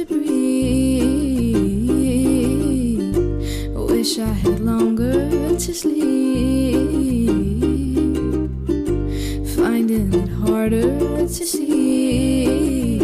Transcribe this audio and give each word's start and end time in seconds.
to 0.00 0.06
breathe. 0.06 1.16
Wish 3.90 4.18
I 4.20 4.32
had 4.34 4.60
longer 4.60 5.12
to 5.54 5.74
sleep. 5.74 6.76
Finding 9.54 10.14
it 10.14 10.30
harder 10.40 10.88
to 11.28 11.44
see. 11.46 12.98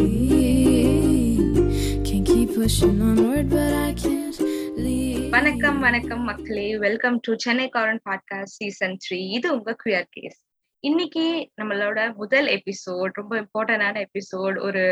Can 2.03 2.25
keep 2.25 2.55
pushing 2.55 3.03
onward, 3.03 3.51
but 3.51 3.73
I 3.79 3.93
can't 3.95 4.39
leave. 4.79 5.31
வணக்கம் 5.31 5.79
வணக்கம் 5.81 6.25
மக்களே 6.25 6.67
welcome 6.79 7.19
to 7.27 7.35
Chennai 7.45 7.67
காரன் 7.69 8.03
podcast 8.09 8.57
season 8.61 8.97
three 9.05 9.21
இது 9.39 9.49
உங்க 9.57 9.75
queer 9.83 10.09
case 10.11 10.39
இன்னைக்கு 10.85 11.27
நம்மளோட 11.61 11.99
முதல் 12.15 12.49
episode 12.57 13.21
ரொம்ப 13.21 13.35
இம்பார்ட்டன்டான 13.45 14.01
எபிசோட் 14.07 14.57
ஒரு 14.61 14.85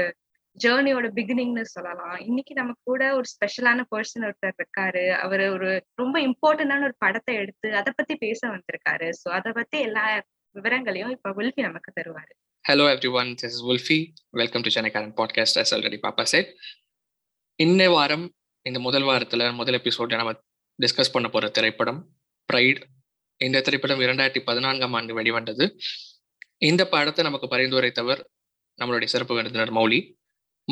ஜேர்னியோட 0.63 1.07
பிகினிங்னு 1.15 1.61
சொல்லலாம். 1.61 2.19
இன்னைக்கு 2.19 2.55
நம்ம 2.55 2.73
கூட 2.83 3.15
ஒரு 3.15 3.25
ஸ்பெஷலான 3.33 3.85
பர்சன் 3.91 4.21
ஒருத்தர் 4.21 4.53
இருக்காரு. 4.63 5.11
அவர் 5.11 5.49
ஒரு 5.49 5.85
ரொம்ப 5.95 6.21
இம்பார்ட்டன்டான 6.21 6.83
ஒரு 6.83 6.95
படத்தை 6.99 7.35
எடுத்து 7.35 7.77
அதை 7.77 7.93
பத்தி 7.97 8.17
பேச 8.17 8.49
வந்திருக்காரு. 8.49 9.11
சோ 9.23 9.29
அதை 9.39 9.53
பத்தி 9.53 9.81
எல்லா 9.81 10.23
விவரங்களையும் 10.51 11.11
இப்ப 11.11 11.31
வில்ஃபி 11.31 11.61
நமக்கு 11.61 11.93
தருவாரு. 12.01 12.33
Hello 12.69 12.85
every 12.95 13.43
this 13.43 13.43
is 13.43 13.65
உல்ஃபி. 13.65 14.09
Welcome 14.31 14.63
to 14.63 14.71
Chennai 14.71 14.91
Current 14.91 15.17
Podcast, 15.21 15.55
as 15.63 15.75
already 15.75 15.99
Papa 16.07 16.25
said. 16.33 17.89
வாரம் 17.89 18.33
இந்த 18.63 18.81
முதல் 18.81 19.03
வாரத்துல 19.03 19.55
முதல் 19.55 19.81
எபிசோட 19.81 20.15
நம்ம 20.15 20.33
டிஸ்கஸ் 20.79 21.13
பண்ண 21.13 21.29
போற 21.29 21.49
திரைப்படம் 21.49 22.09
ப்ரைட் 22.53 22.83
இந்த 23.37 23.61
திரைப்படம் 23.61 24.01
இரண்டாயிரத்தி 24.01 24.39
பதினான்காம் 24.45 24.93
ஆண்டு 24.93 25.15
வெளிவந்தது. 25.15 25.77
இந்த 26.59 26.89
படத்தை 26.89 27.25
நமக்கு 27.25 27.47
பரிந்துரைத்தவர் 27.47 28.21
நம்மளுடைய 28.81 29.05
சிறப்பு 29.05 29.35
விருந்தினர் 29.35 29.73
மௌலி. 29.73 30.23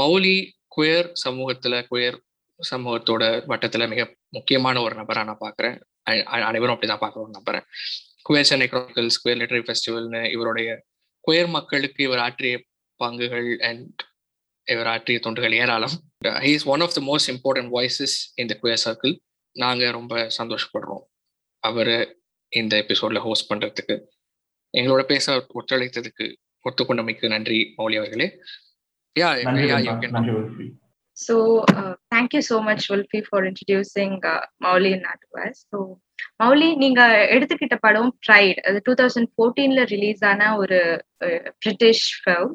மௌலி 0.01 0.51
குயர் 0.77 1.13
சமூகத்துல 1.25 1.85
குயர் 1.91 2.19
சமூகத்தோட 2.71 3.25
வட்டத்துல 3.49 3.89
மிக 3.89 4.17
முக்கியமான 4.29 4.81
ஒரு 4.81 4.95
நபரா 5.03 5.25
நான் 5.25 5.39
பாக்குறேன். 5.41 5.81
அனைவரும் 6.25 6.77
அப்படிதான் 6.77 7.03
பாக்குறோம் 7.05 7.37
நம்புறேன் 7.39 7.65
குயர் 8.29 8.49
சென்னை 8.51 8.69
குயர் 8.69 9.13
லிட்டரி 9.25 9.63
ஃபெஸ்டிவல்னு 9.67 10.31
இவருடைய 10.31 10.83
குயர் 11.27 11.49
மக்களுக்கு 11.49 12.05
இவர் 12.05 12.19
ஆற்றிய 12.19 12.63
பங்குகள் 13.05 13.57
அண்ட் 13.57 14.03
இவர் 14.65 14.87
ஆற்றிய 14.87 15.21
தொண்டுகள் 15.23 15.55
ஏராளம். 15.55 15.95
He 16.25 16.53
is 16.57 16.67
one 16.67 16.81
of 16.81 16.95
the 16.95 17.01
most 17.01 17.31
important 17.33 17.71
voices 17.77 18.17
இந்த 18.35 18.59
குயர் 18.63 18.83
சர்க்கிள் 18.85 19.17
நாங்க 19.53 19.91
ரொம்ப 19.91 20.31
சந்தோஷப்படுறோம். 20.39 21.05
அவர் 21.59 22.17
இந்த 22.49 22.85
எபிசோட்ல 22.89 23.19
ஹோஸ்ட் 23.19 23.53
பண்றதுக்கு. 23.53 23.95
எங்களோட 24.79 25.03
பேச 25.03 25.47
ஒத்துழைத்ததுக்கு 25.55 26.35
ஒத்துக்கொண்டமைக்கு 26.65 27.29
நன்றி 27.29 27.75
மௌலி 27.79 27.97
அவர்களே. 27.97 28.29
நண்பா. 29.47 29.79
யூ 29.87 29.95
கேன் 30.03 30.17
நன்றி 30.19 30.35
உல்ஃபி 30.39 30.69
So, 31.17 31.35
uh, 31.71 31.95
thank 32.13 32.33
you 32.33 32.41
so 32.43 32.61
much, 32.61 32.89
Wolfie, 32.91 33.23
for 33.23 33.41
introducing 33.45 34.13
uh, 34.25 34.31
Mauli 34.61 34.93
and 34.95 35.05
us. 35.43 35.59
So, 35.71 35.79
Mouli 36.43 36.69
நீங்க 36.77 37.01
எடுத்துக்கிட்ட 37.35 37.77
படம் 37.85 38.11
ப்ரைட் 38.27 38.59
அது 38.69 38.79
டூ 38.87 38.93
தௌசண்ட் 39.01 39.31
ஃபோர்டீன்ல 39.35 39.83
ரிலீஸ் 39.93 40.23
ஆன 40.31 40.49
ஒரு 40.63 40.79
பிரிட்டிஷ் 41.63 42.05
ஃபில்ம் 42.19 42.53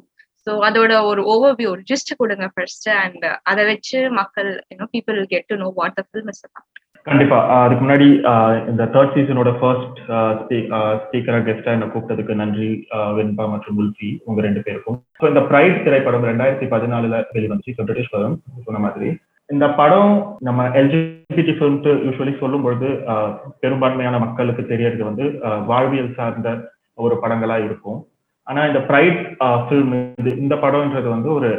ஸோ 0.47 0.53
அதோட 0.67 0.91
ஒரு 1.09 1.21
ஓவர்வியூ 1.33 1.69
ஒரு 1.73 1.83
ஜிஸ்ட் 1.91 2.13
கொடுங்க 2.21 2.47
ஃபர்ஸ்ட் 2.55 2.87
அண்ட் 3.01 3.25
அதை 3.51 3.63
வச்சு 3.71 3.99
மக்கள் 4.19 4.49
you know 4.73 4.87
people 4.95 5.19
get 5.33 5.47
to 5.51 5.57
know 5.63 5.69
what 5.79 5.97
the 5.99 6.03
film 6.09 6.31
is 6.33 6.43
about 6.47 6.76
கண்டிப்பா. 7.05 7.37
அதுக்கு 7.63 7.83
முன்னாடி 7.85 8.07
ஆஹ் 8.31 8.57
இந்த 8.69 8.83
தேர்ட் 8.93 9.13
சீசனோட 9.15 9.51
ஃபர்ஸ்ட் 9.59 9.99
ஸ்பீக்கரா 11.03 11.39
கெஸ்டா 11.47 11.71
என்ன 11.75 11.85
கூப்பிட்டதுக்கு 11.93 12.33
நன்றி 12.41 12.69
வெண்பா 13.17 13.45
மற்றும் 13.53 13.77
உல்ஃபி 13.81 14.09
உங்க 14.25 14.41
ரெண்டு 14.47 14.61
பேருக்கும். 14.65 14.97
ஸோ 15.19 15.27
இந்த 15.27 15.41
பிரைட் 15.51 15.83
திரைப்படம் 15.85 16.27
ரெண்டாயிரத்தி 16.31 16.67
பதினாலுல 16.73 17.23
வெளிவந்துச்சு. 17.35 17.77
பிரிட்டிஷ் 17.79 18.13
படம் 18.15 18.35
சொன்ன 18.67 18.81
மாதிரி. 18.85 19.09
இந்த 19.49 19.65
படம் 19.79 20.13
நம்ம 20.39 20.63
எல்ஜிபிடி 20.79 21.53
ஃபிலிம் 21.57 21.79
யூஸ்வலி 22.07 22.33
சொல்லும் 22.39 22.65
பொழுது 22.65 22.89
ஆஹ் 23.13 23.33
பெரும்பான்மையான 23.59 24.19
மக்களுக்கு 24.25 24.65
தெரியறது 24.73 25.03
வந்து 25.03 25.25
வாழ்வியல் 25.71 26.15
சார்ந்த 26.19 26.49
ஒரு 26.97 27.15
படங்களா 27.23 27.57
இருக்கும். 27.65 27.99
ஆனா 28.47 28.61
இந்த 28.65 28.79
பிரைட் 28.89 29.21
ஃபில்ம் 29.65 29.93
இந்த 30.43 30.55
படம்ன்றது 30.55 31.09
வந்து 31.09 31.29
ஒரு 31.33 31.49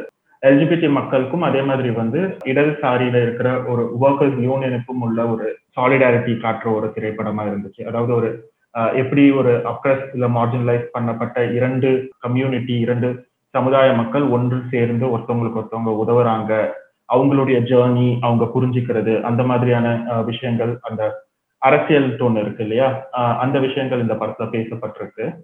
எல்ஜிபிடி 0.46 0.90
மக்களுக்கும் 0.90 1.42
அதே 1.42 1.62
மாதிரி 1.62 1.90
வந்து 1.90 2.36
இடதுசாரியில 2.44 3.22
இருக்கிற 3.22 3.62
ஒரு 3.62 3.90
ஒர்க்கர்ஸ் 4.00 4.40
யூனியனுக்கும் 4.42 5.00
உள்ள 5.00 5.26
ஒரு 5.26 5.58
சாலிடாரிட்டி 5.76 6.34
காட்டுற 6.38 6.74
ஒரு 6.74 6.92
திரைப்படமா 6.94 7.42
இருந்துச்சு. 7.42 7.86
அதாவது 7.86 8.14
ஒரு 8.14 8.50
எப்படி 8.94 9.30
ஒரு 9.30 9.62
அப்ரஸ் 9.64 10.04
இல்ல 10.12 10.28
மார்ஜினலைஸ் 10.28 10.86
பண்ணப்பட்ட 10.98 11.54
இரண்டு 11.54 12.08
கம்யூனிட்டி 12.18 12.78
இரண்டு 12.78 13.26
சமுதாய 13.48 13.92
மக்கள் 13.92 14.22
ஒன்று 14.22 14.62
சேர்ந்து 14.70 15.18
ஒருத்தவங்களுக்கு 15.18 15.62
ஒருத்தவங்க 15.62 16.04
உதவுறாங்க. 16.06 16.68
அவங்களுடைய 17.12 17.58
ஜேர்னி 17.60 18.18
அவங்க 18.20 18.50
புரிஞ்சுக்கிறது 18.54 19.20
அந்த 19.22 19.42
மாதிரியான 19.42 20.04
ஆஹ் 20.08 20.24
விஷயங்கள் 20.24 20.78
அந்த 20.82 21.26
அரசியல் 21.58 22.16
டோன் 22.16 22.40
இருக்கு 22.40 22.62
இல்லையா? 22.62 23.08
ஆஹ் 23.12 23.36
அந்த 23.36 23.58
விஷயங்கள் 23.58 24.00
இந்த 24.00 24.14
படத்துல 24.14 24.42
பேசப்பட்டிருக்கு. 24.42 25.34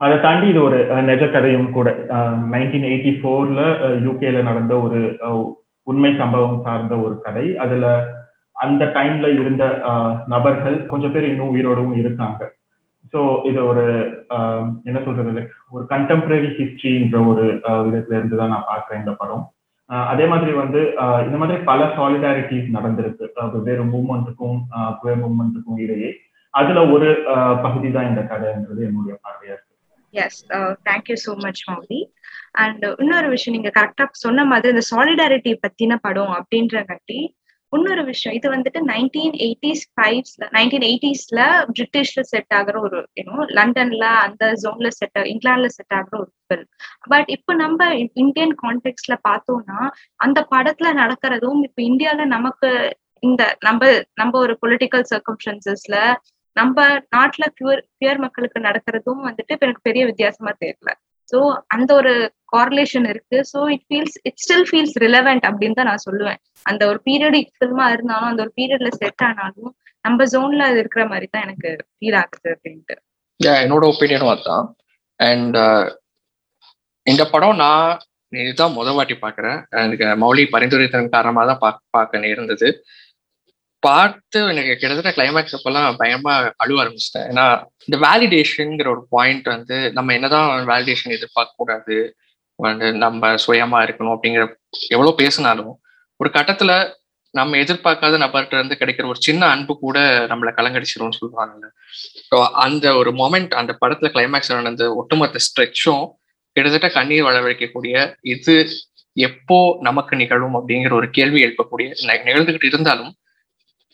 அதை 0.00 0.16
தாண்டி 0.24 0.46
இது 0.52 0.60
ஒரு 0.68 0.78
நெஜ 1.08 1.24
கதையும் 1.34 1.70
கூட. 1.76 1.88
நைன்டீன் 2.54 2.88
எயிட்டி 2.90 3.12
ஃபோர்ல 3.18 3.60
யூகேல 4.06 4.42
நடந்த 4.48 4.74
ஒரு 4.86 5.00
உண்மை 5.86 6.10
சம்பவம் 6.20 6.60
சார்ந்த 6.66 6.94
ஒரு 7.06 7.14
கதை. 7.24 7.46
அதுல 7.64 7.86
அந்த 8.56 8.84
டைம்ல 8.96 9.26
இருந்த 9.40 9.64
நபர்கள் 10.32 10.76
கொஞ்சம் 10.92 11.14
பேர் 11.14 11.30
இன்னும் 11.30 11.52
உயிரோடவும் 11.54 11.96
இருக்காங்க. 12.02 12.40
ஸோ 13.12 13.20
இது 13.48 13.60
ஒரு 13.70 13.84
என்ன 14.88 14.98
சொல்றது? 15.06 15.42
ஒரு 15.74 15.84
கண்டெம்பரரி 15.92 16.48
ஹிஸ்டரின்ற 16.58 17.18
ஒரு 17.32 17.44
விதத்துல 17.86 18.18
இருந்து 18.18 18.38
தான் 18.40 18.52
நான் 18.54 18.70
பார்க்குறேன் 18.70 19.02
இந்த 19.02 19.14
படம். 19.20 19.44
அதே 20.12 20.24
மாதிரி 20.32 20.52
வந்து 20.62 20.80
இந்த 21.26 21.36
மாதிரி 21.40 21.58
பல 21.70 21.80
சாலிடாரிட்டிஸ் 21.96 22.74
நடந்திருக்கு. 22.76 23.24
வெவ்வேறு 23.54 23.84
மூமெண்ட்டுக்கும் 23.94 24.58
புயர் 25.00 25.22
மூமெண்ட்டுக்கும் 25.24 25.82
இடையே. 25.84 26.10
அதுல 26.54 26.80
ஒரு 26.94 27.08
பகுதி 27.66 27.88
தான் 27.96 28.10
இந்த 28.10 28.22
கதைன்றது 28.32 28.80
என்னுடைய 28.88 29.14
பார்வையா 29.24 29.56
yes 30.18 30.40
thank you 30.88 31.16
so 31.24 31.32
much 31.44 31.62
Mouli 31.68 32.00
and 32.56 32.84
இன்னொரு 32.98 33.28
விஷயம் 33.28 33.56
நீங்க 33.56 33.70
கரெக்டா 33.78 34.04
சொன்ன 34.18 34.44
மாதிரி 34.44 34.74
இந்த 34.74 34.84
சாலிடாரிட்டி 34.90 35.54
பத்தின 35.64 35.98
படம் 36.02 36.34
அப்படின்றங்காட்டி 36.36 37.18
இன்னொரு 37.72 38.02
விஷயம் 38.04 38.34
இது 38.34 38.48
வந்துட்டு 38.54 38.80
நைன்டீன் 38.90 39.36
எயிட்டிஸ் 39.44 39.84
ஃபைவ்ஸ்ல 39.92 40.44
நைன்டீன் 40.52 40.84
எயிட்டிஸ்ல 40.84 41.40
பிரிட்டிஷ்ல 41.70 42.20
செட் 42.28 42.54
ஆகுற 42.54 42.76
ஒரு 42.80 42.98
யூனோ 43.18 43.46
லண்டன்ல 43.58 44.04
அந்த 44.24 44.52
ஜோன்ல 44.62 44.90
செட் 44.98 45.20
இங்கிலாந்துல 45.32 45.70
செட் 45.74 45.94
ஆகிற 45.94 46.14
ஒரு 46.20 46.30
ஃபில்ம் 46.44 46.68
பட் 47.08 47.30
இப்போ 47.36 47.54
நம்ம 47.54 47.88
இந்தியன் 48.16 48.54
கான்டெக்ட்ல 48.62 49.16
பார்த்தோம்னா 49.28 49.80
அந்த 50.20 50.40
படத்துல 50.52 50.92
நடக்கிறதும் 51.02 51.62
இப்போ 51.62 51.82
இந்தியால 51.82 52.26
நமக்கு 52.26 52.70
இந்த 53.22 53.42
நம்ம 53.60 53.82
நம்ம 54.14 54.38
ஒரு 54.38 54.54
பொலிட்டிக்கல் 54.62 55.04
சர்க்கம்ஸ்டன்சஸ்ல 55.10 55.96
நம்ம 56.56 56.78
நாட்டுல 57.16 57.44
பியூர் 57.58 57.82
பியூர் 58.00 58.20
மக்களுக்கு 58.24 58.58
நடக்கிறதும் 58.68 59.22
வந்துட்டு 59.28 59.54
இப்ப 59.56 59.66
எனக்கு 59.68 59.88
பெரிய 59.88 60.02
வித்தியாசமா 60.10 60.52
தெரியல. 60.64 60.92
சோ 61.32 61.38
அந்த 61.74 61.90
ஒரு 62.00 62.12
கார்லேஷன் 62.54 63.06
இருக்கு. 63.12 63.38
So 63.52 63.60
it 63.74 63.84
feels 63.88 64.16
it 64.28 64.40
still 64.44 64.66
feels 64.70 64.96
relevant 65.04 65.46
அப்படின்னு 65.50 65.78
தான் 65.80 65.90
நான் 65.92 66.06
சொல்லுவேன். 66.08 66.40
அந்த 66.70 66.82
ஒரு 66.90 66.98
பீரியட் 67.08 67.50
ஃபில்மா 67.58 67.86
இருந்தாலும் 67.94 68.30
அந்த 68.32 68.42
ஒரு 68.46 68.52
பீரியட்ல 68.60 68.92
செட் 69.02 69.24
ஆனாலும் 69.28 69.72
நம்ம 70.04 70.24
ஜோன்ல 70.32 70.64
அது 70.70 70.80
இருக்கிற 70.82 71.04
மாதிரி 71.12 71.26
தான் 71.34 71.44
எனக்கு 71.46 71.70
ஃபீல் 71.96 72.18
ஆகுது 72.22 72.48
அப்படின்ட்டு. 72.54 72.96
என்னோட 73.62 73.84
ஒப்பீனியனும் 73.92 74.32
அதுதான். 74.32 74.66
அண்ட் 75.20 75.56
uh, 75.66 75.84
இந்த 77.06 77.22
படம் 77.32 77.56
நான் 77.62 77.88
இதுதான் 78.32 78.74
முத 78.76 78.92
வாட்டி 78.96 79.14
பாக்குறேன் 79.24 79.58
எனக்கு 79.82 80.06
மௌலி 80.22 80.44
பரிந்துரைத்தன் 80.54 81.14
காரணமாக 81.16 81.46
தான் 81.50 81.60
பார்க்க 81.64 81.96
பார்க்க 81.96 82.22
நேர்ந்தது. 82.24 82.68
பார்த்து 83.86 84.38
எனக்கு 84.52 84.72
கிட்டத்தட்ட 84.80 85.12
கிளைமேக்ஸ் 85.16 85.54
அப்பெல்லாம் 85.56 85.98
பயமா 86.02 86.32
அழுவ 86.62 86.80
ஆரம்பிச்சிட்டேன். 86.82 87.28
ஏன்னா 87.30 87.44
இந்த 87.86 87.96
வேலிடேஷன்ங்கிற 88.06 88.88
ஒரு 88.94 89.02
பாயிண்ட் 89.14 89.46
வந்து 89.54 89.76
நம்ம 89.98 90.12
என்னதான் 90.18 90.50
வேலிடேஷன் 90.72 91.16
எதிர்பார்க்க 91.16 91.60
கூடாது 91.62 91.96
வந்து 92.58 92.88
நம்ம 93.04 93.32
சுயமா 93.44 93.78
இருக்கணும் 93.86 94.14
அப்படிங்கிற 94.16 94.44
எவ்வளவு 94.94 95.18
பேசினாலும் 95.22 95.72
ஒரு 96.20 96.28
கட்டத்துல 96.36 96.72
நம்ம 97.34 97.56
எதிர்பார்க்காத 97.62 98.18
நபர்கிட்ட 98.22 98.58
இருந்து 98.58 98.76
கிடைக்கிற 98.80 99.04
ஒரு 99.12 99.20
சின்ன 99.26 99.42
அன்பு 99.54 99.74
கூட 99.84 99.98
நம்மளை 100.30 100.50
கலங்கடிச்சிரும்னு 100.58 101.18
சொல்லுவாங்கல்ல. 101.20 101.68
ஸோ 102.28 102.36
அந்த 102.64 102.86
ஒரு 103.00 103.10
மொமெண்ட் 103.22 103.54
அந்த 103.60 103.72
படத்துல 103.80 104.10
கிளைமேக்ஸ் 104.16 104.52
நடந்த 104.58 104.86
ஒட்டுமொத்த 105.00 105.42
ஸ்ட்ரெச்சும் 105.46 106.04
கிட்டத்தட்ட 106.56 106.88
கண்ணீர் 106.96 107.26
வளவழிக்கக்கூடிய 107.28 107.94
இது 108.34 108.54
எப்போ 109.16 109.58
நமக்கு 109.88 110.14
நிகழும் 110.20 110.56
அப்படிங்கிற 110.58 110.92
ஒரு 111.00 111.08
கேள்வி 111.18 111.40
எழுப்பக்கூடிய 111.46 111.88
நிகழ்ந்துகிட்டு 112.10 112.68
இருந்தாலும் 112.72 113.12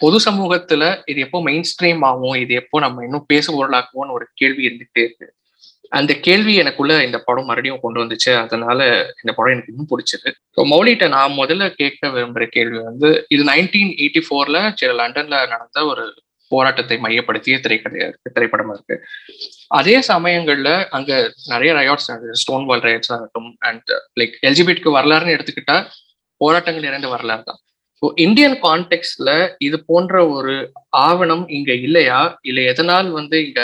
பொது 0.03 0.19
சமூகத்துல 0.27 0.85
இது 1.11 1.19
எப்போ 1.27 1.39
மெயின் 1.49 1.67
ஸ்ட்ரீம் 1.71 2.03
ஆகும் 2.11 2.39
இது 2.45 2.53
எப்போ 2.63 2.77
நம்ம 2.85 3.05
இன்னும் 3.07 3.29
பேச 3.33 3.47
பொருளாக்குவோம்னு 3.57 4.17
ஒரு 4.19 4.27
கேள்வி 4.41 4.63
இருந்துகிட்டே 4.69 5.03
இருக்கு. 5.07 5.29
அந்த 5.99 6.13
கேள்வி 6.27 6.53
எனக்குள்ள 6.63 6.95
இந்த 7.07 7.19
படம் 7.29 7.49
மறுபடியும் 7.51 7.83
கொண்டு 7.85 8.01
வந்துச்சு. 8.03 8.33
அதனால 8.45 8.81
இந்த 9.23 9.33
படம் 9.37 9.55
எனக்கு 9.55 9.73
இன்னும் 9.73 9.91
பிடிச்சது. 9.93 10.31
ஸோ 10.57 10.61
மௌலிகிட்ட 10.73 11.07
நான் 11.17 11.39
முதல்ல 11.41 11.65
கேட்க 11.81 12.11
விரும்புற 12.17 12.45
கேள்வி 12.57 12.79
வந்து 12.89 13.09
இது 13.35 13.45
நைன்டீன் 13.53 13.93
எயிட்டி 14.03 14.23
ஃபோர்ல 14.27 14.59
லண்டன்ல 15.01 15.39
நடந்த 15.55 15.85
ஒரு 15.93 16.05
போராட்டத்தை 16.53 16.97
மையப்படுத்திய 17.05 17.57
திரைக்கதை 17.65 17.99
திரைப்படமா 18.37 18.73
இருக்கு. 18.77 18.97
அதே 19.79 19.97
சமயங்கள்ல 20.13 20.71
அங்க 20.97 21.11
நிறைய 21.53 21.73
ரயாட்ஸ் 21.81 22.09
ஸ்டோன் 22.43 22.67
வால் 22.71 22.85
ரயாட்ஸ் 22.89 23.13
ஆகட்டும் 23.17 23.51
அண்ட் 23.69 23.91
லைக் 24.21 24.35
எல்ஜிபிட்க்கு 24.49 24.97
வரலாறுன்னு 24.99 25.37
எடுத்துக்கிட்டா 25.37 25.77
போராட்டங்கள் 26.41 26.89
நிறைந்த 26.89 27.09
வரலாறு 27.15 27.45
தான். 27.51 27.61
ஸோ 28.03 28.09
இந்தியன் 28.25 28.57
கான்டெக்ட்ல 28.63 29.31
இது 29.61 29.77
போன்ற 29.89 30.15
ஒரு 30.35 30.53
ஆவணம் 31.07 31.45
இங்க 31.57 31.71
இல்லையா? 31.87 32.21
இல்லை 32.45 32.63
எதனால் 32.73 33.09
வந்து 33.19 33.39
இங்க 33.47 33.61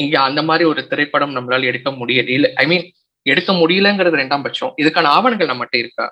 இங்க 0.00 0.16
அந்த 0.20 0.40
மாதிரி 0.48 0.64
ஒரு 0.68 0.82
திரைப்படம் 0.90 1.34
நம்மளால 1.36 1.68
எடுக்க 1.70 1.88
முடியல 1.92 2.30
இல்ல 2.36 2.48
ஐ 2.56 2.66
மீன் 2.66 2.84
எடுக்க 3.26 3.50
முடியலங்கிறது 3.52 4.20
ரெண்டாம் 4.20 4.44
பட்சம். 4.44 4.72
இதுக்கான 4.80 5.10
ஆவணங்கள் 5.16 5.50
நம்மகிட்ட 5.50 5.76
இருக்கா? 5.82 6.06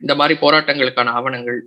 இந்த 0.00 0.14
மாதிரி 0.14 0.34
போராட்டங்களுக்கான 0.42 1.12
ஆவணங்கள் 1.18 1.60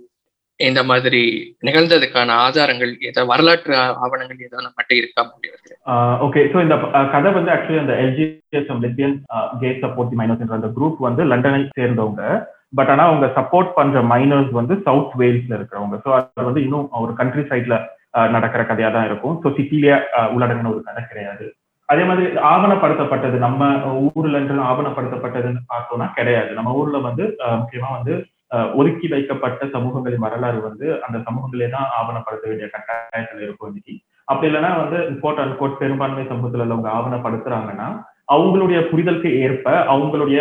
இந்த 0.60 0.80
மாதிரி 0.84 1.20
நிகழ்ந்ததுக்கான 1.66 2.34
ஆதாரங்கள் 2.42 2.92
ஏதாவது 3.00 3.30
வரலாற்று 3.30 3.72
ஆவணங்கள் 4.04 4.44
ஏதாவது 4.46 4.66
நம்மகிட்ட 4.66 4.94
இருக்கா 5.00 5.22
முடியாது 5.30 5.70
ஓகே 6.26 6.42
ஸோ 6.52 6.58
இந்த 6.60 6.76
கதை 7.14 7.30
வந்து 7.38 7.52
ஆக்சுவலி 7.54 7.80
அந்த 7.80 7.94
LGS 8.04 8.70
lesbian 8.84 9.16
gay 9.62 9.70
support 9.82 10.14
miners 10.20 10.42
என்ற 10.44 10.54
அந்த 10.58 10.70
குரூப் 10.76 11.00
வந்து 11.06 11.24
லண்டனை 11.32 11.60
சேர்ந்தவங்க. 11.78 12.22
பட் 12.78 12.90
ஆனா 12.92 13.04
அவங்க 13.10 13.26
சப்போர்ட் 13.38 13.70
பண்ற 13.78 14.02
மைனர்ஸ் 14.12 14.52
வந்து 14.60 14.74
சவுத் 14.86 15.14
வேல்ஸ்ல 15.20 15.58
இருக்கிறவங்க. 15.58 15.96
ஸோ 16.04 16.10
அது 16.18 16.48
வந்து 16.48 16.64
இன்னும் 16.66 16.86
ஒரு 17.04 17.12
கண்ட்ரி 17.20 17.44
சைட்ல 17.50 17.76
நடக்கிற 18.34 18.62
கதையா 18.70 18.88
தான் 18.96 19.06
இருக்கும் 19.08 19.36
ஸோ 19.42 19.48
சிட்டிலேயே 19.58 19.96
உள்ளடங்கின 20.34 20.72
ஒரு 20.74 20.82
கதை 20.88 21.02
கிடையாது. 21.10 21.46
அதே 21.88 22.04
மாதிரி 22.08 22.26
ஆவணப்படுத்தப்பட்டது 22.52 23.36
நம்ம 23.46 23.62
ஊர்ல 24.06 24.36
இருந்து 24.38 24.68
ஆவணப்படுத்தப்பட்டதுன்னு 24.70 25.62
பார்த்தோம்னா 25.72 26.06
கிடையாது. 26.18 26.50
நம்ம 26.58 26.72
ஊர்ல 26.80 27.00
வந்து 27.08 27.24
முக்கியமா 27.60 27.90
வந்து 27.98 28.14
ஒதுக்கி 28.80 29.06
வைக்கப்பட்ட 29.12 29.66
சமூகங்களின் 29.74 30.24
வரலாறு 30.26 30.58
வந்து 30.68 30.86
அந்த 31.06 31.18
சமூகங்களே 31.26 31.68
தான் 31.76 31.86
ஆவணப்படுத்த 31.98 32.44
வேண்டிய 32.50 32.68
கட்டாயத்துல 32.74 33.44
இருக்கும் 33.46 33.70
இன்னைக்கு. 33.70 33.94
அப்படி 34.28 34.48
இல்லைன்னா 34.50 34.72
வந்து 34.82 34.98
கோட் 35.22 35.40
அண்ட் 35.42 35.56
கோட் 35.60 35.80
பெரும்பான்மை 35.82 36.24
சமூகத்துல 36.30 36.66
உள்ளவங்க 36.66 36.90
ஆவணப்படுத்துறாங்கன்னா 36.98 37.88
அவங்களுடைய 38.34 38.78
புரிதலுக்கு 38.90 39.30
ஏற்ப 39.46 39.70
அவங்களுடைய 39.94 40.38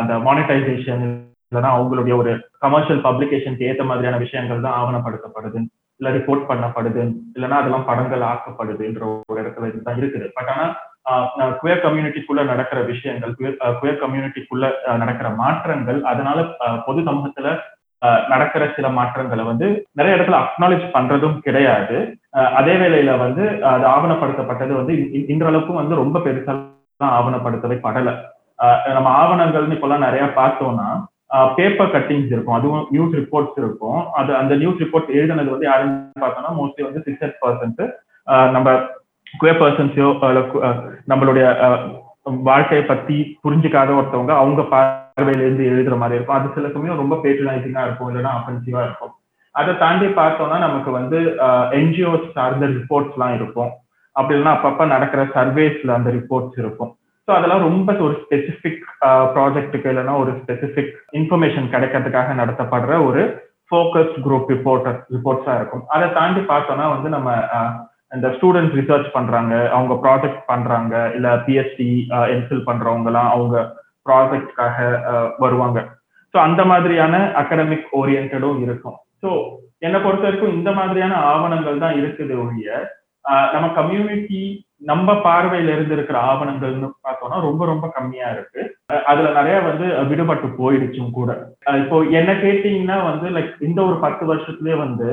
அந்த 0.00 0.14
மானிட்டைசேஷன் 0.28 1.04
இல்லைன்னா 1.52 1.70
அவங்களுடைய 1.74 2.14
ஒரு 2.16 2.32
கமர்ஷியல் 2.62 3.04
பப்ளிகேஷனுக்கு 3.04 3.68
ஏத்த 3.68 3.84
மாதிரியான 3.84 4.18
விஷயங்கள் 4.22 4.64
தான் 4.64 4.78
ஆவணப்படுத்தப்படுது 4.78 5.60
இல்ல 6.00 6.10
ரிப்போர்ட் 6.16 6.48
பண்ணப்படுது 6.48 7.02
இல்லைன்னா 7.36 7.60
அதெல்லாம் 7.60 7.86
படங்கள் 7.86 8.24
ஆக்கப்படுதுன்ற 8.30 9.02
ஒரு 9.30 9.38
இடத்துல 9.42 9.70
இதுதான் 9.70 10.00
இருக்குது. 10.00 10.26
பட் 10.36 10.50
ஆனா 10.52 10.66
குயர் 11.60 11.84
கம்யூனிட்டிக்குள்ள 11.84 12.42
நடக்கிற 12.50 12.78
விஷயங்கள் 12.90 13.32
குயர் 13.80 14.02
கம்யூனிட்டிக்குள்ள 14.02 14.66
நடக்கிற 14.98 15.28
மாற்றங்கள் 15.36 15.98
அதனால 16.10 16.38
அஹ், 16.64 16.80
பொது 16.86 17.00
சமூகத்துல 17.08 17.48
நடக்கிற 18.30 18.64
சில 18.74 18.86
மாற்றங்களை 18.92 19.44
வந்து 19.44 19.66
நிறைய 19.96 20.16
இடத்துல 20.16 20.38
அக்னாலேஜ் 20.42 20.84
பண்றதும் 20.94 21.36
கிடையாது. 21.40 21.96
அதே 22.58 22.74
வேளையில 22.82 23.12
வந்து 23.22 23.44
அது 23.70 23.84
ஆவணப்படுத்தப்பட்டது 23.92 24.72
வந்து 24.74 24.94
இன்றளவுக்கும் 25.30 25.80
வந்து 25.80 25.94
ரொம்ப 25.94 26.18
பெருசாலாம் 26.20 26.72
ஆவணப்படுத்தவே 27.14 27.76
படல. 27.80 28.10
நம்ம 28.94 29.08
ஆவணங்கள்னு 29.18 29.76
இப்பெல்லாம் 29.76 30.04
நிறைய 30.04 30.24
பார்த்தோம்னா 30.36 30.88
பேப்பர் 31.56 31.92
கட்டிங்ஸ் 31.94 32.32
இருக்கும். 32.34 32.56
அதுவும் 32.58 32.84
நியூஸ் 32.94 33.14
ரிப்போர்ட்ஸ் 33.20 33.58
இருக்கும். 33.62 34.00
அது 34.20 34.30
அந்த 34.40 34.52
நியூஸ் 34.62 34.82
ரிப்போர்ட் 34.84 35.14
எழுதுனது 35.18 35.54
வந்து 35.54 35.68
யாருன்னு 35.70 36.24
பார்த்தோம்னா 36.24 36.52
மோஸ்ட்லி 36.60 36.84
வந்து 36.88 37.02
சிக்ஸ் 37.06 37.40
பர்சன்ட் 37.44 37.82
நம்ம 38.56 38.68
குவே 39.40 39.54
பர்சன்ஸையோ 39.60 40.08
நம்மளுடைய 41.12 41.46
வாழ்க்கையை 42.48 42.84
பத்தி 42.86 43.16
புரிஞ்சுக்காத 43.44 43.90
ஒருத்தவங்க 43.98 44.32
அவங்க 44.42 44.62
பார்வையில 44.72 45.44
இருந்து 45.44 45.64
எழுதுற 45.72 45.96
மாதிரி 46.00 46.16
இருக்கும். 46.18 46.38
அது 46.38 46.54
சில 46.56 46.68
சமயம் 46.74 47.00
ரொம்ப 47.02 47.16
பேட்ரனைசிங்கா 47.24 47.82
இருக்கும் 47.86 48.08
இல்லைன்னா 48.10 48.32
அஃபென்சிவா 48.38 48.82
இருக்கும். 48.86 49.12
அதை 49.54 49.72
தாண்டி 49.82 50.06
பார்த்தோம்னா 50.20 50.58
நமக்கு 50.64 50.90
வந்து 50.98 51.18
என்ஜிஓ 51.80 52.12
சார்ந்த 52.36 52.66
ரிப்போர்ட்ஸ் 52.78 53.14
எல்லாம் 53.16 53.36
இருக்கும். 53.38 53.70
அப்படி 54.16 54.34
இல்லைன்னா 54.34 54.56
அப்பப்ப 54.56 54.86
நடக்கிற 54.94 55.22
சர்வேஸ்ல 55.36 55.96
அந்த 55.98 56.10
ரிப்போர்ட்ஸ் 56.18 56.58
இருக்கும். 56.62 56.92
ஸோ 57.28 57.32
அதெல்லாம் 57.36 57.64
ரொம்ப 57.68 57.92
ஒரு 58.06 58.14
ஸ்பெசிஃபிக் 58.22 58.82
ப்ராஜெக்ட்டுக்கு 59.34 59.90
இல்லைன்னா 59.92 60.14
ஒரு 60.22 60.32
ஸ்பெசிஃபிக் 60.40 60.92
இன்ஃபர்மேஷன் 61.18 61.66
கிடைக்கிறதுக்காக 61.72 62.34
நடத்தப்படுற 62.40 62.92
ஒரு 63.08 63.22
ஃபோக்கஸ்ட் 63.70 64.18
குரூப் 64.26 64.50
ரிப்போர்ட்டர் 64.54 64.98
ரிப்போர்ட்ஸாக 65.14 65.58
இருக்கும். 65.58 65.84
அதை 65.94 66.06
தாண்டி 66.18 66.42
பார்த்தோம்னா 66.50 66.86
வந்து 66.94 67.08
நம்ம 67.16 67.30
இந்த 68.14 68.28
ஸ்டூடெண்ட்ஸ் 68.36 68.76
ரிசர்ச் 68.80 69.08
பண்றாங்க 69.16 69.54
அவங்க 69.76 69.94
ப்ராஜெக்ட் 70.04 70.42
பண்றாங்க 70.50 70.94
இல்ல 71.16 71.28
பிஎஸ்சி 71.46 71.88
என்ஃபில் 72.34 72.66
பண்ணுறவங்கலாம் 72.68 73.30
அவங்க 73.34 73.56
ப்ராஜெக்ட்காக 74.08 74.76
வருவாங்க. 75.44 75.78
ஸோ 76.34 76.36
அந்த 76.46 76.64
மாதிரியான 76.64 77.14
அகடமிக் 77.42 77.88
ஓரியன்டும் 78.00 78.60
இருக்கும். 78.66 78.96
ஸோ 79.22 79.30
என்னை 79.86 79.98
பொறுத்த 80.04 80.24
வரைக்கும் 80.26 80.54
இந்த 80.58 80.70
மாதிரியான 80.72 81.14
ஆவணங்கள் 81.32 81.82
தான் 81.84 81.96
இருக்குது 82.02 82.34
ஒழிய 82.44 82.70
நம்ம 83.54 83.66
கம்யூனிட்டி 83.80 84.40
நம்ம 84.82 85.12
பார்வையில 85.26 85.74
இருந்து 85.74 85.94
இருக்கிற 85.96 86.16
ஆவணங்கள்னு 86.30 86.88
பார்த்தோம்னா 87.06 87.38
ரொம்ப 87.46 87.62
ரொம்ப 87.70 87.86
கம்மியா 87.96 88.26
இருக்கு. 88.34 88.60
அதுல 89.10 89.28
நிறைய 89.38 89.56
வந்து 89.68 89.86
விடுபட்டு 90.10 90.48
போயிடுச்சும் 90.58 91.14
கூட. 91.18 91.30
இப்போ 91.82 91.98
என்ன 92.18 92.32
கேட்டீங்கன்னா 92.44 92.98
வந்து 93.10 93.28
லைக் 93.36 93.54
இந்த 93.68 93.80
ஒரு 93.88 93.96
பத்து 94.04 94.24
வருஷத்துலயே 94.32 94.76
வந்து 94.84 95.08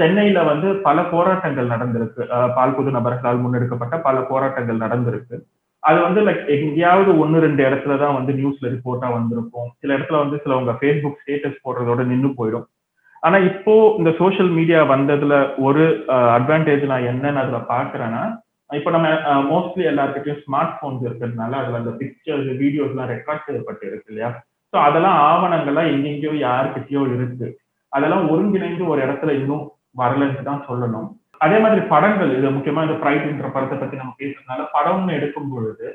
சென்னையில 0.00 0.40
வந்து 0.50 0.68
பல 0.86 0.98
போராட்டங்கள் 1.12 1.72
நடந்திருக்கு. 1.72 2.22
பால்பொது 2.28 2.54
பால் 2.58 2.76
பொது 2.76 2.90
நபர்களால் 2.96 3.42
முன்னெடுக்கப்பட்ட 3.44 3.96
பல 4.06 4.16
போராட்டங்கள் 4.30 4.82
நடந்திருக்கு. 4.84 5.36
அது 5.82 5.98
வந்து 6.06 6.20
லைக் 6.26 6.44
எங்கேயாவது 6.56 7.10
ஒன்னு 7.22 7.38
ரெண்டு 7.44 7.62
இடத்துல 7.68 7.94
தான் 8.02 8.16
வந்து 8.18 8.32
நியூஸ்ல 8.40 8.70
ரிப்போர்ட்டா 8.74 9.08
வந்திருக்கும். 9.16 9.70
சில 9.80 9.90
இடத்துல 9.96 10.20
வந்து 10.24 10.36
சிலவங்க 10.42 10.74
ஃபேஸ்புக் 10.80 11.18
ஸ்டேட்டஸ் 11.22 11.62
போடுறதோட 11.64 12.02
நின்று 12.10 12.30
போயிடும். 12.38 12.66
ஆனா 13.22 13.36
இப்போ 13.50 13.74
இந்த 14.00 14.10
சோஷியல் 14.20 14.52
மீடியா 14.58 14.80
வந்ததுல 14.92 15.34
ஒரு 15.66 15.82
அட்வான்டேஜ் 16.36 16.84
நான் 16.92 17.08
என்னன்னு 17.10 17.42
அதுல 17.42 17.60
பாக்குறேன்னா 17.74 18.22
இப்போ 18.78 18.90
நம்ம 18.94 19.08
மோஸ்ட்லி 19.50 19.84
எல்லாருக்கிட்டையும் 19.90 20.42
ஸ்மார்ட் 20.44 20.76
போன்ஸ் 20.80 21.02
இருக்கிறதுனால 21.08 21.58
அதுல 21.60 21.80
அந்த 21.80 21.92
பிக்சர்ஸ் 22.00 22.50
வீடியோஸ் 22.62 22.92
எல்லாம் 22.94 23.10
ரெக்கார்ட் 23.14 23.46
செய்யப்பட்டு 23.48 23.84
இருக்கு 23.90 24.10
இல்லையா? 24.12 24.30
ஸோ 24.72 24.76
அதெல்லாம் 24.88 25.18
ஆவணங்கள்லாம் 25.30 25.90
எங்கெங்கயோ 25.94 26.34
யாருக்கிட்டயோ 26.46 27.02
இருக்கு. 27.16 27.48
அதெல்லாம் 27.92 28.28
ஒருங்கிணைந்து 28.32 28.84
ஒரு 28.92 29.00
இடத்துல 29.06 29.32
இன்னும் 29.40 29.64
வரலன்னு 30.02 30.46
தான் 30.50 30.64
சொல்லணும். 30.68 31.08
அதே 31.44 31.56
மாதிரி 31.64 31.82
படங்கள் 31.92 32.30
இது 32.38 32.54
முக்கியமா 32.56 32.84
இந்த 32.86 32.96
பிரைட்ன்ற 33.02 33.48
படத்தை 33.54 33.76
பத்தி 33.78 33.96
நம்ம 34.00 34.14
பேசுறதுனால 34.20 34.66
படம்னு 34.76 35.16
எடுக்கும் 35.18 35.52
பொழுது 35.54 35.86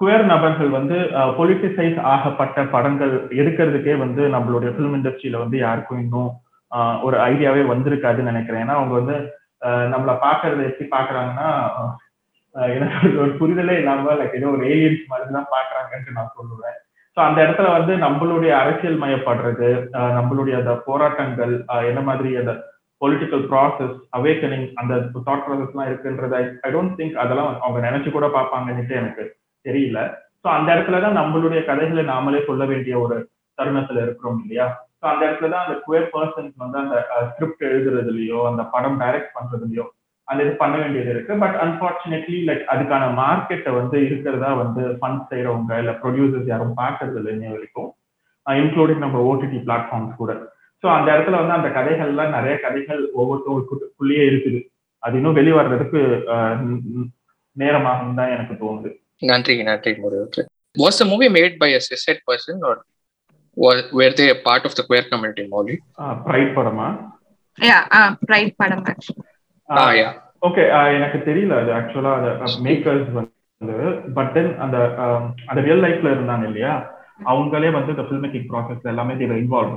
குயர் 0.00 0.24
நபர்கள் 0.30 0.70
வந்து 0.78 0.96
பொலிட்டிசைஸ் 1.38 1.98
ஆகப்பட்ட 2.12 2.64
படங்கள் 2.74 3.12
எடுக்கிறதுக்கே 3.40 3.94
வந்து 4.04 4.22
நம்மளுடைய 4.34 4.70
ஃபிலிம் 4.74 4.96
இண்டஸ்ட்ரியில 4.98 5.42
வந்து 5.44 5.58
யாருக்கும் 5.66 6.02
இன்னும் 6.04 6.30
ஒரு 7.06 7.16
ஐடியாவே 7.30 7.62
வந்திருக்காதுன்னு 7.72 8.32
நினைக்கிறேன். 8.32 8.62
ஏன்னா 8.64 8.78
அவங்க 8.78 8.94
வந்து 9.00 9.16
ஆஹ் 9.66 9.86
நம்மளை 9.92 10.14
பாக்குறத 10.24 10.64
எப்படி 10.70 10.86
பாக்குறாங்கன்னா 10.96 11.46
ஒரு 13.22 13.32
புரிதலே 13.40 13.74
இல்லாம 13.80 14.14
லைக் 14.20 14.36
ஏதோ 14.38 14.50
ஒரு 14.56 14.64
ஏலியன்ஸ் 14.72 15.10
மாதிரி 15.12 15.34
தான் 15.36 15.52
பாக்குறாங்கன்ட்டு 15.54 16.16
நான் 16.18 16.34
சொல்லுவேன். 16.36 16.76
ஸோ 17.16 17.20
அந்த 17.26 17.38
இடத்துல 17.44 17.68
வந்து 17.76 17.92
நம்மளுடைய 18.04 18.52
அரசியல் 18.62 19.02
மயப்படுறது 19.02 19.68
நம்மளுடைய 20.18 20.54
அந்த 20.62 20.72
போராட்டங்கள் 20.88 21.52
என்ன 21.90 22.00
மாதிரி 22.08 22.30
அந்த 22.42 22.52
பொலிட்டிக்கல் 23.00 23.44
ப்ராசஸ் 23.50 23.96
அவேக்கனிங் 24.18 24.66
அந்த 24.80 24.94
தாட் 25.26 25.44
ப்ராசஸ்லாம் 25.46 25.88
இருக்குன்றத 25.90 26.34
இருக்குன்றது 26.40 26.66
ஐ 26.66 26.70
டோன்ட் 26.74 26.96
திங்க் 26.98 27.16
அதெல்லாம் 27.22 27.50
அவங்க 27.64 27.80
நினைச்சு 27.88 28.10
கூட 28.10 28.26
பார்ப்பாங்கன்னுட்டு 28.36 28.94
எனக்கு 29.00 29.24
தெரியல. 29.64 29.98
ஸோ 30.42 30.48
அந்த 30.56 30.68
இடத்துல 30.74 31.00
தான் 31.04 31.18
நம்மளுடைய 31.20 31.60
கதைகளை 31.70 32.04
நாமளே 32.12 32.40
சொல்ல 32.48 32.64
வேண்டிய 32.72 32.94
ஒரு 33.04 33.16
தருணத்துல 33.58 34.02
இருக்கிறோம் 34.06 34.40
இல்லையா? 34.42 34.66
ஸோ 35.00 35.04
அந்த 35.12 35.22
இடத்துல 35.26 35.50
தான் 35.54 35.64
அந்த 35.66 35.76
குவே 35.84 36.00
பர்சன்ஸ் 36.14 36.54
வந்து 36.64 36.78
அந்த 36.84 36.96
ஸ்கிரிப்ட் 37.30 37.64
எழுதுறதுலயோ 37.70 38.40
அந்த 38.50 38.62
படம் 38.74 38.98
டைரக்ட் 39.02 39.34
பண்றதுலயோ 39.38 39.84
அந்த 40.28 40.40
இது 40.44 40.52
பண்ண 40.62 40.74
வேண்டியது 40.82 41.10
இருக்கு. 41.14 41.32
பட் 41.42 41.56
அன்பார்ச்சுனேட்லி 41.64 42.38
லைக் 42.48 42.64
அதுக்கான 42.72 43.04
மார்க்கெட்டை 43.20 43.72
வந்து 43.78 43.96
இருக்கிறதா 44.08 44.50
வந்து 44.62 44.82
ஃபண்ட் 45.00 45.24
செய்யறவங்க 45.30 45.78
இல்ல 45.82 45.92
ப்ரொடியூசர்ஸ் 46.02 46.50
யாரும் 46.52 46.78
பார்க்கறது 46.82 47.18
இல்லை 47.20 47.32
இன்னை 47.36 47.52
வரைக்கும். 47.54 47.90
இன்க்ளூடிங் 48.46 49.04
நம்ம 49.04 49.20
ஓடிடி 49.30 49.58
பிளாட்ஃபார்ம்ஸ் 49.66 50.18
கூட. 50.22 50.32
ஸோ 50.84 50.86
அந்த 50.96 51.08
இடத்துல 51.14 51.38
வந்து 51.42 51.56
அந்த 51.58 51.68
கதைகள்லாம் 51.76 52.34
நிறைய 52.36 52.54
கதைகள் 52.64 53.02
ஒவ்வொருத்தவங்களுக்குள்ளேயே 53.20 54.24
இருக்குது. 54.30 54.58
அது 55.02 55.14
இன்னும் 55.20 55.38
வெளிவரதுக்கு 55.38 56.00
நேரமாகும் 57.56 58.18
தான் 58.18 58.32
எனக்கு 58.34 58.54
தோணுது. 58.62 58.90
நன்றி 59.30 59.54
நன்றி 59.68 59.92
Murugan 60.02 60.50
was 60.76 61.00
the 61.00 61.06
movie 61.12 61.28
made 61.36 61.56
by 61.62 61.70
a 61.76 61.80
cishet 61.88 62.20
person 62.28 62.60
or 62.70 62.80
were 64.00 64.16
they 64.18 64.26
part 64.46 64.66
of 64.68 64.76
the 64.78 64.84
queer 64.88 65.08
community 65.12 65.44
Mouli? 65.54 65.76
Pride 66.26 66.52
படமா? 66.58 66.88
யா 67.58 67.78
ப்ரைட் 68.26 68.54
படம் 68.62 68.84
ஆக்சுவலி 68.92 69.24
ஓகே 70.42 70.62
எனக்கு 70.96 71.18
தெரியல 71.28 71.54
அது 71.60 71.70
ஆக்சுவலா 71.78 72.12
அந்த 72.18 72.30
மேக்கர்ஸ் 72.66 73.08
வந்து 73.14 73.76
பட் 74.16 74.32
தென் 74.34 74.52
அந்த 74.64 74.76
அந்த 75.48 75.60
ரியல் 75.66 75.84
லைஃப்ல 75.84 76.12
இருந்தாங்க 76.14 76.44
இல்லையா? 76.50 76.72
அவங்களே 77.26 77.68
வந்து 77.76 77.92
இந்த 77.94 78.04
ஃபில்ம் 78.06 78.24
மேக்கிங் 78.24 78.48
ப்ராசஸ் 78.50 78.90
எல்லாமே 78.92 79.14
தேவை 79.20 79.36
இன்வால்வ் 79.42 79.76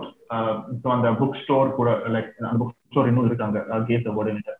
ஸோ 0.81 0.88
அந்த 0.96 1.10
புக் 1.19 1.38
ஸ்டோர் 1.41 1.69
கூட 1.77 1.89
லைக் 2.15 2.31
அந்த 2.43 2.58
புக் 2.62 2.74
ஸ்டோர் 2.89 3.10
இன்னும் 3.12 3.29
இருக்காங்க. 3.29 3.58
Gay's 3.89 4.10
the word 4.12 4.55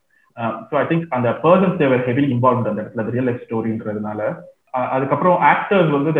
so 0.69 0.75
I 0.81 0.86
think 0.89 1.07
அந்த 1.17 1.29
persons 1.43 1.79
they were 1.81 2.05
heavily 2.07 2.27
involve 2.36 2.62
அந்த 2.63 2.81
இடத்துல 2.83 3.05
ரியல் 3.09 3.27
லைஃப் 3.29 3.45
ஸ்டோரின்றதுனால 3.45 4.21
அதுக்கப்புறம் 4.93 5.38
ஆக்டர்ஸ் 5.51 5.91
வந்து 5.95 6.12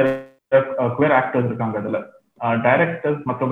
குவேர் 0.94 1.16
ஆக்டர்ஸ் 1.20 1.50
இருக்காங்க 1.50 1.78
அதுல. 1.82 1.98
டைரக்டர்ஸ் 2.64 3.22
மற்ற 3.30 3.46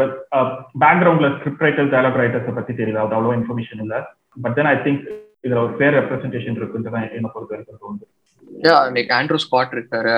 பேக்ரவுண்ட்ல 0.84 1.30
ஸ்கிரிப்ட் 1.34 1.64
ரைட்டர்ஸ் 1.66 1.94
டயலாக் 1.94 2.20
ரைட்டர்ஸை 2.22 2.54
பத்தி 2.58 2.74
தெரியல 2.80 3.02
அது 3.02 3.18
அவ்வளோ 3.18 3.34
இன்ஃபர்மேஷன் 3.40 3.82
இல்லை. 3.86 4.00
பட் 4.44 4.56
தென் 4.58 4.70
ஐ 4.72 4.78
திங்க் 4.86 5.02
இதுல 5.48 5.60
ஒரு 5.64 5.74
ஃபேர் 5.78 5.96
ரெப்ரஸன்டேஷன் 5.98 6.58
இருக்குன்றதான் 6.60 7.06
என்ன 7.18 7.30
பொறுத்த 7.34 7.54
வரைக்கும் 7.54 7.82
தோணுது. 7.84 8.06
லைக் 8.96 9.12
ஆண்ட்ரூ 9.18 9.38
ஸ்காட் 9.44 9.76
இருக்காரு 9.76 10.12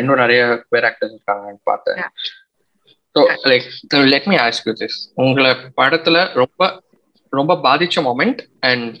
இன்னும் 0.00 0.22
நிறைய 0.22 0.40
பேர் 0.68 0.86
ஆக்டர்ஸ் 0.88 1.14
இருக்காங்கன்னு 1.14 1.62
பார்த்தேன். 1.64 2.00
So 3.16 3.20
like 3.50 3.66
let 4.12 4.26
me 4.26 4.36
ask 4.44 4.66
you 4.68 4.74
this 4.80 4.98
உங்களை 5.22 5.52
படத்துல 5.78 6.18
ரொம்ப 6.34 6.62
ரொம்ப 7.32 7.54
பாதிச்ச 7.64 8.02
மொமெண்ட் 8.04 8.40
அண்ட் 8.62 8.98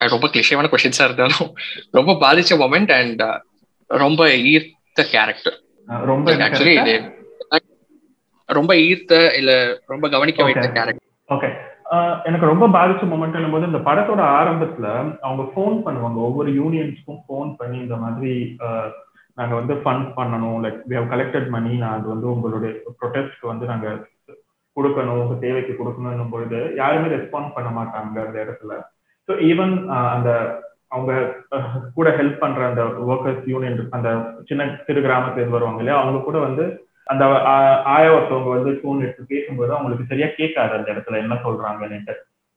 ரொம்ப 0.00 0.26
கிளிஷேவான 0.32 0.70
கொஷின்ஸா 0.72 1.04
இருந்தாலும் 1.04 1.50
ரொம்ப 1.90 2.12
பாதிச்ச 2.22 2.56
மொமெண்ட் 2.62 2.92
அண்ட் 2.98 3.22
ரொம்ப 3.90 4.22
ஈர்த்த 4.52 4.72
கேரக்டர் 5.12 5.56
ரொம்ப 6.08 6.28
ஆக்சுவலி? 6.46 6.74
இது 6.82 6.94
ரொம்ப 8.48 8.72
ஈர்த்த 8.86 9.14
இல்ல 9.38 9.52
ரொம்ப 9.86 10.06
கவனிக்க 10.08 10.40
வைத்த 10.44 10.60
Okay. 10.60 10.74
கேரக்டர் 10.76 11.02
ஓகே 11.28 11.48
எனக்கு 12.28 12.46
ரொம்ப 12.50 12.66
பாதிச்ச 12.76 13.06
மூமெண்ட் 13.10 13.52
போது 13.54 13.70
இந்த 13.70 13.80
படத்தோட 13.88 14.20
ஆரம்பத்துல 14.38 14.86
அவங்க 15.26 15.42
ஃபோன் 15.52 15.76
பண்ணுவாங்க. 15.86 16.18
ஒவ்வொரு 16.28 16.50
யூனியன்ஸ்க்கும் 16.60 17.20
ஃபோன் 17.26 17.50
பண்ணி 17.58 17.78
இந்த 17.78 17.96
மாதிரி 17.96 18.32
நாங்க 19.38 19.54
வந்து 19.54 19.74
ஃபண்ட் 19.74 20.08
பண்ணணும். 20.18 20.58
Like 20.64 20.80
we 20.90 20.94
have 20.98 21.12
collected 21.12 21.48
money 21.54 21.72
அது 21.92 22.06
வந்து 22.08 22.26
உங்களுடைய 22.34 22.72
ப்ரொடெஸ்ட்க்கு 23.00 23.46
வந்து 23.52 23.66
நாங்க 23.72 23.88
கொடுக்கணும். 24.76 25.20
உங்க 25.24 25.34
தேவைக்கு 25.46 25.72
கொடுக்கணும் 25.80 26.32
பொழுது 26.34 26.60
யாருமே 26.82 27.08
ரெஸ்பாண்ட் 27.16 27.54
பண்ண 27.56 27.70
மாட்டாங்க 27.78 28.22
அந்த 28.26 28.38
இடத்துல. 28.44 28.72
ஸோ 29.28 29.34
ஈவன் 29.50 29.74
அந்த 30.14 30.30
அவங்க 30.94 31.12
கூட 31.94 32.08
ஹெல்ப் 32.18 32.42
பண்ற 32.42 32.66
அந்த 32.70 32.82
ஒர்க்கர்ஸ் 33.12 33.44
யூனியன் 33.52 33.78
அந்த 33.98 34.08
சின்ன 34.48 34.66
சிறு 34.86 35.00
கிராமத்துல 35.06 35.54
வருவாங்க 35.54 35.80
இல்லையா? 35.82 36.00
அவங்க 36.02 36.18
கூட 36.28 36.38
வந்து 36.38 36.64
அந்த 37.06 37.24
ஆ- 37.48 37.80
ஒருத்தவங்க 38.12 38.50
வந்து 38.54 38.70
ஃபோன் 38.78 39.02
எடுத்து 39.02 39.32
பேசும்போது 39.32 39.72
அவங்களுக்கு 39.74 40.04
சரியா 40.04 40.28
கேட்காது 40.36 40.72
அந்த 40.76 40.88
இடத்துல 40.92 41.20
என்ன 41.22 41.34
சொல்றாங்கன்னுட்டு. 41.42 42.14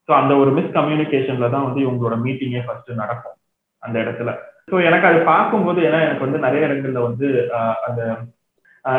ஸோ 0.09 0.13
அந்த 0.13 0.33
ஒரு 0.37 0.51
மிஸ் 0.51 0.75
கம்யூனிகேஷன்ல 0.75 1.49
தான் 1.49 1.65
வந்து 1.65 1.81
இவங்களோட 1.85 2.15
மீட்டிங்கே 2.21 2.61
ஃபர்ஸ்ட் 2.65 2.91
நடக்கும் 2.95 3.37
அந்த 3.83 3.97
இடத்துல. 4.03 4.31
ஸோ 4.71 4.77
எனக்கு 4.83 5.07
அது 5.07 5.19
பார்க்கும்போது 5.25 5.79
ஏன்னா 5.81 5.99
எனக்கு 6.01 6.25
வந்து 6.25 6.39
நிறைய 6.39 6.67
இடங்கள்ல 6.67 7.01
வந்து 7.03 7.27
ஆஹ், 7.57 7.77
அந்த 7.87 8.01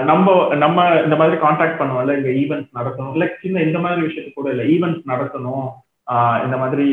நம்ம 0.04 0.28
நம்ம 0.56 0.78
இந்த 1.04 1.16
மாதிரி 1.16 1.36
காண்டாக்ட் 1.38 1.80
பண்ணுவோம்ல 1.80 2.16
இங்க 2.16 2.30
ஈவெண்ட்ஸ் 2.40 2.76
நடத்தணும். 2.78 3.12
இல்லை 3.12 3.28
சின்ன 3.42 3.62
இந்த 3.62 3.78
மாதிரி 3.78 4.00
விஷயத்துக்கு 4.02 4.40
கூட 4.40 4.50
இல்லை 4.50 4.66
ஈவெண்ட்ஸ் 4.68 5.04
நடத்தணும். 5.08 5.66
ஆஹ், 6.06 6.38
இந்த 6.44 6.56
மாதிரி 6.56 6.86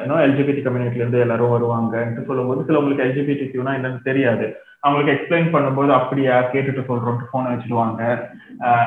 ஏன்னா 0.00 0.16
எல்ஜிபிடி 0.26 0.60
கம்யூனிட்டில 0.62 1.02
இருந்து 1.02 1.20
எல்லாரும் 1.20 1.54
வருவாங்கன்ட்டு 1.54 2.26
சொல்லும்போது 2.26 2.66
சிலவங்களுக்கு 2.66 3.06
எல்ஜிபிடி 3.06 3.36
என்னன்னு 3.72 4.00
தெரியாது. 4.02 4.46
அவங்களுக்கு 4.84 5.14
எக்ஸ்பிளைன் 5.14 5.52
பண்ணும்போது 5.54 5.90
அப்படியா? 5.98 6.34
கேட்டுட்டு 6.52 6.82
சொல்றோம் 6.88 7.20
போனை 7.32 7.50
வச்சிடுவாங்க. 7.52 8.00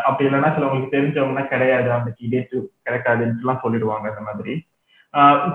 அப்படி 0.08 0.28
இல்லைன்னா 0.28 0.52
சிலவங்களுக்கு 0.56 0.96
தெரிஞ்சவங்கன்னா 0.96 1.46
கிடையாது. 1.54 1.90
அந்த 1.98 2.10
டேட்டு 2.34 2.58
கிடைக்காதுன்ட்டுலாம் 2.88 3.64
சொல்லிடுவாங்க 3.64 4.06
அந்த 4.12 4.24
மாதிரி. 4.30 4.54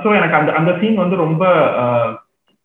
ஸோ 0.02 0.08
எனக்கு 0.18 0.38
அந்த 0.40 0.50
அந்த 0.58 0.72
சீன் 0.80 1.02
வந்து 1.04 1.16
ரொம்ப 1.24 1.44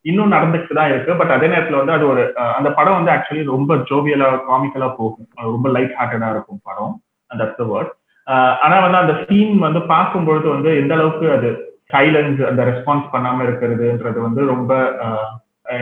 இன்னும் 0.06 0.34
நடந்துட்டு 0.36 0.78
தான் 0.78 0.92
இருக்கு. 0.92 1.12
பட் 1.20 1.34
அதே 1.36 1.48
நேரத்துல 1.54 1.80
வந்து 1.82 1.96
அது 1.98 2.06
ஒரு 2.14 2.24
அந்த 2.58 2.70
படம் 2.80 2.98
வந்து 2.98 3.14
ஆக்சுவலி 3.14 3.44
ரொம்ப 3.56 3.76
ஜோவியலா 3.90 4.28
காமிக்கலா 4.50 4.90
போகும். 5.00 5.30
ரொம்ப 5.54 5.70
லைட் 5.76 5.96
ஹார்ட்டடா 6.00 6.30
இருக்கும் 6.36 6.66
படம். 6.70 6.94
அந்த 7.32 7.46
வேர்ட் 7.72 7.94
ஆனா 8.66 8.76
வந்து 8.84 9.00
அந்த 9.02 9.14
சீன் 9.26 9.58
வந்து 9.66 9.80
பார்க்கும்பொழுது 9.94 10.48
வந்து 10.54 10.70
எந்த 10.82 10.94
அளவுக்கு 10.98 11.26
அது 11.38 11.50
சைலன்ஸ் 11.94 12.40
அந்த 12.50 12.62
ரெஸ்பான்ஸ் 12.70 13.12
பண்ணாம 13.14 13.44
இருக்கிறதுன்றது 13.48 14.20
வந்து 14.28 14.42
ரொம்ப 14.54 14.72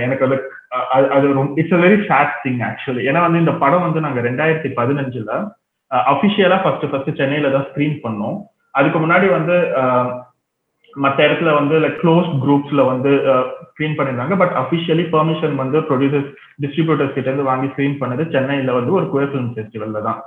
எனக்கு 0.03 0.25
வந்து 0.25 0.39
அது 1.15 1.25
ரொம்ப 1.39 1.61
it's 1.61 1.75
a 1.77 1.81
very 1.85 1.97
sad 2.09 2.33
thing 2.43 2.61
actually 2.69 3.03
ஏன்னா 3.09 3.21
வந்து 3.25 3.41
இந்த 3.43 3.53
படம் 3.63 3.85
வந்து 3.87 4.05
நாங்க 4.05 4.19
ரெண்டாயிரத்தி 4.27 4.69
பதினஞ்சுல 4.79 5.31
அஃபிஷியலா 6.11 6.57
ஃபர்ஸ்ட் 6.61 6.85
ஃபர்ஸ்ட் 6.91 7.17
சென்னையில 7.19 7.49
தான் 7.55 7.67
ஸ்கிரீன் 7.71 7.97
பண்ணோம். 8.05 8.37
அதுக்கு 8.79 8.99
முன்னாடி 9.03 9.27
வந்து 9.37 9.55
மற்ற 10.93 11.19
இடத்துல 11.27 11.51
வந்து 11.57 11.75
லைக் 11.83 11.99
க்ளோஸ் 12.01 12.27
குரூப்ஸ்ல 12.43 12.81
வந்து 12.89 13.11
ஸ்க்ரீன் 13.69 13.95
பண்ணியிருந்தாங்க. 13.97 14.35
பட் 14.41 14.55
அஃபிஷியலி 14.61 15.05
பெர்மிஷன் 15.13 15.55
வந்து 15.61 15.77
ப்ரொடியூசர்ஸ் 15.89 16.29
டிஸ்ட்ரிபியூட்டர்ஸ் 16.63 17.15
கிட்ட 17.15 17.27
இருந்து 17.29 17.49
வாங்கி 17.51 17.67
ஸ்க்ரீன் 17.73 17.99
பண்ணது 18.01 18.25
சென்னையில 18.35 18.73
வந்து 18.79 18.91
ஒரு 18.99 19.05
குயர் 19.13 19.31
ஃபிலிம் 19.31 19.51
ஃபெஸ்டிவல்ல 19.55 20.01
தான். 20.07 20.19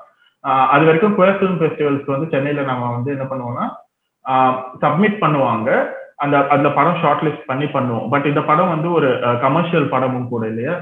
ஆஹ் 0.44 0.68
அது 0.74 0.84
வரைக்கும் 0.88 1.16
குயர் 1.18 1.38
ஃபிலிம் 1.38 1.60
ஃபெஸ்டிவல்ஸ்க்கு 1.60 2.14
வந்து 2.16 2.32
சென்னையில 2.34 2.64
நம்ம 2.70 2.90
வந்து 2.96 3.10
என்ன 3.16 3.26
பண்ணுவோம்னா 3.30 3.66
சப்மிட் 4.84 5.22
பண்ணுவாங்க. 5.24 5.70
அந்த 6.18 6.36
அந்த 6.54 6.68
படம் 6.76 7.00
ஷார்ட் 7.00 7.24
லிஸ்ட் 7.26 7.48
பண்ணி 7.48 7.66
பண்ணுவோம். 7.76 8.06
பட் 8.12 8.26
இந்த 8.32 8.42
படம் 8.50 8.72
வந்து 8.74 8.88
ஒரு 8.98 9.08
கமர்ஷியல் 9.46 9.88
படமும் 9.94 10.30
கூட 10.32 10.44
இல்லையா? 10.52 10.74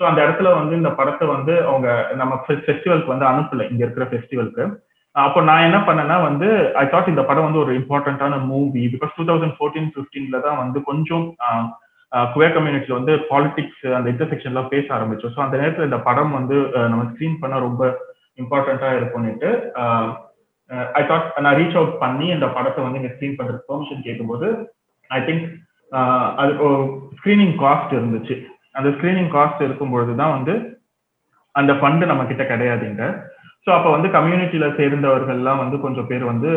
ஸோ 0.00 0.04
அந்த 0.10 0.20
இடத்துல 0.24 0.48
வந்து 0.58 0.74
இந்த 0.80 0.90
படத்தை 0.98 1.26
வந்து 1.36 1.54
அவங்க 1.70 1.88
நம்ம 2.20 2.34
ஃபெஸ்டிவலுக்கு 2.44 3.14
வந்து 3.14 3.26
அனுப்பல. 3.30 3.64
இங்க 3.72 3.82
இருக்கிற 3.84 4.06
ஃபெஸ்டிவலுக்கு 4.12 4.64
அப்போ 5.16 5.40
நான் 5.48 5.66
என்ன 5.66 5.78
பண்ணேன்னா 5.86 6.16
வந்து 6.28 6.48
ஐ 6.82 6.84
தாட் 6.92 7.12
இந்த 7.12 7.22
படம் 7.28 7.46
வந்து 7.46 7.62
ஒரு 7.62 7.72
இம்பார்ட்டன்டான 7.80 8.34
movie 8.50 8.82
because 8.94 9.16
two 9.16 9.24
thousand 9.30 9.56
fourteen 9.58 9.88
ஃபிஃப்டீன்ல 9.94 10.38
தான் 10.46 10.60
வந்து 10.62 10.78
கொஞ்சம் 10.88 11.24
குவே 12.32 12.48
கம்யூனிட்டில 12.56 12.96
வந்து 12.98 13.14
பாலிடிக்ஸ் 13.30 13.82
அந்த 13.96 14.06
இன்டர்செக்ஷன்லாம் 14.12 14.70
பேச 14.74 14.86
ஆரம்பிச்சோம். 14.96 15.32
ஸோ 15.34 15.40
அந்த 15.46 15.56
நேரத்தில் 15.60 15.88
இந்த 15.88 16.00
படம் 16.08 16.32
வந்து 16.38 16.56
நம்ம 16.92 17.02
ஸ்க்ரீன் 17.10 17.36
பண்ண 17.42 17.58
ரொம்ப 17.66 17.82
இம்பார்ட்டண்ட்டாக 18.42 18.98
இருக்கும்னுட்டு 19.00 19.50
ஐ 21.00 21.02
தாட் 21.10 21.28
நான் 21.44 21.58
ரீச் 21.60 21.78
அவுட் 21.80 21.98
பண்ணி 22.04 22.26
இந்த 22.36 22.46
படத்தை 22.56 22.80
வந்து 22.86 23.00
இங்கே 23.00 23.12
ஸ்க்ரீன் 23.14 23.36
பண்ணுறதுக்கு 23.38 23.70
பெர்மிஷன் 23.70 24.06
கேட்கும்போது 24.06 24.48
ஐ 25.16 25.18
திங்க் 25.26 25.44
uh, 25.92 26.26
அது 26.40 26.52
ஸ்க்ரீனிங் 27.18 27.54
காஸ்ட் 27.62 27.92
இருந்துச்சு. 27.98 28.34
அந்த 28.78 28.88
ஸ்க்ரீனிங் 28.96 29.30
காஸ்ட் 29.36 29.62
இருக்கும்பொழுது 29.66 30.12
தான் 30.20 30.34
வந்து 30.36 30.54
அந்த 31.54 31.72
ஃபண்டு 31.80 32.10
நம்ம 32.10 32.24
கிட்ட 32.30 32.42
கிடையாதுங்க. 32.50 33.04
ஸோ 33.64 33.68
அப்போ 33.76 33.88
வந்து 33.94 34.08
கம்யூனிட்டியில 34.16 34.66
சேர்ந்தவர்கள்லாம் 34.80 35.62
வந்து 35.62 35.76
கொஞ்சம் 35.84 36.08
பேர் 36.10 36.24
வந்து 36.32 36.50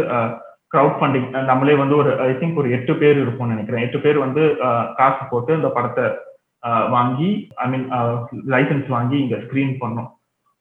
க்ரௌட் 0.74 0.98
ஃபண்டிங் 1.00 1.30
நம்மளே 1.50 1.76
வந்து 1.84 1.96
ஒரு 2.02 2.12
ஐ 2.28 2.30
திங்க் 2.42 2.60
ஒரு 2.62 2.70
எட்டு 2.78 2.94
பேர் 3.02 3.18
இருப்போம்னு 3.24 3.56
நினைக்கிறேன். 3.56 3.86
எட்டு 3.88 4.00
பேர் 4.04 4.18
வந்து 4.26 4.44
காசு 5.00 5.24
போட்டு 5.32 5.52
இந்த 5.60 5.70
படத்தை 5.78 6.06
வாங்கி 6.96 7.30
ஐ 7.64 7.68
மீன் 7.74 7.86
லைசன்ஸ் 8.54 8.90
வாங்கி 8.96 9.18
இங்க 9.24 9.38
ஸ்க்ரீன் 9.46 9.74
பண்ணோம். 9.84 10.10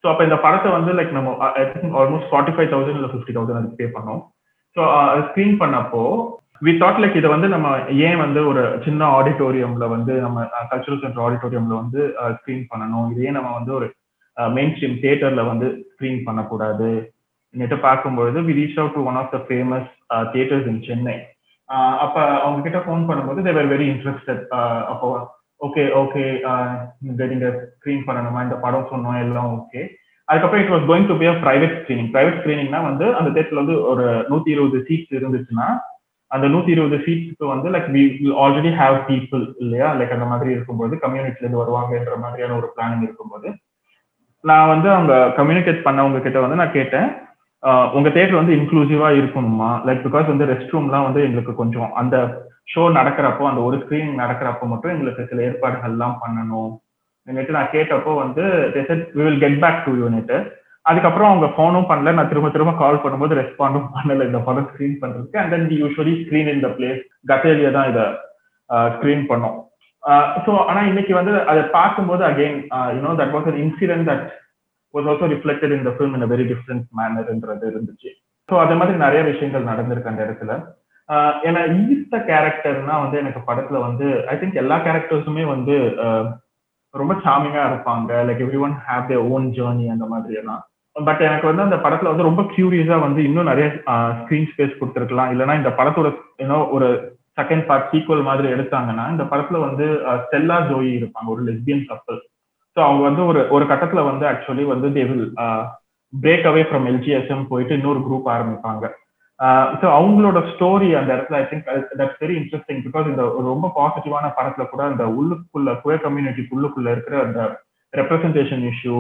ஸோ 0.04 0.06
அப்போ 0.10 0.22
இந்த 0.28 0.36
படத்தை 0.44 0.68
வந்து 0.78 0.92
லைக் 0.98 1.16
நம்ம 1.18 1.32
I 1.60 1.64
think 1.72 1.96
almost 2.02 2.30
forty 2.30 2.54
five 2.56 2.70
thousand 2.74 2.98
இல்லை 3.00 3.10
ஃபிஃப்டி 3.12 3.34
தௌசண்ட் 3.36 3.60
அதுக்கு 3.60 3.80
பே 3.80 3.88
பண்ணோம். 3.96 4.22
ஸோ 4.76 4.82
ஸ்க்ரீன் 5.28 5.56
பண்ணப்போ 5.62 6.02
வி 6.62 6.72
தாட் 6.80 7.00
லைக் 7.02 7.16
இதை 7.18 7.28
வந்து 7.32 7.48
நம்ம 7.52 7.68
ஏன் 8.06 8.18
வந்து 8.22 8.40
ஒரு 8.50 8.62
சின்ன 8.86 9.06
ஆடிட்டோரியம்ல 9.18 9.84
வந்து 9.94 10.14
நம்ம 10.24 10.38
கல்ச்சுரல் 10.70 11.02
சென்டர் 11.04 11.24
ஆடிட்டோரியம்ல 11.26 11.74
வந்து 11.82 12.00
ஸ்க்ரீன் 12.38 12.64
பண்ணணும்? 12.72 13.06
இது 13.12 13.20
ஏன் 13.28 13.36
நம்ம 13.38 13.52
வந்து 13.58 13.72
ஒரு 13.78 13.86
மெயின் 14.36 14.72
ஸ்ட்ரீம் 14.74 14.98
தியேட்டர்ல 15.02 15.42
வந்து 15.52 15.68
ஸ்க்ரீன் 15.92 16.20
பண்ணக்கூடாது. 16.26 16.88
நேற்று 17.54 17.76
பார்க்கும்பொழுது 17.86 18.38
we 18.48 18.52
reach 18.58 18.78
out 18.80 18.96
to 18.96 19.02
one 19.10 19.18
of 19.20 19.32
the 19.34 19.38
famous 19.46 19.88
theatres 20.34 20.68
in 20.72 20.82
Chennai 20.88 21.16
அப்ப 22.04 22.16
அவங்க 22.44 22.60
கிட்ட 22.66 22.78
ஃபோன் 22.84 23.02
பண்ணும்போது 23.08 23.44
தேவர் 23.46 23.70
வெரி 23.72 23.86
இன்ட்ரெஸ்டட் 23.94 24.42
அப்போ 24.92 25.08
ஓகே 25.60 25.82
ஓகே 26.02 26.22
நீங்க 27.06 27.48
ஸ்க்ரீன் 27.74 28.06
பண்ணணுமா? 28.08 28.40
இந்த 28.46 28.56
படம் 28.64 28.90
சொன்னோம் 28.92 29.18
எல்லாம் 29.24 29.50
ஓகே 29.58 29.82
அதுக்கப்புறம் 30.28 30.62
it 30.64 30.72
was 30.74 30.88
going 30.90 31.08
to 31.10 31.16
be 31.20 31.28
a 31.32 31.36
private 31.44 31.76
screening 31.80 32.10
private 32.14 32.38
ஸ்கிரீனிங்னா 32.40 32.80
வந்து 32.88 33.06
அந்த 33.20 33.30
தேட்டர்ல 33.36 33.62
வந்து 33.62 33.76
ஒரு 33.92 34.04
நூத்தி 34.30 34.50
இருபது 34.56 34.80
சீட்ஸ் 34.88 35.16
இருந்துச்சுன்னா 35.18 35.68
அந்த 36.34 36.46
நூத்தி 36.52 36.70
இருபது 36.74 36.96
சீட்ஸ்க்கு 37.04 37.46
வந்து 37.52 37.68
like 37.74 37.88
we 37.94 38.02
already 38.42 38.70
have 38.80 38.96
people 39.08 39.44
இல்லையா? 39.62 39.88
லைக் 39.98 40.14
அந்த 40.16 40.26
மாதிரி 40.32 40.50
இருக்கும்போது 40.56 40.94
கம்யூனிட்டில 41.04 41.44
இருந்து 41.44 41.62
வருவாங்கன்ற 41.62 42.16
மாதிரியான 42.24 42.56
ஒரு 42.60 42.68
பிளானிங் 42.74 43.04
இருக்கும்போது 43.06 43.48
நான் 44.44 44.70
வந்து 44.72 44.88
அவங்க 44.96 45.14
கம்யூனிகேட் 45.38 45.86
பண்ணவங்க 45.86 46.20
கிட்ட 46.26 46.38
வந்து 46.44 46.60
நான் 46.60 46.76
கேட்டேன் 46.78 47.08
உங்க 47.96 48.08
தேட்டர் 48.08 48.40
வந்து 48.40 48.54
இன்க்ளூசிவா 48.58 49.08
இருக்கணுமா? 49.20 49.70
லைக் 49.86 50.04
பிகாஸ் 50.04 50.30
வந்து 50.32 50.46
ரெஸ்ட் 50.50 50.72
ரூம்லாம் 50.74 51.06
வந்து 51.08 51.24
எங்களுக்கு 51.26 51.54
கொஞ்சம் 51.54 51.90
அந்த 52.02 52.16
ஷோ 52.72 52.82
நடக்கிறப்போ 52.98 53.44
அந்த 53.50 53.60
ஒரு 53.68 53.76
ஸ்கிரீனிங் 53.82 54.20
நடக்கிறப்போ 54.22 54.66
மட்டும் 54.72 54.92
எங்களுக்கு 54.94 55.26
சில 55.30 55.42
ஏற்பாடுகள்லாம் 55.48 56.16
பண்ணணும். 56.22 56.70
நேற்று 57.26 57.56
நான் 57.56 57.74
கேட்டப்போ 57.74 58.12
வந்து 58.22 58.44
we 59.16 59.24
will 59.26 59.42
get 59.42 59.58
back 59.64 59.84
to 59.86 59.92
unit 60.02 60.38
அதுக்கப்புறம் 60.90 61.30
அவங்க 61.30 61.46
ஃபோனும் 61.54 61.88
பண்ணல. 61.90 62.12
நான் 62.18 62.30
திரும்ப 62.30 62.50
திரும்ப 62.54 62.72
கால் 62.82 63.02
பண்ணும்போது 63.04 63.38
ரெஸ்பாண்டும் 63.40 63.88
பண்ணல. 63.94 64.26
இந்த 64.30 64.40
படம் 64.48 64.68
ஸ்க்ரீன் 64.70 65.00
பண்றதுக்கு. 65.02 65.40
And 65.42 65.52
then 65.54 65.66
usually 65.82 66.14
screen 66.22 66.50
in 66.54 66.64
the 66.66 66.70
place 66.78 67.02
கத்தேலியா 67.30 67.72
தான் 67.78 67.90
இதை 67.92 68.06
ஸ்க்ரீன் 68.96 69.24
பண்ணோம். 69.30 69.56
ஸோ 70.44 70.52
ஆனா 70.68 70.80
இன்னைக்கு 70.90 71.12
வந்து 71.20 71.32
அதை 71.52 71.62
பார்க்கும்போது 71.78 72.22
again 72.30 72.58
you know 72.98 73.12
that 73.20 73.34
was 73.36 73.48
an 73.52 73.60
incident 73.64 74.08
that 74.10 74.26
was 74.94 75.08
also 75.12 75.26
reflected 75.34 75.74
in 75.76 75.86
the 75.88 75.92
film 75.96 76.14
in 76.18 76.30
very 76.34 76.46
different 76.52 76.86
மேனர்ன்றது 77.00 77.66
இருந்துச்சு. 77.72 78.10
ஸோ 78.48 78.56
அதே 78.64 78.76
மாதிரி 78.78 78.96
நிறைய 79.06 79.22
விஷயங்கள் 79.30 79.68
நடந்திருக்கு 79.72 80.12
அந்த 80.12 80.22
இடத்துல. 80.26 80.52
ஏன்னா 81.48 81.60
ஈஸ்ட 81.82 82.16
கேரக்டர்னா 82.30 82.96
வந்து 83.04 83.16
எனக்கு 83.22 83.40
படத்துல 83.48 83.78
வந்து 83.86 84.06
ஐ 84.32 84.34
திங்க் 84.40 84.60
எல்லா 84.62 84.76
கேரக்டர்ஸுமே 84.86 85.44
வந்து 85.54 85.76
ரொம்ப 86.94 87.12
சாமிங்கா 87.24 87.62
இருப்பாங்க. 87.70 88.10
Like 88.28 88.42
everyone 88.66 88.76
have 88.88 89.08
they 89.10 89.16
own 89.34 89.46
journey 89.56 89.86
அந்த 89.94 90.06
மாதிரி 90.12 90.34
எல்லாம். 90.40 90.62
பட் 90.96 91.22
எனக்கு 91.28 91.46
வந்து 91.48 91.64
அந்த 91.66 91.76
படத்துல 91.84 92.10
வந்து 92.12 92.28
ரொம்ப 92.28 92.42
கியூரியஸா 92.54 92.96
வந்து 93.04 93.20
இன்னும் 93.28 93.50
நிறைய 93.50 93.66
ஸ்கிரீன் 94.20 94.48
ஸ்பேஸ் 94.52 94.78
கொடுத்துருக்கலாம். 94.78 95.30
இல்லைன்னா 95.34 95.54
இந்த 95.60 95.70
படத்தோட 95.78 96.08
இன்னும் 96.44 96.70
ஒரு 96.76 96.88
செகண்ட் 97.40 97.64
பார்ட் 97.68 97.90
சீக்வல் 97.90 98.24
மாதிரி 98.28 98.48
எடுத்தாங்கன்னா 98.54 99.04
இந்த 99.14 99.24
படத்துல 99.32 99.60
வந்து 99.66 99.86
ஸ்டெல்லா 100.24 100.56
ஜோயி 100.70 100.90
இருப்பாங்க. 101.00 101.28
ஒரு 101.34 101.42
லெஸ்பியன் 101.48 101.84
கப்பல் 101.90 102.20
ஸோ 102.76 102.80
அவங்க 102.86 103.02
வந்து 103.08 103.22
ஒரு 103.30 103.40
ஒரு 103.54 103.64
கட்டத்துல 103.70 104.00
வந்து 104.08 104.24
ஆக்சுவலி 104.32 104.64
வந்து 104.72 104.88
they 104.96 105.04
will 105.10 105.28
break 106.12 106.48
away 106.50 106.62
from 106.68 106.86
LGSM 106.90 107.48
போயிட்டு 107.52 107.78
இன்னொரு 107.78 108.00
குரூப் 108.06 108.28
ஆரம்பிப்பாங்க. 108.34 108.84
ஸோ 109.80 109.86
அவங்களோட 109.98 110.38
ஸ்டோரி 110.52 110.88
அந்த 110.98 111.10
இடத்துல 111.16 111.36
I 111.42 111.44
think 111.50 111.68
that's 112.00 112.20
very 112.22 112.34
interesting 112.40 112.80
because 112.86 113.06
இந்த 113.12 113.22
ரொம்ப 113.50 113.66
பாசிட்டிவான 113.78 114.28
படத்துல 114.38 114.64
கூட 114.72 114.82
அந்த 114.90 115.04
உள்ளுக்குள்ள 115.18 115.72
குவே 115.82 115.96
கம்யூனிட்டிக்கு 116.06 116.56
உள்ளுக்குள்ள 116.56 116.88
இருக்கிற 116.94 117.16
அந்த 117.26 117.40
ரெப்ரசன்டேஷன் 117.92 118.64
இஷ்யூ 118.72 118.96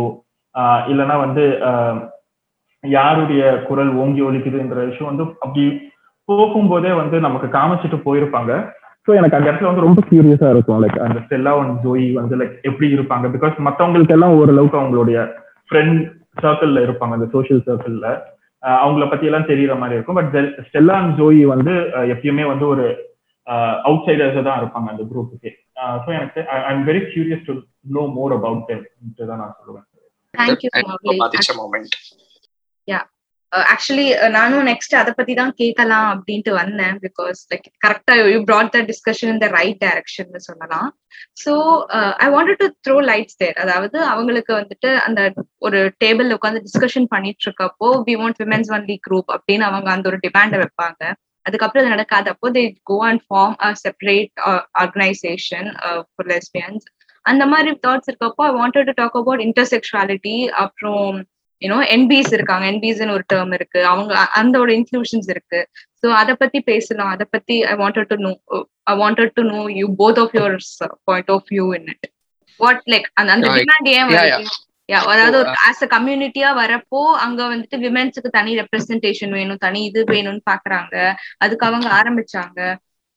இல்லைன்னா 0.90 1.16
வந்து 1.26 1.44
யாருடைய 2.84 3.42
குரல் 3.68 3.92
ஓங்கி 4.02 4.22
ஒலிக்குதுன்ற 4.28 4.84
விஷயம் 4.90 5.10
வந்து 5.10 5.24
அப்படி 5.44 5.64
போகும்போதே 6.28 6.92
வந்து 7.00 7.16
நமக்கு 7.26 7.48
காமிச்சிட்டு 7.56 7.98
போயிருப்பாங்க. 8.06 8.52
ஸோ 9.04 9.10
எனக்கு 9.18 9.36
அந்த 9.36 9.48
இடத்துல 9.48 9.70
வந்து 9.70 9.86
ரொம்ப 9.86 10.00
கியூரியஸா 10.08 10.48
இருக்கும். 10.54 10.80
லைக் 10.82 10.98
அந்த 11.04 11.18
ஸ்டெல்லா 11.26 11.52
ஒன் 11.60 11.70
ஜோயி 11.84 12.08
வந்து 12.20 12.34
லைக் 12.40 12.56
எப்படி 12.70 12.88
இருப்பாங்க? 12.96 13.26
பிகாஸ் 13.36 13.54
மற்றவங்களுக்கு 13.68 14.16
எல்லாம் 14.16 14.36
ஓரளவுக்கு 14.40 14.80
அவங்களுடைய 14.80 15.20
ஃப்ரெண்ட் 15.68 16.00
சர்க்கிள்ல 16.44 16.82
இருப்பாங்க 16.86 17.16
அந்த 17.18 17.28
சோஷியல் 17.34 17.64
சர்க்கிள்ல 17.68 18.08
அவங்கள 18.82 19.04
பத்தி 19.10 19.28
எல்லாம் 19.28 19.48
தெரியற 19.50 19.74
மாதிரி 19.82 19.96
இருக்கும். 19.96 20.18
பட் 20.20 20.34
ஸ்டெல்லா 20.68 20.96
அண்ட் 21.02 21.14
ஜோயி 21.20 21.44
வந்து 21.54 21.74
எப்பயுமே 22.14 22.46
வந்து 22.52 22.66
ஒரு 22.72 22.86
அவுட் 23.88 24.04
சைடர்ஸ் 24.06 24.38
தான் 24.48 24.60
இருப்பாங்க 24.60 24.88
அந்த 24.94 25.04
குரூப்புக்கு 25.10 25.50
ஸோ 26.04 26.08
எனக்கு 26.18 26.40
I 26.56 26.72
am 26.74 26.84
very 26.88 27.00
curious 27.12 27.46
to 27.46 27.54
know 27.96 28.02
more 28.18 28.34
about 28.38 28.66
them 28.70 28.84
தான் 29.30 29.40
நான் 29.42 29.56
சொல்லுவேன். 29.60 29.86
மொமெண்ட் 31.60 31.96
யா 32.88 33.00
ஆக்சுவலி 33.52 34.04
நானும் 34.34 34.66
நெக்ஸ்ட் 34.68 34.94
அதை 34.98 35.12
பத்தி 35.12 35.32
தான் 35.34 35.52
கேட்கலாம் 35.60 36.08
அப்படின்ட்டு 36.12 36.52
வந்தேன் 36.58 36.98
பிகாஸ் 37.04 37.38
லைக் 37.52 37.66
கரெக்டா 37.84 38.14
யூ 38.32 38.38
ப்ராட் 38.50 38.70
த 38.76 38.80
டிஸ்கஷன் 38.90 39.32
இந்த 39.34 39.46
ரைட் 39.56 39.80
டைரக்ஷன் 39.84 40.44
சொல்லலாம். 40.46 40.88
So 41.42 41.52
I 42.24 42.28
wanted 42.34 42.60
to 42.62 42.68
throw 42.86 42.96
lights 43.08 43.38
there 43.42 43.58
அதாவது 43.64 43.98
அவங்களுக்கு 44.12 44.52
வந்துட்டு 44.58 44.90
அந்த 45.06 45.22
ஒரு 45.66 45.80
டேபிள்ல 46.04 46.36
உட்காந்து 46.38 46.64
டிஸ்கஷன் 46.68 47.08
பண்ணிட்டு 47.14 47.44
இருக்கப்போ 47.46 47.88
we 48.08 48.14
want 48.22 48.40
women's 48.44 48.70
only 48.76 48.96
group 49.08 49.32
அப்படின்னு 49.36 49.66
அவங்க 49.70 49.90
அந்த 49.96 50.08
ஒரு 50.12 50.20
டிமாண்டை 50.26 50.60
வைப்பாங்க. 50.62 51.02
அதுக்கப்புறம் 51.46 51.82
அது 51.82 51.94
நடக்காதப்போ 51.94 52.48
they 52.56 52.62
go 52.84 52.96
and 53.08 53.22
form 53.26 53.54
a 53.66 53.70
separate 53.82 54.32
organisation 54.82 55.68
for 56.08 56.28
lesbians 56.32 56.84
அந்த 57.26 57.44
மாதிரி 57.46 57.70
தாட்ஸ் 57.84 58.08
இருக்கப்போ 58.10 58.42
I 58.46 58.52
wanted 58.58 58.88
to 58.88 58.94
talk 59.00 59.18
about 59.20 59.42
intersexuality 59.46 60.34
அப்புறம் 60.62 61.16
யூனோ 61.62 61.78
என்பிஸ் 61.94 62.32
இருக்காங்க. 62.36 62.64
என்பிஸ்னு 62.72 63.14
ஒரு 63.16 63.24
டேர்ம் 63.32 63.52
இருக்கு. 63.56 63.80
அவங்க 63.90 64.12
அந்தோட 64.40 64.68
இன்க்ளூஷன்ஸ் 64.78 65.28
இருக்கு. 65.34 65.60
ஸோ 66.02 66.08
அதை 66.20 66.34
பத்தி 66.42 66.58
பேசலாம். 66.70 67.10
அதை 67.14 67.26
பத்தி 67.34 67.56
I 67.72 67.74
wanted 67.82 68.10
to 68.12 68.18
know 68.24 68.32
I 68.90 68.94
wanted 69.02 69.34
to 69.38 69.44
know 69.50 69.60
you 69.80 69.86
both 70.00 70.20
of 70.24 70.34
your 70.38 70.56
point 71.10 71.30
of 71.36 71.46
view 71.52 71.66
in 71.78 71.88
it 71.94 72.08
what 72.60 72.82
like 72.92 73.06
அந்த 73.18 73.30
அந்த 73.36 73.48
டிமாண்ட் 73.58 73.90
ஏன் 73.92 74.10
அதாவது 75.10 75.36
ஒரு 75.40 75.50
ஆஸ் 75.66 75.82
அ 75.84 75.88
கம்யூனிட்டியா 75.92 76.48
வரப்போ 76.60 77.00
அங்க 77.24 77.40
வந்துட்டு 77.50 77.76
விமென்ஸுக்கு 77.84 78.30
தனி 78.38 78.52
ரெப்ரஸன்டேஷன் 78.60 79.34
வேணும் 79.38 79.62
தனி 79.66 79.80
இது 79.88 80.00
வேணும்னு 80.10 80.42
பாக்குறாங்க. 80.50 80.94
அதுக்கு 81.44 81.66
அவங்க 81.68 81.88
ஆரம்பிச்சாங்க. 81.98 82.58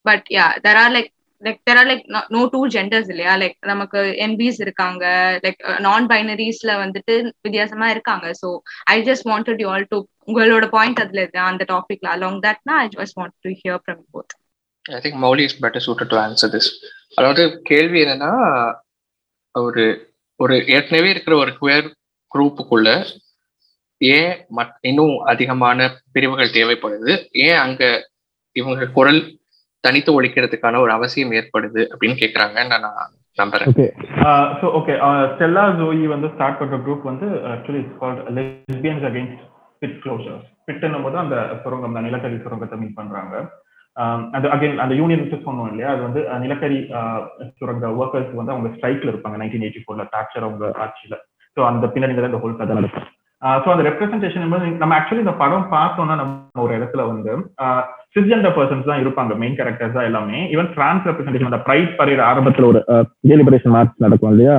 But 0.04 0.26
yeah 0.36 0.46
there 0.64 0.78
are 0.80 0.94
like 0.94 1.10
like 1.44 1.58
there 1.68 1.78
are 1.80 1.88
like 1.90 2.04
no 2.34 2.42
two 2.52 2.60
genders 2.74 3.10
இல்லையா? 3.12 3.32
லைக் 3.42 3.56
நமக்கு 3.72 4.00
என்பிஸ் 4.26 4.60
இருக்காங்க. 4.60 5.04
லைக் 5.44 5.60
நான் 5.80 6.08
பைனரிஸ்ல 6.12 6.72
வந்துட்டு 6.82 7.14
வித்தியாசமா 7.46 7.88
இருக்காங்க. 7.90 8.26
So 8.42 8.50
I 8.94 8.96
just 9.08 9.28
wanted 9.32 9.62
you 9.64 9.68
all 9.74 9.90
to 9.90 9.98
உங்களோட 10.28 10.66
பாயிண்ட் 10.68 11.02
அதுல 11.04 11.22
இருக்கு 11.22 11.40
அந்த 11.50 11.64
டாபிக்ல 11.72 12.08
along 12.14 12.40
தட்னா 12.46 12.76
I 12.84 12.88
just 12.96 13.18
want 13.20 13.36
to 13.44 13.52
hear 13.60 13.82
from 13.84 14.02
both 14.12 14.34
I 14.84 15.00
think 15.00 15.20
Mouli 15.24 15.44
is 15.48 15.58
better 15.62 15.84
suited 15.86 16.12
to 16.14 16.18
answer 16.22 16.52
this 16.54 16.70
அதாவது 17.18 17.42
கேள்வி 17.70 17.98
என்னன்னா 18.04 18.32
ஒரு 19.54 19.84
ஒரு 20.40 20.54
ஏற்கனவே 20.76 21.10
இருக்கிற 21.10 21.34
ஒரு 21.36 21.52
குயர் 21.60 21.88
குரூப்புக்குள்ள 22.32 22.88
ஏன் 24.00 24.32
இன்னும் 24.82 25.16
அதிகமான 25.24 25.78
பிரிவுகள் 26.14 26.54
தேவைப்படுது? 26.56 27.12
ஏன் 27.44 27.58
அங்க 27.58 27.82
இவங்க 28.56 28.86
குரல் 28.96 29.20
தனித்து 29.86 30.10
ஒழிக்கிறதுக்கான 30.18 30.80
ஒரு 30.84 30.92
அவசியம் 30.98 31.34
ஏற்படுது 31.40 31.82
அப்படின்னு 31.92 32.16
கேக்குறாங்கன்னு 32.22 32.78
நான் 32.86 33.12
நம்புறேன். 33.38 33.68
Okay 33.72 33.86
so 34.60 34.66
okay 34.78 34.94
Stella 35.32 35.64
Joey 35.80 36.04
வந்து 36.14 36.28
ஸ்டார்ட் 36.34 36.58
பண்ற 36.60 36.76
குரூப் 36.86 37.10
வந்து 37.10 37.28
actually 37.54 37.80
it's 37.82 37.98
called 38.02 38.22
lesbians 38.38 39.06
against 39.10 39.42
pit 39.82 39.98
closures 40.04 40.46
பிட்னும் 40.68 41.04
போது 41.06 41.16
அந்த 41.24 41.36
சுரங்கம் 41.62 41.90
அந்த 41.92 42.02
நிலக்கரி 42.06 42.36
சுரங்கத்தை 42.44 42.76
மீட் 42.82 42.98
பண்றாங்க. 43.00 43.34
அது 44.36 44.46
அகைன் 44.54 44.80
அந்த 44.84 44.94
யூனியன் 45.00 45.44
சொன்னோம் 45.48 45.68
இல்லையா? 45.72 45.90
அது 45.94 46.00
வந்து 46.06 46.20
நிலக்கரி 46.44 46.78
சுரங்க 47.58 47.90
ஒர்க்கர்ஸ் 48.00 48.32
வந்து 48.38 48.54
அவங்க 48.54 48.70
ஸ்ட்ரைக்ல 48.76 49.12
இருப்பாங்க 49.12 49.38
நைன்டீன் 49.42 49.66
எயிட்டி 49.66 49.82
ஃபோர்ல 49.84 50.06
டாக்சர் 50.14 50.46
அவங்க 50.48 50.64
ஆட்சியில. 50.84 51.16
ஸோ 51.56 51.62
அந்த 51.70 51.86
பின்னணியில 51.94 52.30
இந்த 52.30 52.40
ஹோல் 52.44 52.58
கதை 52.60 52.76
நடக்கும். 52.78 53.08
ஸோ 53.62 53.68
அந்த 53.72 53.82
ரெப்ரஸன்டேஷன் 53.88 54.44
நம்ம 54.82 54.92
ஆக்சுவலி 54.98 55.22
இந்த 55.24 55.34
படம் 55.42 55.66
பார்த்தோம்னா 55.74 56.14
நம்ம 56.20 56.62
ஒரு 56.64 56.72
இடத்துல 56.78 57.02
வந்து 57.10 57.32
சிஸ்ஜெண்டர் 58.16 58.54
பர்சன்ஸ் 58.56 58.88
தான் 58.90 59.02
இருப்பாங்க 59.02 59.32
மெயின் 59.42 59.56
கேரக்டர்ஸ் 59.58 59.96
தான் 59.96 60.08
எல்லாமே. 60.10 60.38
ஈவன் 60.54 60.70
டிரான்ஸ் 60.76 61.06
ரெப்ரஸன்டேஷன் 61.08 61.50
அந்த 61.50 61.60
ப்ரைட் 61.66 61.92
பரேட் 61.98 62.22
ஆரம்பத்தில் 62.28 62.68
ஒரு 62.70 62.80
கே 63.28 63.36
லிபரேஷன் 63.40 63.74
மார்ச் 63.76 64.04
நடக்கும் 64.04 64.32
இல்லையா? 64.34 64.54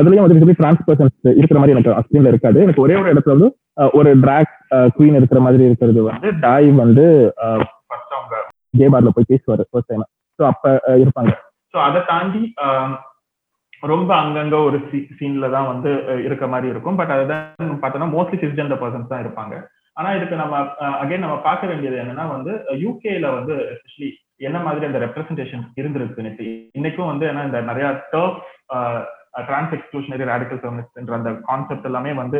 அதுலயும் 0.00 0.24
வந்து 0.24 0.56
டிரான்ஸ் 0.60 0.84
பர்சன்ஸ் 0.88 1.16
இருக்கிற 1.40 1.58
மாதிரி 1.60 1.74
எனக்கு 1.76 1.94
ஸ்க்ரீன்ல 2.06 2.32
இருக்காது. 2.32 2.58
எனக்கு 2.66 2.84
ஒரே 2.86 2.96
ஒரு 3.02 3.12
இடத்துல 3.14 3.36
வந்து 3.36 3.50
ஒரு 3.98 4.10
டிராக் 4.24 4.52
குவீன் 4.96 5.18
இருக்கிற 5.20 5.40
மாதிரி 5.46 5.64
இருக்கிறது 5.68 6.02
வந்து 6.10 6.30
டாய் 6.46 6.68
வந்து 6.82 7.06
ஃபர்ஸ்ட் 7.88 8.14
அவங்க. 8.18 8.36
கே 8.80 8.86
பார்ல 8.94 9.14
போய் 9.16 9.30
பேசுவாரு 9.32 9.66
ஃபர்ஸ்ட் 9.70 9.90
டைம் 9.92 10.06
ஸோ 10.38 10.44
அப்ப 10.52 10.64
இருப்பாங்க. 11.02 11.32
ஸோ 11.74 11.78
அதை 11.88 12.02
தாண்டி 12.12 12.42
ரொம்ப 13.92 14.10
அங்கங்க 14.22 14.56
ஒரு 14.66 14.78
சீன்ல 15.18 15.46
தான் 15.54 15.70
வந்து 15.70 15.90
இருக்க 16.26 16.44
மாதிரி 16.52 16.68
இருக்கும். 16.72 16.98
பட் 17.00 17.14
அதுதான் 17.14 17.80
பார்த்தோம்னா 17.82 18.08
மோஸ்ட்லி 18.14 18.38
சிஸ்ஜெண்டர் 18.42 18.82
பர்சன்ஸ் 18.82 19.10
தான் 19.12 19.24
இருப்பாங்க. 19.24 19.54
ஆனா 19.98 20.08
இதுக்கு 20.18 20.36
நம்ம 20.42 20.60
அகைன் 21.02 21.24
நம்ம 21.24 21.36
பார்க்க 21.48 21.70
வேண்டியது 21.70 21.96
என்னன்னா 22.02 22.24
வந்து 22.36 22.52
யூகேல 22.84 23.26
வந்து 23.38 23.56
எஸ்பெஷலி 23.72 24.08
என்ன 24.48 24.58
மாதிரி 24.66 24.88
அந்த 24.88 25.00
ரெப்ரஸன்டேஷன் 25.04 25.66
இருந்திருக்கு 25.80 26.48
இன்னைக்கும் 26.78 27.10
வந்து 27.12 27.24
ஏன்னா 27.32 27.42
இந்த 27.48 27.60
நிறைய 27.70 27.88
டர்ஃப் 28.14 28.40
டிரான்ஸ் 29.48 29.74
எக்ஸ்க்ளூஷனரி 29.76 30.24
ரேடிக்கல் 30.30 30.60
ஃபெமினிஸ்ட்ன்ற 30.62 31.14
அந்த 31.18 31.30
கான்செப்ட் 31.48 31.88
எல்லாமே 31.90 32.10
வந்து 32.22 32.38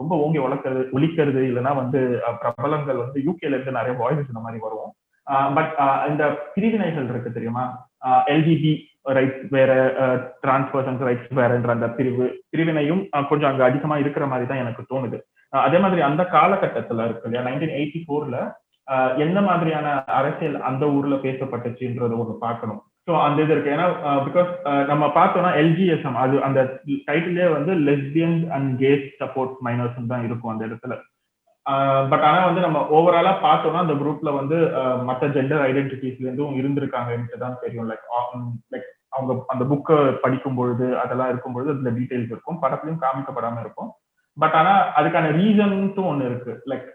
ரொம்ப 0.00 0.12
ஓங்கி 0.22 0.40
வளர்க்கறது 0.44 0.82
ஒழிக்கிறது 0.96 1.42
இல்லைன்னா 1.50 1.72
வந்து 1.82 2.00
பிரபலங்கள் 2.42 3.02
வந்து 3.04 3.18
யூகேல 3.28 3.54
இருந்து 3.56 3.78
நிறைய 3.78 3.94
வாய்ஸ் 4.00 4.32
இந்த 4.32 4.42
மாதிரி 4.46 4.60
வரும் 4.66 4.92
பட் 5.58 5.74
இந்த 6.12 6.24
பிரிவினைகள் 6.54 7.06
இருக்கு 7.12 7.36
தெரியுமா? 7.36 7.64
எல்ஜிபி 8.34 8.72
ரைட்ஸ் 9.16 9.42
வேற 9.56 9.70
டிரான்ஸ்பர்சன்ஸ் 10.44 11.02
ரைட்ஸ் 11.08 11.30
வேறன்ற 11.38 11.70
அந்த 11.76 11.88
பிரிவு 11.98 12.26
பிரிவினையும் 12.52 13.02
கொஞ்சம் 13.30 13.50
அங்க 13.50 13.64
அதிகமா 13.68 13.96
இருக்கிற 14.02 14.26
மாதிரி 14.32 14.46
தான் 14.50 14.62
எனக்கு 14.64 14.82
தோணுது. 14.92 15.18
அதே 15.52 15.78
மாதிரி 15.84 16.02
அந்த 16.08 16.22
காலகட்டத்துல 16.36 17.04
இருக்கு 17.06 17.28
இல்லையா 17.28 17.44
நைன்டீன் 17.48 17.76
எயிட்டி 17.78 18.00
ஃபோர்ல 18.06 18.38
எந்த 19.24 19.38
மாதிரியான 19.48 19.88
அரசியல் 20.18 20.56
அந்த 20.68 20.84
ஊர்ல 20.96 21.16
பேசப்பட்டுச்சுன்றத 21.26 22.16
ஒன்று 22.22 22.34
பார்க்கணும். 22.46 22.80
ஸோ 23.06 23.12
அந்த 23.26 23.38
இது 23.44 23.52
இருக்கு. 23.54 23.74
ஏன்னா 23.76 23.86
பிகாஸ் 24.26 24.50
நம்ம 24.90 25.04
பார்த்தோம்னா 25.16 25.50
எல்ஜிஎஸ்எம் 25.62 26.18
அது 26.24 26.36
அந்த 26.46 26.60
டைட்டிலே 27.08 27.48
வந்து 27.56 27.72
lesbians 27.88 28.44
and 28.56 28.70
gays 28.82 29.06
support 29.22 29.54
miners 29.66 29.98
தான் 30.12 30.26
இருக்கும் 30.28 30.52
அந்த 30.52 30.64
இடத்துல. 30.68 30.96
பட் 32.10 32.24
ஆனா 32.28 32.40
வந்து 32.46 32.62
நம்ம 32.64 32.78
ஓவராலா 32.96 33.32
பார்த்தோம்னா 33.44 33.84
அந்த 33.84 33.94
குரூப்ல 34.00 34.30
வந்து 34.38 34.56
மற்ற 35.08 35.26
ஜெண்டர் 35.36 35.62
ஐடென்டிட்டிஸ்ல 35.68 36.26
இருந்தும் 36.26 36.56
இருந்திருக்காங்க 36.60 37.36
தான் 37.44 37.60
தெரியும். 37.62 37.86
லைக் 37.90 38.08
லைக் 38.74 38.88
அவங்க 39.16 39.32
அந்த 39.52 39.64
புக்கை 39.70 39.96
படிக்கும் 40.24 40.58
பொழுது 40.58 40.86
அதெல்லாம் 41.02 41.30
இருக்கும் 41.32 41.54
பொழுது 41.56 41.70
அதுல 41.74 41.92
டீடைல்ஸ் 41.98 42.32
இருக்கும். 42.34 42.58
படத்துலயும் 42.64 43.02
காமிக்கப்படாம 43.04 43.60
இருக்கும். 43.64 43.90
பட் 44.36 44.56
ஆனா 44.60 44.74
அதுக்கான 44.98 45.30
ரீசன்ட்டும் 45.38 46.10
ஒண்ணு 46.12 46.28
இருக்கு. 46.30 46.54
லைக் 46.70 46.86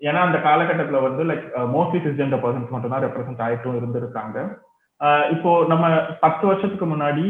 ஏன்னா 0.00 0.20
அந்த 0.26 0.38
காலகட்டத்துல 0.46 1.00
வந்து 1.06 1.24
லைக் 1.30 1.44
மோஸ்ட்லி 1.74 2.00
சிஸ்ஜெண்டர் 2.06 2.42
பர்சன்ஸ் 2.44 2.72
மட்டும் 2.74 2.94
தான் 2.94 3.04
ரெப்ரசென்ட் 3.06 3.42
ஆயிட்டும் 3.46 3.78
இருந்திருக்காங்க. 3.80 4.38
இப்போ 5.34 5.50
நம்ம 5.70 5.84
பத்து 6.24 6.44
வருஷத்துக்கு 6.48 6.86
முன்னாடி 6.86 7.24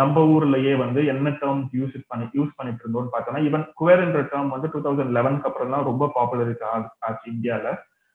நம்ம 0.00 0.24
ஊர்லயே 0.32 0.72
வந்து 0.82 1.00
என்ன 1.12 1.30
டேர்ம்ஸ் 1.42 1.70
யூஸ் 1.78 1.94
பண்ணி 2.10 2.26
யூஸ் 2.38 2.56
பண்ணிட்டு 2.56 2.82
இருந்தோம்னு 2.84 3.12
பார்த்தோம்னா 3.14 3.42
ஈவன் 3.48 3.64
குவேர்ன்ற 3.80 4.22
டேர்ம் 4.32 4.50
வந்து 4.54 4.70
டூ 4.72 4.80
தௌசண்ட் 4.86 5.14
லெவன்க்கு 5.18 5.48
அப்புறம் 5.50 5.72
தான் 5.74 5.86
ரொம்ப 5.90 6.10
பாப்புலர் 6.16 6.52
ஆச்சு 7.08 7.26
இந்தியால. 7.34 7.66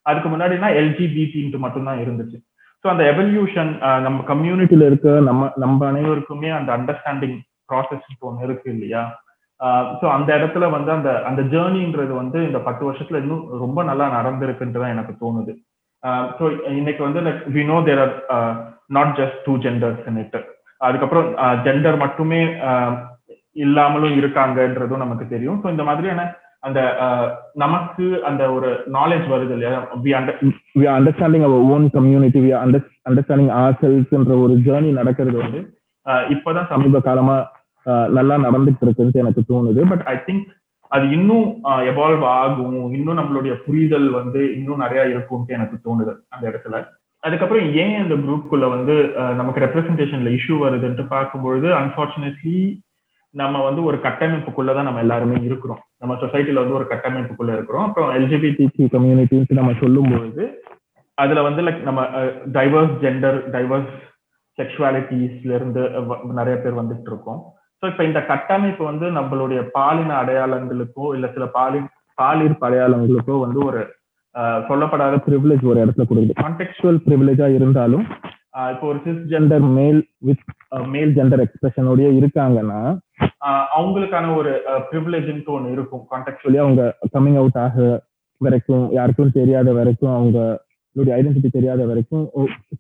அதுக்கு 0.06 0.29
முன்னாடினா 0.34 0.69
எல்ஜிபிடின்ட்டு 0.82 1.63
மட்டும்தான் 1.65 2.01
இருந்துச்சு. 2.03 2.38
ஸோ 2.84 2.88
அந்த 2.93 3.03
எவல்யூஷன் 3.13 3.71
நம்ம 4.06 4.23
கம்யூனிட்டியில 4.32 4.88
இருக்க 4.91 5.10
நம்ம 5.29 5.49
நம்ம 5.63 5.86
அனைவருக்குமே 5.91 6.49
அந்த 6.60 6.69
அண்டர்ஸ்டாண்டிங் 6.77 7.38
ப்ராசஸ் 7.71 8.25
ஒன்று 8.29 8.45
இருக்கு 8.47 8.67
இல்லையா? 8.75 9.03
ஸோ 9.99 10.06
அந்த 10.15 10.29
இடத்துல 10.38 10.69
வந்து 10.75 10.91
அந்த 10.97 11.10
அந்த 11.29 11.41
ஜேர்னின்றது 11.53 12.13
வந்து 12.21 12.39
இந்த 12.49 12.60
பத்து 12.67 12.84
வருஷத்துல 12.89 13.21
இன்னும் 13.23 13.45
ரொம்ப 13.63 13.79
நல்லா 13.89 14.08
நடந்திருக்குன்றதான் 14.17 14.93
எனக்கு 14.95 15.15
தோணுது. 15.23 15.53
ஸோ 16.38 16.43
இன்னைக்கு 16.79 17.01
வந்து 17.08 17.19
like 17.25 17.43
we 17.58 17.62
know 17.73 17.79
there 17.89 18.01
are 18.03 18.15
not 18.97 19.12
just 19.19 19.41
two 19.47 19.56
genders 19.65 20.06
it 20.23 20.38
அதுக்கப்புறம் 20.88 21.27
ஜெண்டர் 21.65 21.97
மட்டுமே 22.06 22.39
இல்லாமலும் 23.63 24.15
இருக்காங்கன்றதும் 24.21 25.03
நமக்கு 25.03 25.25
தெரியும். 25.34 25.60
ஸோ 25.63 25.67
இந்த 25.73 25.84
மாதிரியான 25.89 26.21
அந்த 26.67 26.79
நமக்கு 27.63 28.06
அந்த 28.29 28.43
ஒரு 28.56 28.69
நாலேஜ் 28.95 29.25
வருது 29.34 29.53
இல்லையா? 29.56 29.79
We 30.06 30.12
under 30.19 30.38
we 30.82 30.86
understanding 30.97 31.45
our 31.47 31.65
own 31.73 31.86
community 31.97 32.41
we 32.45 32.51
under 32.63 32.86
understanding 33.10 33.51
our 33.62 33.77
செல்ஸ்ன்ற 33.82 34.36
ஒரு 34.45 34.56
ஜேர்னி 34.67 34.91
நடக்கிறது 34.99 35.38
வந்து 35.43 35.62
இப்போதான் 36.36 36.69
சமீப 36.73 37.01
காலமா 37.08 37.38
நல்லா 38.17 38.36
நடந்துட்டு 38.45 38.86
இருக்குன்னு 38.86 39.21
எனக்கு 39.23 39.41
தோணுது. 39.51 39.82
பட் 39.91 40.06
ஐ 40.13 40.15
திங்க் 40.27 40.45
அது 40.95 41.06
இன்னும் 41.17 41.47
எவால்வ் 41.91 42.25
ஆகும். 42.39 42.79
இன்னும் 42.97 43.19
நம்மளுடைய 43.19 43.53
புரிதல் 43.65 44.10
வந்து 44.19 44.41
இன்னும் 44.58 44.84
நிறைய 44.86 45.03
இருக்கும்ட்டு 45.13 45.58
எனக்கு 45.58 45.77
தோணுது 45.86 46.12
அந்த 46.34 46.43
இடத்துல. 46.51 46.77
அதுக்கப்புறம் 47.23 47.67
ஏன் 47.73 47.95
அந்த 47.95 48.15
குரூப்குள்ள 48.15 48.69
வந்து 48.69 48.95
நமக்கு 49.36 49.59
ரெப்ரஸன்டேஷன்ல 49.59 50.31
இஷ்யூ 50.38 50.55
வருதுன்ட்டு 50.63 51.03
பார்க்கும்பொழுது 51.07 51.67
அன்பார்ச்சுனேட்லி 51.81 52.55
நம்ம 53.36 53.62
வந்து 53.63 53.83
ஒரு 53.83 53.97
கட்டமைப்புக்குள்ளதான் 53.97 54.83
நம்ம 54.83 54.99
எல்லாருமே 54.99 55.38
இருக்கிறோம். 55.43 55.79
நம்ம 55.99 56.13
சொசைட்டில 56.13 56.53
வந்து 56.53 56.73
ஒரு 56.73 56.88
கட்டமைப்புக்குள்ள 56.89 57.51
இருக்கிறோம். 57.53 57.86
அப்புறம் 57.88 58.12
எல்ஜிபிடி 58.15 58.65
கம்யூனிட்டின்னு 58.95 59.59
நம்ம 59.62 59.71
சொல்லும்பொழுது 59.71 60.43
அதுல 61.17 61.41
வந்து 61.41 61.62
லைக் 61.62 61.81
நம்ம 61.81 62.01
டைவர்ஸ் 62.51 62.93
ஜெண்டர் 63.01 63.39
டைவர்ஸ் 63.51 63.93
செக்ஷுவாலிட்டிஸ்ல 64.57 65.55
இருந்து 65.55 65.81
நிறைய 66.33 66.55
பேர் 66.57 66.79
வந்துட்டு 66.81 67.09
இருக்கோம் 67.09 67.41
ஸோ 67.83 67.88
இப்போ 67.88 68.03
இந்த 68.03 68.19
கட்டமைப்பு 68.25 68.83
வந்து 68.86 69.05
நம்மளுடைய 69.12 69.62
பாலின 69.71 70.15
அடையாளங்களுக்கோ 70.21 71.05
இல்ல 71.15 71.27
சில 71.27 71.45
பாலின் 71.45 71.88
பாலியல் 72.17 72.57
அடையாளங்களுக்கோ 72.62 73.39
வந்து 73.39 73.59
ஒரு 73.65 73.81
சொல்லப்படாத 74.67 75.15
ப்ரிவிலேஜ் 75.25 75.65
ஒரு 75.71 75.79
இடத்துல 75.85 76.05
கொடுக்குது. 76.11 76.35
கான்டெக்சுவல் 76.43 76.99
ப்ரிவிலேஜா 77.07 77.47
இருந்தாலும் 77.57 78.05
இப்போ 78.73 78.85
ஒரு 78.91 78.99
cis 79.05 79.21
gender 79.31 79.65
male 79.77 79.99
with 80.27 80.43
male 80.95 81.11
gender 81.17 81.43
எக்ஸ்பிரஷனோடய 81.45 82.09
இருக்காங்கன்னா 82.19 82.81
அவங்களுக்கான 83.77 84.33
ஒரு 84.39 84.51
ப்ரிவிலேஜ்ன்ட்டு 84.89 85.53
ஒன்று 85.57 85.71
இருக்கும். 85.75 86.03
கான்டெக்சுவலி 86.11 86.59
அவங்க 86.63 86.83
கம்மிங் 87.15 87.39
அவுட் 87.41 87.59
ஆக 87.65 87.87
வரைக்கும் 88.41 88.85
யாருக்கும் 88.97 89.35
தெரியாத 89.39 89.71
வரைக்கும் 89.79 90.13
அவங்களுடைய 90.17 91.13
ஐடென்டிட்டி 91.19 91.49
தெரியாத 91.57 91.81
வரைக்கும் 91.91 92.25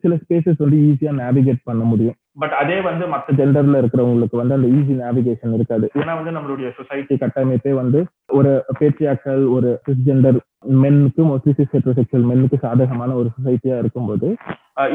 சில 0.01 0.15
ஸ்பேசஸ் 0.23 0.61
வந்து 0.63 0.79
ஈஸியா 0.89 1.13
நேவிகேட் 1.23 1.67
பண்ண 1.69 1.83
முடியும். 1.91 2.17
பட் 2.37 2.53
அதே 2.53 2.77
வந்து 2.81 3.05
மற்ற 3.07 3.33
ஜெண்டர்ல 3.33 3.79
இருக்கிறவங்களுக்கு 3.81 4.39
வந்து 4.39 4.55
அந்த 4.55 4.67
ஈஸி 4.69 4.93
நேவிகேஷன் 5.01 5.55
இருக்காது. 5.57 5.85
ஏன்னா 5.99 6.13
வந்து 6.19 6.31
நம்மளுடைய 6.31 6.69
சொசைட்டி 6.77 7.15
கட்டமைப்பே 7.15 7.73
வந்து 7.73 7.99
ஒரு 8.29 8.51
பேட்ரியாக்கள் 8.79 9.43
ஒரு 9.55 9.69
ஜெண்டர் 10.07 10.39
மென்னுக்கு 10.83 11.23
மோஸ்ட்லி 11.23 11.53
சிஸ் 11.53 11.73
ஹெட்ரோசெக்சுவல் 11.75 12.27
மென்னுக்கு 12.29 12.57
சாதகமான 12.57 13.15
ஒரு 13.15 13.29
சொசைட்டியா 13.37 13.77
இருக்கும்போது 13.79 14.29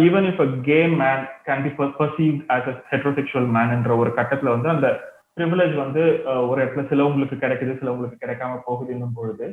even 0.06 0.26
if 0.30 0.42
a 0.46 0.48
gay 0.62 0.80
man 0.96 1.22
can 1.46 1.64
be 1.66 1.72
perceive 1.98 2.36
as 2.54 2.68
a 2.68 2.74
heterosexual 2.92 3.48
மேன்ன்ற 3.56 3.94
ஒரு 3.98 4.12
கட்டத்துல 4.18 4.54
வந்து 4.56 4.70
அந்த 4.74 4.88
ப்ரிவிலேஜ் 5.36 5.74
வந்து 5.76 6.02
uh, 6.30 6.42
ஒரு 6.50 6.58
இடத்துல 6.62 6.84
சிலவங்களுக்கு 6.88 7.36
கிடைக்குது 7.36 7.78
சிலவங்களுக்கு 7.80 8.22
கிடைக்காம 8.22 8.58
போகுதுன்னும் 8.66 9.16
பொழுது 9.18 9.46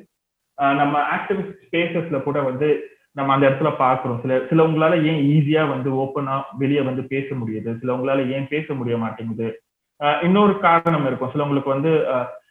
uh, 0.57 0.73
நம்ம 0.79 0.95
ஆக்டிவிஸ்ட் 1.15 1.59
ஸ்பேசஸ்ல 1.65 2.19
கூட 2.23 2.39
வந்து 2.41 2.69
நம்ம 3.15 3.33
அந்த 3.33 3.45
இடத்துல 3.49 3.69
பாக்குறோம் 3.79 4.21
சில 4.21 4.37
சிலவங்களால 4.49 4.93
ஏன் 5.09 5.21
ஈஸியா 5.33 5.69
வந்து 5.69 5.89
ஓப்பனா 6.01 6.35
வெளியே 6.57 6.81
வந்து 6.81 7.03
பேச 7.03 7.27
முடியுது? 7.35 7.69
சிலவங்களால 7.81 8.29
ஏன் 8.31 8.47
பேச 8.49 8.73
முடிய 8.73 8.95
மாட்டேங்குது? 8.97 9.47
இன்னொரு 10.21 10.59
காரணம் 10.59 11.05
இருக்கும். 11.05 11.31
சிலவங்களுக்கு 11.33 11.71
வந்து 11.75 11.91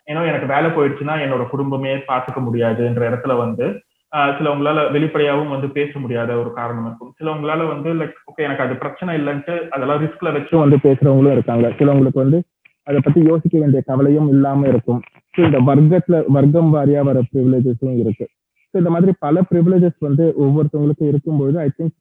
ஏன்னா 0.07 0.22
எனக்கு 0.31 0.46
வேலை 0.46 0.68
போயிடுச்சுன்னா 0.70 1.14
என்னோட 1.24 1.48
குடும்பமே 1.48 1.92
பார்த்துக்க 2.09 2.40
முடியாதுன்ற 2.46 3.03
இடத்துல 3.11 3.37
வந்து 3.37 3.66
ஆஹ் 4.12 4.33
சிலவங்களால 4.37 4.81
வெளிப்படையாவும் 4.92 5.48
வந்து 5.48 5.68
பேச 5.68 5.98
முடியாத 5.98 6.31
ஒரு 6.37 6.50
காரணம் 6.53 6.85
இருக்கும். 6.87 7.12
சிலவங்களால 7.20 7.62
வந்து 7.68 7.90
லைக் 7.94 8.18
ஓகே 8.31 8.42
எனக்கு 8.46 8.62
அது 8.62 8.74
பிரச்சனை 8.77 9.12
இல்லைன்ட்டு 9.16 9.55
அதெல்லாம் 9.68 10.03
ரிஸ்க்ல 10.03 10.33
வச்சும் 10.37 10.62
வந்து 10.64 10.79
பேசுறவங்களும் 10.83 11.33
இருக்காங்க. 11.33 11.68
சிலவங்களுக்கு 11.79 12.20
வந்து 12.24 12.38
அதை 12.87 13.00
பத்தி 13.05 13.20
யோசிக்க 13.22 13.59
வேண்டிய 13.59 13.83
கவலையும் 13.87 14.29
இல்லாம 14.29 14.68
இருக்கும். 14.68 15.00
இந்த 15.37 15.61
வர்க்கத்துல 15.70 16.24
வர்க்கம் 16.29 16.70
வாரியா 16.74 17.03
வர 17.03 17.22
ப்ரிவிலேஜஸும் 17.33 17.98
இருக்கு. 17.98 18.27
ஸோ 18.74 18.78
இந்த 18.78 18.90
மாதிரி 18.90 19.12
பல 19.18 19.40
ப்ரிவிலேஜஸ் 19.50 19.98
வந்து 20.00 20.24
ஒவ்வொருத்தவங்களுக்கும் 20.44 21.10
இருக்கும்பொழுது 21.10 21.58
I 21.60 21.68
think 21.76 21.94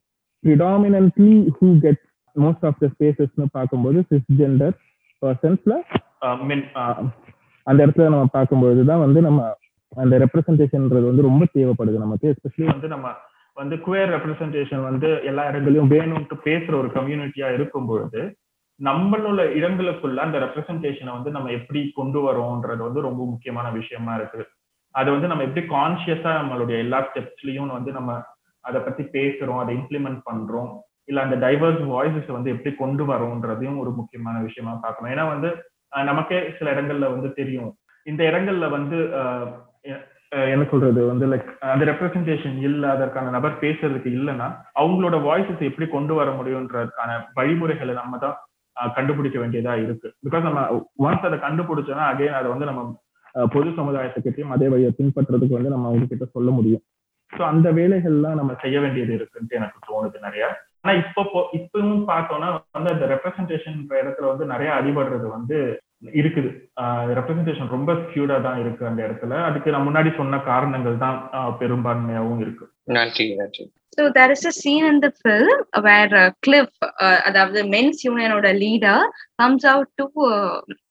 predominantly 0.44 1.34
who 1.58 1.68
get 1.84 2.00
most 2.36 2.64
of 2.68 2.80
the 2.80 2.86
ஸ்பேசஸ்னு 2.94 3.46
பார்க்கும்போது 3.52 3.98
சிஸ் 4.08 4.30
ஜெண்டர் 4.40 4.74
பர்சன்ஸ்ல 5.22 5.74
மென் 6.48 6.64
அந்த 7.66 7.78
இடத்துல 7.84 8.08
நம்ம 8.08 8.24
பார்க்கும்பொழுது 8.32 8.82
தான் 8.84 9.02
வந்து 9.04 9.20
நம்ம 9.20 9.42
அந்த 9.92 10.14
ரெப்ரசன்டேஷன்ன்றது 10.18 11.06
வந்து 11.10 11.28
ரொம்ப 11.28 11.44
தேவைப்படுது 11.54 11.98
நமக்கு 11.98 12.26
எஸ்பெஷலி 12.32 12.66
வந்து 12.72 12.88
நம்ம 12.88 13.08
வந்து 13.56 13.76
குவேர் 13.86 14.12
ரெப்ரசன்டேஷன் 14.14 14.82
வந்து 14.88 15.08
எல்லா 15.30 15.42
இடங்களையும் 15.50 15.92
வேணும்ட்டு 15.94 16.36
பேசுற 16.48 16.74
ஒரு 16.80 16.90
கம்யூனிட்டியா 16.96 17.48
இருக்கும் 17.56 17.86
பொழுது 17.86 18.22
நம்மளோட 18.80 19.40
இடங்களுக்குள்ள 19.58 20.20
அந்த 20.26 20.38
ரெப்ரசன்டேஷனை 20.38 21.12
வந்து 21.12 21.30
நம்ம 21.30 21.50
எப்படி 21.50 21.80
கொண்டு 21.94 22.20
வரோன்றது 22.20 22.82
வந்து 22.82 23.06
ரொம்ப 23.08 23.22
முக்கியமான 23.24 23.66
விஷயமா 23.70 24.12
இருக்குது. 24.18 24.46
அது 24.94 25.08
வந்து 25.14 25.30
நம்ம 25.30 25.44
எப்படி 25.48 25.62
கான்சியஸா 25.74 26.32
நம்மளுடைய 26.40 26.76
எல்லா 26.84 26.98
ஸ்டெப்ஸ்லயும் 27.08 27.76
வந்து 27.76 27.92
நம்ம 27.98 28.12
அதை 28.64 28.80
பத்தி 28.80 29.02
பேசுறோம் 29.16 29.62
அதை 29.62 29.72
இம்ப்ளிமெண்ட் 29.78 30.20
பண்றோம் 30.28 30.72
இல்ல 31.10 31.22
அந்த 31.26 31.36
டைவர்ஸ் 31.44 31.82
வாய்ஸஸ் 31.94 32.30
வந்து 32.36 32.52
எப்படி 32.54 32.70
கொண்டு 32.82 33.04
வரோன்றதையும் 33.10 33.80
ஒரு 33.82 33.90
முக்கியமான 33.98 34.36
விஷயமா 34.48 34.72
பார்க்கணும். 34.84 35.12
ஏன்னா 35.14 35.24
வந்து 35.32 35.48
நமக்கே 36.10 36.38
சில 36.58 36.72
இடங்கள்ல 36.74 37.08
வந்து 37.14 37.28
தெரியும். 37.40 37.70
இந்த 38.06 38.22
இடங்கள்ல 38.30 38.68
வந்து 38.76 38.98
என்ன 40.54 40.64
சொல்றது? 40.70 41.00
வந்து 41.10 41.26
லைக் 41.32 41.50
அந்த 41.72 41.84
ரெப்ரசன்டேஷன் 41.90 42.56
இல்ல 42.68 42.84
அதற்கான 42.94 43.32
நபர் 43.36 43.60
பேசுறதுக்கு 43.64 44.10
இல்லைன்னா 44.18 44.48
அவங்களோட 44.80 45.16
வாய்ஸஸ் 45.28 45.68
எப்படி 45.68 45.86
கொண்டு 45.92 46.14
வர 46.18 46.30
முடியுன்றதுக்கான 46.38 47.10
வழிமுறைகளை 47.38 47.94
நம்ம 48.00 48.18
தான் 48.24 48.36
கண்டுபிடிக்க 48.96 49.36
வேண்டியதா 49.42 49.74
இருக்கு. 49.84 50.08
பிகாஸ் 50.26 50.46
நம்ம 50.48 50.60
ஒன்ஸ் 51.06 51.26
அதை 51.28 51.38
கண்டுபிடிச்சோன்னா 51.46 52.06
அகைன் 52.12 52.38
அதை 52.40 52.48
வந்து 52.54 52.68
நம்ம 52.70 52.82
பொது 53.34 53.52
பொது 53.54 53.70
சமுதாயத்துக்கிட்டையும் 53.78 54.52
அதே 54.54 54.66
வழியை 54.72 54.90
பின்பற்றுறதுக்கு 54.98 55.56
வந்து 55.58 55.72
நம்ம 55.74 55.88
அவங்க 55.90 56.06
கிட்ட 56.10 56.26
சொல்ல 56.36 56.50
முடியும். 56.50 56.82
ஸோ 57.32 57.42
அந்த 57.52 57.68
வேலைகள்லாம் 57.78 58.38
நம்ம 58.40 58.52
செய்ய 58.64 58.76
வேண்டியது 58.80 59.12
இருக்குன்ட்டு 59.18 59.58
எனக்கு 59.60 59.78
தோணுது 59.88 60.18
நிறைய. 60.26 60.44
ஆனா 60.82 60.92
இப்போ 61.02 61.22
இப்பவும் 61.58 62.04
பார்த்தோம்னா 62.10 62.48
வந்து 62.76 62.92
அந்த 62.94 63.06
ரெப்ரசன்டேஷன் 63.14 63.78
இடத்துல 64.00 64.28
வந்து 64.32 64.46
நிறைய 64.52 64.70
அடிபடுறது 64.78 65.26
வந்து 65.36 65.58
இருக்குது. 66.20 66.50
ரெப்ரஸன்டேஷன் 67.18 67.74
ரொம்ப 67.76 67.92
ஸ்கியூடா 68.00 68.36
தான் 68.46 68.60
இருக்கு 68.62 68.82
அந்த 68.90 69.00
இடத்துல. 69.06 69.34
அதுக்கு 69.48 69.74
நான் 69.74 69.86
முன்னாடி 69.88 70.10
சொன்ன 70.20 70.40
காரணங்கள் 70.52 71.02
தான் 71.04 71.18
பெரும்பான்மையாகவும் 71.62 72.42
இருக்கு. 72.46 72.66
நன்றி 72.88 73.26
நன்றி 73.34 73.64
so 73.96 74.04
there 74.10 74.32
is 74.34 74.46
a 74.46 74.54
scene 74.54 74.86
in 74.86 75.00
the 75.00 75.08
film 75.18 75.60
where 75.84 76.14
Cliff 76.40 76.72
அதாவது 77.28 77.60
men's 77.74 78.00
யூனியனோட 78.06 78.48
leader 78.62 79.04
comes 79.42 79.66
out 79.72 79.92
to 79.98 80.06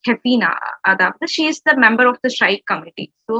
Hefina 0.09 0.51
அதாவது 0.91 1.27
she 1.33 1.45
is 1.51 1.63
the 1.63 1.73
member 1.85 2.09
of 2.11 2.21
the 2.25 2.31
strike 2.35 2.63
committee 2.71 3.05
so 3.29 3.37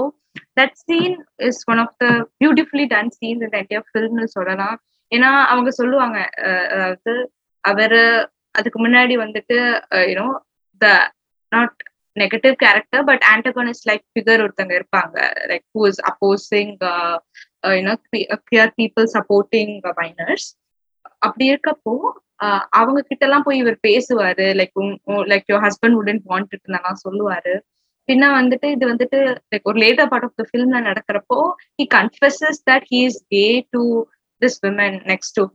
that 0.59 0.75
scene 0.83 1.15
is 1.49 1.61
one 1.71 1.81
of 1.85 1.95
the 2.03 2.07
beautifully 2.41 2.87
done 2.93 3.13
scenes 3.17 3.43
இந்த 3.43 3.57
entire 3.61 3.87
ஃபில்ம்னு 3.89 4.27
சொல்லலாம் 4.37 4.77
ஏன்னா 5.11 5.31
அவங்க 5.51 5.71
சொல்லுவாங்க 5.71 6.17
அதாவது 6.73 7.13
அவர் 7.63 7.99
அதுக்கு 8.55 8.79
முன்னாடி 8.79 9.15
வந்துட்டு 9.17 9.57
you know 10.09 10.27
the 10.81 10.87
not 11.51 11.79
negative 12.15 12.55
character 12.63 13.03
but 13.09 13.23
antagonist 13.33 13.87
like 13.89 14.03
figure 14.11 14.43
ஒருத்தங்க 14.45 14.73
இருப்பாங்க. 14.79 15.15
Like 15.51 15.65
who 15.75 15.83
is 15.91 16.01
opposing 16.11 16.73
you know 17.77 17.95
people 18.79 19.07
supporting 19.15 19.73
miners 20.01 20.47
அப்படி 21.25 21.45
இருக்கப்போ 21.51 21.93
அவங்க 22.79 22.99
கிட்ட 23.01 23.23
எல்லாம் 23.27 23.45
போய் 23.47 23.61
இவர் 23.63 23.77
பேசுவாரு. 23.87 24.47
லைக் 24.59 24.79
லைக் 25.31 25.45
யோர் 25.51 25.63
ஹஸ்பண்ட் 25.67 25.97
உடன் 26.01 26.21
வாண்ட் 26.31 26.55
நான் 26.77 27.03
சொல்லுவாரு. 27.05 27.53
பின்ன 28.09 28.29
வந்துட்டு 28.37 28.67
இது 28.75 28.85
வந்துட்டு 28.89 29.19
லைக் 29.51 29.69
ஒரு 29.71 29.77
லேட்டர் 29.83 30.09
பார்ட் 30.11 30.25
ஆஃப் 30.27 30.39
த 30.39 30.43
ஃபிலிம்ல 30.49 30.79
நடக்கிறப்போ 30.87 31.37
he 31.79 31.85
confesses 31.95 32.59
that 32.69 32.85
he 32.91 32.99
is 33.09 33.19
gay 33.29 33.43
to 33.71 33.83
this 34.41 34.57
women 34.65 34.97
next 35.11 35.37
to 35.37 35.45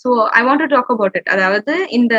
so 0.00 0.10
I 0.38 0.42
want 0.46 0.62
to 0.64 0.68
talk 0.74 0.90
about 0.90 1.16
it 1.16 1.30
அதாவது 1.34 1.74
இந்த 1.98 2.14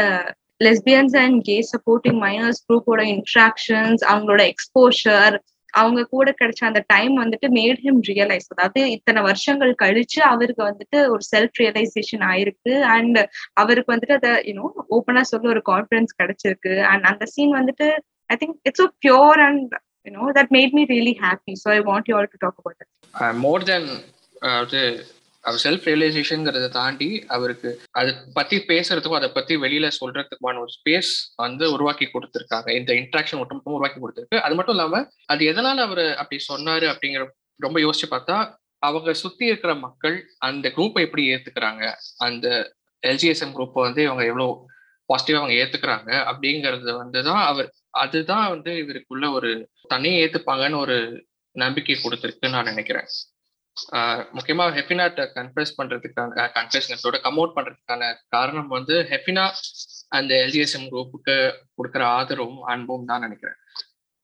lesbians 0.62 1.16
and 1.24 1.38
gay 1.50 1.58
supporting 1.74 2.20
miners 2.26 2.62
குரூப்போட 2.68 3.04
இன்ட்ராக்ஷன்ஸ் 3.16 4.04
அவங்களோட 4.12 4.42
எக்ஸ்போஷர் 4.54 5.36
அவங்க 5.74 6.02
கூட 6.14 6.30
கிடைச்ச 6.40 6.62
அந்த 6.68 6.82
டைம் 6.94 7.16
வந்துட்டு 7.22 7.48
மேட் 7.58 7.82
ஹிம் 7.84 8.00
ரியலைஸ் 8.10 8.48
அதாவது 8.54 8.82
இத்தனை 8.96 9.20
வருஷங்கள் 9.28 9.74
கழிச்சு 9.84 10.20
அவருக்கு 10.30 10.62
வந்துட்டு 10.70 10.98
ஒரு 11.14 11.24
செல்ஃப் 11.34 11.60
ரியலைசேஷன் 11.62 12.24
ஆயிருக்கு. 12.30 12.74
அண்ட் 12.96 13.20
அவருக்கு 13.62 13.94
வந்துட்டு 13.94 14.16
அதை 14.20 14.32
யூனோ 14.50 14.66
ஓப்பனா 14.98 15.24
சொல்ல 15.32 15.54
ஒரு 15.56 15.62
கான்ஃபிடன்ஸ் 15.72 16.18
கிடைச்சிருக்கு. 16.22 16.74
அண்ட் 16.92 17.06
அந்த 17.12 17.28
சீன் 17.36 17.54
வந்துட்டு 17.60 17.90
I 18.30 18.38
think 18.42 18.58
it's 18.70 18.84
oh 18.86 18.90
pure 19.06 19.42
and 19.48 19.76
you know 20.08 20.26
that 20.40 20.52
made 20.58 20.76
me 20.80 20.86
really 20.96 21.16
happy 21.26 21.56
so 21.64 21.70
I 21.78 21.80
want 21.92 22.10
you 22.12 22.16
all 22.20 22.32
to 22.36 22.42
talk 22.46 22.60
about 22.62 23.40
more 23.46 23.64
then 23.64 23.88
our 25.42 25.62
self 25.64 25.86
ரியலைசேஷன்ங்கிறத 25.90 26.70
தாண்டி 26.70 27.10
அவருக்கு 27.28 27.70
அதை 27.92 28.12
பத்தி 28.34 28.58
பேசுறதுக்கும் 28.68 29.20
அதை 29.20 29.30
பத்தி 29.30 29.56
வெளியில 29.56 29.92
சொல்றதுக்குமான 30.00 30.60
ஒரு 30.64 30.72
ஸ்பேஸ் 30.78 31.12
வந்து 31.36 31.72
உருவாக்கி 31.72 32.06
கொடுத்துருக்காங்க. 32.06 32.70
இந்த 32.80 32.94
இன்ட்ராக்ஷன் 32.94 33.42
ஒட்டுமொத்தம் 33.42 33.76
உருவாக்கி 33.78 34.00
கொடுத்துருக்கு. 34.00 34.40
அது 34.40 34.56
மட்டும் 34.56 34.76
இல்லாம 34.76 35.08
அது 35.26 35.46
எதனால 35.52 35.86
அவர் 35.88 36.04
அப்படி 36.16 36.44
சொன்னாரு 36.54 36.88
அப்படிங்கிற 36.94 37.26
ரொம்ப 37.56 37.80
யோசிச்சு 37.80 38.08
பார்த்தா 38.10 38.38
அவங்க 38.80 39.14
சுத்தி 39.14 39.46
இருக்கிற 39.46 39.76
மக்கள் 39.76 40.18
அந்த 40.38 40.66
குரூப்பை 40.76 41.02
எப்படி 41.06 41.24
ஏத்துக்கிறாங்க? 41.34 41.84
அந்த 42.18 42.48
எல்ஜிஎஸ்எம் 43.04 43.56
குரூப்பை 43.58 43.82
வந்து 43.88 44.02
இவங்க 44.04 44.24
எவ்வளவு 44.26 44.54
பாசிட்டிவா 45.10 45.40
அவங்க 45.42 45.56
ஏத்துக்கிறாங்க? 45.64 46.12
அப்படிங்கறது 46.32 46.92
வந்து 46.98 47.24
தான் 47.24 47.44
அவர் 47.46 47.70
அதுதான் 47.90 48.50
வந்து 48.50 48.72
இவருக்குள்ள 48.82 49.34
ஒரு 49.34 49.70
தனியை 49.88 50.18
ஏத்துப்பாங்கன்னு 50.26 50.78
ஒரு 50.78 50.98
நம்பிக்கை 51.56 51.96
கொடுத்துருக்குன்னு 51.96 52.56
நான் 52.56 52.72
நினைக்கிறேன். 52.72 53.10
முக்கியமா 54.38 54.66
ஹெஃபினாட்ட 54.78 55.24
கன்ஃபர்ஸ் 55.38 55.76
பண்றதுக்கான 55.78 56.48
கன்ஃபர்ஸ்னஸோட 56.58 57.18
கம் 57.26 57.38
அவுட் 57.40 57.56
பண்றதுக்கான 57.58 58.10
காரணம் 58.36 58.70
வந்து 58.78 58.96
ஹெஃபினா 59.12 59.46
அந்த 60.18 60.32
எல்ஜிஎஸ்எம் 60.44 60.88
குரூப்புக்கு 60.92 61.36
கொடுக்குற 61.78 62.04
ஆதரவும் 62.18 62.62
அன்பும் 62.74 63.08
தான் 63.12 63.24
நினைக்கிறேன். 63.26 63.58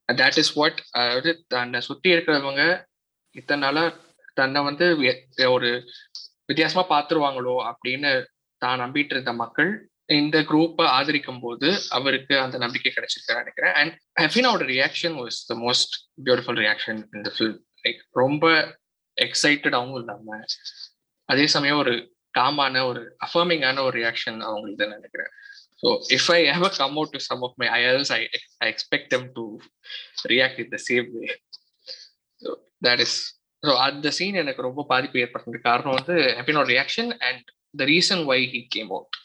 தட் 0.08 0.38
இஸ் 0.42 0.54
வாட் 0.58 0.80
அதாவது 0.98 1.30
தன்னை 1.54 1.80
சுத்தி 1.88 2.08
இருக்கிறவங்க 2.14 2.64
இத்தனை 3.34 3.60
நாளா 3.64 3.84
தன்னை 4.40 4.60
வந்து 4.68 4.86
ஒரு 5.56 5.70
வித்தியாசமா 6.50 6.84
பார்த்துருவாங்களோ 6.94 7.54
அப்படின்னு 7.70 8.10
தான் 8.62 8.80
நம்பிட்டு 8.82 9.14
இருந்த 9.14 9.32
மக்கள் 9.42 9.70
இந்த 10.16 10.38
குரூப்பை 10.50 10.84
ஆதரிக்கும் 10.96 11.40
போது 11.44 11.68
அவருக்கு 11.96 12.34
அந்த 12.42 12.56
நம்பிக்கை 12.64 12.90
கிடைச்சிருக்காரு 12.92 13.42
நினைக்கிறேன். 13.42 13.74
And 13.80 13.94
ஹெஃபினாவோட 14.22 14.64
reaction 14.74 15.16
was 15.20 15.38
the 15.50 15.54
most 15.64 15.94
beautiful 16.26 16.60
reaction 16.64 17.00
இந்த 17.16 17.30
ஃபில் 17.36 17.56
லைக் 17.84 18.02
ரொம்ப 18.22 18.44
எக்ஸைட்டடாகவும் 19.16 19.98
இல்லாம 20.00 20.38
அதே 21.28 21.46
சமயம் 21.46 21.78
ஒரு 21.78 21.94
காமான 22.34 22.82
ஒரு 22.86 23.02
அஃபர்மிங்கான 23.26 23.82
ஒரு 23.82 23.94
ரியாக்ஷன் 24.00 24.40
அவங்களுக்கு 24.48 24.86
நினைக்கிறேன். 24.86 25.30
So 25.82 25.88
if 26.16 26.28
I 26.30 26.38
ever 26.52 26.76
come 26.76 26.96
out 26.96 27.14
to 27.14 27.20
some 27.20 27.42
of 27.42 27.56
my 27.62 27.68
ILs 27.78 28.12
I 28.12 28.20
I 28.58 28.68
expect 28.68 29.10
them 29.14 29.26
to 29.32 29.44
react 30.32 30.60
in 30.64 30.72
the 30.74 30.80
same 30.88 31.08
way 31.16 31.26
so 32.42 32.50
that 32.86 33.02
is 33.06 33.16
so 33.62 33.72
அந்த 33.86 34.10
சீன் 34.10 34.40
எனக்கு 34.42 34.62
ரொம்ப 34.62 34.84
பாதிப்பு 34.84 35.20
ஏற்பட்டது 35.20 35.60
காரணம் 35.60 35.96
வந்து 35.98 36.16
ஹெப்பினோட 36.38 36.66
reaction 36.74 37.12
and 37.28 37.46
the 37.74 37.88
reason 37.92 38.24
why 38.24 38.40
he 38.54 38.62
came 38.76 38.90
out 38.90 39.16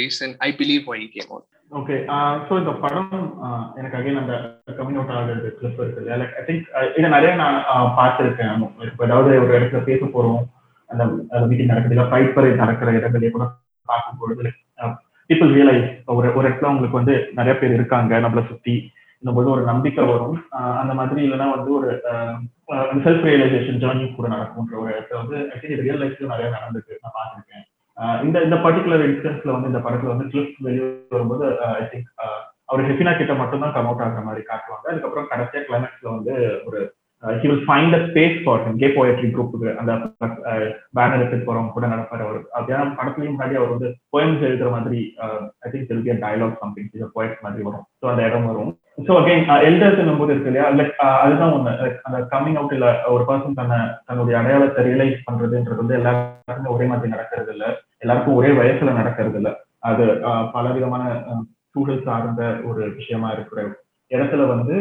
reason 0.00 0.34
I 0.40 0.50
believe 0.60 0.84
why 0.92 1.00
came 1.16 1.30
out 1.30 1.48
okay 1.72 1.94
so 2.46 2.52
uh, 2.52 2.58
இந்த 2.60 2.72
படம் 2.82 3.12
uh, 3.46 3.60
எனக்கு 3.78 3.96
அகைன் 3.98 4.20
அந்த 4.22 4.34
கம்மிங் 4.78 4.98
அவுட் 4.98 5.12
ஆகிறது 5.18 5.50
கிளிப் 5.58 5.80
இருக்கு 5.82 6.00
இல்லையா 6.02 6.16
லைக் 6.20 6.34
ஐ 6.40 6.42
திங்க் 6.48 6.66
இதை 6.98 7.08
நிறைய 7.14 7.30
நான் 7.42 7.56
uh, 7.72 7.86
பார்த்துருக்கேன். 7.98 8.64
இப்போ 8.90 9.04
ஏதாவது 9.08 9.30
ஒரு 9.44 9.52
இடத்துல 9.58 9.80
பேச 9.88 10.00
போகிறோம் 10.06 10.42
அந்த 10.88 11.04
மீட்டிங் 11.50 11.72
நடக்குது. 11.72 11.94
இல்லை 11.96 12.06
ஃபைட் 12.10 12.34
பரேட் 12.36 12.62
நடக்கிற 12.62 12.92
இடங்களே 12.98 13.30
கூட 13.36 13.46
பார்க்கும்பொழுது 13.88 14.52
பீப்புள் 15.30 15.52
ரியலைஸ் 15.58 15.88
ஒரு 16.16 16.28
ஒரு 16.38 16.44
இடத்துல 16.48 16.70
உங்களுக்கு 16.72 17.00
வந்து 17.00 17.14
நிறைய 17.38 17.54
பேர் 17.58 17.78
இருக்காங்க 17.78 18.20
நம்மளை 18.26 18.44
சுற்றி 18.50 18.76
போது 19.22 19.48
ஒரு 19.54 19.62
நம்பிக்கை 19.72 20.04
வரும். 20.06 20.38
அந்த 20.80 20.92
மாதிரி 21.00 21.20
இல்லைன்னா 21.26 21.46
வந்து 21.56 21.70
ஒரு 21.78 21.90
செல்ஃப் 23.04 23.26
ரியலைசேஷன் 23.28 23.82
ஜேர்னி 23.82 24.06
கூட 24.14 24.28
நடக்கும்ன்ற 24.36 24.76
ஒரு 24.82 24.90
இடத்துல 24.94 25.20
வந்து 25.22 25.38
ஆக்சுவலி 25.52 25.82
ரியல் 25.84 26.02
லைஃப்ல 26.02 26.32
நிறைய 26.32 26.48
நடந்திருக்கு. 26.56 27.02
நான் 27.02 27.16
பார்த்துருக்கேன். 27.18 27.66
இந்த 28.24 28.36
இந்த 28.46 28.56
பர்டிகுலர் 28.64 29.04
இன்ஸ்டன்ஸ்ல 29.08 29.54
வந்து 29.56 29.70
இந்த 29.72 29.82
படத்துல 29.84 30.12
வந்து 30.14 30.30
கிளிப் 30.32 30.64
வெளியே 30.66 30.88
வரும்போது 31.16 31.44
ஐ 31.80 31.84
திங்க் 31.92 32.08
அவர் 32.70 32.88
ஹெஃபினா 32.88 33.12
கிட்ட 33.16 33.34
மட்டும் 33.34 33.62
தான் 33.64 33.76
கம் 33.76 33.88
அவுட் 33.88 34.02
ஆகிற 34.04 34.24
மாதிரி 34.26 34.42
காட்டுவாங்க. 34.50 34.86
அதுக்கப்புறம் 34.90 35.30
கடைசியா 35.30 35.62
கிளைமேக்ஸ்ல 35.68 36.10
வந்து 36.16 36.34
ஒரு 36.68 36.80
he 37.22 37.46
will 37.48 37.64
find 37.66 37.94
a 37.96 38.00
space 38.06 38.38
for 38.44 38.62
him 38.64 38.78
gay 38.80 38.88
poetry 38.96 39.28
குரூப்புக்கு 39.34 39.68
அந்த 39.80 39.92
பேனர் 40.96 41.16
எடுத்துட்டு 41.18 41.46
போறவங்க 41.48 41.72
கூட 41.74 41.86
நடப்பாரு 41.92 42.22
அவர். 42.26 42.40
அப்படின்னா 42.56 42.96
படத்துலயும் 43.00 43.34
முன்னாடி 43.34 43.58
அவர் 43.58 43.74
வந்து 43.74 43.88
போயம்ஸ் 44.14 44.46
எழுதுற 44.48 44.70
மாதிரி 44.76 45.00
I 45.64 45.70
think 45.72 45.88
there'll 45.90 46.04
be 46.06 46.16
dialogue 46.24 46.62
something 46.62 46.88
இது 46.96 47.10
போயட் 47.18 47.44
மாதிரி 47.46 47.66
வரும். 47.68 47.86
ஸோ 48.00 48.06
அந்த 48.12 48.24
இடம் 48.28 48.48
வரும். 48.50 48.72
ஸோ 49.06 49.12
அகைன் 49.20 49.44
எல்டர்ஸ் 49.68 50.18
போது 50.22 50.32
இருக்கு 50.34 50.50
இல்லையா? 50.50 50.66
லைக் 50.78 50.96
அதுதான் 51.24 51.54
ஒண்ணு. 51.58 51.72
அந்த 52.06 52.18
கம்மிங் 52.34 52.58
அவுட் 52.60 52.74
இல்ல 52.78 52.88
ஒரு 53.14 53.24
பர்சன் 53.30 53.58
தன்னை 53.60 53.78
தன்னுடைய 54.08 54.36
அடையாளத்தை 54.40 54.82
ரியலைஸ் 54.88 55.26
பண்றதுன்றது 55.28 55.82
வந்து 55.82 55.98
எல்லாருக்குமே 56.00 56.74
ஒரே 56.76 56.88
மாதிரி 56.90 57.14
நடக்கிறது 57.14 57.52
இல்ல 57.56 57.66
எல்லாருக்கும் 58.02 58.38
ஒரே 58.38 58.50
வயசுல 58.52 58.92
நடக்கிறது 58.92 59.38
இல்ல 59.40 59.50
அது 59.88 60.04
பல 60.52 60.64
விதமான 60.70 61.04
சூழல் 61.74 62.04
சார்ந்த 62.04 62.42
ஒரு 62.70 62.82
விஷயமா 62.98 63.28
இருக்கிற 63.32 63.60
இடத்துல 64.10 64.46
வந்து 64.54 64.76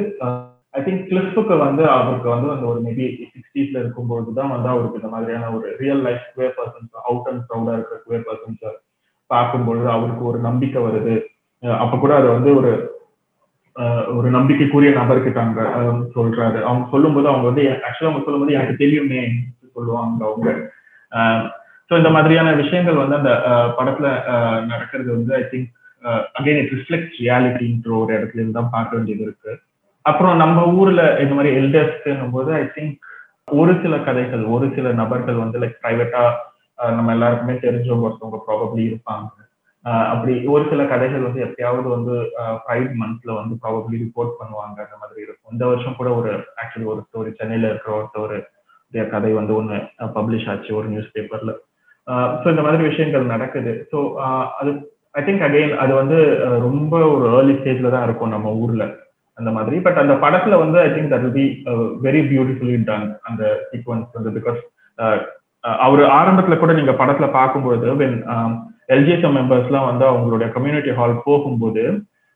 ஐ 0.73 0.81
திங்க் 0.81 1.05
கிளிஃபுக்கு 1.10 1.55
வந்து 1.63 1.84
அவருக்கு 1.95 2.27
வந்து 2.29 2.47
அந்த 2.51 2.65
ஒரு 2.71 2.79
மேபி 2.81 3.05
சிக்ஸ்டீஸ்ல 3.34 3.81
இருக்கும்போது 3.84 4.29
தான் 4.39 4.53
வந்து 4.55 4.69
அவருக்கு 4.69 4.99
இந்த 5.01 5.10
மாதிரியான 5.15 5.49
ஒரு 5.55 5.67
real 5.81 6.03
life 6.07 6.25
queer 6.36 6.49
persons 6.57 6.93
out 7.10 7.27
and 7.31 7.43
ப்ரௌடா 7.49 7.73
இருக்கிற 7.77 7.97
குவே 8.05 8.19
பர்சன்ஸ் 8.27 8.63
பார்க்கும்பொழுது 9.29 9.88
அவருக்கு 9.89 10.23
ஒரு 10.31 10.39
நம்பிக்கை 10.39 10.79
வருது. 10.84 11.15
அப்ப 11.84 11.97
கூட 11.97 12.13
அது 12.19 12.27
வந்து 12.36 12.51
ஒரு 12.60 12.71
ஒரு 14.15 14.29
நம்பிக்கைக்குரிய 14.36 14.91
நபருக்கு 14.97 15.31
தாங்க 15.31 15.62
சொல்றாரு. 16.15 16.60
அவங்க 16.69 16.86
சொல்லும்போது 16.93 17.27
அவங்க 17.27 17.45
வந்து 17.49 17.63
ஆக்சுவலா 17.86 18.10
அவங்க 18.10 18.23
சொல்லும்போது 18.25 18.57
எனக்கு 18.57 18.75
தெரியுமே 18.84 19.21
சொல்லுவாங்க 19.75 20.21
அவங்க. 20.29 20.49
ஸோ 21.91 21.95
இந்த 21.99 22.10
மாதிரியான 22.15 22.49
விஷயங்கள் 22.60 22.99
வந்து 22.99 23.15
அந்த 23.17 23.32
படத்துல 23.77 24.08
நடக்கிறது 24.69 25.10
வந்து 25.15 25.32
I 25.39 25.41
think 25.51 25.69
again 26.38 26.60
it 26.62 26.71
reflect 26.75 27.15
ரியாலிட்டின்ற 27.21 27.89
ஒரு 28.01 28.12
இடத்துல 28.17 28.39
இருந்து 28.39 28.58
தான் 28.60 28.69
பார்க்க 28.75 28.95
வேண்டியது 28.97 29.23
இருக்கு. 29.25 29.51
அப்புறம் 30.06 30.36
நம்ம 30.41 30.63
ஊர்ல 30.82 31.01
இந்த 31.23 31.34
மாதிரி 31.38 31.51
எல்டர்ஸ்க்குங்கும் 31.62 32.36
போது 32.36 32.51
ஐ 32.60 32.62
திங்க் 32.75 32.95
ஒரு 33.60 33.73
சில 33.84 33.97
கதைகள் 34.08 34.43
ஒரு 34.56 34.67
சில 34.75 34.93
நபர்கள் 35.01 35.41
வந்து 35.43 35.60
லைக் 35.63 35.75
பிரைவேட்டா 35.84 36.21
நம்ம 36.97 37.12
எல்லாருக்குமே 37.15 37.56
தெரிஞ்சவங்க 37.65 38.08
ஒருத்தவங்க 38.08 38.39
ப்ராபப்ளி 38.47 38.84
இருப்பாங்க. 38.89 39.27
அப்படி 40.13 40.34
ஒரு 40.54 40.63
சில 40.71 40.82
கதைகள் 40.93 41.27
வந்து 41.27 41.43
எப்பயாவது 41.47 41.88
வந்து 41.95 42.15
ப்ரைட் 42.65 42.95
மந்த்ல 43.01 43.36
வந்து 43.39 43.58
ப்ராபப்ளி 43.63 43.97
ரிப்போர்ட் 44.06 44.34
பண்ணுவாங்க 44.39 44.77
அந்த 44.86 44.97
மாதிரி 45.01 45.21
இருக்கும். 45.25 45.54
இந்த 45.56 45.65
வருஷம் 45.71 45.99
கூட 45.99 46.10
ஒரு 46.21 46.32
ஆக்சுவலி 46.63 46.88
ஒரு 46.93 47.04
ஸ்டோரி 47.08 47.34
சென்னையில 47.41 47.71
இருக்கிற 47.71 47.93
ஒருத்தர் 47.99 48.38
கதை 49.13 49.34
வந்து 49.39 49.54
ஒன்று 49.60 49.77
பப்ளிஷ் 50.15 50.47
ஆச்சு 50.54 50.71
ஒரு 50.80 50.88
நியூஸ் 50.93 51.13
பேப்பர்ல 51.17 51.51
ஸோ 52.41 52.47
இந்த 52.54 52.63
மாதிரி 52.65 52.89
விஷயங்கள் 52.89 53.32
நடக்குது. 53.34 53.74
ஸோ 53.91 53.97
அது 54.60 54.71
ஐ 55.19 55.21
திங்க் 55.28 55.45
அகெயின் 55.47 55.74
அது 55.84 55.93
வந்து 56.02 56.17
ரொம்ப 56.67 56.93
ஒரு 57.13 57.26
ஏர்லி 57.38 57.56
ஸ்டேஜ்ல 57.60 57.91
தான் 57.95 58.06
இருக்கும் 58.08 58.34
நம்ம 58.36 58.52
ஊர்ல 58.63 58.84
அந்த 59.38 59.50
மாதிரி. 59.58 59.76
பட் 59.86 60.00
அந்த 60.04 60.13
படத்துல 60.24 60.58
வந்து 60.63 60.78
I 60.86 60.89
think 60.95 61.13
that 61.13 61.28
be 61.38 61.45
very 62.08 62.21
beautifully 62.32 62.78
done 62.89 63.08
அந்த 63.30 63.43
சீக்வன்ஸ் 63.71 64.17
வந்து 64.17 64.32
பிகாஸ் 64.38 64.62
அவர் 65.86 66.02
ஆரம்பத்துல 66.19 66.56
கூட 66.60 66.71
நீங்க 66.78 66.93
படத்துல 67.02 67.28
பார்க்கும்போது 67.39 67.88
வென் 68.02 68.17
எல்ஜிஎஸ்எம் 68.95 69.36
மெம்பர்ஸ்லாம் 69.39 69.89
வந்து 69.89 70.06
அவங்களுடைய 70.12 70.47
கம்யூனிட்டி 70.56 70.93
ஹால் 71.00 71.21
போகும்போது 71.28 71.84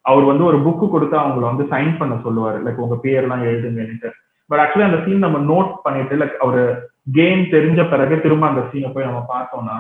அவர் 0.06 0.26
வந்து 0.30 0.44
ஒரு 0.50 0.58
புக்கு 0.66 0.86
கொடுத்து 0.90 1.16
அவங்கள 1.22 1.46
வந்து 1.52 1.66
சைன் 1.72 1.94
பண்ண 2.00 2.16
சொல்லுவார். 2.26 2.58
லைக் 2.66 2.84
உங்க 2.86 2.98
பேர்லாம் 3.06 3.46
எழுதுங்கன்னுட்டு 3.50 4.10
பட் 4.50 4.62
ஆக்சுவலி 4.64 4.88
அந்த 4.88 5.00
சீன் 5.06 5.26
நம்ம 5.26 5.40
நோட் 5.52 5.72
பண்ணிட்டு 5.86 6.16
லைக் 6.22 6.36
அவர் 6.46 6.62
கேம் 7.08 7.42
தெரிஞ்ச 7.54 7.80
பிறகு 7.90 8.16
திரும்ப 8.24 8.46
அந்த 8.48 8.62
சீனை 8.70 8.90
போய் 8.94 9.08
நம்ம 9.08 9.22
பார்த்தோம்னா 9.34 9.78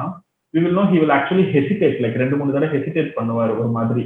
we 0.54 0.60
will 0.64 0.78
know 0.80 0.84
he 0.92 0.98
will 1.02 1.16
actually 1.18 1.46
hesitate 1.56 1.98
like 2.04 2.22
ரெண்டு 2.22 2.38
மூணு 2.40 2.54
தடவை 2.56 2.70
ஹெசிடேட் 2.76 3.10
பண்ணுவார் 3.18 3.54
ஒரு 3.60 3.70
மாதிரி. 3.78 4.04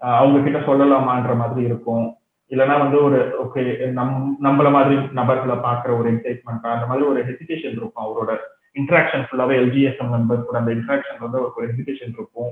அவங்க 0.00 0.38
கிட்ட 0.46 0.58
சொல்லலாமான்ற 0.68 1.34
மாதிரி 1.42 1.62
இருக்கும். 1.68 2.06
இல்லைன்னா 2.50 2.74
வந்து 2.82 2.96
ஒரு 3.06 3.18
ஓகே 3.44 3.62
நம் 3.98 4.12
நம்மள 4.46 4.68
மாதிரி 4.76 4.96
நபர்களை 5.18 5.56
பார்க்குற 5.68 5.90
ஒரு 6.00 6.08
எக்ஸைட்மெண்ட்டா 6.14 6.74
அந்த 6.74 6.86
மாதிரி 6.90 7.06
ஒரு 7.12 7.20
ஹெசிடேஷன் 7.28 7.76
இருக்கும் 7.78 8.04
அவரோட. 8.06 8.32
இன்ட்ராக்ஷன் 8.80 9.24
ஃபுல்லாகவே 9.26 9.54
எல்ஜிஎஸ்எம் 9.62 10.12
மெம்பர்ஸ் 10.14 10.46
கூட 10.48 10.58
அந்த 10.62 10.72
இன்ட்ராக்ஷன் 10.78 11.20
வந்து 11.24 11.38
ஒரு 11.46 11.66
ஹெசிடேஷன் 11.70 12.14
இருக்கும். 12.18 12.50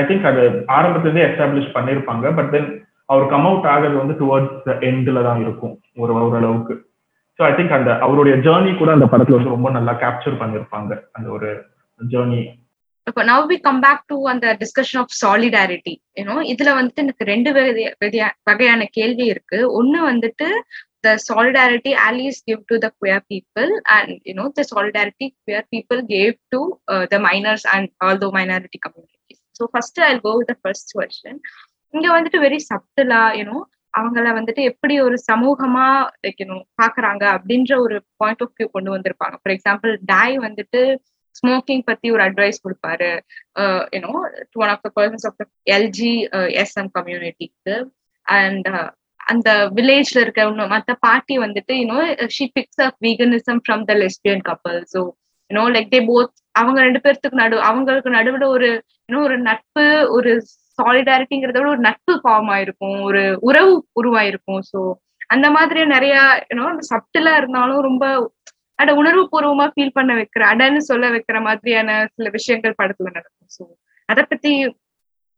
ஐ 0.00 0.02
திங்க் 0.08 0.28
அது 0.30 0.42
ஆரம்பத்துலேருந்தே 0.76 1.26
எஸ்டாப்ளிஷ் 1.28 1.74
பண்ணியிருப்பாங்க 1.76 2.26
பட் 2.38 2.50
தென் 2.54 2.68
அவர் 3.12 3.30
கம் 3.32 3.46
அவுட் 3.48 3.68
ஆகிறது 3.72 3.96
வந்து 4.02 4.16
டுவர்ட்ஸ் 4.20 4.68
எண்டில் 4.88 5.26
தான் 5.28 5.40
இருக்கும் 5.44 5.74
ஒரு 6.02 6.12
ஓரளவுக்கு 6.26 6.74
ஸோ 7.40 7.44
ஐ 7.48 7.52
திங்க் 7.58 7.76
அந்த 7.76 7.90
அவருடைய 8.04 8.34
ஜேர்னி 8.46 8.72
கூட 8.78 8.90
அந்த 8.96 9.06
படத்துல 9.12 9.36
வந்து 9.36 9.54
ரொம்ப 9.54 9.68
நல்லா 9.76 9.92
கேப்சர் 10.02 10.40
பண்ணியிருப்பாங்க 10.40 10.92
அந்த 11.16 11.28
ஒரு 11.36 11.50
ஜேர்னி 12.00 12.40
இப்போ 13.06 13.22
now 13.30 13.44
we 13.52 13.56
come 13.66 13.80
back 13.84 14.02
to 14.10 14.16
அந்த 14.32 14.46
discussion 14.62 15.00
of 15.02 15.14
solidarity 15.20 15.94
you know 16.18 16.36
இதுல 16.52 16.74
வந்துட்டு 16.78 17.02
எனக்கு 17.04 17.24
ரெண்டு 17.32 17.50
வகையான 18.50 18.88
கேள்வி 18.98 19.26
இருக்கு 19.34 19.60
ஒன்னு 19.80 20.00
வந்துட்டு 20.10 20.48
the 21.02 21.12
solidarity 21.20 21.92
allies 22.06 22.38
give 22.48 22.58
to 22.70 22.76
the 22.78 22.88
queer 22.98 23.20
people 23.32 23.68
and 23.88 24.10
you 24.28 24.34
know 24.34 24.46
the 24.58 24.64
solidarity 24.64 25.26
queer 25.42 25.62
people 25.74 26.00
gave 26.10 26.32
to 26.52 26.58
uh, 26.88 27.04
the 27.12 27.18
minors 27.18 27.62
and 27.74 27.86
all 28.02 28.16
the 28.24 28.30
minority 28.30 28.78
communities 28.86 29.38
so 29.52 29.68
first 29.74 30.00
i'll 30.08 30.22
go 30.28 30.32
with 30.40 30.50
the 30.52 30.58
first 30.66 30.88
question 30.98 31.36
இங்க 31.94 32.08
வந்துட்டு 32.16 32.38
very 32.44 32.58
சப்டலா 32.68 33.22
you know 33.38 33.56
அவங்கள 33.94 34.28
வந்துட்டு 34.36 34.62
எப்படி 34.70 34.94
ஒரு 35.06 35.16
சமூகமா 35.30 35.86
வைக்கணும் 36.26 36.64
பாக்குறாங்க 36.82 37.24
அப்படின்ற 37.36 37.72
ஒரு 37.84 37.96
பாயிண்ட் 38.16 38.42
ஆஃப் 38.44 38.54
வியூ 38.56 38.68
கொண்டு 38.70 38.90
வந்திருப்பாங்க. 38.94 39.36
ஃபார் 39.40 39.54
எக்ஸாம்பிள் 39.56 39.92
டாய் 40.12 40.36
வந்துட்டு 40.46 40.82
ஸ்மோக்கிங் 41.36 41.84
பத்தி 41.88 42.06
ஒரு 42.14 42.22
அட்வைஸ் 42.26 42.62
கொடுப்பாரு. 42.64 43.10
You know 43.94 44.12
one 44.62 44.72
of 44.74 44.84
the 44.86 44.90
persons 44.98 45.26
of 45.28 45.38
the 45.40 45.44
LG 45.76 46.14
SM 46.62 46.90
கம்யூனிட்டிக்கு 46.98 47.76
அண்ட் 48.26 48.68
அந்த 49.26 49.48
வில்லேஜ்ல 49.76 50.22
இருக்க 50.24 50.46
இன்னும் 50.50 50.72
மத்த 50.74 50.92
பாட்டி 51.06 51.34
வந்துட்டு 51.44 51.72
you know 51.80 51.98
she 52.36 52.44
picks 52.56 52.82
up 52.86 52.98
veganism 53.06 53.60
from 53.64 53.84
the 53.90 53.94
lesbian 54.02 54.44
couple 54.48 54.80
so 54.92 55.00
you know 55.50 55.64
like 55.76 55.90
they 55.90 56.00
both 56.08 56.32
அவங்க 56.54 56.78
ரெண்டு 56.82 57.00
பேர்த்துக்கு 57.04 57.40
நடு 57.42 57.56
அவங்களுக்கு 57.68 58.10
நடுவுல 58.18 58.46
ஒரு 58.56 58.68
இன்னும் 59.02 59.24
ஒரு 59.28 59.36
நட்பு 59.48 59.84
ஒரு 60.16 60.32
சாலிடாரிட்டிங்கிறத 60.80 61.58
விட 61.60 61.70
ஒரு 61.76 61.84
நட்பு 61.88 62.14
ஃபார்ம் 62.24 62.50
ஆயிருக்கும். 62.56 62.98
ஒரு 63.08 63.22
உறவு 63.48 63.72
உருவாயிருக்கும். 64.02 64.62
ஸோ 64.72 64.80
அந்த 65.34 65.48
மாதிரி 65.56 65.80
நிறைய 65.94 66.14
யூனோ 66.50 66.68
சப்டிலா 66.92 67.32
இருந்தாலும் 67.40 67.82
ரொம்ப 67.88 68.04
அட 68.82 68.90
உணர்வு 69.00 69.22
பூர்வமா 69.32 69.66
ஃபீல் 69.72 69.96
பண்ண 69.96 70.12
வைக்கிற 70.18 70.42
அடன்னு 70.52 70.80
சொல்ல 70.90 71.08
வைக்கிற 71.14 71.38
மாதிரியான 71.46 71.90
சில 72.16 72.28
விஷயங்கள் 72.36 72.78
படத்துல 72.80 73.10
நடக்கும். 73.16 73.50
ஸோ 73.56 73.62
அதை 74.08 74.22
பத்தி 74.30 74.52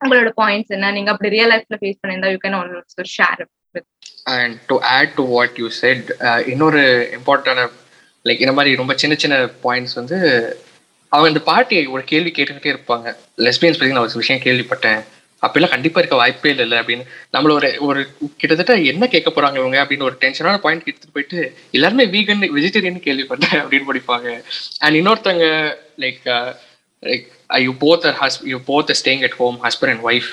உங்களோட 0.01 0.31
பாயிண்ட்ஸ் 0.41 0.75
என்ன? 0.77 0.93
நீங்க 0.97 1.11
அப்படி 1.13 1.33
ரியல் 1.35 1.53
லைஃப்ல 1.53 1.77
ஃபேஸ் 1.81 2.01
பண்ணியிருந்தா 2.03 2.31
you 2.35 2.39
can 2.45 2.57
also 2.59 3.05
share 3.17 3.43
and 4.35 4.57
to 4.71 4.77
add 4.95 5.13
to 5.19 5.25
what 5.35 5.59
you 5.63 5.69
said 5.83 6.09
இன்னொரு 6.53 6.83
இம்பார்ட்டன்டான 7.19 7.69
லைக் 8.25 8.43
இந்த 8.45 8.55
மாதிரி 8.59 8.81
ரொம்ப 8.81 8.95
சின்ன 9.03 9.15
சின்ன 9.23 9.37
பாயிண்ட்ஸ் 9.67 9.97
வந்து 10.01 10.19
அவங்க 11.13 11.29
இந்த 11.33 11.43
பாட்டி 11.51 11.79
ஒரு 11.95 12.03
கேள்வி 12.11 12.31
கேட்டுக்கிட்டே 12.37 12.73
இருப்பாங்க. 12.75 13.09
லெஸ்பியன்ஸ் 13.47 13.79
பற்றி 13.79 13.95
நான் 13.95 14.07
ஒரு 14.07 14.21
விஷயம் 14.23 14.45
கேள்விப்பட்டேன். 14.47 15.01
அப்பெல்லாம் 15.47 15.75
கண்டிப்பா 15.75 16.01
இருக்க 16.01 16.17
வாய்ப்பே 16.17 16.51
இல்லை 16.57 16.79
அப்படின்னு. 16.79 17.05
நம்மள 17.33 17.53
ஒரு 17.59 17.77
ஒரு 17.89 18.01
கிட்டத்தட்ட 18.37 18.75
என்ன 18.93 19.07
கேட்க 19.07 19.31
போறாங்க 19.31 19.55
இவங்க 19.55 19.79
அப்படின்னு 19.85 20.03
ஒரு 20.03 20.17
டென்ஷனான 20.21 20.59
பாயிண்ட் 20.59 20.87
எடுத்துட்டு 20.87 21.15
போயிட்டு 21.17 21.59
எல்லாருமே 21.71 22.07
வீகன் 22.07 22.45
வெஜிடேரியன் 22.59 23.05
கேள்விப்பட்டேன் 23.09 23.59
அப்படின்னு 23.63 23.89
படிப்பாங்க. 23.91 24.29
அண்ட் 24.79 24.97
இன்னொருத்தவங்க 25.01 25.49
like 25.99 26.55
like 27.03 27.27
you 27.67 27.75
both 27.85 28.09
has 28.21 28.41
you 28.53 28.61
both 28.71 28.95
staying 29.01 29.23
at 29.23 29.37
home 29.37 29.59
husband 29.65 29.93
and 29.95 30.05
wife 30.05 30.31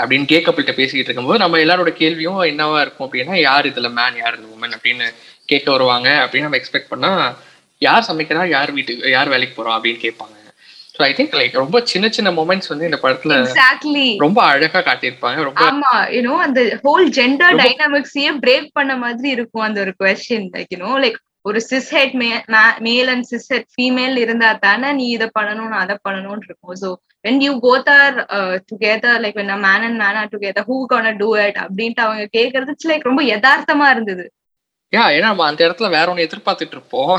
அப்படின்னு 0.00 0.26
கேட்கப்பட்ட 0.32 0.50
கப்பிள்கிட்ட 0.62 0.80
பேசிக்கிட்டு 0.80 1.10
இருக்கும்போது 1.10 1.38
நம்ம 1.38 1.58
எல்லாரோட 1.58 1.90
கேள்வியும் 2.02 2.42
என்னவா 2.42 2.80
இருக்கும் 2.80 3.06
அப்படின்னா 3.08 3.40
யார் 3.40 3.66
இதுல 3.66 3.90
மேன் 3.98 4.16
யார் 4.22 4.38
இந்த 4.38 4.48
உமன் 4.54 4.76
அப்படின்னு 4.76 5.06
கேட்க 5.46 5.70
வருவாங்க. 5.70 6.08
அப்படின்னு 6.24 6.46
நம்ம 6.46 6.56
எக்ஸ்பெக்ட் 6.56 6.92
பண்ணா 6.92 7.38
யார் 7.78 8.06
சமைக்கிறா 8.08 8.48
யார் 8.48 8.70
வீட்டுக்கு 8.72 9.10
யார் 9.10 9.28
வேலைக்கு 9.28 9.54
போறோம் 9.56 9.76
அப்படின்னு 9.76 10.02
கேட்பாங்க. 10.06 10.36
ஐ 11.08 11.12
திங்க் 11.18 11.34
லைக் 11.40 11.58
ரொம்ப 11.62 11.80
சின்ன 11.92 12.06
சின்ன 12.16 12.30
மூமெண்ட்ஸ் 12.38 12.70
வந்து 12.72 12.88
இந்த 12.90 12.98
படத்துல 13.02 13.36
எக்ஸாக்ட்லி 13.40 14.06
ரொம்ப 14.24 14.40
அழகா 14.52 14.80
காட்டியிருப்பாங்க. 14.88 15.42
ரொம்ப 15.48 15.64
ஆமா 15.70 15.92
யூனோ 16.16 16.36
அந்த 16.46 16.62
ஹோல் 16.86 17.06
ஜெண்டர் 17.18 17.58
டைனாமிக்ஸையே 17.64 18.32
பிரேக் 18.46 18.70
பண்ண 18.78 18.94
மாதிரி 19.04 19.30
இருக்கும் 19.36 19.66
அந்த 19.68 19.80
ஒரு 19.84 19.94
question 20.02 20.48
like 20.56 20.72
you know 20.76 20.94
like 21.04 21.18
ஒரு 21.50 21.60
cis 21.70 21.88
het 21.96 22.12
male 22.86 23.08
and 23.12 23.26
cis 23.30 23.48
het 23.52 23.70
female 23.76 24.16
இருந்தா 24.24 24.50
தானே 24.66 24.90
நீ 24.98 25.06
இதை 25.16 25.26
பண்ணணும் 25.38 25.72
அதை 25.80 25.94
பண்ணணும்னு 26.06 26.46
இருக்கும். 26.48 26.76
So 26.82 26.90
when 27.26 27.40
you 27.46 27.52
both 27.64 27.90
are 27.96 28.14
together 28.70 29.18
like 29.24 29.38
when 29.40 29.50
man 29.66 29.86
and 29.88 30.00
man 30.02 30.18
are 30.20 30.30
together 30.34 30.68
who 30.68 30.78
gonna 30.92 31.14
do 31.22 31.30
it 31.46 31.58
அப்படின்ட்டு 31.64 32.04
அவங்க 32.06 32.26
கேக்குறது 32.38 32.74
லைக் 32.92 33.08
ரொம்ப 33.10 33.24
யதார்த்தமா 33.32 33.88
இருந்தது. 33.96 34.26
யா 34.92 35.04
ஏன்னா 35.16 35.28
நம்ம 35.32 35.44
அந்த 35.50 35.60
இடத்துல 35.66 35.88
வேற 35.96 36.06
ஒன்று 36.12 36.26
எதிர்பார்த்துட்டு 36.28 36.76
இருப்போம். 36.78 37.18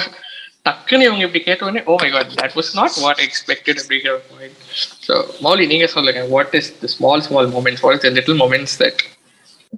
டக்குன்னு 0.65 1.07
இவங்க 1.07 1.23
இப்படி 1.25 1.41
கேட்ட 1.41 1.65
உடனே 1.65 1.81
ஓ 1.85 1.95
my 2.01 2.09
God 2.11 2.29
that 2.37 2.55
was 2.57 2.69
not 2.77 2.97
what 3.03 3.21
expected 3.25 3.79
அப்படிங்கிற 3.81 4.13
பாயிண்ட் 4.29 4.59
ஸோ 5.07 5.13
மௌலி 5.45 5.65
நீங்க 5.71 5.87
சொல்லுங்க 5.93 6.21
what 6.29 6.55
is 6.59 6.69
the 6.79 6.89
small 6.93 7.23
small 7.25 7.49
moments 7.55 7.83
what 7.85 7.97
is 7.97 8.05
the 8.05 8.11
little 8.13 8.39
moments 8.41 8.75
that 8.83 9.01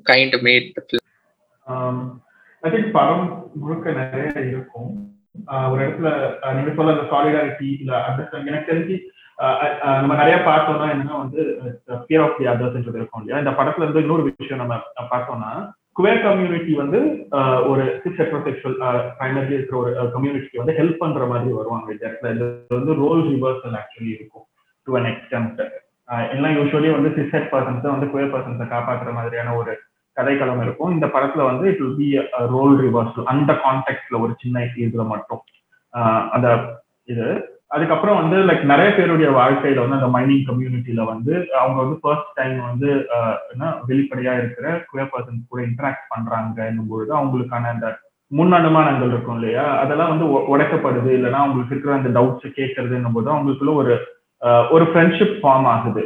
kind 0.06 0.36
made 0.46 0.78
I 2.64 2.70
think 2.72 2.92
படம் 2.94 3.26
முழுக்க 3.56 3.92
நிறைய 3.98 4.30
இருக்கும். 4.52 4.92
ஒரு 5.70 5.80
இடத்துல 5.84 6.10
நீங்க 6.56 6.72
சொல்ல 6.78 6.94
அந்த 6.94 7.06
சாலிடாரிட்டி 7.12 7.70
இல்ல 7.76 7.94
அண்டர்ஸ்டாண்ட் 8.08 8.50
எனக்கு 8.52 8.70
தெரிஞ்சு 8.72 8.96
நம்ம 9.98 10.14
நிறைய 10.16 10.36
பார்த்தோம்னா 10.48 10.88
என்னன்னா 10.94 11.16
வந்து 11.22 11.42
ஃபியர் 12.04 12.24
ஆஃப் 12.26 12.38
தி 12.38 12.46
அதர்ஸ்ன்றது 12.52 13.00
இருக்கும் 13.00 13.22
இல்லையா? 13.22 13.42
இந்த 13.44 13.54
படத்துல 13.58 13.86
இருந்து 13.86 14.04
இன்னொரு 14.06 14.24
விஷயம் 14.30 14.62
நம்ம 14.64 14.76
பார்த்தோம்னா 15.12 15.52
குவேர் 15.96 16.24
கம்யூனிட்டி 16.26 16.74
வந்து 16.82 17.00
ஒரு 17.70 17.84
சிக்ஸ் 18.04 18.20
ஹெட்ரோசெக்ஷுவல் 18.22 18.78
பிரைமரி 19.20 19.54
இருக்கிற 19.58 19.78
ஒரு 19.84 19.92
கம்யூனிட்டிக்கு 20.16 20.62
வந்து 20.62 20.78
ஹெல்ப் 20.80 21.02
பண்ற 21.04 21.26
மாதிரி 21.32 21.54
வருவாங்க 21.60 21.88
இந்த 21.94 22.04
இடத்துல 22.08 22.34
இது 22.36 22.48
வந்து 22.80 22.94
ரோல் 23.04 23.24
ரிவர்சல் 23.32 23.78
ஆக்சுவலி 23.82 24.12
இருக்கும் 24.18 24.46
டு 24.88 24.98
அன் 25.00 25.10
எக்ஸ்டென்ட் 25.12 25.62
எல்லாம் 26.34 26.56
யூஸ்வலி 26.58 26.90
வந்து 26.96 27.12
சிக்ஸ் 27.18 27.36
ஹெட் 27.36 27.52
பர்சன்ஸ் 27.54 27.88
வந்து 27.94 28.10
குவேர் 28.14 28.34
பர்சன்ஸை 28.34 28.68
காப்பாற்றுற 28.74 29.12
மாதிரியான 29.20 29.56
ஒரு 29.62 29.74
கதைக்களம் 30.18 30.62
இருக்கும். 30.66 30.92
இந்த 30.96 31.06
படத்துல 31.14 31.46
வந்து 31.50 31.66
it 31.72 31.82
will 31.84 31.98
be 32.02 32.10
role 32.56 32.76
reversal 32.86 33.30
அந்த 33.34 33.52
கான்டெக்ட்ல 33.66 34.20
ஒரு 34.26 34.34
சின்ன 34.42 34.66
இதுல 34.86 35.06
மட்டும். 35.14 35.42
அந்த 36.36 36.48
இது 37.14 37.26
அதுக்கப்புறம் 37.76 38.20
வந்து 38.22 38.38
லைக் 38.48 38.64
நிறைய 38.72 38.90
பேருடைய 38.94 39.30
வாழ்க்கையில 39.32 39.84
வந்து 39.84 39.98
அந்த 40.00 40.10
மைனிங் 40.16 40.44
கம்யூனிட்டியில 40.50 41.02
வந்து 41.06 41.34
அவங்க 41.60 41.78
வந்து 41.84 41.98
ஃபர்ஸ்ட் 42.02 42.32
டைம் 42.34 42.58
வந்து 42.70 42.90
என்ன 43.54 43.72
வெளிப்படையா 43.90 44.34
இருக்கிற 44.40 44.66
குயர் 44.92 45.12
பர்சன்ஸ் 45.14 45.50
கூட 45.50 45.62
இன்டராக்ட் 45.70 46.10
பண்றாங்க 46.14 46.68
பொழுது 46.92 47.12
அவங்களுக்கான 47.20 47.70
அந்த 47.74 47.88
முன் 48.32 48.54
அனுமானங்கள் 48.54 49.12
இருக்கும் 49.12 49.38
இல்லையா? 49.40 49.66
அதெல்லாம் 49.82 50.12
வந்து 50.14 50.26
உடைக்கப்படுது. 50.54 51.10
இல்லைன்னா 51.18 51.42
அவங்களுக்கு 51.42 51.74
இருக்கிற 51.76 51.94
அந்த 51.98 52.10
டவுட்ஸ் 52.18 52.56
கேட்கறதுன்னும் 52.60 53.16
போது 53.18 53.28
அவங்களுக்குள்ள 53.34 53.74
ஒரு 53.82 53.94
ஒரு 54.76 54.86
ஃப்ரெண்ட்ஷிப் 54.92 55.36
ஃபார்ம் 55.42 55.68
ஆகுது. 55.74 56.04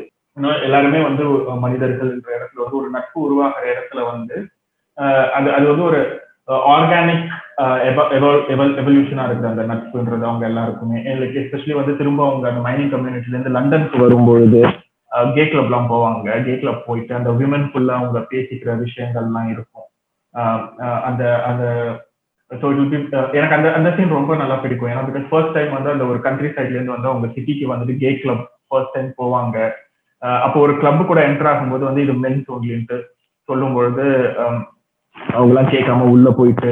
எல்லாருமே 0.67 0.99
வந்து 1.07 1.23
மனிதர்கள் 1.65 2.11
என்ற 2.15 2.29
இடத்துல 2.37 2.63
வந்து 2.65 2.79
ஒரு 2.81 2.89
நட்பு 2.89 3.17
உருவாகிற 3.21 3.63
இடத்துல 3.73 4.01
வந்து 4.11 4.35
அது 5.37 5.47
அது 5.57 5.65
வந்து 5.71 5.85
ஒரு 5.89 5.99
ஆர்கானிக் 6.73 7.25
எவல்யூஷனா 8.81 9.23
இருக்குது 9.27 9.49
அந்த 9.49 9.63
நட்புன்றது 9.63 10.23
அவங்க 10.29 10.45
எல்லாருக்குமே. 10.47 10.99
லைக் 11.21 11.37
எஸ்பெஷலி 11.41 11.73
வந்து 11.73 11.97
திரும்ப 11.97 12.27
அவங்க 12.27 12.45
அந்த 12.49 12.61
மைனிங் 12.69 12.91
கம்யூனிட்டில 12.93 13.35
இருந்து 13.35 13.49
லண்டனுக்கு 13.49 13.97
வரும்பொழுது 13.97 14.61
uh, 15.11 15.33
கே 15.35 15.43
கிளப்லாம் 15.43 15.89
போவாங்க. 15.89 16.43
கே 16.43 16.59
கிளப் 16.59 16.85
போயிட்டு 16.85 17.13
அந்த 17.15 17.29
விமன்குள்ள 17.31 17.91
அவங்க 17.93 18.19
பேசிக்கிற 18.19 18.75
விஷயங்கள்லாம் 18.85 19.49
இருக்கும். 19.49 19.87
Um, 20.33 20.61
uh, 20.79 20.99
அந்த 21.09 21.43
அந்த 21.43 21.63
ஸோ 22.51 22.67
இட் 22.71 22.89
பி 22.89 22.97
எனக்கு 23.37 23.55
அந்த 23.55 23.73
அந்த 23.73 23.89
சீன் 23.97 24.17
ரொம்ப 24.19 24.35
நல்லா 24.35 24.55
பிடிக்கும். 24.55 24.89
ஏன்னா 24.89 25.03
பிகாஸ் 25.09 25.27
ஃபர்ஸ்ட் 25.29 25.55
டைம் 25.57 25.71
வந்து 25.71 25.89
அந்த 25.89 26.05
ஒரு 26.05 26.19
கண்ட்ரி 26.19 26.47
சைட்ல 26.47 26.77
இருந்து 26.77 26.95
வந்து 26.95 27.07
அவங்க 27.07 27.27
சிட்டிக்கு 27.27 27.65
வந்துட்டு 27.73 27.95
கே 27.97 28.11
கிளப் 28.15 28.43
ஃபர்ஸ்ட் 28.67 28.93
டைம் 28.93 29.11
போவாங்க. 29.17 29.57
Uh, 30.21 30.39
அப்போ 30.45 30.59
ஒரு 30.59 30.77
கிளப் 30.77 31.07
கூட 31.07 31.27
என்டர் 31.27 31.51
ஆகும்போது 31.51 31.83
வந்து 31.83 32.01
இது 32.01 32.13
மென்ஸ் 32.13 32.49
ஒன்லின்ட்டு 32.57 32.99
சொல்லும் 33.43 33.73
பொழுது 33.73 34.05
um, 34.43 34.59
ஆம், 35.29 35.37
அவங்கெல்லாம் 35.37 35.73
கேட்காம 35.73 36.07
உள்ள 36.13 36.29
போயிட்டு 36.31 36.71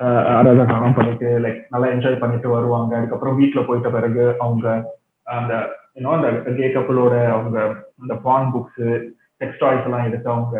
ஆஹ் 0.00 0.24
அரகசானம் 0.38 0.96
பண்ணிட்டு 0.96 1.28
லைக் 1.42 1.60
நல்லா 1.72 1.88
என்ஜாய் 1.92 2.22
பண்ணிட்டு 2.22 2.48
வருவாங்க. 2.54 2.92
அதுக்கப்புறம் 2.98 3.36
வீட்டுல 3.40 3.60
போயிட்ட 3.66 3.88
பிறகு 3.90 4.24
அவங்க 4.40 4.66
அந்த 5.26 5.52
இன்னும் 5.96 6.16
அந்த 6.16 6.28
கே 6.56 6.68
கப்பலோட 6.68 7.14
அவங்க 7.34 7.58
அந்த 8.02 8.14
பான் 8.24 8.48
புக்ஸ் 8.54 8.82
டெக்ஸ்டாய்ஸ் 9.40 9.86
எல்லாம் 9.88 10.06
எடுத்து 10.08 10.28
அவங்க 10.32 10.56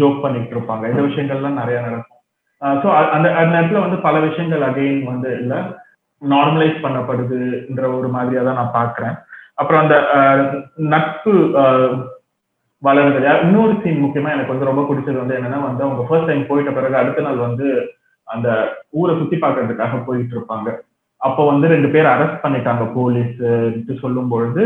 ஜோக் 0.00 0.22
பண்ணிட்டு 0.22 0.54
இருப்பாங்க. 0.56 0.84
இந்த 0.90 1.02
விஷயங்கள்லாம் 1.06 1.60
நிறைய 1.60 1.78
நடக்கும். 1.80 2.18
ஸோ 2.82 2.86
அந்த 3.14 3.26
அந்த 3.40 3.54
இடத்துல 3.58 3.84
வந்து 3.86 3.98
பல 4.06 4.16
விஷயங்கள் 4.26 4.66
அகைன் 4.68 5.02
வந்து 5.06 5.30
இல்ல 5.40 5.54
நார்மலைஸ் 6.22 6.84
பண்ணப்படுதுன்ற 6.84 7.86
ஒரு 7.98 8.08
மாதிரியா 8.08 8.42
தான் 8.42 8.60
நான் 8.60 8.76
பாக்குறேன். 8.76 9.16
அப்புறம் 9.60 9.82
அந்த 9.84 9.96
நட்பு 10.92 11.32
வளர்ந்தது. 12.86 13.26
வளருது 13.26 13.46
இன்னொரு 13.46 13.74
சீன் 13.82 14.04
முக்கியமா 14.04 14.30
எனக்கு 14.34 14.54
வந்து 14.54 14.68
ரொம்ப 14.70 14.82
பிடிச்சது 14.88 15.18
வந்து 15.22 15.36
என்னன்னா 15.38 15.58
வந்து 15.66 15.84
அவங்க 15.86 16.04
ஃபர்ஸ்ட் 16.08 16.30
டைம் 16.30 16.48
போயிட்ட 16.50 16.70
பிறகு 16.78 16.96
அடுத்த 17.00 17.26
நாள் 17.26 17.44
வந்து 17.46 17.66
அந்த 18.28 18.48
ஊரை 19.00 19.12
சுத்தி 19.20 19.36
பார்க்கறதுக்காக 19.42 20.00
போயிட்டு 20.06 20.34
இருப்பாங்க. 20.36 20.68
அப்போ 21.20 21.42
வந்து 21.50 21.66
ரெண்டு 21.74 21.88
பேர் 21.94 22.12
அரெஸ்ட் 22.12 22.42
பண்ணிட்டாங்க 22.44 22.84
போலீஸ் 22.98 23.36
சொல்லும் 24.04 24.32
பொழுது 24.32 24.62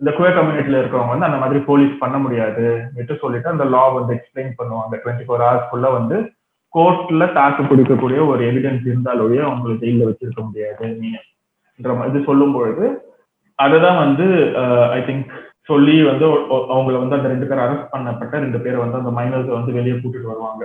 இந்த 0.00 0.10
குவே 0.16 0.30
கம்யூனிட்டியில 0.34 0.80
இருக்கிறவங்க 0.80 1.12
வந்து 1.14 1.28
அந்த 1.28 1.38
மாதிரி 1.42 1.60
போலீஸ் 1.68 1.94
பண்ண 2.02 2.16
முடியாது 2.24 2.66
விட்டு 2.96 3.14
சொல்லிட்டு 3.22 3.48
அந்த 3.52 3.64
லா 3.74 3.84
வந்து 3.96 4.12
எக்ஸ்பிளைன் 4.16 4.52
பண்ணுவாங்க. 4.58 4.92
டுவெண்ட்டி 5.02 5.24
ஃபோர் 5.28 5.44
ஹவர்ஸ்க்குள்ள 5.46 5.88
வந்து 5.98 6.16
கோர்ட்ல 6.74 7.26
தாக்கு 7.38 7.62
பிடிக்கக்கூடிய 7.70 8.18
ஒரு 8.30 8.42
எவிடன்ஸ் 8.50 8.84
இருந்தாலொழிய 8.90 9.40
அவங்களை 9.48 9.74
ஜெயில 9.82 10.08
வச்சிருக்க 10.08 10.42
முடியாது. 10.48 10.84
நீங்கன்ற 11.00 11.92
மாதிரி 11.98 12.12
இது 12.12 12.28
சொல்லும் 12.30 12.54
பொழுது 12.56 12.86
அதுதான் 13.58 14.00
வந்து 14.04 14.26
ஐ 14.96 15.00
திங்க் 15.08 15.32
சொல்லி 15.68 15.96
வந்து 16.04 16.26
அவங்கள 16.72 16.96
வந்து 16.98 17.16
அந்த 17.16 17.28
ரெண்டு 17.28 17.46
பேர் 17.46 17.62
அரெஸ்ட் 17.64 17.92
பண்ணப்பட்ட 17.92 18.34
ரெண்டு 18.40 18.60
பேரை 18.60 18.78
வந்து 18.80 19.00
அந்த 19.00 19.12
மைனர்ஸை 19.16 19.52
வந்து 19.54 19.76
வெளியே 19.76 19.96
கூட்டிட்டு 19.96 20.30
வருவாங்க. 20.30 20.62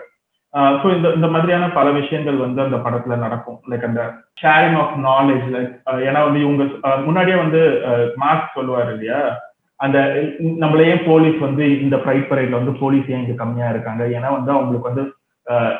ஸோ 0.77 0.87
இந்த 0.95 1.07
இந்த 1.15 1.27
மாதிரியான 1.29 1.67
பல 1.73 1.87
விஷயங்கள் 1.93 2.37
வந்து 2.41 2.59
அந்த 2.63 2.77
படத்துல 2.83 3.15
நடக்கும். 3.21 3.57
லைக் 3.69 3.87
அந்த 3.87 4.01
ஷேரிங் 4.41 4.77
ஆஃப் 4.81 4.93
நாலேஜ் 5.07 5.47
லைக் 5.53 5.71
ஏன்னா 6.07 6.19
வந்து 6.25 6.39
இவங்க 6.39 6.63
முன்னாடியே 7.07 7.37
வந்து 7.39 7.61
மார்க் 8.21 8.55
சொல்லுவார் 8.57 8.91
இல்லையா? 8.93 9.19
அந்த 9.79 9.97
நம்மளையே 10.61 10.95
போலீஸ் 11.07 11.37
வந்து 11.39 11.63
இந்த 11.79 11.95
ப்ரைட் 12.03 12.29
பரேட்ல 12.29 12.59
வந்து 12.59 12.73
போலீஸ் 12.79 13.09
ஏன் 13.09 13.23
இங்க 13.23 13.35
கம்மியா 13.39 13.69
இருக்காங்க? 13.71 14.03
ஏன்னா 14.17 14.29
வந்து 14.37 14.51
அவங்களுக்கு 14.53 14.91
வந்து 14.91 15.03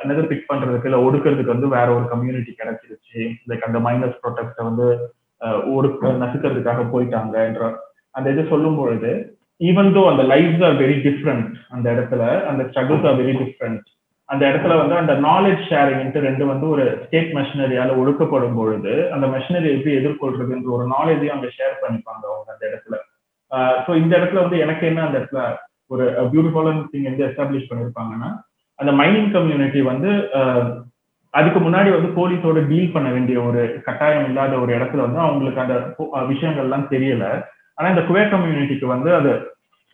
என்னது 0.02 0.22
பிக் 0.30 0.50
பண்றதுக்கு 0.50 0.90
இல்ல 0.90 1.00
ஒடுக்கிறதுக்கு 1.06 1.54
வந்து 1.54 1.68
வேற 1.76 1.88
ஒரு 1.98 2.06
கம்யூனிட்டி 2.10 2.54
கிடைச்சிருச்சு. 2.56 3.20
லைக் 3.50 3.68
அந்த 3.68 3.80
மைனஸ் 3.86 4.20
ப்ரொடெக்ட 4.24 4.60
வந்து 4.64 4.88
அஹ், 5.42 5.62
ஒடுக்க 5.74 6.12
நசுக்கிறதுக்காக 6.22 6.82
போயிட்டாங்கன்ற 6.92 7.66
அந்த 8.16 8.28
இது 8.34 8.44
சொல்லும் 8.54 8.80
பொழுது 8.82 9.12
ஈவன் 9.62 9.92
தோ 9.96 10.04
அந்த 10.12 10.24
லைஃப்ஸ் 10.34 10.64
ஆர் 10.68 10.78
வெரி 10.84 10.98
டிஃப்ரெண்ட் 11.08 11.50
அந்த 11.76 11.86
இடத்துல 11.96 12.24
அந்த 12.52 12.62
ஸ்ட்ரகிள்ஸ் 12.70 13.08
ஆர் 13.10 13.20
வெரி 13.22 13.34
டிஃப்ரெண்ட் 13.42 13.84
அந்த 14.30 14.44
இடத்துல 14.52 14.74
வந்து 14.82 14.96
அந்த 15.02 15.14
நாலேஜ் 15.28 15.64
ஷேரிங்ட்டு 15.70 16.20
ரெண்டு 16.28 16.44
வந்து 16.52 16.66
ஒரு 16.74 16.86
ஸ்டேட் 17.04 17.32
மெஷினரியால 17.38 17.98
ஒடுக்கப்படும் 18.02 18.58
பொழுது 18.60 18.94
அந்த 19.16 19.26
மெஷினரி 19.28 19.70
எப்படி 19.74 19.94
எதிர்கொள்றதுன்ற 20.00 20.70
ஒரு 20.78 20.86
நாலேஜையும் 20.96 21.36
அங்க 21.36 21.50
ஷேர் 21.58 21.76
பண்ணிப்பாங்க 21.82 22.24
அவங்க 22.32 22.50
அந்த 22.54 22.64
இடத்துல. 22.70 22.96
ஸோ 23.86 23.92
இந்த 24.02 24.14
இடத்துல 24.20 24.44
வந்து 24.46 24.58
எனக்கு 24.66 24.84
என்ன 24.92 25.04
அந்த 25.08 25.18
இடத்துல 25.20 25.42
ஒரு 25.92 26.06
பியூட்டிஃபுல்லான 26.32 26.86
திங் 26.92 27.10
வந்து 27.10 27.26
எஸ்டாப்ளிஷ் 27.28 27.70
பண்ணியிருப்பாங்கன்னா 27.72 28.30
அந்த 28.80 28.92
மைனிங் 29.02 29.30
கம்யூனிட்டி 29.36 29.82
வந்து 29.92 30.12
அதுக்கு 31.34 31.60
முன்னாடி 31.60 31.90
வந்து 31.94 32.10
போலீஸோட 32.18 32.60
டீல் 32.70 32.94
பண்ண 32.96 33.08
வேண்டிய 33.12 33.38
ஒரு 33.50 33.62
கட்டாயம் 33.86 34.28
இல்லாத 34.30 34.54
ஒரு 34.64 34.72
இடத்துல 34.78 35.06
வந்து 35.06 35.20
அவங்களுக்கு 35.26 35.64
அந்த 35.64 35.76
விஷயங்கள்லாம் 36.32 36.90
தெரியல. 36.94 37.26
ஆனா 37.78 37.88
இந்த 37.94 38.04
குவேர் 38.10 38.34
கம்யூனிட்டிக்கு 38.34 38.88
வந்து 38.94 39.10
அது 39.20 39.32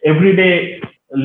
எவ்ரிடே 0.03 0.49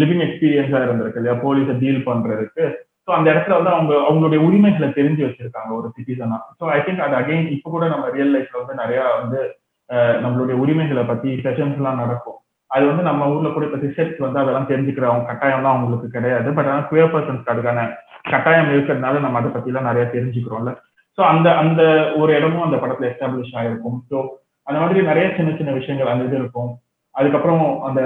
லிவிங் 0.00 0.24
எக்ஸ்பீரியன்ஸா 0.26 0.78
இருந்திருக்கு 0.84 1.20
இல்லையா? 1.20 1.36
போலீஸை 1.44 1.74
டீல் 1.82 2.06
பண்றதுக்கு. 2.08 2.64
ஸோ 3.06 3.10
அந்த 3.16 3.28
இடத்துல 3.32 3.56
வந்து 3.58 3.72
அவங்க 3.76 3.92
அவங்களுடைய 4.08 4.40
உரிமைகளை 4.48 4.88
தெரிஞ்சு 4.98 5.22
வச்சிருக்காங்க 5.26 5.70
ஒரு 5.78 5.88
சிட்டிசனா 5.96 6.36
ஸோ 6.60 6.64
ஐ 6.76 6.78
திங்க் 6.84 7.04
அது 7.06 7.14
அகைன் 7.18 7.50
இப்போ 7.56 7.68
கூட 7.74 7.86
நம்ம 7.92 8.06
ரியல் 8.14 8.32
லைஃப்ல 8.36 8.60
வந்து 8.62 8.80
நிறைய 8.82 9.00
வந்து 9.18 9.40
நம்மளுடைய 10.24 10.56
உரிமைகளை 10.62 11.02
பத்தி 11.10 11.30
செஷன்ஸ் 11.44 11.78
எல்லாம் 11.80 12.00
நடக்கும். 12.02 12.38
அது 12.70 12.84
வந்து 12.90 13.02
நம்ம 13.08 13.26
ஊர்ல 13.32 13.48
கூட 13.56 13.64
இப்போ 13.66 13.80
ரிசர்ச் 13.82 14.16
வந்து 14.24 14.40
அதெல்லாம் 14.42 14.70
தெரிஞ்சுக்கிற 14.70 15.04
அவங்க 15.10 15.26
கட்டாயம்லாம் 15.30 15.74
அவங்களுக்கு 15.74 16.08
கிடையாது. 16.16 16.48
பட் 16.56 16.70
ஆனால் 16.70 16.88
குயர் 16.90 17.12
பர்சன்ஸ்க்கு 17.14 17.52
அதுக்கான 17.54 17.82
கட்டாயம் 18.32 18.70
இருக்கிறதுனால 18.72 19.20
நம்ம 19.24 19.38
அதை 19.40 19.50
பத்தி 19.56 19.70
எல்லாம் 19.72 19.88
நிறைய 19.90 20.04
தெரிஞ்சுக்கிறோம்ல. 20.14 20.72
ஸோ 21.18 21.22
அந்த 21.32 21.48
அந்த 21.62 21.82
ஒரு 22.20 22.30
இடமும் 22.38 22.66
அந்த 22.66 22.78
படத்துல 22.82 23.08
எஸ்டாப்ளிஷ் 23.10 23.54
ஆயிருக்கும். 23.60 23.98
ஸோ 24.10 24.16
அந்த 24.66 24.78
மாதிரி 24.82 25.00
நிறைய 25.10 25.26
சின்ன 25.36 25.50
சின்ன 25.58 25.72
விஷயங்கள் 25.78 26.12
அந்த 26.12 26.28
இது 26.28 26.36
இருக்கும் 26.42 26.70
அதுக்கப்புறம் 27.14 27.64
அந்த 27.88 28.00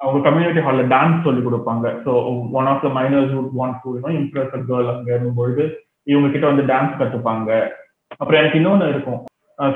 அவங்க 0.00 0.20
கம்யூனிட்டி 0.28 0.62
ஹாலில் 0.66 0.90
டான்ஸ் 0.92 1.26
சொல்லி 1.26 1.42
கொடுப்பாங்க. 1.46 1.86
So 2.04 2.12
one 2.58 2.68
of 2.70 2.84
the 2.84 2.88
miners 2.98 3.34
would 3.36 3.52
want 3.58 3.76
to 3.82 3.90
you know 3.96 4.12
impress 4.20 4.54
a 4.58 4.60
girl 4.70 4.88
அங்கே 4.94 5.18
பொழுது 5.40 5.64
இவங்க 6.12 6.28
கிட்ட 6.34 6.46
வந்து 6.50 6.64
டான்ஸ் 6.72 6.98
கற்றுப்பாங்க 7.00 7.50
அப்புறம் 8.20 8.40
எனக்கு 8.40 8.58
இன்னொன்று 8.60 8.88
இருக்கும். 8.94 9.20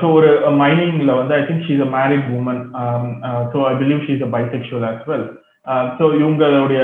ஸோ 0.01 0.05
ஒரு 0.17 0.29
மைனிங்ல 0.63 1.11
வந்து 1.19 1.33
I 1.37 1.43
think 1.49 1.65
she's 1.67 1.83
a 1.85 1.89
married 1.97 2.27
woman 2.39 2.61
so 3.53 3.57
I 3.69 3.73
believe 3.83 4.01
she's 4.07 4.25
a 4.27 4.31
bisexual 4.35 4.85
as 4.89 5.05
well 5.11 5.27
so 5.97 6.03
இவங்களுடைய 6.19 6.81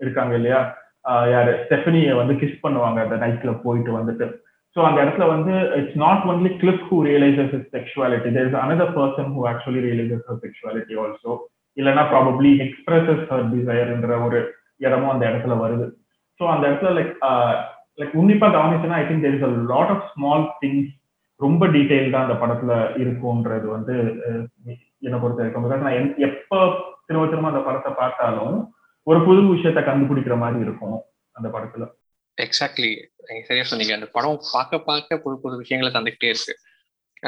இருக்காங்க 0.00 0.34
இல்லையா? 0.40 0.60
யாரு? 1.34 1.52
ஸ்டெஃபனியை 1.64 2.12
வந்து 2.20 2.34
கிஸ் 2.40 2.62
பண்ணுவாங்க 2.64 2.98
அந்த 3.06 3.16
நைட்ல 3.22 3.50
போயிட்டு 3.64 3.90
வந்துட்டு. 3.98 4.26
ஸோ 4.76 4.80
அந்த 4.88 4.98
இடத்துல 5.04 5.26
வந்து 5.34 5.54
it's 5.78 6.00
not 6.02 6.26
only 6.32 6.50
Cliff 6.60 6.82
who 6.88 6.96
realises 7.08 7.54
is 7.58 7.68
sexuality 7.76 8.30
there 8.36 8.48
is 8.50 8.60
another 8.64 8.92
person 8.98 9.30
who 9.36 9.42
actually 9.52 9.80
realises 9.86 10.26
her 10.28 10.42
sexuality 10.44 10.96
also 11.04 11.32
இல்லைன்னா 11.76 12.04
ப்ராபப்ளி 12.12 12.52
எக்ஸ்பிரஸஸ் 12.66 13.24
ஹர் 13.30 13.48
டிசைர்ன்ற 13.54 14.14
ஒரு 14.26 14.38
இடமும் 14.78 15.12
அந்த 15.14 15.24
இடத்துல 15.30 15.56
வருது. 15.64 15.86
ஸோ 16.40 16.44
அந்த 16.54 16.64
இடத்துல 16.68 16.92
லைக் 16.98 17.14
லைக் 17.98 18.14
uh, 18.14 18.20
உன்னிப்பா 18.20 18.48
கவனிச்சுன்னா 18.54 18.98
I 19.00 19.04
think 19.08 19.24
there 19.24 19.36
is 19.38 19.46
a 19.48 19.52
lot 19.72 19.92
of 19.94 20.04
small 20.12 20.46
things 20.62 20.90
ரொம்ப 21.40 21.66
டீட்டெயில்டா 21.74 22.20
அந்த 22.24 22.36
படத்துல 22.42 22.72
இருக்கும்ன்றது 23.02 23.66
வந்து 23.76 23.94
என்னை 25.06 25.18
பொறுத்த 25.20 25.40
வரைக்கும். 25.42 25.64
பிகாஸ் 25.66 25.86
நான் 25.86 25.98
எப்போ 26.28 26.58
திரும்ப 27.06 27.26
திரும்ப 27.26 27.50
அந்த 27.52 27.62
படத்தை 27.68 27.92
பார்த்தாலும் 28.00 28.56
ஒரு 29.06 29.20
புது 29.26 29.40
விஷயத்த 29.54 29.82
கண்டுபிடிக்கிற 29.82 30.34
மாதிரி 30.38 30.60
இருக்கும் 30.66 30.98
அந்த 31.36 31.48
படத்துல. 31.54 31.84
எக்ஸாக்ட்லி 32.38 32.92
நீங்க 33.26 33.42
சரியா 33.46 33.64
சொன்னீங்க. 33.70 33.94
அந்த 33.98 34.08
படம் 34.16 34.42
பார்க்க 34.52 34.86
பார்க்க 34.90 35.22
புது 35.24 35.36
புது 35.42 35.60
விஷயங்களை 35.62 35.90
தந்துகிட்டே 35.96 36.30
இருக்கு. 36.32 36.54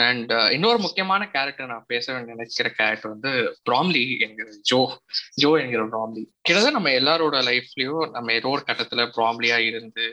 அண்ட் 0.00 0.30
uh, 0.32 0.46
இன்னொரு 0.56 0.78
முக்கியமான 0.84 1.22
கேரக்டர் 1.32 1.70
நான் 1.72 1.88
பேச 1.90 2.12
நினைக்கிற 2.28 2.68
கேரக்டர் 2.78 3.12
வந்து 3.14 3.32
ப்ராம்லி 3.68 4.04
என்கிற 4.26 4.46
ஜோ 4.70 4.78
ஜோ 5.42 5.50
என்கிற 5.62 5.82
ப்ராம்லி 5.94 6.22
கிட்டத்தட்ட 6.42 6.76
நம்ம 6.76 6.92
எல்லாரோட 7.00 7.38
லைஃப்லயும் 7.50 8.06
நம்ம 8.12 8.32
ஏதோ 8.32 8.52
ஒரு 8.54 8.62
கட்டத்துல 8.68 9.04
ப்ராம்லியா 9.16 9.58
இருந்து 9.68 10.06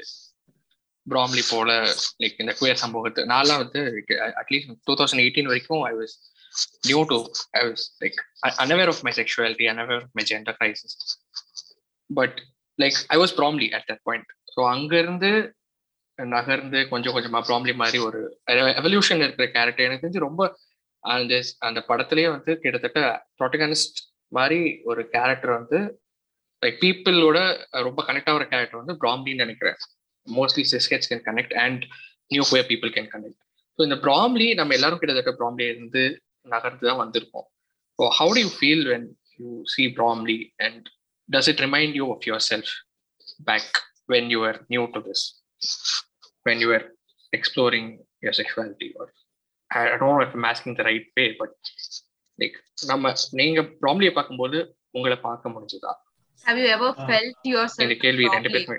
ப்ராம்லி 1.07 1.43
போல 1.51 1.69
லைக் 2.23 2.41
இந்த 2.43 2.55
குயர் 2.59 2.81
சம்பவத்தை 2.83 3.23
நான்லாம் 3.33 3.61
வந்து 3.63 3.83
அட்லீஸ்ட் 4.41 4.75
டூ 4.89 4.95
தௌசண்ட் 5.01 5.23
எயிட்டீன் 5.25 5.49
வரைக்கும் 5.51 5.85
I 5.91 5.93
was 6.01 6.15
new 6.89 6.99
to 7.11 7.19
I 7.59 7.63
was 7.69 7.85
like 8.03 8.19
unaware 8.65 8.91
of 8.93 9.01
my 9.07 9.13
sexuality 9.19 9.67
unaware 9.73 9.99
of 9.99 10.11
my 10.19 10.25
gender 10.31 10.57
crisis 10.59 10.97
but 12.09 12.37
like 12.79 12.99
I 13.15 13.19
was 13.23 13.35
Bramley 13.39 13.69
at 13.77 13.87
that 13.91 14.03
point 14.09 14.29
so 14.53 14.59
அங்கிருந்து 14.73 15.31
நகர்ந்து 16.19 16.79
கொஞ்சம் 16.91 17.15
கொஞ்சமா 17.15 17.39
ப்ராம்லி 17.49 17.73
மாதிரி 17.81 17.99
ஒரு 18.07 18.19
எவல்யூஷன் 18.79 19.23
இருக்கிற 19.25 19.45
கேரக்டர் 19.55 19.87
எனக்கு 19.87 20.03
தெரிஞ்சு 20.05 20.27
ரொம்ப 20.27 20.43
அந்த 21.03 21.33
அந்த 21.67 21.79
படத்துலயே 21.89 22.29
வந்து 22.35 22.51
கிட்டத்தட்ட 22.63 23.01
ப்ரொட்டகனிஸ்ட் 23.39 23.99
மாதிரி 24.31 24.59
ஒரு 24.89 25.01
கேரக்டர் 25.13 25.53
வந்து 25.59 25.79
லைக் 26.61 26.79
பீப்புளோட 26.81 27.39
ரொம்ப 27.87 27.99
கனெக்ட் 28.07 28.31
ஆகிற 28.31 28.45
கேரக்டர் 28.53 28.81
வந்து 28.81 28.95
ப்ராம்லின்னு 29.03 29.43
நினைக்கிறேன். 29.45 29.77
Mostly 30.27 30.63
cishets 30.73 31.09
can 31.11 31.23
connect 31.29 31.55
and 31.63 31.83
new 32.31 32.43
queer 32.51 32.67
people 32.71 32.91
can 32.95 33.09
connect 33.13 33.39
so 33.79 33.81
இந்த 33.87 33.97
ப்ராம்லி 34.05 34.47
நம்ம 34.59 34.73
எல்லாரும் 34.77 35.01
கிட்டத்தட்ட 35.01 35.33
ப்ராம்லி 35.39 35.65
இருந்து 35.73 36.03
நகர்ந்து 36.47 36.85
தான் 36.89 37.01
வந்திருக்கோம். 37.03 37.47
So 37.99 38.05
how 38.19 38.33
do 38.35 38.41
you 38.45 38.51
feel 38.57 38.85
when 38.93 39.07
you 39.39 39.51
see 39.75 39.85
Bramley 39.99 40.37
and 40.67 40.85
does 41.29 41.49
it 41.53 41.61
remind 41.65 41.95
you 41.99 42.07
of 42.15 42.25
yourself 42.51 42.73
back 43.49 43.77
when 44.09 44.25
you 44.29 44.39
were 44.39 44.57
new 44.69 44.85
to 44.93 44.99
this, 45.01 45.21
when 46.45 46.59
you 46.59 46.67
were 46.67 46.85
exploring 47.33 47.85
your 48.21 48.33
sexuality, 48.33 48.89
or 48.99 49.07
I 49.71 49.89
don't 49.91 50.09
know 50.11 50.21
if 50.21 50.33
I'm 50.33 50.45
asking 50.45 50.75
the 50.75 50.85
right 50.89 51.07
way, 51.17 51.27
but 51.41 51.51
like 52.39 52.55
நம்ம 52.87 53.07
நீங்க 53.33 53.61
ப்ராம்லியை 53.81 54.13
பார்க்கும்போது 54.13 54.59
உங்களை 54.95 55.17
பார்க்க 55.27 55.55
முடிஞ்சதா 55.55 55.93
Have 56.45 56.57
you 56.57 56.69
ever 56.75 56.89
felt 57.09 57.39
yourself? 57.53 57.83
இந்த 57.85 57.97
கேள்வி 58.03 58.25
ரெண்டு? 58.35 58.49
பேருமே 58.49 58.77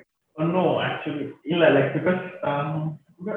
no 0.55 0.64
actually 0.87 1.24
இல்ல 1.53 1.64
like 1.76 1.91
because 1.97 2.20
um, 2.51 2.70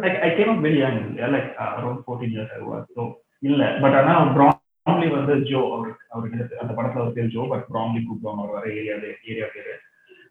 I, 0.08 0.14
I 0.28 0.32
came 0.38 0.50
up 0.52 0.60
very 0.66 0.80
young 0.84 1.00
yeah, 1.20 1.32
like 1.36 1.50
uh, 1.58 1.72
around 1.80 2.00
14 2.06 2.36
years 2.36 2.52
I 2.58 2.64
was 2.70 2.84
so 2.98 3.04
இல்ல 3.44 3.64
பட் 3.84 3.96
ஆனா 4.02 4.14
ப்ராம்லி 4.38 5.08
வந்து 5.16 5.34
ஜோ 5.50 5.62
அவருக்கு 5.76 6.06
அவருக்கு 6.14 6.38
அந்த 6.62 6.72
படத்துல 6.78 7.04
ஒரு 7.06 7.14
பேர் 7.18 7.34
ஜோ 7.36 7.44
பட் 7.52 7.66
ப்ராம்லி 7.72 8.02
கூப்பிடுவாங்க 8.06 8.42
அவர் 8.44 8.56
வர 8.58 8.66
ஏரியா 8.80 8.96
ஏரியா 9.32 9.48
பேரு 9.56 9.73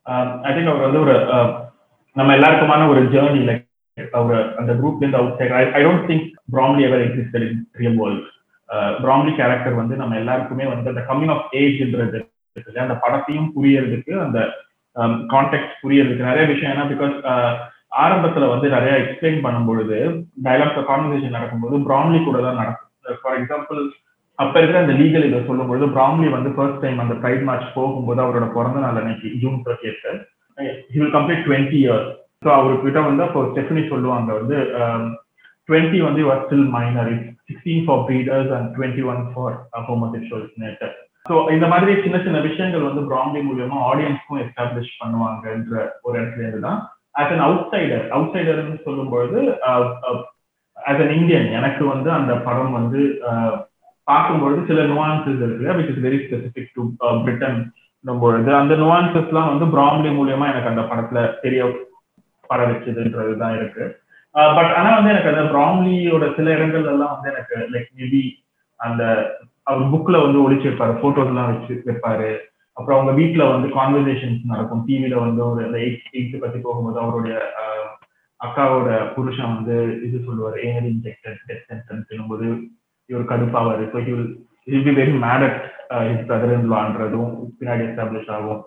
Um, 0.06 0.28
ஐ 0.42 0.50
திங்க் 0.54 0.70
அவர் 0.70 0.86
வந்து 0.86 1.02
ஒரு 1.04 1.12
uh, 1.34 1.48
நம்ம 2.16 2.30
எல்லாருக்குமான 2.36 2.86
ஒரு 2.92 3.00
ஜேர்னி 3.12 3.42
லைக் 3.48 3.66
அவர் 4.12 4.40
அந்த 4.60 4.72
குரூப்ல 4.80 5.02
இருந்து 5.02 5.18
outside 5.40 5.74
I 5.78 5.82
don't 5.84 6.06
think 6.08 6.24
Bramley 6.54 6.82
ever 6.88 7.02
existed 7.04 7.44
in 7.48 7.60
real 7.80 7.98
world 8.00 8.24
Bramley 9.02 9.32
character 9.40 9.76
வந்து 9.80 9.94
நம்ம 9.96 10.16
எல்லாருக்குமே 10.16 10.66
வந்து 10.72 10.92
அந்த 10.92 11.02
கம்மிங் 11.10 11.32
ஆஃப் 11.34 11.46
ஏஜ்ன்றது 11.60 12.20
அந்த 12.84 12.96
படத்தையும் 13.04 13.48
புரியறதுக்கு 13.56 14.14
அந்த 14.24 14.38
um, 14.96 15.14
கான்டெக்ட் 15.34 15.72
புரியறதுக்கு 15.84 16.28
நிறைய 16.30 16.46
விஷயம். 16.52 16.72
ஏன்னா 16.74 16.86
பிகாஸ் 16.94 17.14
uh, 17.32 17.52
ஆரம்பத்துல 18.04 18.48
வந்து 18.54 18.66
நிறைய 18.76 18.92
எக்ஸ்பிளைன் 19.02 19.40
பண்ணும்பொழுது 19.46 19.98
டைலாக்ஸ் 20.46 20.88
கான்வர்சேஷன் 20.90 21.36
நடக்கும்போது 21.38 21.78
பிராம்லி 21.88 22.20
கூட 22.24 22.40
தான் 22.46 22.60
நடக்கும். 22.62 22.90
Uh, 23.06 23.16
ஃபார் 23.22 23.38
எக்ஸாம்பிள் 23.40 23.80
அப்ப 24.42 24.54
இருக்கிற 24.58 24.80
அந்த 24.82 24.94
லீகல் 24.98 25.26
இதை 25.26 25.40
சொல்லும்போது 25.46 25.86
பிராம்லி 25.94 26.28
வந்து 26.30 26.50
ஃபர்ஸ்ட் 26.56 26.82
டைம் 26.84 26.98
அந்த 26.98 27.14
பிரைட் 27.22 27.44
மேட்ச் 27.48 27.74
போகும்போது 27.74 28.22
அவரோட 28.22 28.46
பிறந்த 28.54 28.80
நாள் 28.80 29.00
அன்னைக்கு 29.00 29.30
ஜூன் 29.42 29.58
தேர்ட்டி 29.64 29.90
எட்டு 29.90 30.12
he 30.88 30.98
will 30.98 31.14
complete 31.16 31.44
twenty 31.46 31.78
years 31.82 32.10
so 32.42 32.50
அவர்கிட்ட 32.54 33.00
வந்து 33.02 33.22
அப்போ 33.24 33.42
ஸ்டெஃபனி 33.50 33.82
சொல்லுவாங்க 33.88 34.30
வந்து 34.38 34.56
um, 34.78 35.04
டுவெண்ட்டி 35.68 35.98
வந்து 36.04 36.20
your 36.22 36.42
still 36.42 36.68
minor 36.70 37.10
it 37.12 37.26
sixteen 37.48 37.84
for 37.86 38.02
breeders 38.06 38.50
and 38.56 38.68
twenty 38.76 39.02
one 39.10 39.20
for 39.32 39.54
homosexuals 39.86 40.54
நேட்டு 40.62 40.88
so 41.26 41.34
இந்த 41.52 41.66
மாதிரி 41.72 41.92
சின்ன 42.04 42.16
சின்ன 42.18 42.38
விஷயங்கள் 42.40 42.88
வந்து 42.88 43.02
பிராம்லி 43.10 43.40
மூலியமா 43.42 43.76
ஆடியன்ஸ்க்கும் 43.90 44.40
எஸ்டாப்ளிஷ் 44.42 44.96
பண்ணுவாங்கன்ற 45.00 45.74
ஒரு 46.02 46.14
இடத்துல 46.18 46.42
இருந்து 46.42 46.62
தான் 46.62 46.80
ஆஸ் 47.14 47.32
அன் 47.34 47.44
அவுட் 47.46 47.68
சைடர் 47.72 48.04
அவுட் 48.10 48.32
சைடர்னு 48.34 48.78
சொல்லும்பொழுது 48.86 49.40
ஆஸ் 50.76 51.02
அன் 51.02 51.14
இந்தியன் 51.16 51.48
எனக்கு 51.58 51.84
வந்து 51.86 52.10
அந்த 52.12 52.34
படம் 52.40 52.72
வந்து 52.72 53.02
uh, 53.28 53.52
பார்க்கும்பொழுது 54.02 54.66
சில 54.66 54.82
நுவான்சஸ் 54.82 55.42
இருக்கு. 55.46 55.72
Which 55.78 55.92
is 55.92 56.04
very 56.06 56.18
specific 56.26 56.74
to 56.74 56.82
Britain 57.24 57.72
பொழுது 58.20 58.54
அந்த 58.54 58.74
நுவான்சஸ்லாம் 58.74 59.50
வந்து 59.52 59.66
பிராம்லி 59.74 60.10
மூலியமா 60.18 60.46
எனக்கு 60.52 60.72
அந்த 60.72 60.84
படத்துல 60.92 61.40
தெரிய 61.40 61.64
பட 62.48 62.62
வச்சதுன்றது 62.66 63.34
தான் 63.36 63.56
இருக்கு. 63.56 63.84
Uh, 64.34 64.50
பட் 64.56 64.72
ஆனா 64.78 64.90
வந்து 64.94 65.10
எனக்கு 65.10 65.30
அந்த 65.30 65.42
பிராம்லியோட 65.52 66.26
சில 66.36 66.52
இடங்கள்ல 66.56 66.92
எல்லாம் 66.92 67.12
வந்து 67.14 67.30
எனக்கு 67.32 67.56
லைக் 67.72 67.90
மேபி 67.98 68.22
அந்த 68.76 69.02
அவர் 69.62 69.90
புக்ல 69.92 70.20
வந்து 70.24 70.38
ஒழிச்சு 70.44 70.66
வைப்பாரு 70.68 70.94
போட்டோஸ் 71.02 71.30
எல்லாம் 71.32 71.50
வச்சு 71.50 71.74
வைப்பாரு. 71.88 72.30
அப்புறம் 72.76 72.98
அவங்க 72.98 73.12
வீட்டுல 73.20 73.42
வந்து 73.52 73.68
கான்வர்சேஷன்ஸ் 73.78 74.40
நடக்கும். 74.44 74.84
டிவில 74.88 75.14
வந்து 75.14 75.42
ஒரு 75.48 75.70
எயிட் 75.80 76.06
எயிட் 76.12 76.38
பத்தி 76.40 76.58
போகும்போது 76.58 76.98
அவருடைய 76.98 77.36
uh, 77.62 77.84
அக்காவோட 78.40 78.90
புருஷன் 79.14 79.54
வந்து 79.54 79.76
இது 80.06 80.22
சொல்லுவார் 80.26 80.56
ஏனல் 80.60 80.88
இன்ஜெக்டட் 80.92 81.42
டெத் 81.48 81.66
சென்டென்ஸ் 81.68 82.28
போது 82.28 82.46
இவர் 83.10 83.30
கடுப்பாவாரு 83.32 83.84
so 83.92 84.00
he 84.06 84.12
will 84.72 84.86
be 84.88 84.94
very 85.00 85.14
mad 85.26 85.44
at 85.48 85.62
his 86.10 86.26
brother 86.28 86.54
in 86.58 86.68
லான்றதும் 86.74 87.32
பின்னாடி 87.58 87.82
எஸ்டாப்ளிஷ் 87.88 88.30
ஆகும். 88.36 88.60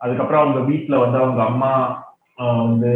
அதுக்கப்புறம் 0.00 0.42
அவங்க 0.42 0.60
வீட்டுல 0.70 0.94
வந்து 1.04 1.18
அவங்க 1.24 1.42
அம்மா 1.50 1.72
வந்து 2.62 2.92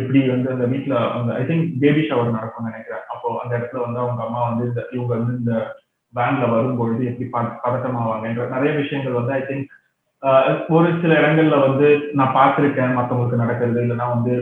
எப்படி 0.00 0.20
வந்து 0.34 0.48
அந்த 0.54 0.66
வீட்டுல 0.72 0.94
அந்த 1.16 1.30
ஐ 1.40 1.42
திங்க் 1.48 1.66
பேபி 1.82 2.02
ஷவர் 2.08 2.36
நடக்கும்னு 2.36 2.70
நினைக்கிறேன். 2.70 3.04
அப்போ 3.12 3.28
அந்த 3.42 3.52
இடத்துல 3.58 3.82
வந்து 3.86 4.00
அவங்க 4.04 4.22
அம்மா 4.26 4.40
வந்து 4.50 4.64
இந்த 4.70 4.80
இவங்க 4.94 5.12
வந்து 5.16 5.34
இந்த 5.40 5.54
வேன்ல 6.14 6.44
வரும்பொழுது 6.54 7.02
எப்படி 7.10 7.26
பதட்டமாவாங்கன்ற 7.64 8.44
நிறைய 8.54 8.72
விஷயங்கள் 8.82 9.18
வந்து 9.20 9.34
ஐ 9.38 9.42
திங்க் 9.48 9.72
ஒரு 10.76 10.88
சில 11.00 11.12
இடங்கள்ல 11.20 11.56
வந்து 11.64 11.86
நான் 12.18 12.36
பார்த்திருக்கேன் 12.36 12.96
மற்றவங்களுக்கு 12.98 13.42
நடக்கிறது. 13.42 13.80
இல்லைன்னா 13.84 14.06
வந்து 14.14 14.34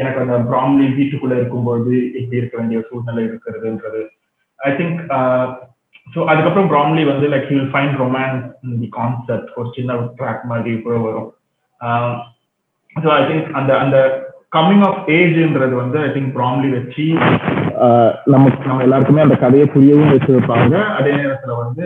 எனக்கு 0.00 0.22
அந்த 0.22 0.36
பிராம்லி 0.50 0.86
வீட்டுக்குள்ள 0.98 1.34
இருக்கும்போது 1.40 1.92
எப்படி 2.18 2.40
இருக்க 2.40 2.56
வேண்டிய 2.60 2.80
சூழ்நிலை 2.88 3.22
இருக்கிறதுன்றது. 3.28 4.02
ஐ 4.62 4.72
திங்க் 4.78 4.98
ஸோ 6.06 6.20
அதுக்கப்புறம் 6.30 6.68
ப்ராம்லி 6.72 7.02
வந்து 7.10 7.26
like 7.32 7.46
you 7.50 7.56
will 7.58 7.72
find 7.74 7.96
romance 8.02 8.42
the 8.82 8.88
concept 8.98 9.50
ஒரு 9.60 9.68
சின்ன 9.76 9.96
ட்ராக் 10.18 10.44
மாதிரி 10.50 10.72
கூட 10.84 10.96
வரும். 11.06 11.30
ஸோ 12.96 13.08
ஐ 13.18 13.22
திங்க் 13.28 13.48
அந்த 13.58 13.72
அந்த 13.84 13.98
கம்மிங் 14.56 14.84
ஆஃப் 14.88 15.02
ஏஜ்ன்றது 15.16 15.74
வந்து 15.82 15.98
ஐ 16.06 16.10
திங்க் 16.16 16.32
ப்ராம்லி 16.38 16.70
வச்சு 16.78 17.06
uh, 17.84 18.10
நமக்கு 18.34 18.68
நம்ம 18.70 18.84
எல்லாருக்குமே 18.86 19.26
அந்த 19.26 19.36
கதையை 19.44 19.66
புரியவும் 19.74 20.12
வச்சிருப்பாங்க. 20.14 20.74
அதே 20.98 21.12
நேரத்தில் 21.20 21.60
வந்து 21.64 21.84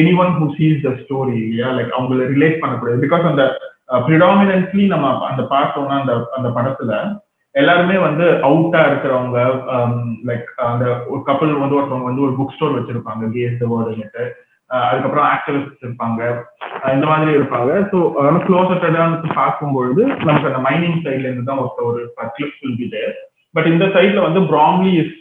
anyone 0.22 0.32
who 0.38 0.46
sees 0.56 0.80
the 0.86 0.90
story 1.02 1.36
இல்லையா? 1.44 1.68
லைக் 1.78 1.94
அவங்கள 1.96 2.26
ரிலேட் 2.34 2.60
பண்ணக்கூடாது. 2.62 2.98
பிகாஸ் 3.06 3.24
அந்த 3.32 3.44
uh, 3.92 4.00
ப்ரிடாமினன்ட்லி 4.08 4.84
நம்ம 4.94 5.12
அந்த 5.30 5.42
பார்த்தோம்னா 5.54 5.98
அந்த 6.02 6.14
அந்த 6.38 6.48
படத்துல 6.58 6.92
எல்லாருமே 7.56 7.96
வந்து 7.98 8.24
அவுட்டா 8.48 8.80
இருக்கிறவங்க 8.88 9.38
um, 9.74 9.94
லைக் 10.28 10.48
அந்த 10.70 10.84
ஒரு 11.12 11.20
கப்பல் 11.22 11.60
வந்து 11.60 11.76
ஒருத்தவங்க 11.78 12.08
வந்து 12.10 12.24
ஒரு 12.26 12.34
புக் 12.38 12.54
ஸ்டோர் 12.56 12.76
வச்சிருப்பாங்க 12.78 13.30
கேஸ் 13.36 13.62
வேர்டுன்னுட்டு 13.72 14.24
அதுக்கப்புறம் 14.70 15.26
ஆக்டிவிஸ்ட் 15.34 15.84
இருப்பாங்க. 15.84 16.20
இந்த 16.94 17.06
மாதிரி 17.06 17.30
இருப்பாங்க. 17.38 17.72
ஸோ 17.90 17.98
க்ளோஸ் 18.46 18.72
பார்க்கும்பொழுது 19.40 20.02
நமக்கு 20.26 20.50
அந்த 20.50 20.60
மைனிங் 20.68 20.98
சைட்ல 21.04 21.28
இருந்து 21.28 21.48
தான் 21.50 21.62
ஒருத்த 21.62 21.86
ஒரு 21.90 22.00
Cliff 22.36 22.58
will 22.62 22.78
be 22.80 22.88
there 22.88 23.14
but 23.54 23.70
இந்த 23.72 23.84
சைட்ல 23.96 24.26
வந்து 24.26 24.40
ப்ராம்லி 24.52 24.92
இஸ் 25.02 25.14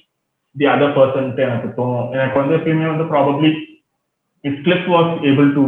தி 0.56 0.68
அதர் 0.74 0.96
பர்சன்ட்டு 0.98 1.46
எனக்கு 1.48 1.70
தோணும். 1.80 2.08
எனக்கு 2.12 2.38
வந்து 2.42 2.56
எப்பயுமே 2.60 2.88
வந்து 2.94 3.08
probably 3.14 3.52
is 4.44 4.62
Cliff 4.62 4.90
was 4.96 5.14
able 5.32 5.50
to 5.58 5.64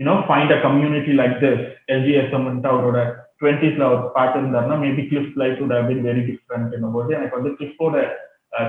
you know 0.00 0.16
find 0.28 0.52
a 0.52 0.60
community 0.66 1.12
like 1.22 1.36
this 1.44 1.64
LGSM 1.94 2.48
அவரோட 2.72 2.98
டுவெண்ட்டிஸ்ல 3.44 3.86
அவர் 3.90 4.02
பார்த்துருந்தாருன்னா 4.14 4.76
maybe 4.84 5.02
Cliff 5.08 5.32
life 5.34 5.62
would 5.62 5.74
have 5.76 5.86
been 5.86 6.04
very 6.04 6.22
different 6.28 6.92
போது 6.92 7.14
எனக்கு 7.14 7.42
வந்து 7.42 7.56
கிளிஃபோட 7.58 8.04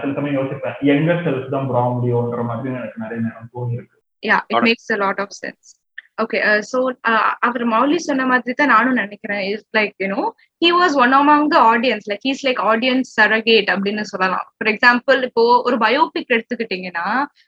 சில 0.01 0.13
சமயம் 0.13 0.41
யோசிப்பேன். 0.41 0.79
எங்க 0.79 1.13
செல்ஃப் 1.13 1.49
தான் 1.49 1.67
முடியும்ன்ற 1.69 2.43
மாதிரி 2.43 2.75
எனக்கு 2.75 3.01
நிறைய 3.01 3.23
நேரம் 3.23 3.49
தோணி 3.55 3.73
இருக்கு 3.73 3.93
yeah 4.23 4.39
it 4.49 4.63
makes 4.63 4.85
a 4.93 4.97
lot 4.97 5.17
of 5.19 5.27
sense. 5.41 5.65
Okay 6.17 6.39
so 6.69 6.77
அவர் 7.47 7.63
மௌலி 7.73 7.97
சொன்ன 8.05 8.25
மாதிரி 8.29 8.53
தான் 8.59 8.71
நானும் 8.73 8.99
நினைக்கிறேன். 9.01 9.41
Is 9.51 9.65
like 9.77 9.93
you know 10.03 10.21
he 10.63 10.69
was 10.79 10.95
one 11.03 11.13
among 11.17 11.47
the 11.53 11.57
audience 11.71 12.05
like 12.11 12.23
he's 12.27 12.43
like 12.47 12.61
audience 12.71 13.09
surrogate 13.19 13.69
அப்படின்னு 13.73 14.03
சொல்லலாம். 14.11 14.45
ஃபார் 14.57 14.69
எக்ஸாம்பிள் 14.73 15.19
இப்போ 15.29 15.43
ஒரு 15.67 15.77
பயோபிக் 15.85 16.33
எடுத்துக்கிட்டீங்கன்னா 16.35 17.07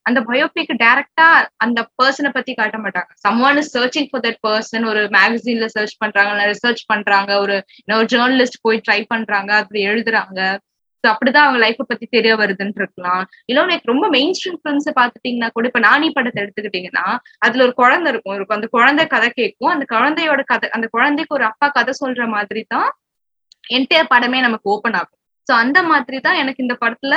அந்த 0.10 0.22
பயோபிக் 0.32 0.74
டைரக்டா 0.84 1.28
அந்த 1.66 1.80
பர்சனை 2.02 2.32
பத்தி 2.38 2.54
காட்ட 2.60 2.80
மாட்டாங்க. 2.86 3.12
Someone 3.28 3.60
is 3.64 3.74
searching 3.78 4.10
for 4.12 4.26
that 4.28 4.42
person 4.48 4.88
ஒரு 4.92 5.04
மேகசின்ல 5.18 5.70
சர்ச் 5.78 5.98
பண்றாங்க 6.04 6.52
ரிசர்ச் 6.54 6.84
பண்றாங்க 6.94 7.32
ஒரு 7.46 7.58
ஜேர்னலிஸ்ட் 8.16 8.64
போய் 8.68 8.86
ட்ரை 8.88 9.02
பண்றாங்க 9.16 9.54
அப்படி 9.64 9.82
எழுதுறாங்க. 9.94 10.40
அப்படிதான் 11.12 11.46
அவங்க 11.48 11.60
லைஃப்பை 11.64 11.86
பத்தி 11.90 12.06
தெரிய 12.16 12.34
வருதுன்னு 12.42 12.80
இருக்கலாம் 12.82 13.24
இல்லை 13.50 13.64
எனக்கு 13.68 13.92
ரொம்ப 13.94 14.06
மெயின் 14.16 14.36
ஸ்ட்ரீம் 14.38 14.60
ஃபிலிம்ஸ் 14.62 14.90
பாத்துட்டீங்கன்னா 15.00 15.50
கூட 15.56 15.66
இப்ப 15.72 15.82
நானி 15.88 16.08
படத்தை 16.18 16.40
எடுத்துக்கிட்டீங்கன்னா 16.44 17.06
அதுல 17.46 17.66
ஒரு 17.68 17.74
குழந்தை 17.82 18.08
இருக்கும். 18.14 18.36
இருக்கும் 18.38 18.58
அந்த 18.60 18.70
குழந்தை 18.78 19.06
கதை 19.16 19.30
கேட்கும். 19.40 19.72
அந்த 19.76 19.86
குழந்தையோட 19.96 20.44
கதை 20.54 20.70
அந்த 20.78 20.88
குழந்தைக்கு 20.96 21.38
ஒரு 21.40 21.46
அப்பா 21.52 21.70
கதை 21.78 21.94
சொல்ற 22.04 22.28
மாதிரி 22.36 22.64
தான் 22.76 22.90
என்டையர் 23.78 24.12
படமே 24.14 24.42
நமக்கு 24.48 24.72
ஓபன் 24.76 24.98
ஆகும். 25.00 25.14
சோ 25.48 25.54
அந்த 25.64 25.80
மாதிரி 25.90 26.18
தான் 26.28 26.40
எனக்கு 26.42 26.64
இந்த 26.66 26.76
படத்துல 26.84 27.16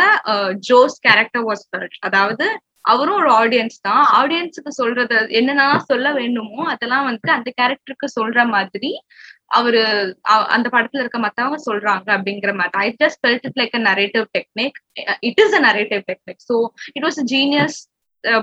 ஜோஸ் 0.68 0.98
கேரக்டர் 1.06 1.46
வாஸ் 1.48 1.64
அதாவது 2.08 2.46
அவரும் 2.90 3.18
ஒரு 3.22 3.30
ஆடியன்ஸ் 3.40 3.78
தான். 3.88 4.04
ஆடியன்ஸுக்கு 4.20 4.70
சொல்றது 4.80 5.16
என்னென்ன 5.38 5.64
சொல்ல 5.90 6.08
வேண்டுமோ 6.18 6.62
அதெல்லாம் 6.74 7.06
வந்து 7.10 7.28
அந்த 7.36 7.48
கேரக்டருக்கு 7.58 8.08
சொல்ற 8.18 8.44
மாதிரி 8.54 8.90
அவரு 9.50 9.80
அந்த 10.54 10.66
படத்துல 10.72 11.02
இருக்க 11.02 11.18
மத்தவங்க 11.18 11.58
சொல்றாங்க 11.66 12.08
அப்படிங்கிற 12.16 12.52
மாதிரி 12.54 12.78
I 12.82 12.90
just 13.00 13.20
felt 13.22 13.46
it 13.48 13.58
like 13.60 13.76
a 13.78 13.82
narrative 13.86 14.26
technique 14.36 14.76
it 15.28 15.40
is 15.44 15.56
a 15.58 15.62
narrative 15.68 16.02
technique 16.10 16.42
so 16.50 16.56
it 16.94 17.06
was 17.06 17.20
genius 17.32 17.78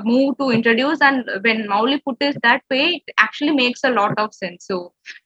move 0.08 0.30
to 0.40 0.46
introduce 0.56 1.02
and 1.08 1.28
when 1.44 1.64
Mouli 1.74 1.98
put 2.06 2.24
is 2.28 2.38
that 2.46 2.64
way 2.74 2.82
it 2.96 3.12
actually 3.26 3.56
makes 3.60 3.86
a 3.86 3.94
lot 4.00 4.20
of 4.24 4.36
sense 4.40 4.64
so 4.70 4.78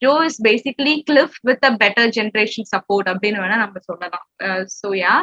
Joe 0.05 0.11
is 0.27 0.39
basically 0.47 0.95
Cliff 1.09 1.37
with 1.49 1.65
a 1.65 1.73
better 1.83 2.11
generation 2.17 2.69
support 2.73 3.09
அப்படின்னு 3.13 3.41
வேணா 3.43 3.59
நம்ம 3.63 3.83
சொல்லலாம் 3.89 4.25
so 4.75 4.89
yeah 4.99 5.15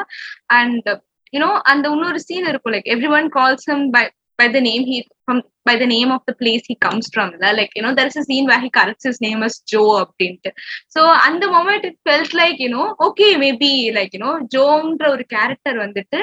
and 0.58 0.88
you know 1.32 1.50
அந்த 1.70 1.86
இன்னொரு 1.94 2.20
scene 2.26 2.48
இருக்கும் 2.50 2.74
like 2.74 2.88
everyone 3.16 3.28
calls 3.34 3.66
by 3.96 4.04
by 4.38 4.46
the 4.54 4.60
name 4.60 4.82
he 4.90 4.98
from 5.26 5.38
by 5.68 5.74
the 5.76 5.88
name 5.94 6.10
of 6.16 6.20
the 6.28 6.34
place 6.42 6.62
he 6.70 6.76
comes 6.86 7.06
from 7.14 7.32
like 7.58 7.72
you 7.76 7.82
know 7.84 7.94
there's 7.94 8.16
a 8.16 8.24
scene 8.28 8.46
where 8.50 8.60
he 8.64 8.70
corrects 8.78 9.06
his 9.10 9.20
name 9.26 9.42
as 9.48 9.56
Joe 9.72 9.90
அப்படின்ட்டு 10.02 10.50
so 10.94 11.02
அந்த 11.26 11.44
moment 11.56 11.84
it 11.90 11.96
felt 12.08 12.32
like 12.42 12.58
you 12.64 12.70
know 12.74 12.86
okay 13.08 13.32
maybe 13.44 13.72
like 13.98 14.12
you 14.16 14.22
know 14.24 14.34
ஜோன்ற 14.54 15.00
character 15.00 15.28
character 15.34 15.80
வந்துட்டு 15.84 16.20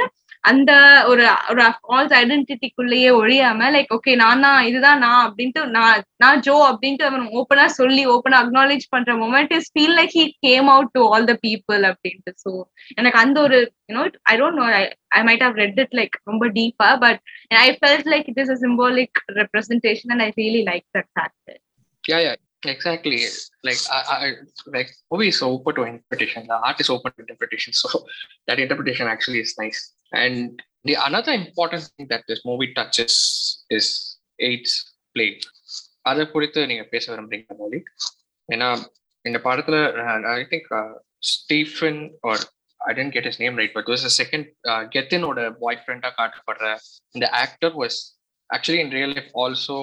அந்த 0.50 0.72
ஒரு 1.12 1.24
ஒரு 1.52 1.64
false 1.78 2.14
ஐடென்டிட்டிக்குள்ளேயே 2.20 3.10
ஒழியாம 3.20 3.70
like 3.76 3.94
okay 3.96 4.14
நான் 4.24 4.44
தான் 4.46 4.60
இதுதான் 4.70 5.02
நான் 5.06 5.24
அப்படின்ட்டு 5.28 5.62
நான் 5.78 6.04
நான் 6.24 6.44
ஜோ 6.48 6.56
அப்படின்ட்டு 6.70 7.08
அவன் 7.10 7.26
ஓப்பனா 7.40 7.66
சொல்லி 7.80 8.04
ஓப்பனா 8.14 8.40
அக்னாலேஜ் 8.46 8.86
பண்ற 8.96 9.16
moment 9.24 9.54
is 9.58 9.70
feel 9.74 9.96
like 10.00 10.16
he 10.20 10.26
came 10.48 10.70
out 10.76 10.94
to 10.98 11.04
all 11.14 11.28
the 11.32 11.36
people 11.48 11.84
அப்படின்ட்டு 11.92 12.34
ஸோ 12.46 12.52
எனக்கு 13.00 13.20
அந்த 13.24 13.40
ஒரு 13.48 13.60
you know 13.90 14.06
I 14.34 14.36
don't 14.44 14.60
know 14.62 14.68
I 15.18 15.22
might 15.30 15.46
have 15.48 15.60
read 15.64 15.82
it 15.86 15.98
like 16.02 16.16
ரொம்ப 16.32 16.48
டீப்பா 16.60 16.90
but 17.06 17.22
I 17.66 17.70
felt 17.80 18.10
like 18.16 18.30
it 18.34 18.42
is 18.46 18.54
a 18.56 18.60
symbolic 18.66 19.20
representation 19.42 20.14
and 20.16 20.26
I 20.28 20.32
really 20.42 20.64
like 20.72 20.88
that 20.98 21.12
fact 21.14 21.62
Yeah, 22.04 22.20
yeah, 22.20 22.36
exactly. 22.64 23.20
Like 23.64 23.78
I, 23.92 24.00
I 24.08 24.32
like 24.68 24.90
movie 25.12 25.30
is 25.30 25.42
open 25.44 25.76
to 25.76 25.84
interpretation. 25.84 26.46
The 26.46 26.54
art 26.56 26.80
is 26.80 26.90
open 26.90 27.12
to 27.14 27.22
interpretation. 27.22 27.74
So 27.74 27.90
that 28.48 28.60
interpretation 28.60 29.08
actually 29.08 29.40
is 29.40 29.56
nice. 29.58 29.95
And 30.13 30.37
the 30.85 30.95
another 31.09 31.33
important 31.33 31.83
thing 31.89 32.07
that 32.13 32.23
this 32.31 32.41
movie 32.51 32.71
touches 32.75 33.15
is 33.71 33.87
AIDS 34.39 34.73
plague. 35.17 35.43
அதை 36.11 36.23
குறித்து 36.35 36.61
நீங்க 36.71 36.85
பேச 36.93 37.05
விரும்புறீங்க 37.13 37.55
மோடி 37.61 37.79
ஏன்னா 38.49 38.69
இந்த 39.25 39.39
படத்துல 39.47 39.77
I 40.35 40.45
think 40.53 40.69
Stephen 41.33 42.01
R 42.31 42.43
I 42.81 42.93
didn't 42.99 43.13
get 43.17 43.29
his 43.31 43.41
name 43.43 43.59
right 43.61 43.75
but 43.77 43.91
was 43.93 44.07
second 44.21 44.47
கெத்தினோட 44.95 45.41
பாய் 45.63 45.81
ஃப்ரெண்டா 45.83 46.11
காட்டப்படுற 46.21 46.69
இந்த 47.15 47.27
actor 47.43 47.75
was 47.83 47.99
actually 48.51 48.81
in 48.85 48.95
real 48.99 49.15
life 49.19 49.33
also 49.45 49.79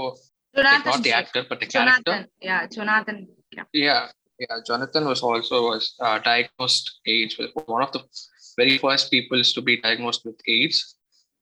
like 0.55 0.85
not 0.85 1.01
the 1.03 1.11
actor 1.13 1.41
but 1.49 1.57
the 1.61 1.67
character 1.71 2.11
Jonathan 2.11 2.21
yeah 2.47 2.61
Jonathan 2.75 3.17
yeah 3.57 3.65
yeah 3.83 3.99
yeah 4.43 4.55
jonathan 4.69 5.03
was 5.11 5.21
also 5.27 5.57
was 5.67 5.83
uh, 6.05 6.17
diagnosed 6.29 6.87
aids 7.13 7.33
was 7.39 7.49
one 7.75 7.83
of 7.85 7.91
the 7.95 8.01
very 8.56 8.78
first 8.78 9.10
peoples 9.10 9.52
to 9.56 9.62
be 9.68 9.76
diagnosed 9.86 10.24
with 10.24 10.38
aids 10.54 10.78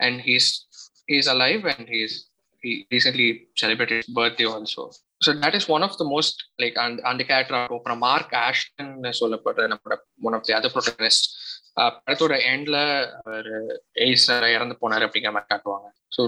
and 0.01 0.21
he's 0.21 0.67
he's 1.07 1.29
alive 1.35 1.65
and 1.73 1.89
he's 1.89 2.15
he 2.63 2.87
recently 2.91 3.29
celebrated 3.57 3.97
his 4.03 4.11
birthday 4.19 4.45
also 4.45 4.91
so 5.23 5.33
that 5.33 5.55
is 5.55 5.69
one 5.69 5.83
of 5.83 5.97
the 5.99 6.05
most 6.15 6.35
like 6.59 6.77
and 6.85 7.01
and 7.09 7.21
the 7.21 7.29
character 7.31 7.55
of 7.77 7.99
mark 8.07 8.29
ashton 8.47 8.91
சொல்லப்படுற 9.21 9.67
நம்மளோட 9.73 9.97
one 10.29 10.37
of 10.39 10.45
the 10.49 10.55
other 10.59 10.71
protagonists 10.77 11.29
uh, 11.81 11.91
படத்தோட 12.05 12.35
எண்ட்ல 12.53 12.79
அவர் 13.21 13.51
AIDS 14.05 14.29
இறந்து 14.55 14.75
போனாரு 14.83 15.07
அப்படிங்கிற 15.07 15.33
மாதிரி 15.37 15.51
காட்டுவாங்க 15.53 15.89
so 16.17 16.23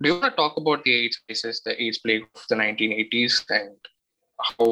do 0.00 0.06
you 0.08 0.14
want 0.16 0.32
to 0.32 0.38
talk 0.40 0.54
about 0.62 0.80
the 0.86 0.92
AIDS 1.00 1.16
crisis, 1.22 1.56
the 1.68 1.74
AIDS 1.82 1.98
plague 2.04 2.24
of 2.36 2.42
the 2.50 2.56
1980s, 2.62 3.34
and 3.58 3.78
how 4.48 4.68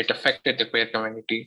it 0.00 0.08
affected 0.14 0.54
the 0.60 0.66
queer 0.70 0.88
community? 0.94 1.40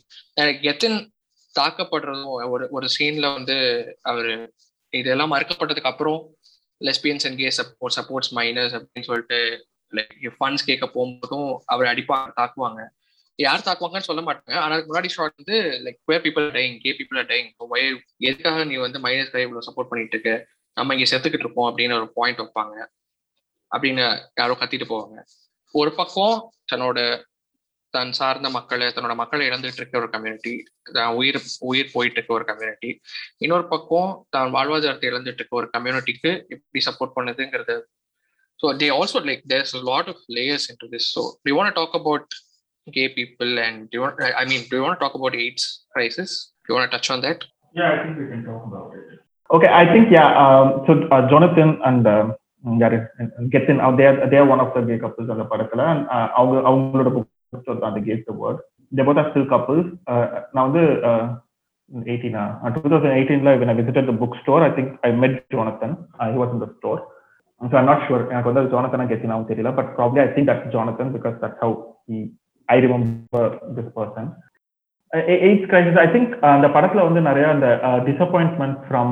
தாக்கப்படுறதும் 1.59 2.49
ஒரு 2.49 2.67
ஒரு 2.69 2.87
சீன்ல 2.99 3.33
வந்து 3.33 3.57
அவர் 4.01 4.53
இதெல்லாம் 4.89 5.31
மறுக்கப்பட்டதுக்கு 5.31 5.91
அப்புறம் 5.91 6.35
lesbians 6.79 7.25
and 7.25 7.37
gay 7.37 7.47
support 7.47 7.95
supports 7.95 8.33
miners 8.35 8.75
அப்படின்னு 8.75 9.03
சொல்லிட்டு 9.03 9.67
லைக் 9.91 10.35
ஃபண்ட்ஸ் 10.39 10.65
கேட்க 10.65 10.85
போகும்போதும் 10.85 11.57
அவர் 11.65 11.87
அடிப்பாங்க 11.87 12.31
தாக்குவாங்க. 12.35 12.87
யார் 13.35 13.59
தாக்குவாங்கன்னு 13.59 14.07
சொல்ல 14.09 14.21
மாட்டாங்க. 14.21 14.53
ஆனா 14.53 14.75
அதுக்கு 14.75 14.93
முன்னாடி 14.93 15.07
ஷார்ட் 15.07 15.33
வந்து 15.35 15.59
like 15.61 16.11
queer 16.11 16.19
people 16.19 16.51
dying 16.51 16.79
gay 16.79 16.95
people 16.97 17.25
dying 17.25 17.99
எதுக்காக 18.17 18.63
நீ 18.63 18.75
வந்து 18.75 18.99
மைனஸ் 18.99 19.31
கை 19.31 19.41
இவ்வளவு 19.41 19.71
சப்போர்ட் 19.71 19.89
பண்ணிட்டு 19.89 20.19
இருக்க? 20.19 20.47
நம்ம 20.73 20.95
இங்க 20.95 21.17
செத்துக்கிட்டு 21.17 21.43
இருப்போம் 21.45 21.77
அப்படின்னு 21.77 21.93
ஒரு 21.93 22.11
பாயிண்ட் 22.13 22.39
வைப்பாங்க. 22.39 22.85
அப்படின்னு 23.75 24.29
யாரோ 24.35 24.57
கத்திட்டு 24.59 24.85
போவாங்க. 24.89 25.23
ஒரு 25.71 25.93
பக்கம் 25.95 26.53
தன்னோட 26.75 27.23
தன் 27.94 28.12
சார்ந்த 28.18 28.48
மக்களை 28.56 28.88
தன்னோட 28.96 29.14
மக்களை 29.20 29.44
இழந்துட்டு 29.50 29.80
இருக்க 29.82 30.02
ஒரு 30.02 30.10
கம்யூனிட்டி 30.14 30.52
உயிர் 31.20 31.38
உயிர் 31.70 31.94
போயிட்டு 31.94 32.18
இருக்க 32.18 32.32
ஒரு 32.38 32.44
கம்யூனிட்டி 32.50 32.90
இன்னொரு 33.44 33.66
பக்கம் 33.72 34.10
தான் 34.34 34.52
வாழ்வாதாரத்தை 34.56 35.08
இழந்துட்டு 35.12 35.42
இருக்க 35.42 35.60
ஒரு 35.62 35.68
கம்யூனிட்டிக்கு 35.76 36.32
எப்படி 36.56 36.82
support 36.88 37.16
பண்ணுதுங்கிறது 37.16 37.76
so 38.60 38.68
they 38.82 38.88
also 38.98 39.20
like 39.30 39.42
there's 39.52 39.74
lot 39.90 40.10
of 40.14 40.22
layers 40.38 40.68
into 40.84 40.88
this 40.94 41.08
so 41.16 41.24
D 41.48 41.54
want 41.58 41.78
talk 41.80 41.98
about 42.02 42.30
gay 42.86 43.08
people 43.16 43.50
and 43.64 43.74
do 43.90 43.94
you 43.96 44.02
want 44.04 44.20
i 44.40 44.44
mean 44.50 44.62
do 44.68 44.74
you 44.76 44.82
want 44.84 44.94
to 44.96 45.02
talk 45.02 45.14
about 45.18 45.34
aids 45.42 45.64
crisis 45.94 46.30
do 46.62 46.68
you 46.68 46.76
want 46.76 46.86
to 46.86 46.92
touch 46.94 47.08
on 47.14 47.18
that 47.26 47.40
Yeah, 47.74 47.92
I 47.92 48.02
think 48.02 48.18
we 48.18 48.26
can 48.26 48.44
talk 48.44 48.62
about 48.64 48.94
it. 48.94 49.18
Okay, 49.50 49.68
I 49.70 49.84
think 49.92 50.10
yeah. 50.10 50.28
Um, 50.36 50.84
so 50.86 50.92
uh, 51.08 51.28
Jonathan 51.28 51.78
and 51.84 52.06
um, 52.06 52.34
yeah, 52.78 53.06
Getin, 53.48 53.80
uh, 53.80 53.92
they 53.92 54.06
are 54.06 54.28
they 54.28 54.38
are 54.38 54.44
one 54.44 54.60
of 54.60 54.74
the 54.74 54.82
gay 54.82 54.98
couples 54.98 55.28
on 55.30 55.38
the 55.38 55.44
படத்துல 55.44 55.84
and 55.92 56.02
uh, 56.08 56.28
அவங்க 56.38 56.56
அவங்களோட 56.70 57.10
Books 57.55 57.71
வந்து 57.73 57.89
அந்த 57.89 58.01
gay 58.07 58.17
the 58.29 58.35
word. 58.43 58.59
Are 59.21 59.27
still 59.29 59.49
are 59.53 59.81
நான் 60.55 60.63
uh, 60.63 60.67
வந்து 60.67 60.83
uh, 61.11 61.23
18 61.91 62.35
uh, 62.35 62.69
2018 62.69 63.43
when 63.61 63.69
I 63.69 63.75
visited 63.81 64.05
the 64.07 64.15
bookstore, 64.21 64.61
I 64.63 64.71
think 64.77 64.87
I 65.03 65.11
met 65.23 65.35
Jonathan. 65.55 65.91
Uh, 66.19 66.31
he 66.31 66.37
was 66.37 66.49
in 66.55 66.59
the 66.59 66.69
store. 66.77 66.99
So 67.61 67.77
I'm 67.79 67.89
எனக்கு 68.31 68.49
வந்து 68.51 68.71
ஜோனத்தனா 68.73 69.05
கெத்தினாவும் 69.11 69.49
தெரியல. 69.51 69.69
But 69.77 69.91
probably 69.99 70.19
I 70.23 70.27
think 70.35 70.49
that's 70.49 70.73
Jonathan 70.75 71.13
because 71.17 71.35
that 71.43 71.55
how 71.61 71.75
he 72.09 72.19
I 72.69 72.77
remember 72.85 73.53
this 73.77 73.91
person 73.99 74.27
AIDS 75.47 75.65
crisis 75.71 75.99
I 76.03 76.07
think 76.13 76.31
அந்த 76.53 76.67
படத்துல 76.75 77.03
வந்து 77.07 77.21
நிறைய 77.27 77.45
அந்த 77.55 77.67
disappointment 78.09 78.79
from 78.87 79.11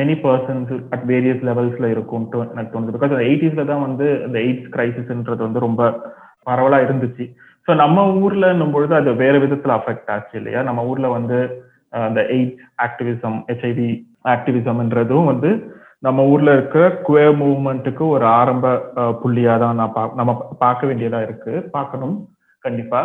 many 0.00 0.16
persons 0.24 0.72
at 0.94 1.04
various 1.12 1.42
லெவல்ஸ்ல 1.50 1.88
இருக்கும்ட்டு 1.94 2.40
எனக்கு 2.54 2.72
தோணுது. 2.74 2.94
பிகாஸ் 2.96 3.14
அந்த 3.14 3.26
எயிட்டிஸ்ல 3.30 3.64
தான் 3.72 3.84
வந்து 3.86 4.08
அந்த 4.26 4.38
எயிட்ஸ் 4.46 4.70
கிரைசிஸ்ன்றது 4.76 5.42
வந்து 5.48 5.66
ரொம்ப 5.66 5.82
பரவலா 6.48 6.80
இருந்துச்சு. 6.86 7.26
ஸோ 7.68 7.74
நம்ம 7.74 8.00
ஊர்லன்னும் 8.20 8.74
பொழுது 8.74 8.94
அது 8.98 9.10
வேற 9.22 9.34
விதத்துல 9.44 9.76
அஃபெக்ட் 9.78 10.10
ஆச்சு 10.14 10.34
இல்லையா? 10.40 10.60
நம்ம 10.62 10.80
ஊர்ல 10.90 11.06
வந்து 11.16 11.38
அந்த 12.00 12.20
எயிட் 12.36 12.54
ஆக்டிவிசம் 12.86 13.38
ஹெச்ஐவி 13.48 13.88
ஆக்டிவிசம்ன்றதும் 14.34 15.28
வந்து 15.32 15.50
நம்ம 16.02 16.24
ஊர்ல 16.32 16.50
இருக்கிற 16.56 16.82
குவே 17.06 17.26
மூவ்மெண்ட்டுக்கு 17.40 18.04
ஒரு 18.14 18.24
ஆரம்ப 18.38 18.66
புள்ளியா 19.22 19.54
தான் 19.62 19.78
நான் 19.80 19.94
பா 19.94 20.02
நம்ம 20.18 20.32
பார்க்க 20.58 20.88
வேண்டியதா 20.88 21.20
இருக்கு. 21.26 21.52
பார்க்கணும் 21.76 22.16
கண்டிப்பா. 22.64 23.00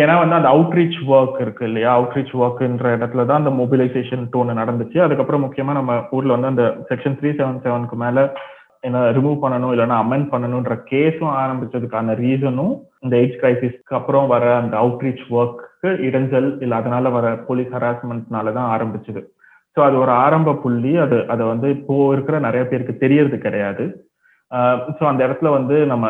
ஏன்னா 0.00 0.14
வந்து 0.20 0.36
அந்த 0.38 0.48
அவுட்ரீச் 0.54 0.98
ஒர்க் 1.12 1.38
இருக்கு 1.44 1.64
இல்லையா? 1.68 1.90
அவுட்ரீச் 1.98 2.34
ஒர்க்ன்ற 2.42 2.88
இடத்துல 2.96 3.24
தான் 3.28 3.40
அந்த 3.42 3.52
மொபிலைசேஷன் 3.60 4.24
டோன் 4.34 4.60
நடந்துச்சு. 4.60 4.98
அதுக்கப்புறம் 5.06 5.44
முக்கியமா 5.46 5.72
நம்ம 5.78 5.94
ஊர்ல 6.16 6.36
வந்து 6.36 6.52
அந்த 6.52 6.66
செக்ஷன் 6.90 7.18
த்ரீ 7.20 7.32
செவன் 7.38 7.62
செவனுக்கு 7.64 7.98
மேல 8.04 8.26
என்ன 8.86 8.98
ரிமூவ் 9.16 9.36
பண்ணணும் 9.42 9.72
இல்லைன்னா 9.74 9.96
அமெண்ட் 10.04 10.28
பண்ணணும்ன்ற 10.32 10.74
கேஸும் 10.90 11.34
ஆரம்பிச்சதுக்கான 11.42 12.14
ரீசனும் 12.22 12.74
இந்த 13.04 13.14
எய்ட்ஸ் 13.20 13.40
கிரைசிஸ்க்கு 13.42 13.96
அப்புறம் 13.98 14.26
வர 14.34 14.44
அந்த 14.62 14.74
அவுட்ரீச் 14.82 15.24
ஒர்க்கு 15.38 15.90
இடைஞ்சல் 16.08 16.48
இல்லை 16.64 16.76
அதனால 16.80 17.10
வர 17.16 17.28
போலீஸ் 17.48 17.72
ஹராஸ்மெண்ட்னால 17.76 18.52
தான் 18.58 18.70
ஆரம்பிச்சது. 18.74 19.22
ஸோ 19.76 19.80
அது 19.86 19.96
ஒரு 20.02 20.12
ஆரம்ப 20.24 20.54
புள்ளி. 20.64 20.92
அது 21.04 21.16
அதை 21.34 21.44
வந்து 21.52 21.68
இப்போ 21.76 21.94
இருக்கிற 22.16 22.38
நிறைய 22.46 22.64
பேருக்கு 22.70 22.94
தெரியறது 23.04 23.38
கிடையாது. 23.46 23.84
ஸோ 24.98 25.04
அந்த 25.10 25.20
இடத்துல 25.26 25.50
வந்து 25.58 25.78
நம்ம 25.92 26.06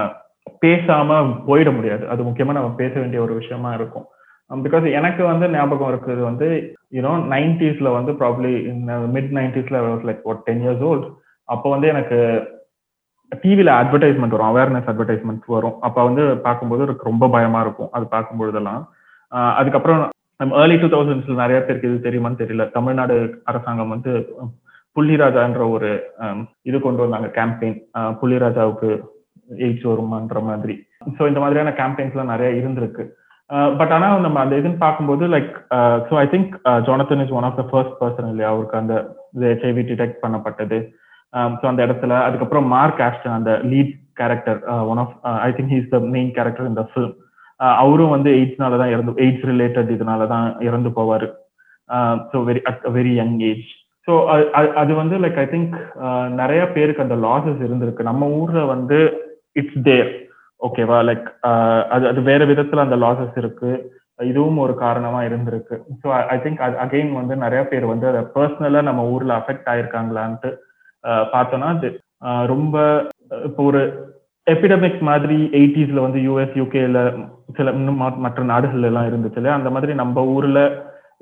பேசாம 0.64 1.20
போயிட 1.48 1.68
முடியாது. 1.76 2.04
அது 2.12 2.22
முக்கியமா 2.28 2.56
நம்ம 2.58 2.72
பேச 2.82 2.92
வேண்டிய 3.02 3.20
ஒரு 3.26 3.34
விஷயமா 3.40 3.70
இருக்கும். 3.78 4.06
பிகாஸ் 4.50 4.86
எனக்கு 4.98 5.22
வந்து 5.30 5.46
ஞாபகம் 5.54 5.90
இருக்கிறது 5.92 6.22
வந்து 6.30 6.48
யூனோ 6.96 7.12
நைன்டிஸ்ல 7.34 7.88
வந்து 7.98 8.12
ப்ராப்ளி 8.20 8.52
மிட் 9.14 9.32
நைன்டிஸ்ல 9.38 9.78
லைக் 10.08 10.28
ஒரு 10.30 10.38
டென் 10.48 10.62
இயர்ஸ் 10.64 10.84
ஓல்ட் 10.90 11.06
அப்போ 11.48 11.68
வந்து 11.70 11.86
எனக்கு 11.92 12.18
டிவியில 13.42 13.70
அட்வர்டைஸ்மெண்ட் 13.80 14.36
வரும் 14.36 14.50
அவேர்னஸ் 14.52 14.90
அட்வர்டைஸ்மெண்ட் 14.92 15.46
வரும். 15.56 15.76
அப்போ 15.86 16.00
வந்து 16.08 16.24
பார்க்கும்போது 16.46 16.84
ரொம்ப 17.08 17.28
பயமா 17.36 17.60
இருக்கும் 17.66 17.92
அது 17.96 18.06
பார்க்கும்பொழுதெல்லாம். 18.14 18.82
அதுக்கப்புறம் 19.60 20.00
நம்ம 20.40 20.56
ஏர்லி 20.60 20.76
டூ 20.82 20.88
தௌசண்ட்ஸ்ல 20.94 21.34
நிறைய 21.42 21.58
பேருக்கு 21.66 21.90
இது 21.90 22.06
தெரியுமான்னு 22.06 22.40
தெரியல. 22.42 22.64
தமிழ்நாடு 22.76 23.16
அரசாங்கம் 23.50 23.92
வந்து 23.94 24.12
புள்ளிராஜான்ற 24.96 25.62
ஒரு 25.74 25.90
இது 26.68 26.78
கொண்டு 26.86 27.02
வந்தாங்க 27.04 27.28
கேம்பெயின் 27.38 27.76
புள்ளிராஜாவுக்கு 28.20 28.90
எய்ட்ஸ் 29.64 29.86
வருமான்ற 29.90 30.40
மாதிரி. 30.48 30.74
ஸோ 31.16 31.22
இந்த 31.30 31.40
மாதிரியான 31.42 31.72
கேம்பெயின்ஸ்லாம் 31.80 32.32
நிறைய 32.32 32.50
இருந்திருக்கு. 32.60 33.04
பட் 33.78 33.92
ஆனால் 33.94 34.24
நம்ம 34.26 34.38
அந்த 34.42 34.54
இதுன்னு 34.60 34.78
பார்க்கும்போது 34.84 35.24
like 35.34 35.54
so 36.08 36.14
I 36.22 36.26
think 36.34 36.52
Jonathan 36.86 37.22
is 37.24 37.34
one 37.38 37.46
of 37.48 37.58
the 37.60 37.64
first 37.70 37.98
person 38.02 38.30
இல்லையா? 38.32 38.50
அவருக்கு 38.52 38.80
அந்த 38.82 38.94
ஹெச்ஐவி 39.42 39.82
டிடெக்ட் 39.90 40.22
பண்ணப்பட்டது. 40.22 40.78
Um, 41.38 41.52
ஸோ 41.60 41.64
அந்த 41.70 41.80
இடத்துல 41.86 42.12
அதுக்கப்புறம் 42.26 42.66
மார்க் 42.72 43.00
ஆஸ்டன் 43.06 43.36
அந்த 43.36 43.52
lead 43.70 43.92
character 44.20 44.58
one 44.90 45.00
of 45.02 45.14
I 45.46 45.48
think 45.54 45.72
he's 45.74 45.88
the 45.94 45.98
main 46.14 46.28
character 46.36 46.68
இந்த 46.72 46.82
ஃபிலிம் 46.90 47.14
அவரும் 47.80 48.12
வந்து 48.14 48.30
எய்ட்ஸ்னால 48.38 48.78
தான் 48.82 48.92
இறந்து 48.94 49.12
எய்ட்ஸ் 49.24 49.46
ரிலேட்டட் 49.50 49.90
இதனால 49.94 50.26
தான் 50.34 50.46
இறந்து 50.68 50.90
போவார். 50.98 51.26
So 52.32 52.36
very 52.48 52.60
at 52.70 52.84
very 52.98 53.14
young 53.20 53.34
age 53.50 53.64
so 54.08 54.12
அது 54.82 54.92
வந்து 55.00 55.16
லைக் 55.24 55.38
ஐ 55.44 55.46
திங்க் 55.54 55.74
நிறைய 56.42 56.62
பேருக்கு 56.76 57.04
அந்த 57.06 57.16
லாசஸ் 57.26 57.60
இருந்திருக்கு. 57.66 58.08
நம்ம 58.10 58.28
ஊர்ல 58.40 58.62
வந்து 58.74 58.98
இட்ஸ் 59.60 59.80
தேர் 59.88 60.10
ஓகேவா 60.60 60.98
லைக் 61.08 61.26
அது 61.94 62.04
அது 62.12 62.22
வேற 62.30 62.42
விதத்துல 62.52 62.84
அந்த 62.86 62.98
லாசஸ் 63.04 63.38
இருக்கு. 63.42 63.72
இதுவும் 64.30 64.60
ஒரு 64.64 64.76
காரணமா 64.84 65.22
இருந்திருக்கு. 65.28 65.76
ஸோ 66.02 66.06
ஐ 66.34 66.38
திங்க் 66.44 66.62
அது 66.66 66.76
அகெயின் 66.84 67.12
வந்து 67.20 67.36
நிறைய 67.44 67.62
பேர் 67.72 67.86
வந்து 67.92 68.08
அதை 68.12 68.22
பர்சனலா 68.36 68.82
நம்ம 68.90 69.08
ஊர்ல 69.14 69.34
அஃபெக்ட் 69.40 69.70
ஆயிருக்காங்களான்ட்டு 69.74 70.52
பார்த்தோம்னா 71.32 71.68
அது 71.76 71.88
ரொம்ப 72.52 72.76
இப்போ 73.48 73.62
ஒரு 73.62 73.82
எபிடமிக் 74.46 75.00
மாதிரி 75.10 75.36
எயிட்டிஸ்ல 75.58 76.00
வந்து 76.06 76.20
யூஎஸ் 76.26 76.56
யூகேல 76.60 76.98
சில 77.56 77.72
இன்னும் 77.78 78.02
மற்ற 78.24 78.42
நாடுகள்ல 78.50 78.90
எல்லாம் 78.90 79.08
இருந்துச்சு 79.10 79.38
இல்லையா? 79.40 79.58
அந்த 79.58 79.70
மாதிரி 79.70 79.92
நம்ம 79.94 80.24
ஊர்ல 80.34 80.60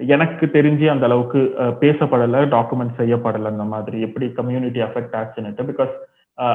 எனக்கு 0.08 0.44
தெரிஞ்சு 0.56 0.86
அந்த 0.90 1.04
அளவுக்கு 1.08 1.40
பேசப்படலை 1.82 2.40
டாக்குமெண்ட் 2.54 2.98
செய்யப்படலை 3.00 3.48
அந்த 3.52 3.64
மாதிரி. 3.74 3.96
எப்படி 4.00 4.26
கம்யூனிட்டி 4.38 4.80
அஃபெக்ட் 4.80 5.16
ஆச்சுன்னுட்டு 5.20 5.68
பிகாஸ் 5.70 5.92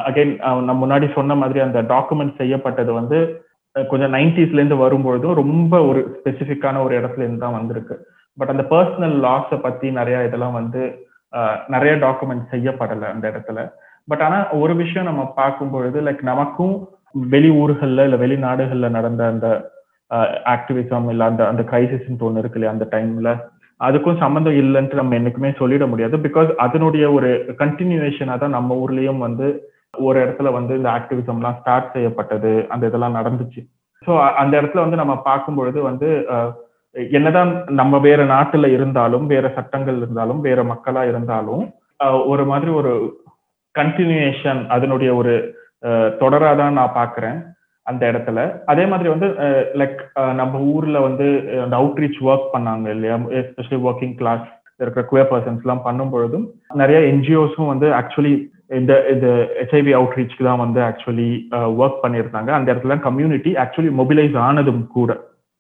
அகைன் 0.08 0.32
நம்ம 0.68 0.78
முன்னாடி 0.84 1.08
சொன்ன 1.14 1.36
மாதிரி 1.36 1.60
அந்த 1.60 1.82
டாக்குமெண்ட் 1.94 2.40
செய்யப்பட்டது 2.42 2.92
வந்து 2.94 3.18
கொஞ்சம் 3.76 4.14
நைன்டிஸ்ல 4.14 4.60
இருந்து 4.60 4.84
வரும்பொழுதும் 4.84 5.40
ரொம்ப 5.42 5.74
ஒரு 5.90 6.00
ஸ்பெசிஃபிக்கான 6.18 6.82
ஒரு 6.86 6.94
இடத்துல 7.00 7.26
இருந்து 7.26 7.44
தான் 7.46 7.58
வந்திருக்கு. 7.60 7.96
பட் 8.38 8.54
அந்த 8.54 8.64
பர்சனல் 8.72 9.18
லாஸை 9.26 9.58
பத்தி 9.62 9.88
நிறைய 9.92 10.28
இதெல்லாம் 10.28 10.58
வந்து 10.60 10.82
நிறைய 11.74 11.94
டாக்குமெண்ட் 12.06 12.46
செய்யப்படலை 12.54 13.08
அந்த 13.14 13.26
இடத்துல. 13.32 13.60
பட் 14.08 14.24
ஆனா 14.26 14.38
ஒரு 14.62 14.74
விஷயம் 14.76 15.10
நம்ம 15.10 15.24
பார்க்கும் 15.40 15.72
பொழுது 15.72 16.00
லைக் 16.08 16.24
நமக்கும் 16.32 16.76
வெளி 17.34 17.50
ஊர்கள்ல 17.64 18.06
இல்ல 18.08 18.18
வெளிநாடுகள்ல 18.24 18.90
நடந்த 18.98 19.22
அந்த 19.34 19.48
ஆக்டிவிசம் 20.56 21.08
இல்ல 21.14 21.24
அந்த 21.32 21.42
அந்த 21.48 21.62
கிரைசிஸ் 21.72 22.26
ஒன்று 22.28 22.42
இருக்கு 22.42 22.60
இல்லையா 22.60 22.76
அந்த 22.76 22.86
டைம்ல 22.92 23.32
அதுக்கும் 23.80 24.22
சம்மந்தம் 24.22 24.60
இல்லைன்ட்டு 24.62 25.00
நம்ம 25.00 25.16
என்னைக்குமே 25.18 25.50
சொல்லிட 25.60 25.86
முடியாது. 25.88 26.16
பிகாஸ் 26.18 26.52
அதனுடைய 26.66 27.06
ஒரு 27.12 27.30
கண்டினியூவேஷனாக 27.60 28.40
தான் 28.44 28.56
நம்ம 28.58 28.76
ஊர்லயும் 28.84 29.26
வந்து 29.26 29.48
ஒரு 30.08 30.18
இடத்துல 30.24 30.52
வந்து 30.58 30.74
இந்த 30.80 30.90
ஆக்டிவிசம்லாம் 31.00 31.58
ஸ்டார்ட் 31.60 31.94
செய்யப்பட்டது 31.96 32.54
அந்த 32.74 32.84
இதெல்லாம் 32.90 33.18
நடந்துச்சு. 33.20 33.62
ஸோ 34.04 34.12
அந்த 34.42 34.54
இடத்துல 34.62 34.84
வந்து 34.86 35.02
நம்ம 35.02 35.14
பார்க்கும் 35.30 35.60
பொழுது 35.60 35.80
வந்து 35.82 36.10
என்னதான் 37.12 37.52
நம்ம 37.80 38.00
வேற 38.00 38.26
நாட்டுல 38.26 38.68
இருந்தாலும் 38.68 39.26
வேற 39.28 39.52
சட்டங்கள் 39.56 39.98
இருந்தாலும் 39.98 40.42
வேற 40.42 40.64
மக்களா 40.64 41.04
இருந்தாலும் 41.08 41.64
ஒரு 42.32 42.46
மாதிரி 42.46 42.72
ஒரு 42.72 42.94
கண்டினியூஷன் 43.80 44.62
அதனுடைய 44.68 45.16
ஒரு 45.16 45.34
தொடராதான் 46.22 46.78
நான் 46.80 46.98
பாக்குறேன் 47.02 47.38
அந்த 47.84 48.04
இடத்துல. 48.12 48.40
அதே 48.66 48.86
மாதிரி 48.86 49.10
வந்து 49.10 49.28
லைக் 49.80 50.00
நம்ம 50.34 50.60
ஊர்ல 50.60 51.00
வந்து 51.00 51.28
அந்த 51.64 51.76
அவுட்ரீச் 51.78 52.20
ஒர்க் 52.30 52.54
பண்ணாங்க 52.54 52.88
இல்லையா? 52.90 53.16
எஸ்பெஷலி 53.16 53.80
ஒர்க்கிங் 53.90 54.16
கிளாஸ் 54.16 54.48
இருக்கிற 54.82 55.04
குயர் 55.12 55.32
பர்சன்ஸ் 55.32 55.64
எல்லாம் 55.66 55.86
பண்ணும் 55.86 56.10
பொழுதும் 56.10 56.46
நிறைய 56.74 57.00
என்ஜிஓஸும் 57.14 57.72
வந்து 57.74 57.88
ஆக்சுவலி 58.00 58.34
இந்த 58.80 58.94
இந்த 59.14 59.28
ஹெச்ஐவி 59.60 59.92
அவுட்ரீச்க்கு 60.00 60.44
தான் 60.44 60.64
வந்து 60.64 60.80
ஆக்சுவலி 60.82 61.30
ஒர்க் 61.82 62.02
பண்ணியிருந்தாங்க. 62.04 62.52
அந்த 62.60 62.74
இடத்துல 62.74 63.00
கம்யூனிட்டி 63.00 63.54
ஆக்சுவலி 63.64 63.92
மொபிலைஸ் 64.00 64.38
ஆனதும் 64.38 64.88
கூட 64.88 65.12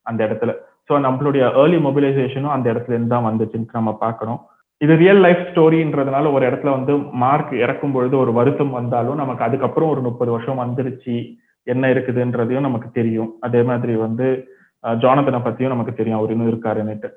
அந்த 0.05 0.21
இடத்துல. 0.27 0.53
ஸோ 0.89 0.95
நம்மளுடைய 1.05 1.43
ஏர்லி 1.61 1.79
மொபிலைசேஷனும் 1.85 2.53
அந்த 2.55 2.67
இடத்துல 2.73 2.95
இருந்து 2.95 3.13
தான் 3.15 3.27
வந்துச்சுன்னு 3.29 3.77
நம்ம 3.79 3.93
பார்க்கணும் 4.03 4.39
இது 4.81 4.93
ரியல் 5.01 5.21
லைஃப் 5.25 5.43
ஸ்டோரின்றதுனால 5.49 6.31
ஒரு 6.35 6.43
இடத்துல 6.49 6.71
வந்து 6.77 6.93
மார்க் 7.23 7.53
இறக்கும் 7.63 7.93
பொழுது 7.95 8.15
ஒரு 8.23 8.31
வருத்தம் 8.39 8.73
வந்தாலும் 8.79 9.21
நமக்கு 9.21 9.45
அதுக்கப்புறம் 9.47 9.91
ஒரு 9.93 10.01
முப்பது 10.07 10.31
வருஷம் 10.35 10.61
வந்துருச்சு. 10.63 11.15
என்ன 11.67 11.85
இருக்குதுன்றதையும் 11.93 12.67
நமக்கு 12.67 12.89
தெரியும். 12.99 13.31
அதே 13.47 13.61
மாதிரி 13.69 13.93
வந்து 14.03 14.27
ஜானதனை 15.03 15.39
பத்தியும் 15.45 15.73
நமக்கு 15.73 15.93
தெரியும். 15.93 16.19
அவர் 16.19 16.33
இன்னும் 16.33 16.51
இருக்காருன்னுட்டு. 16.51 17.09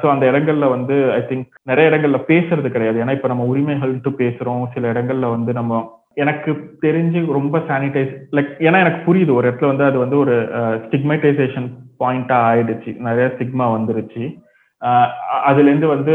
ஸோ 0.00 0.06
அந்த 0.12 0.24
இடங்கள்ல 0.30 0.66
வந்து 0.74 0.96
ஐ 1.18 1.20
திங்க் 1.30 1.48
நிறைய 1.70 1.90
இடங்கள்ல 1.90 2.18
பேசுறது 2.30 2.68
கிடையாது. 2.74 2.98
ஏன்னா 3.02 3.14
இப்ப 3.18 3.28
நம்ம 3.32 3.46
உரிமைகள்ட்டு 3.52 4.10
பேசுறோம். 4.22 4.64
சில 4.74 4.90
இடங்கள்ல 4.92 5.28
வந்து 5.36 5.52
நம்ம 5.60 5.80
எனக்கு 6.22 6.50
தெரிஞ்சு 6.82 7.20
ரொம்ப 7.36 7.58
சானிடைஸ் 7.68 8.12
லைக் 8.36 8.50
ஏன்னா 8.66 8.78
எனக்கு 8.84 9.00
புரியுது 9.06 9.32
ஒரு 9.38 9.46
இடத்துல 9.48 9.70
வந்து 9.72 9.84
அது 9.88 9.98
வந்து 10.02 10.16
ஒரு 10.22 10.34
ஸ்டிக்மைடைசேஷன் 10.84 11.68
பாயிண்டா 12.02 12.36
ஆயிடுச்சு. 12.50 12.90
நிறைய 13.06 13.26
ஸ்டிக்மா 13.34 13.66
வந்துருச்சு. 13.76 14.24
அதுல 15.48 15.68
இருந்து 15.70 15.88
வந்து 15.94 16.14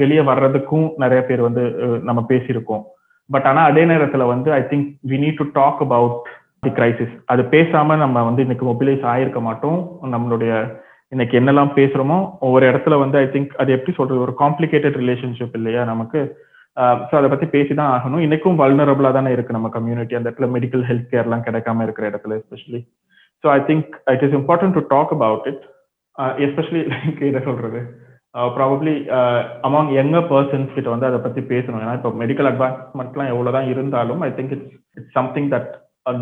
வெளியே 0.00 0.22
வர்றதுக்கும் 0.30 0.86
நிறைய 1.02 1.20
பேர் 1.28 1.46
வந்து 1.46 1.62
நம்ம 2.08 2.20
பேசியிருக்கோம். 2.32 2.82
பட் 3.30 3.46
ஆனா 3.50 3.62
அதே 3.70 3.82
நேரத்துல 3.92 4.26
வந்து 4.32 4.50
I 4.58 4.60
think 4.70 4.88
we 5.10 5.16
need 5.24 5.40
to 5.40 5.46
talk 5.60 5.80
about 5.86 6.28
the 6.64 6.70
crisis 6.78 7.14
அது 7.32 7.42
பேசாம 7.54 7.96
நம்ம 8.04 8.22
வந்து 8.28 8.44
இன்னைக்கு 8.46 8.66
மொபிலைஸ் 8.70 9.04
ஆயிருக்க 9.12 9.40
மாட்டோம். 9.48 9.80
நம்மளுடைய 10.14 10.52
இன்னைக்கு 11.12 11.34
என்னெல்லாம் 11.40 11.74
பேசுறோமோ 11.76 12.18
ஒவ்வொரு 12.46 12.64
இடத்துல 12.70 12.94
வந்து 13.02 13.16
ஐ 13.22 13.26
திங்க் 13.34 13.52
அது 13.62 13.70
எப்படி 13.76 13.92
சொல்றது 13.98 14.24
ஒரு 14.26 14.34
காம்ப்ளிகேட்டட் 14.40 14.98
ரிலேஷன்ஷிப் 15.02 15.56
இல்லையா 15.60 15.84
நமக்கு. 15.92 16.20
ஸோ 17.08 17.14
அதை 17.18 17.28
பத்தி 17.30 17.46
பேசிதான் 17.54 17.92
ஆகணும். 17.94 18.22
இன்னைக்கும் 18.26 18.58
வல்னரபிளா 18.62 19.10
தானே 19.16 19.30
இருக்கு 19.36 19.56
நம்ம 19.56 19.68
கம்யூனிட்டி 19.76 20.16
அந்த 20.18 20.28
இடத்துல 20.30 20.48
மெடிக்கல் 20.56 20.84
ஹெல்த் 20.90 21.08
கேர்லாம் 21.14 21.46
கிடைக்காம 21.46 21.84
இருக்கிற 21.86 22.04
இடத்துல 22.10 22.36
especially 22.40 22.80
so 23.44 23.48
I 23.54 23.58
think 23.70 23.88
it 24.14 24.24
is 24.26 24.36
important 24.40 24.76
to 24.78 24.82
talk 24.94 25.14
about 25.16 25.48
it 25.52 25.64
especially 26.46 26.82
like 26.92 27.18
என்ன 27.30 27.42
சொல்றது? 27.48 27.80
ப்ராபப்ளி 28.56 28.94
அமாங் 29.66 29.90
யங்கர் 29.98 30.26
பர்சன்ஸ் 30.32 30.74
கிட்ட 30.76 30.88
வந்து 30.94 31.08
அதை 31.10 31.18
பத்தி 31.26 31.40
பேசணும். 31.52 31.82
ஏன்னா 31.84 31.94
இப்போ 31.98 32.10
மெடிக்கல் 32.22 32.48
அட்வான்ஸ்மெண்ட்லாம் 32.50 33.30
எவ்வளவுதான் 33.34 33.68
இருந்தாலும் 33.72 34.22
I 34.28 34.30
think 34.38 34.54
it's 34.56 34.72
it's 34.98 35.14
something 35.18 35.50
that 35.54 35.70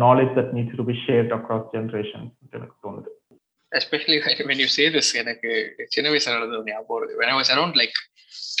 knowledge 0.07 0.31
that 0.37 0.51
needs 0.57 0.77
to 0.79 0.85
be 0.91 0.95
shared 1.05 1.33
across 1.37 1.67
generation 1.75 2.25
எனக்கு 2.55 2.75
தோணுது. 2.85 3.09
Especially 3.71 4.17
when 4.51 4.61
you 4.63 4.69
say 4.77 4.85
this 4.95 5.11
எனக்கு 5.23 5.49
சின்ன 5.95 6.07
வயசு 6.13 6.29
நடந்தது 6.35 6.63
ஞாபகம் 6.71 6.95
வருது. 6.97 7.13
When 7.21 7.31
I 7.33 7.37
was 7.39 7.51
around 7.55 7.77
like 7.81 7.97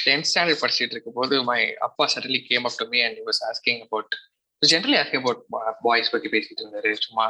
tenth 0.05 0.27
standard 0.29 0.61
படிச்சுட்டு 0.63 0.95
இருக்க 0.95 1.11
போது 1.13 1.43
மை 1.43 1.61
அப்பா 1.77 2.11
suddenly 2.13 2.39
came 2.47 2.63
up 2.63 2.77
to 2.77 2.85
me 2.87 2.99
and 3.01 3.19
was 3.27 3.41
asking 3.49 3.79
about 3.81 4.13
generally 4.61 4.97
asking 5.01 5.21
about 5.23 5.41
boys 5.81 6.09
பத்தி 6.09 6.29
பேசிட்டு 6.29 6.61
இருந்தாரு. 6.63 6.91
சும்மா 6.93 7.25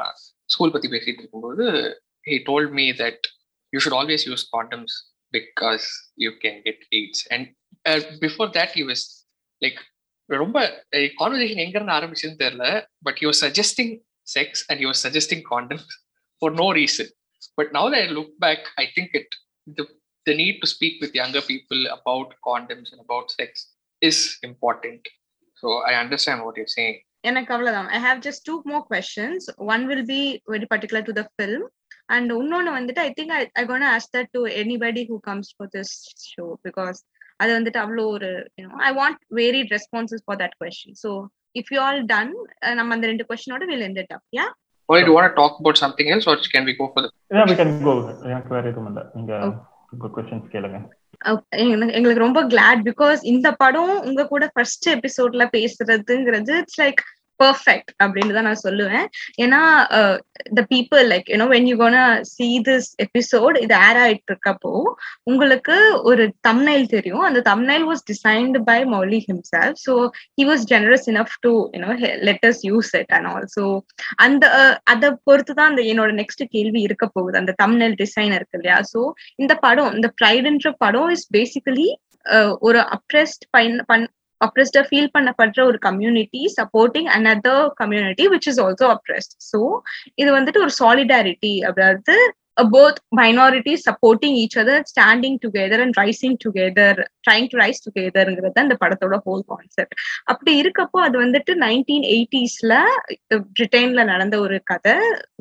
ஸ்கூல் 0.46 0.72
பத்தி 0.72 0.88
பேசிட்டு 0.88 1.22
இருக்கும்போது 1.24 1.66
he 2.28 2.38
told 2.50 2.72
me 2.72 2.92
that 2.92 3.26
you 3.74 3.80
should 3.80 3.98
always 4.00 4.26
use 4.30 4.46
condoms 4.58 4.96
because 5.34 5.88
you 6.16 6.32
can 6.44 6.62
get 6.62 6.84
AIDS 6.92 7.24
and 7.28 7.48
before 8.26 8.50
that 8.50 8.76
you 8.76 8.86
was 8.88 9.06
like 9.62 9.80
ரொம்ப 10.30 10.86
conversation 11.20 11.64
எங்க 11.66 11.76
இருந்து 11.80 11.98
ஆரம்பிச்சதுன்னு 12.00 12.42
தெரியல 12.46 12.68
but 12.98 13.20
you 13.22 13.30
suggesting 13.44 13.94
sex 14.36 14.64
and 14.68 14.82
you 14.82 14.92
suggesting 15.04 15.44
condoms 15.54 15.94
for 16.42 16.54
no 16.54 16.70
reason 16.74 17.12
but 17.54 17.72
now 17.72 17.96
I 18.00 18.04
look 18.18 18.34
back 18.46 18.66
I 18.76 18.86
think 18.96 19.16
it 19.22 19.36
the 19.68 19.86
the 20.28 20.36
need 20.36 20.56
to 20.62 20.68
speak 20.68 20.96
with 21.04 21.14
younger 21.16 21.42
people 21.44 21.82
about 21.94 22.30
condoms 22.48 22.88
and 22.94 23.02
about 23.02 23.32
sex 23.32 23.52
is 24.02 24.18
important. 24.44 25.02
So 25.64 25.68
I 25.84 25.96
understand 26.04 26.40
what 26.46 26.58
you're 26.60 26.74
saying. 26.78 26.98
எனக்கு 27.24 27.52
அவ்வளவுதான் 27.54 27.88
I 27.96 28.00
have 28.04 28.20
just 28.26 28.44
two 28.48 28.56
more 28.70 28.84
questions 28.90 29.46
one 29.74 29.84
will 29.90 30.04
be 30.12 30.20
very 30.54 30.68
particular 30.74 31.06
to 31.08 31.14
the 31.18 31.24
film 31.32 31.66
and 32.16 32.32
இன்னொன்னு 32.36 32.72
வந்துட்டு 32.78 33.02
I 33.06 33.12
think 33.18 33.32
I 33.62 33.64
gonna 33.72 33.86
ask 33.94 34.08
that 34.16 34.30
to 34.36 34.42
anybody 34.62 35.04
who 35.10 35.18
comes 35.30 35.50
for 35.56 35.72
this 35.76 35.94
show 36.34 36.46
because 36.68 37.00
அது 37.40 37.52
வந்துட்டு 37.58 37.82
அவ்வளோ 37.84 38.06
ஒரு 38.16 38.30
you know 38.60 38.78
I 38.90 38.94
want 39.00 39.20
varied 39.40 39.74
responses 39.76 40.24
for 40.28 40.40
that 40.44 40.56
question 40.62 40.98
so 41.04 41.12
if 41.56 41.72
you 41.76 41.80
all 41.88 42.02
done 42.14 42.32
நம்ம 42.80 42.96
அந்த 42.98 43.08
ரெண்டு 43.12 43.28
கொஸ்டினோட 43.32 43.66
will 43.74 43.86
end 43.90 44.16
up 44.18 44.26
yeah 44.40 44.48
Or 44.90 44.98
do 44.98 45.08
you 45.08 45.16
want 45.16 45.28
to 45.28 45.36
talk 45.36 45.56
about 45.62 45.78
something 45.78 46.10
else, 46.10 46.26
or 46.26 46.38
can 46.54 46.64
we 46.64 46.74
go 46.74 46.86
for 46.92 47.02
the? 47.04 47.10
Yeah, 47.32 47.46
we 47.50 47.56
can 47.56 47.72
go. 47.88 47.94
எனக்கு 48.30 48.54
வேற 48.56 48.64
எதுவும் 48.72 48.88
இல்லை 48.92 49.04
நீங்க 49.16 49.34
உங்க 49.42 49.50
questions 49.50 49.77
கேளுங்க. 49.96 50.80
எங்களுக்கு 51.50 52.20
ரொம்ப 52.20 52.44
கிளாட் 52.44 52.90
பிகாஸ் 52.90 53.18
இந்த 53.22 53.52
படம் 53.52 54.02
உங்க 54.02 54.28
கூட 54.28 54.50
ஃபர்ஸ்ட் 54.54 54.90
எபிசோட்ல 54.90 55.48
பேசுறதுங்கிறது 55.58 56.58
இட்ஸ் 56.58 56.82
லைக் 56.82 57.02
பர்ஃபெக்ட் 57.42 57.92
அப்படின்னு 58.04 58.36
தான் 58.38 58.48
நான் 58.50 58.64
சொல்லுவேன். 58.68 59.06
ஏன்னா 59.44 59.62
the 60.58 60.62
people 60.74 61.04
like 61.12 61.28
you know 61.34 61.48
when 61.54 61.68
you 61.72 61.76
gonna 61.84 61.98
see 62.34 62.48
this 62.68 62.90
episode 63.06 63.58
இது 63.66 63.76
ஏர் 63.88 64.00
ஆயிட்டு 64.04 64.32
இருக்கப்போ 64.32 64.74
உங்களுக்கு 65.32 65.76
ஒரு 66.12 66.26
தம்னைல் 66.50 66.86
தெரியும். 66.96 67.26
அந்த 67.30 67.42
thumbnail 67.52 67.86
was 67.92 68.04
designed 68.12 68.62
by 68.72 68.80
Mouli 68.96 69.20
himself 69.28 69.76
so 69.86 69.96
he 70.40 70.46
was 70.52 70.66
generous 70.74 71.08
enough 71.14 71.36
to 71.48 71.54
you know 71.76 71.92
let us 72.30 72.62
use 72.70 72.92
it 73.02 73.14
and 73.18 73.30
also 73.34 73.68
அந்த 74.28 74.46
அதை 74.94 75.10
பொறுத்து 75.30 75.54
தான் 75.60 75.72
அந்த 75.72 75.84
என்னோட 75.92 76.12
நெக்ஸ்ட் 76.22 76.44
கேள்வி 76.56 76.82
இருக்க 76.88 77.06
போகுது. 77.16 77.36
அந்த 77.44 77.56
தம்னைல் 77.64 77.96
டிசைன் 78.04 78.36
இருக்கு 78.40 78.58
இல்லையா? 78.60 78.80
ஸோ 78.94 79.00
இந்த 79.44 79.54
படம் 79.66 79.94
இந்த 79.98 80.10
ப்ரைடுன்ற 80.22 80.70
படம் 80.84 81.10
இஸ் 81.16 81.28
பேசிக்கலி 81.38 81.88
ஒரு 82.68 82.80
அப்ரெஸ்ட் 82.96 83.44
பண் 83.56 84.06
அப்ரெஸ்டா 84.42 84.82
ஃபீல் 84.88 85.14
பண்ணப்படுற 85.16 85.62
ஒரு 85.66 85.80
community 85.88 86.42
supporting 86.58 87.10
another 87.18 87.64
community 87.82 88.26
which 88.34 88.50
is 88.52 88.62
also 88.66 88.88
oppressed 88.96 89.36
so 89.52 89.62
இது 90.16 90.30
வந்துட்டு 90.32 90.64
ஒரு 90.66 90.74
சாலிடாரிட்டி 90.82 91.54
அதாவது 91.70 92.18
both 92.72 93.00
minority 93.18 93.74
supporting 93.84 94.36
each 94.36 94.58
other 94.62 94.86
standing 94.92 95.38
together 95.44 95.82
and 95.84 95.98
rising 96.00 96.38
together 96.46 97.00
trying 97.26 97.50
to 97.52 97.58
rise 97.58 97.84
டுகெதர்ங்கிறது 97.86 98.60
அந்த 98.64 98.76
படத்தோட 98.84 99.18
ஹோல் 99.26 99.44
கான்செப்ட் 99.52 99.96
அப்படி 100.26 100.54
இருக்கப்போ 100.62 101.00
அது 101.08 101.18
வந்துட்டு 101.24 101.54
நைன்டீன் 101.66 102.08
எயிட்டிஸ்ல 102.14 102.74
பிரிட்டன்ல 103.52 104.04
நடந்த 104.12 104.38
ஒரு 104.40 104.58
கதை. 104.72 104.96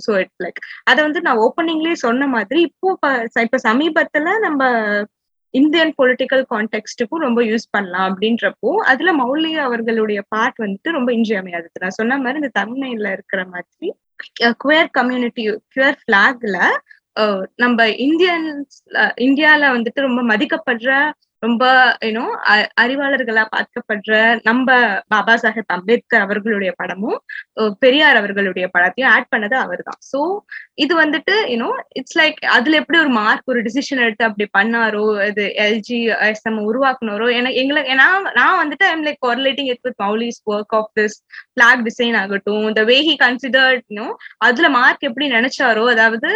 ஸோ 0.07 0.13
இட் 0.23 0.35
லைக் 0.45 0.61
அதை 0.85 1.01
வந்து 1.03 1.23
நான் 1.27 1.43
ஓப்பனிங்லேயே 1.47 1.99
சொன்ன 2.07 2.29
மாதிரி 2.37 2.61
இப்போ 2.69 2.91
இப்போ 3.39 3.61
சமீபத்துல 3.69 4.35
நம்ம 4.47 4.61
இந்தியன் 5.59 5.93
பொலிட்டிக்கல் 6.01 6.45
கான்டெக்ட்டுக்கும் 6.51 7.25
ரொம்ப 7.27 7.41
யூஸ் 7.43 7.67
பண்ணலாம் 7.71 8.09
அப்படின்றப்போ 8.09 8.71
அதுல 8.91 9.13
மௌலி 9.23 9.51
அவர்களுடைய 9.67 10.21
பார்ட் 10.35 10.59
வந்துட்டு 10.65 10.97
ரொம்ப 10.99 11.11
இன்றியமையாதது. 11.13 11.83
நான் 11.85 11.99
சொன்ன 12.01 12.19
மாதிரி 12.25 12.41
இந்த 12.43 12.53
தமிழ்ல 12.63 13.13
இருக்கிற 13.13 13.43
மாதிரி 13.55 13.89
குவேர் 14.63 14.91
கம்யூனிட்டி 14.91 15.45
குவேர் 15.75 15.99
பிளாக்ல 16.05 16.59
நம்ம 17.57 17.87
இந்தியன்ஸ் 18.07 18.75
இந்தியால 19.27 19.69
வந்துட்டு 19.77 20.07
ரொம்ப 20.09 20.23
மதிக்கப்படுற 20.33 20.91
ரொம்ப 21.47 21.65
யூனோ 22.07 22.25
அறிவாளர்களா 22.81 23.45
பார்க்கப்படுற 23.53 24.15
நம்ம 24.45 24.69
பாபா 25.09 25.35
சாஹேப் 25.43 25.75
அம்பேத்கர் 25.77 26.25
அவர்களுடைய 26.27 26.71
படமும் 26.81 27.19
பெரியார் 27.81 28.19
அவர்களுடைய 28.21 28.67
படத்தையும் 28.75 29.11
ஆட் 29.13 29.31
பண்ணது 29.33 29.57
அவர் 29.59 29.83
தான் 29.83 30.01
ஸோ 30.11 30.21
இது 30.77 30.93
வந்துட்டு 31.01 31.35
யூனோ 31.53 31.71
இட்ஸ் 32.01 32.19
லைக் 32.21 32.41
அதுல 32.57 32.81
எப்படி 32.81 32.99
ஒரு 32.99 33.13
மார்க் 33.19 33.51
ஒரு 33.53 33.61
டிசிஷன் 33.67 34.03
எடுத்து 34.07 34.29
அப்படி 34.29 34.47
பண்ணாரோ 34.57 35.05
இது 35.29 35.47
எல்ஜி 35.67 36.01
எஸ்எம் 36.29 36.61
உருவாக்குனாரோ 36.67 37.29
எனக்கு 37.37 37.61
எங்களுக்கு 37.63 37.95
நான் 37.97 38.29
நான் 38.37 38.61
வந்துட்டு 38.63 38.87
I'm 38.91 39.07
like 39.07 39.21
correlating 39.27 39.71
it 39.73 39.85
with 39.85 40.01
Mouli's 40.05 40.41
work 40.53 40.77
of 40.77 40.91
this 41.01 41.19
flag 41.55 41.85
design 41.87 42.19
ஆகட்டும் 42.23 42.67
த 42.75 42.85
வே 42.85 42.99
ஹி 43.09 43.17
கன்சிடர்ட் 43.23 43.85
அதுல 44.47 44.67
மார்க் 44.71 45.09
எப்படி 45.09 45.29
நினைச்சாரோ 45.37 45.85
அதாவது 45.93 46.31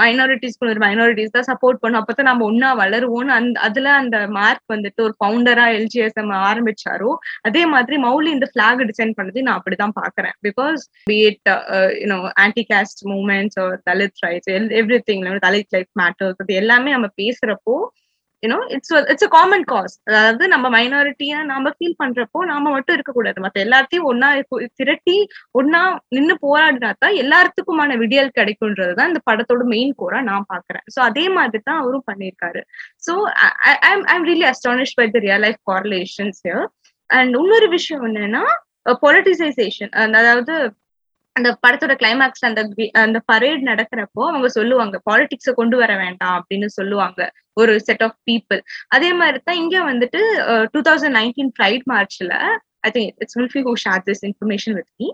மைனாரிட்டிஸ்க்கு 0.00 0.68
ஒரு 0.72 0.80
மைனாரிட்டிஸ் 0.84 1.34
தான் 1.36 1.48
சப்போர்ட் 1.50 1.80
பண்ணும். 1.82 2.00
அப்பதான் 2.02 2.28
நம்ம 2.30 2.44
ஒன்னா 2.50 2.70
வளருவோம்னு 2.82 3.32
அந்த 3.38 3.56
அதுல 3.60 3.88
அந்த 4.02 4.18
மார்க் 4.38 4.72
வந்துட்டு 4.74 5.00
ஒரு 5.06 5.14
ஃபவுண்டரா 5.18 5.66
எல்ஜிஎஸ்எம் 5.78 6.32
ஆரம்பிச்சாரோ 6.50 7.10
அதே 7.48 7.62
மாதிரி 7.74 7.98
மௌலி 8.06 8.30
இந்த 8.36 8.48
பிளாக் 8.54 8.82
டிசைன் 8.92 9.16
பண்ணது 9.18 9.44
நான் 9.48 9.58
அப்படிதான் 9.58 9.96
பாக்குறேன். 10.00 10.36
Because 10.48 10.82
be it 11.10 11.50
you know 12.02 12.18
anti 12.44 12.64
caste 12.72 13.02
movements 13.12 13.60
Dalit 13.90 14.24
rights 14.26 14.50
everything 15.10 15.24
Dalit 15.46 15.74
life 15.76 15.92
matters 16.02 16.40
அது 16.44 16.54
எல்லாமே 16.62 16.90
நம்ம 16.96 17.10
பேசுறப்போ 17.22 17.76
you know 18.46 18.58
it's 18.76 18.94
it's 19.12 19.26
a 19.28 19.30
common 19.36 19.64
cause 19.72 19.94
அதாவது 20.08 20.44
நம்ம 20.54 20.66
மைனாரிட்டியா 20.76 21.38
நாம 21.52 21.72
ஃபீல் 21.76 21.98
பண்றப்போ 22.02 22.40
நாம 22.52 22.64
மட்டும் 22.76 22.96
இருக்கக்கூடாது. 22.96 23.38
மத்த 23.44 23.64
எல்லாத்தையும் 23.66 24.08
ஒன்னா 24.12 24.28
திரட்டி 24.80 25.16
ஒன்னா 25.60 25.82
நின்னு 26.16 26.36
போராடினா 26.46 26.90
தான் 27.04 27.16
எல்லாத்துக்குமான 27.22 27.96
விடியல் 28.02 28.36
கிடைக்கும்ன்றதுதான் 28.38 29.10
இந்த 29.12 29.22
படத்தோட 29.30 29.64
மெயின் 29.74 29.92
கோரா 30.02 30.20
நான் 30.30 30.48
பாக்குறேன். 30.54 30.84
சோ 30.94 31.00
அதே 31.08 31.26
மாதிரி 31.38 31.62
தான் 31.70 31.80
அவரும் 31.82 32.08
பண்ணியிருக்காரு. 32.10 32.62
So 33.06 33.14
I'm 34.12 34.26
really 34.30 34.46
astonished 34.52 34.96
by 35.00 35.06
the 35.16 35.24
real 35.26 35.44
life 35.46 35.62
correlations 35.72 36.42
and 37.10 37.32
இன்னொரு 37.40 37.68
விஷயம் 37.76 38.04
என்னன்னா 38.08 38.44
uh, 38.88 38.96
பொலிட்டிசைசேஷன் 39.04 39.92
அதாவது 40.20 40.54
அந்த 41.36 41.48
படத்தோட 41.64 41.94
கிளைமேக்ஸ்ல 42.00 42.48
அந்த 42.50 42.62
அந்த 43.02 43.18
பரேட் 43.30 43.62
நடக்கிறப்போ 43.70 44.22
அவங்க 44.30 44.48
சொல்லுவாங்க 44.58 44.96
பாலிடிக்ஸ 45.08 45.52
கொண்டு 45.58 45.76
வர 45.82 45.92
வேண்டாம் 46.02 46.36
அப்படின்னு 46.38 46.68
சொல்லுவாங்க 46.76 47.20
ஒரு 47.56 47.72
செட் 47.86 48.04
ஆஃப் 48.06 48.16
பீப்புள் 48.28 48.60
அதே 48.96 49.10
மாதிரி 49.20 49.38
தான் 49.48 49.60
இங்க 49.62 49.76
வந்துட்டு 49.90 50.20
டூ 50.74 50.80
தௌசண்ட் 50.88 51.16
நைன்டீன் 51.18 51.52
ப்ரைட் 51.58 51.84
மார்ச்ல 51.92 52.32
I 52.86 52.90
think 52.96 53.12
it's 53.22 53.36
வில்ஃபி 53.40 53.62
who 53.68 53.72
share 53.84 54.02
this 54.08 54.22
information 54.28 54.76
with 54.78 54.90
me 55.00 55.08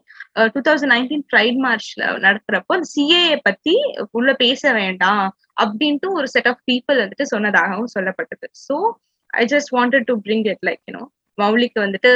two 0.55 0.63
thousand 0.69 0.93
nineteen 0.95 1.25
pride 1.29 1.61
மார்ச்ல 1.67 2.03
நடக்கிறப்போ 2.27 2.75
அந்த 2.79 2.89
சிஏஏ 2.95 3.37
பத்தி 3.49 3.75
உள்ள 4.19 4.33
பேச 4.45 4.73
வேண்டாம் 4.81 5.25
அப்படின்ட்டு 5.57 6.11
ஒரு 6.19 6.29
செட் 6.35 6.51
ஆஃப் 6.53 6.63
பீப்புள் 6.71 7.01
வந்துட்டு 7.03 7.27
சொன்னதாகவும் 7.35 7.93
சொல்லப்பட்டது. 7.97 8.47
So 8.67 8.77
I 9.31 9.45
just 9.53 9.73
wanted 9.79 10.07
to 10.11 10.15
bring 10.27 10.47
it 10.53 10.65
like 10.69 10.83
you know 10.89 11.05
மௌலிக்கு 11.39 11.79
வந்துட்டு 11.85 12.11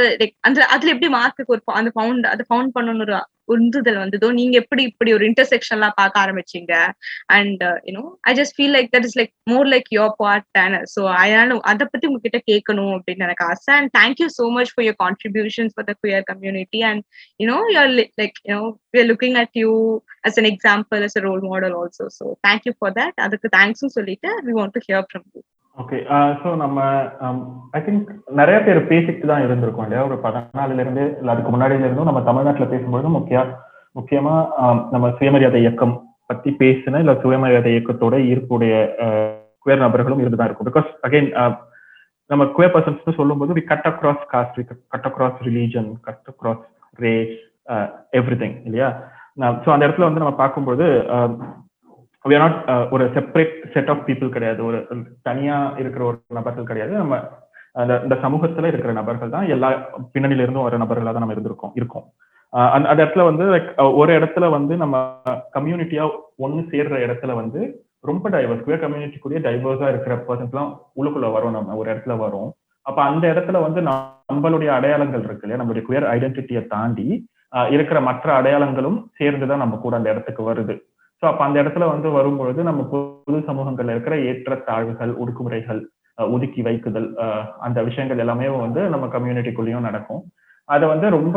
அந்த 0.47 0.59
அதுல 0.75 0.93
எப்படி 0.95 1.09
மார்க்குக்கு 1.17 1.55
ஒரு 1.55 1.63
அந்த 1.79 1.91
ஃபவுண்ட் 1.95 2.27
அதை 2.33 2.45
ஃபவுண்ட் 2.49 2.73
பண்ணணும் 2.77 3.05
ஒரு 3.07 3.15
உந்துதல் 3.49 3.99
வந்ததோ 4.03 4.29
நீங்க 4.33 4.55
எப்படி 4.63 4.83
இப்படி 4.91 5.11
ஒரு 5.13 5.25
இன்டர்செக்ஷன் 5.31 5.77
எல்லாம் 5.77 5.97
பார்க்க 5.99 6.23
ஆரம்பிச்சீங்க? 6.25 6.73
And 7.37 7.63
you know 7.89 8.03
I 8.29 8.33
just 8.39 8.55
feel 8.57 8.75
like 8.77 8.89
that 8.95 9.07
is 9.09 9.17
like 9.21 9.33
more 9.53 9.69
like 9.75 9.89
your 9.97 10.15
part 10.23 10.59
and 10.65 10.79
so 10.95 11.03
அதனால 11.15 11.59
அதை 11.73 11.87
பத்தி 11.93 12.09
உங்ககிட்ட 12.11 12.41
கேட்கணும் 12.51 12.93
அப்படின்னு 12.97 13.27
எனக்கு 13.29 13.47
ஆசை. 13.51 13.71
And 13.79 13.93
thank you 13.99 14.29
so 14.39 14.47
much 14.57 14.73
for 14.75 14.87
your 14.89 15.01
contributions 15.05 15.75
for 15.77 15.89
the 15.91 15.95
queer 16.03 16.27
community 16.33 16.83
and 16.91 17.05
you know 17.41 17.59
you're 17.75 17.93
like 18.21 18.39
you know 18.51 18.63
we 18.97 19.05
looking 19.13 19.39
at 19.43 19.59
you 19.63 19.71
as 20.29 20.39
an 20.43 20.51
example 20.53 21.03
as 21.09 21.19
a 21.21 21.25
role 21.29 21.45
model 21.51 21.77
also 21.81 22.07
so 22.19 22.27
thank you 22.49 22.75
for 22.79 22.97
that 23.01 23.21
அதுக்கு 23.27 23.51
தேங்க்ஸும் 23.59 23.95
சொல்லிட்டு 23.99 24.31
we 24.49 24.55
want 24.61 24.77
to 24.79 24.83
hear 24.89 25.07
from 25.11 25.27
you 25.35 25.43
okay 25.77 25.97
so 26.41 26.49
uh, 26.49 26.57
நம்ம 26.63 26.79
um, 27.25 27.39
I 27.77 27.81
think 27.87 28.07
நிறைய 28.39 28.59
பேர் 28.67 28.79
பேசிட்டு 28.91 29.31
தான் 29.31 29.45
இருந்திருக்கோம் 29.47 29.87
இல்லையா? 29.87 30.03
ஒரு 30.09 30.17
பதினாலுல 30.25 30.83
இருந்து 30.85 31.05
இல்லை 31.21 31.31
அதுக்கு 31.33 31.53
முன்னாடியில 31.55 31.87
இருந்தும் 31.87 32.11
நம்ம 32.11 32.23
தமிழ்நாட்டில் 32.29 32.73
பேசும்போது 32.73 33.09
முக்கிய 33.17 33.41
முக்கியமா 33.97 34.35
um, 34.63 34.79
நம்ம 34.95 35.11
சுயமரியாதை 35.19 35.61
இயக்கம் 35.65 35.95
பத்தி 36.31 36.51
பேசின 36.63 37.01
இல்ல 37.05 37.15
சுயமரியாதை 37.25 37.73
இயக்கத்தோட 37.75 38.15
இருக்கக்கூடிய 38.31 38.73
குயர் 39.65 39.81
uh, 39.81 39.85
நபர்களும் 39.87 40.23
இருந்துதான் 40.23 40.49
இருக்கும். 40.49 40.71
பிகாஸ் 40.71 40.89
அகைன் 41.09 41.31
uh, 41.43 41.53
நம்ம 42.31 42.47
குயர் 42.57 42.75
பர்சன்ஸ் 42.75 43.19
சொல்லும்போது 43.21 43.59
we 43.59 43.65
cut 43.73 43.89
across 43.91 44.25
caste 44.33 44.57
we 44.61 44.65
cut 44.95 45.07
across 45.11 45.39
religion 45.49 45.91
cut 46.09 46.27
across 46.33 46.65
race 46.99 47.37
everything 48.43 48.57
இல்லையா? 48.67 48.89
ஸோ 49.63 49.69
அந்த 49.73 49.85
இடத்துல 49.87 50.09
வந்து 50.09 50.25
நம்ம 50.25 50.35
பார்க்கும்போது 50.43 50.87
um, 51.17 51.33
வி 52.29 52.37
ஆர் 52.37 52.45
நாட் 52.45 52.61
ஒரு 52.95 53.05
செப்பரேட் 53.17 53.55
செட் 53.75 53.91
ஆஃப் 53.93 54.05
பீப்புள் 54.07 54.35
கிடையாது. 54.37 54.61
ஒரு 54.69 54.79
தனியா 55.29 55.57
இருக்கிற 55.83 56.03
ஒரு 56.11 56.19
நபர்கள் 56.39 56.71
கிடையாது. 56.71 56.93
நம்ம 57.03 57.17
அந்த 57.81 57.95
இந்த 58.05 58.17
சமூகத்துல 58.25 58.69
இருக்கிற 58.71 58.93
நபர்கள் 58.99 59.35
தான் 59.35 59.49
எல்லா 59.55 59.69
பின்னணியில 60.15 60.45
இருந்தும் 60.45 60.67
வர 60.67 60.77
நபர்களாக 60.83 61.13
தான் 61.15 61.25
நம்ம 61.25 61.37
இருந்திருக்கோம் 61.37 61.75
இருக்கோம். 61.81 62.07
அந்த 62.75 62.87
அந்த 62.91 63.01
இடத்துல 63.05 63.25
வந்து 63.29 63.45
லைக் 63.55 63.71
ஒரு 64.01 64.13
இடத்துல 64.19 64.47
வந்து 64.57 64.75
நம்ம 64.83 64.97
கம்யூனிட்டியா 65.57 66.05
ஒன்னு 66.45 66.63
சேர்ற 66.73 66.97
இடத்துல 67.07 67.33
வந்து 67.41 67.61
ரொம்ப 68.11 68.29
டைவர்ஸ் 68.35 68.65
குயர் 68.67 68.83
கம்யூனிட்டிக்குரிய 68.85 69.39
டைவர்ஸா 69.47 69.87
இருக்கிற 69.93 70.15
பர்சன்ஸ்லாம் 70.27 70.71
உள்ளுக்குள்ள 70.99 71.29
வரும் 71.37 71.57
நம்ம 71.59 71.77
ஒரு 71.81 71.89
இடத்துல 71.93 72.17
வரும். 72.25 72.51
அப்ப 72.87 72.99
அந்த 73.03 73.25
இடத்துல 73.33 73.61
வந்து 73.67 73.81
நம்மளுடைய 73.91 74.71
அடையாளங்கள் 74.79 75.25
இருக்கு 75.27 75.45
இல்லையா? 75.47 75.61
நம்மளுடைய 75.63 75.85
குயர் 75.89 76.07
ஐடென்டிட்டியை 76.15 76.63
தாண்டி 76.75 77.07
இருக்கிற 77.77 77.99
மற்ற 78.09 78.29
அடையாளங்களும் 78.41 78.99
சேர்ந்துதான் 79.19 79.63
நம்ம 79.65 79.77
கூட 79.85 79.95
அந்த 79.97 80.09
இடத்துக்கு 80.13 80.43
வருது. 80.51 80.75
ஸோ 81.23 81.25
அப்போ 81.31 81.43
அந்த 81.47 81.57
இடத்துல 81.63 81.85
வந்து 81.93 82.09
வரும்பொழுது 82.17 82.61
நம்ம 82.69 82.81
பொது 82.93 83.39
சமூகங்கள்ல 83.49 83.95
இருக்கிற 83.95 84.17
ஏற்றத்தாழ்வுகள் 84.31 85.13
ஒடுக்குமுறைகள் 85.23 85.81
ஒதுக்கி 86.19 86.61
வைக்குதல் 86.67 87.09
அந்த 87.67 87.79
விஷயங்கள் 87.89 88.23
எல்லாமே 88.25 88.49
வந்து 88.65 88.83
நம்ம 88.93 89.07
கம்யூனிட்டிக்குள்ளேயும் 89.15 89.87
நடக்கும். 89.89 90.23
அதை 90.69 90.85
வந்து 90.93 91.07
ரொம்ப 91.17 91.37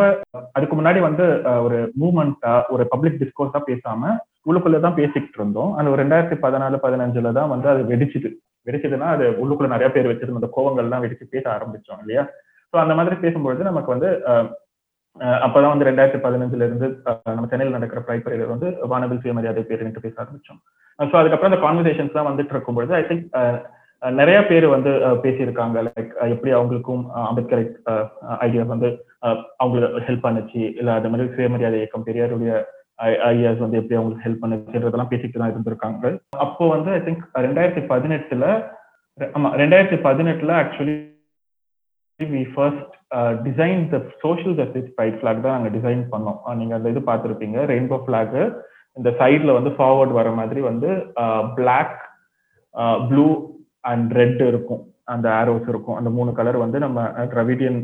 அதுக்கு 0.58 0.76
முன்னாடி 0.78 1.00
வந்து 1.08 1.26
ஒரு 1.66 1.78
மூமெண்டா 2.02 2.54
ஒரு 2.76 2.84
பப்ளிக் 2.94 3.20
டிஸ்கோர்ஸா 3.22 3.60
பேசாம 3.70 4.12
உள்ளுக்குள்ளதான் 4.50 4.98
பேசிக்கிட்டு 5.00 5.40
இருந்தோம். 5.40 5.72
அந்த 5.78 5.92
ஒரு 5.94 6.02
ரெண்டாயிரத்தி 6.04 6.38
பதினாலு 6.46 6.78
பதினஞ்சுல 6.86 7.32
தான் 7.40 7.52
வந்து 7.54 7.68
அது 7.74 7.82
வெடிச்சுது. 7.92 8.30
வெடிச்சதுன்னா 8.68 9.10
அது 9.16 9.26
உள்ளுக்குள்ள 9.42 9.70
நிறைய 9.74 9.90
பேர் 9.96 10.10
வச்சிருந்த 10.12 10.42
அந்த 10.42 10.52
கோவங்கள்லாம் 10.58 11.04
வெடிச்சு 11.06 11.26
பேச 11.36 11.46
ஆரம்பிச்சோம் 11.56 12.02
இல்லையா? 12.04 12.24
ஸோ 12.74 12.78
அந்த 12.84 12.94
மாதிரி 12.98 13.16
பேசும்பொழுது 13.26 13.70
நமக்கு 13.70 13.94
வந்து 13.96 14.10
அப்பதான் 15.46 15.74
வந்து 15.74 15.88
ரெண்டாயிரத்தி 15.90 16.20
பதினஞ்சுல 16.26 16.68
இருந்து 16.68 16.88
நம்ம 17.36 17.48
சென்னையில் 17.52 17.78
நடக்கிற 17.78 18.02
பிரைப்பரையில 18.08 18.52
வந்து 18.54 18.68
வானவில் 18.92 19.22
சுயமரியாதை 19.24 19.64
பேர் 19.70 19.84
பேச 20.06 20.16
ஆரம்பிச்சோம். 20.24 20.62
ஸோ 21.00 21.16
அதுக்கப்புறம் 21.20 21.52
அந்த 21.52 21.62
கான்வர்சேஷன்ஸ் 21.66 22.14
எல்லாம் 22.14 22.30
வந்துட்டு 22.30 22.56
இருக்கும்பொழுது 22.56 22.94
ஐ 23.02 23.04
திங்க் 23.10 23.28
நிறைய 24.20 24.40
பேர் 24.50 24.66
வந்து 24.74 24.92
பேசியிருக்காங்க. 25.24 25.78
லைக் 25.88 26.12
எப்படி 26.34 26.52
அவங்களுக்கும் 26.58 27.02
அம்பேத்கர் 27.30 27.64
ஐடியாஸ் 28.46 28.74
வந்து 28.74 28.90
அவங்களுக்கு 29.64 30.06
ஹெல்ப் 30.10 30.26
பண்ணுச்சு. 30.26 30.62
இல்ல 30.80 30.90
அது 31.00 31.10
மாதிரி 31.14 31.34
சுயமரியாதை 31.38 31.80
இயக்கம் 31.80 32.06
பெரியாருடைய 32.10 32.54
ஐடியாஸ் 33.32 33.64
வந்து 33.66 33.80
எப்படி 33.82 33.98
அவங்களுக்கு 33.98 34.26
ஹெல்ப் 34.28 34.44
பண்ணுச்சுன்றதெல்லாம் 34.44 35.12
பேசிட்டு 35.14 35.42
தான் 35.42 35.52
இருந்திருக்காங்க. 35.54 36.14
அப்போ 36.46 36.64
வந்து 36.76 36.92
ஐ 36.98 37.02
திங்க் 37.08 37.26
ரெண்டாயிரத்தி 37.48 37.84
பதினெட்டுல 37.92 38.46
ஆமா 39.38 39.52
ரெண்டாயிரத்தி 39.64 40.00
பதினெட்டுல 40.08 40.54
actually 40.62 40.96
we 42.20 42.44
first 42.54 42.96
design 43.46 43.82
the 43.94 43.98
social 44.24 44.58
justice 44.60 44.92
fight 44.96 45.18
flag 45.20 45.44
தான் 45.46 45.56
நாங்கள் 45.58 45.76
டிசைன் 45.78 46.04
பண்ணோம். 46.14 46.40
நீங்கள் 46.60 46.78
அந்த 46.80 46.94
இது 46.94 47.02
பார்த்துருப்பீங்க. 47.10 47.58
ரெயின்போ 47.72 47.98
ஃபிளாகு 48.06 48.42
இந்த 48.98 49.10
சைடில் 49.22 49.58
வந்து 49.58 49.72
ஃபார்வர்ட் 49.78 50.14
வர 50.20 50.30
மாதிரி 50.40 50.62
வந்து 50.70 50.90
பிளாக் 51.58 51.98
ப்ளூ 53.10 53.28
அண்ட் 53.92 54.12
ரெட் 54.20 54.42
இருக்கும். 54.52 54.84
அந்த 55.14 55.28
ஆரோஸ் 55.42 55.68
இருக்கும். 55.72 55.98
அந்த 56.00 56.10
மூணு 56.18 56.32
கலர் 56.40 56.58
வந்து 56.64 56.80
நம்ம 56.86 57.06
ட்ரவிடியன் 57.34 57.80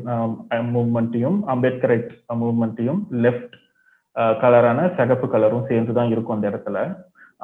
மூவ்மெண்ட்டையும் 0.76 1.38
அம்பேத்கரைட் 1.54 2.12
மூவ்மெண்ட்டையும் 2.42 3.02
லெஃப்ட் 3.26 3.56
கலரான 4.42 4.80
சிகப்பு 4.98 5.28
கலரும் 5.32 5.68
சேர்ந்து 5.70 5.94
தான் 6.00 6.12
இருக்கும் 6.14 6.36
அந்த 6.36 6.48
இடத்துல. 6.52 6.78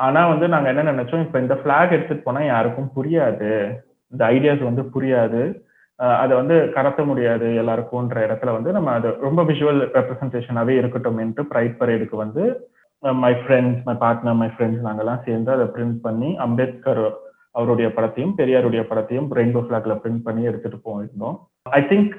ஆனால் 0.06 0.30
வந்து 0.34 0.46
நாங்கள் 0.54 0.72
என்ன 0.74 0.92
நினைச்சோம் 0.92 1.24
இப்போ 1.26 1.40
இந்த 1.46 1.56
ஃபிளாக் 1.62 1.96
எடுத்துகிட்டு 1.96 2.28
போனால் 2.28 2.52
யாருக்கும் 2.52 2.94
புரியாது. 2.98 3.50
இந்த 4.14 4.24
ஐடியாஸ் 4.36 4.64
வந்து 4.70 4.84
புரியாது. 4.94 5.42
அதை 6.22 6.34
வந்து 6.40 6.56
கடத்த 6.76 7.02
முடியாது 7.10 7.48
எல்லாருக்கும்ன்ற 7.62 8.20
இடத்துல 8.28 8.54
வந்து 8.56 8.72
நம்ம 8.78 8.94
அது 8.98 9.10
ரொம்ப 9.26 9.42
விஷுவல் 9.50 9.82
ரெப்ரஸன்டேஷனாகவே 9.98 10.76
இருக்கட்டும் 10.82 11.20
என்று 11.26 11.44
ப்ரைட் 11.52 11.76
பரேடுக்கு 11.82 12.18
வந்து 12.24 12.44
my 13.24 13.34
friends 13.42 13.84
my 13.88 13.96
partner 14.04 14.40
my 14.40 14.50
friends 14.54 14.86
நாங்கள்லாம் 14.88 15.26
சேர்ந்து 15.28 15.52
அதை 15.56 15.68
பிரிண்ட் 15.76 16.00
பண்ணி 16.06 16.32
அம்பேத்கர் 16.46 17.04
அவருடைய 17.60 17.88
படத்தையும் 17.96 18.36
பெரியாருடைய 18.40 18.82
படத்தையும் 18.90 19.30
ரெயின்போ 19.38 19.62
ஃபிளாக்ல 19.64 19.94
பிரிண்ட் 20.04 20.26
பண்ணி 20.28 20.42
எடுத்துட்டு 20.50 20.78
போயிருந்தோம். 20.88 21.38
ஐ 21.80 21.82
திங்க் 21.90 22.12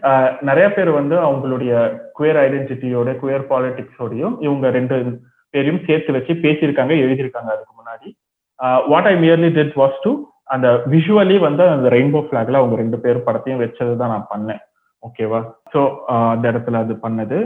நிறைய 0.48 0.66
பேர் 0.76 0.90
வந்து 0.98 1.16
அவங்களுடைய 1.26 1.72
குயர் 2.18 2.40
ஐடென்டிட்டியோட 2.46 3.12
குயர் 3.22 3.46
பாலிடிக்ஸோடையும் 3.52 4.34
இவங்க 4.46 4.66
ரெண்டு 4.78 4.96
பேரையும் 5.54 5.84
சேர்த்து 5.86 6.16
வச்சு 6.16 6.34
பேசியிருக்காங்க 6.44 6.94
எழுதியிருக்காங்க 7.04 7.50
அதுக்கு 7.54 7.74
முன்னாடி. 7.78 8.08
What 8.92 9.08
I 9.12 9.14
merely 9.24 9.50
did 9.58 9.74
was 9.82 9.98
to 10.04 10.12
அந்த 10.48 10.68
விஷுவலி 10.92 11.36
வந்து 11.48 11.64
அந்த 11.74 11.88
ரெயின்போ 11.94 12.20
ஃபிளாக்ல 12.26 12.60
அவங்க 12.60 12.76
ரெண்டு 12.82 12.98
பேர் 13.04 13.26
படத்தையும் 13.26 13.62
வச்சது 13.62 13.92
தான் 14.00 14.12
நான் 14.14 14.30
பண்ணேன். 14.32 14.62
ஓகேவா 15.02 15.40
ஸோ 15.72 15.80
அந்த 16.32 16.44
இடத்துல 16.52 16.80
அது 16.84 16.94
பண்ணது. 17.04 17.38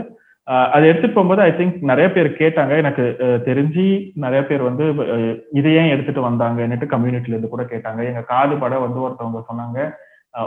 அதை 0.73 0.83
எடுத்துட்டு 0.89 1.15
போகும்போது 1.15 1.41
ஐ 1.45 1.51
திங்க் 1.55 1.77
நிறைய 1.91 2.07
பேர் 2.15 2.29
கேட்டாங்க. 2.41 2.73
எனக்கு 2.83 3.03
தெரிஞ்சு 3.47 3.85
நிறைய 4.25 4.41
பேர் 4.49 4.61
வந்து 4.69 4.85
இதையே 4.89 5.33
இதை 5.59 5.71
ஏன் 5.79 5.93
எடுத்துட்டு 5.93 6.21
வந்தாங்கன்னுட்டு 6.27 6.87
கம்யூனிட்டில 6.93 7.35
இருந்து 7.35 7.53
கூட 7.53 7.63
கேட்டாங்க. 7.73 8.01
எங்க 8.11 8.21
காது 8.33 8.55
பட 8.63 8.75
வந்து 8.85 8.99
ஒருத்தவங்க 9.05 9.41
சொன்னாங்க 9.49 9.79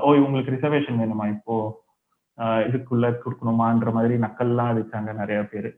ஓ 0.06 0.08
இவங்களுக்கு 0.20 0.54
ரிசர்வேஷன் 0.56 1.00
வேணுமா 1.02 1.26
இப்போ? 1.36 1.56
இதுக்குள்ள 2.68 3.06
கொடுக்கணுமான்ற 3.22 3.90
மாதிரி 3.96 4.14
நக்கல்லாம் 4.24 4.70
அடிச்சாங்க 4.72 5.12
நிறைய 5.20 5.40
பேர். 5.52 5.70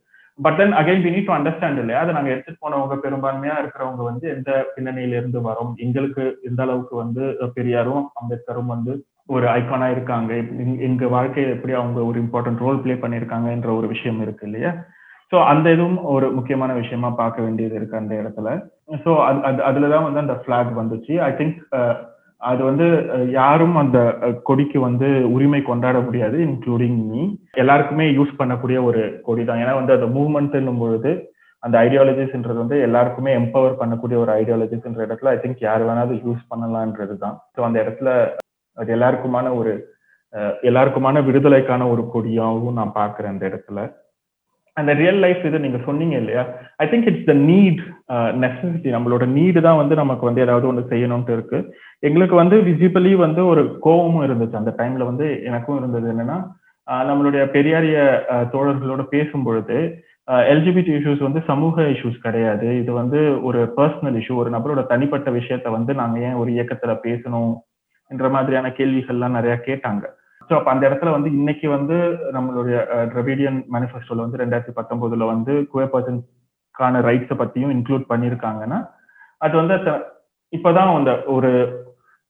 But 0.43 0.57
then 0.57 0.73
again 0.73 1.03
we 1.03 1.11
need 1.11 1.25
to 1.25 1.33
understand 1.33 1.79
இல்லையா? 1.79 2.01
அதை 2.01 2.15
நாங்கள் 2.15 2.33
எடுத்துட்டு 2.33 2.69
போனவங்க 2.69 2.99
பெரும்பான்மையா 3.03 3.53
இருக்கிறவங்க 3.59 4.03
வந்து 4.03 4.29
எந்த 4.29 4.65
பின்னணியில 4.77 5.09
இருந்து 5.09 5.41
வரோம்? 5.41 5.75
எங்களுக்கு 5.77 6.39
எந்த 6.43 6.63
அளவுக்கு 6.63 6.97
வந்து 6.97 7.37
பெரியாரும் 7.55 8.11
அம்பேத்கரும் 8.15 8.67
வந்து 8.67 9.05
ஒரு 9.27 9.47
ஐகானா 9.47 9.91
இருக்காங்க? 9.91 10.35
எங்க- 10.79 11.07
வாழ்க்கையில 11.07 11.49
எப்படி 11.49 11.73
அவங்க 11.73 12.05
ஒரு 12.05 12.21
இம்பார்ட்டன்ட் 12.23 12.59
ரோல் 12.59 12.81
ப்ளே 12.81 12.93
பண்ணியிருக்காங்கன்ற 12.93 13.77
ஒரு 13.77 13.87
விஷயம் 13.87 14.21
இருக்கு 14.21 14.45
இல்லையா? 14.49 14.75
ஸோ 15.31 15.45
அந்த 15.45 15.73
இதுவும் 15.73 16.05
ஒரு 16.05 16.33
முக்கியமான 16.33 16.73
விஷயமா 16.73 17.11
பார்க்க 17.11 17.43
வேண்டியது 17.43 17.75
இருக்கு 17.75 17.97
அந்த 17.97 18.15
இடத்துல. 18.15 18.69
ஸோ 18.91 19.25
அது 19.25 19.63
அது 19.63 19.81
அதுலதான் 19.81 20.13
வந்து 20.13 20.21
அந்த 20.21 20.33
ஃபிளாக் 20.33 20.85
வந்துச்சு. 20.85 21.19
ஐ 21.19 21.33
திங்க் 21.33 22.11
அது 22.43 22.61
வந்து 22.65 22.87
யாரும் 23.33 23.77
அந்த 23.81 23.99
கொடிக்கு 24.43 24.79
வந்து 24.81 25.09
உரிமை 25.35 25.61
கொண்டாட 25.63 25.99
முடியாது 26.01 26.37
இன்க்ளூடிங் 26.47 26.99
மீ 27.11 27.23
எல்லாருக்குமே 27.55 28.07
யூஸ் 28.17 28.39
பண்ணக்கூடிய 28.41 28.79
ஒரு 28.83 29.03
கொடி 29.23 29.45
தான் 29.45 29.63
ஏன்னா 29.63 29.75
வந்து 29.81 29.97
அந்த 29.99 30.09
மூவ்மெண்ட்னும் 30.17 30.81
பொழுது 30.81 31.13
அந்த 31.63 31.77
ஐடியாலஜிஸ்ன்றது 31.79 32.59
வந்து 32.63 32.77
எல்லாருக்குமே 32.81 33.33
எம்பவர் 33.33 33.81
பண்ணக்கூடிய 33.81 34.17
ஒரு 34.19 34.33
ஐடியாலஜிஸ்ன்ற 34.33 35.07
இடத்துல 35.07 35.33
ஐ 35.33 35.39
திங்க் 35.39 35.67
யார் 35.67 35.87
வேணாலும் 35.89 36.23
யூஸ் 36.25 36.43
பண்ணலான்றது 36.51 37.17
தான் 37.19 37.37
ஸோ 37.55 37.61
அந்த 37.61 37.79
இடத்துல 37.85 38.11
அது 38.79 38.91
எல்லாருக்குமான 38.93 39.49
ஒரு 39.57 39.73
எல்லாருக்குமான 40.63 41.21
விடுதலைக்கான 41.27 41.87
ஒரு 41.91 42.03
கொடியாகவும் 42.13 42.79
நான் 42.79 42.97
பார்க்குறேன் 42.97 43.33
அந்த 43.33 43.45
இடத்துல. 43.51 43.81
அந்த 44.77 44.91
ரியல் 45.01 45.19
லைஃப் 45.25 45.43
இது 45.49 45.59
நீங்க 45.59 45.79
சொன்னீங்க 45.87 46.15
இல்லையா? 46.17 46.43
I 46.83 46.85
think 46.91 47.09
it's 47.11 47.27
the 47.31 47.35
need 47.51 47.81
necessity 48.45 48.91
நம்மளோட 48.95 49.25
நீடு 49.37 49.61
தான் 49.67 49.81
வந்து 49.81 49.95
நமக்கு 49.95 50.25
வந்து 50.29 50.41
ஏதாவது 50.41 50.67
ஒன்று 50.71 50.83
செய்யணும்ட்டு 50.93 51.35
இருக்கு. 51.37 51.59
எங்களுக்கு 52.09 52.37
வந்து 52.37 52.57
விசிபிளி 52.69 53.13
வந்து 53.17 53.43
ஒரு 53.47 53.63
கோபமும் 53.87 54.25
இருந்துச்சு. 54.29 54.61
அந்த 54.61 54.73
டைம்ல 54.79 55.05
வந்து 55.11 55.27
எனக்கும் 55.43 55.79
இருந்தது 55.81 56.09
என்னன்னா 56.13 56.39
uh, 56.87 57.03
நம்மளுடைய 57.09 57.43
பெரியாரிய 57.57 57.99
uh, 58.35 58.45
தோழர்களோட 58.55 59.03
பேசும் 59.15 59.43
பொழுது 59.43 59.77
எல்ஜிபிடி 60.53 60.91
uh, 60.93 60.97
இஷ்யூஸ் 60.99 61.23
வந்து 61.27 61.41
சமூக 61.51 61.85
இஷ்யூஸ் 61.95 62.25
கிடையாது. 62.27 62.67
இது 62.83 62.91
வந்து 62.93 63.21
ஒரு 63.43 63.61
பர்சனல் 63.77 64.19
இஷ்யூ 64.23 64.35
ஒரு 64.35 64.51
நபரோட 64.57 64.83
தனிப்பட்ட 64.87 65.31
விஷயத்த 65.31 65.71
வந்து 65.71 65.95
நாங்க 65.95 66.19
ஏன் 66.29 66.41
ஒரு 66.43 66.51
இயக்கத்துல 66.53 66.95
பேசணும்? 67.07 67.53
என்ற 68.11 68.29
மாதிரியான 68.29 68.69
கேள்விகள்லாம் 68.79 69.39
நிறைய 69.39 69.55
கேட்டாங்க. 69.69 70.05
ஸோ 70.53 70.57
அப்போ 70.57 70.71
அந்த 70.71 70.85
இடத்துல 70.89 71.11
வந்து 71.11 71.29
இன்னைக்கு 71.33 71.67
வந்து 71.69 71.97
நம்மளுடைய 72.33 72.79
டிரவிடியன் 73.13 73.59
மேனிஃபெஸ்டோல 73.73 74.25
வந்து 74.25 74.41
ரெண்டாயிரத்தி 74.41 74.73
பத்தொன்பதுல 74.77 75.27
வந்து 75.27 75.53
குவே 75.73 75.87
பர்சன்ஸ்க்கான 75.93 77.01
ரைட்ஸை 77.09 77.37
பத்தியும் 77.39 77.73
இன்க்ளூட் 77.77 78.05
பண்ணியிருக்காங்கன்னா 78.11 78.79
அது 79.41 79.55
வந்து 79.57 79.77
இப்போதான் 80.53 80.91
அந்த 80.97 81.13
ஒரு 81.27 81.51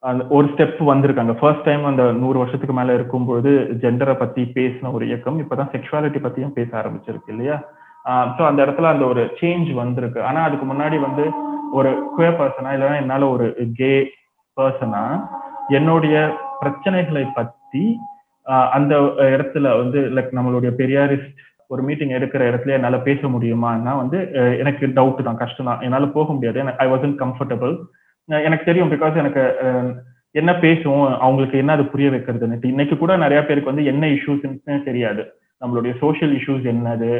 அந்த 0.03 0.23
ஒரு 0.29 0.47
ஸ்டெப் 0.47 0.79
வந்திருக்காங்க. 0.91 1.33
ஃபர்ஸ்ட் 1.41 1.66
டைம் 1.66 1.85
அந்த 1.85 2.05
நூறு 2.12 2.39
வருஷத்துக்கு 2.39 2.75
மேல 2.75 2.95
இருக்கும்போது 2.95 3.51
ஜெண்டரை 3.83 4.14
பத்தி 4.14 4.43
பேசின 4.55 4.93
ஒரு 4.93 5.05
இயக்கம் 5.07 5.41
இப்பதான் 5.43 5.73
செக்ஷுவாலிட்டி 5.75 6.20
பத்தியும் 6.23 6.55
பேச 6.55 6.70
ஆரம்பிச்சிருக்கு 6.81 7.33
இல்லையா? 7.35 7.57
ஸோ 8.37 8.43
அந்த 8.51 8.61
இடத்துல 8.66 8.93
அந்த 8.95 9.05
ஒரு 9.05 9.25
சேஞ்ச் 9.41 9.70
வந்திருக்கு. 9.75 10.23
ஆனா 10.23 10.43
அதுக்கு 10.43 10.66
முன்னாடி 10.73 10.99
வந்து 11.01 11.27
ஒரு 11.73 11.91
குவே 12.14 12.31
பர்சனா 12.41 12.73
இல்லைன்னா 12.77 13.03
என்னால 13.05 13.29
ஒரு 13.29 13.49
கே 13.75 13.93
பர்சனா 14.57 15.05
என்னுடைய 15.68 16.16
பிரச்சனைகளை 16.62 17.25
பத்தி 17.35 17.85
அந்த 18.47 18.95
இடத்துல 19.34 19.66
வந்து 19.80 19.99
லைக் 20.16 20.36
நம்மளுடைய 20.38 20.70
பெரியாரிஸ்ட் 20.82 21.32
ஒரு 21.66 21.82
மீட்டிங் 21.88 22.14
எடுக்கிற 22.18 22.43
இடத்துல 22.51 22.76
என்னால 22.78 22.97
பேச 23.09 23.28
முடியுமான்னா 23.34 23.93
வந்து 24.03 24.18
எனக்கு 24.62 24.86
டவுட் 24.97 25.26
தான் 25.28 25.43
கஷ்டம் 25.43 25.68
தான். 25.70 25.82
என்னால 25.86 26.07
போக 26.16 26.32
முடியாது. 26.32 26.64
ஐ 26.84 26.86
வாசன் 26.93 27.14
கம்ஃபர்டபுள் 27.22 27.74
எனக்கு 28.28 28.64
தெரியும் 28.64 28.90
பிகாஸ் 28.95 29.20
எனக்கு 29.22 29.43
என்ன 30.34 30.51
பேசுவோம் 30.64 31.07
அவங்களுக்கு 31.24 31.57
என்ன 31.62 31.72
அது 31.76 31.84
புரிய 31.93 32.11
வைக்கிறதுன்னு. 32.11 32.59
இன்னைக்கு 32.72 32.97
கூட 32.99 33.12
நிறைய 33.16 33.40
பேருக்கு 33.45 33.72
வந்து 33.72 33.88
என்ன 33.93 34.05
இஷ்யூஸ்ன்னு 34.16 34.76
தெரியாது. 34.88 35.22
நம்மளுடைய 35.62 35.93
சோஷியல் 36.03 36.34
இஷ்யூஸ் 36.38 36.64
என்னது? 36.72 37.11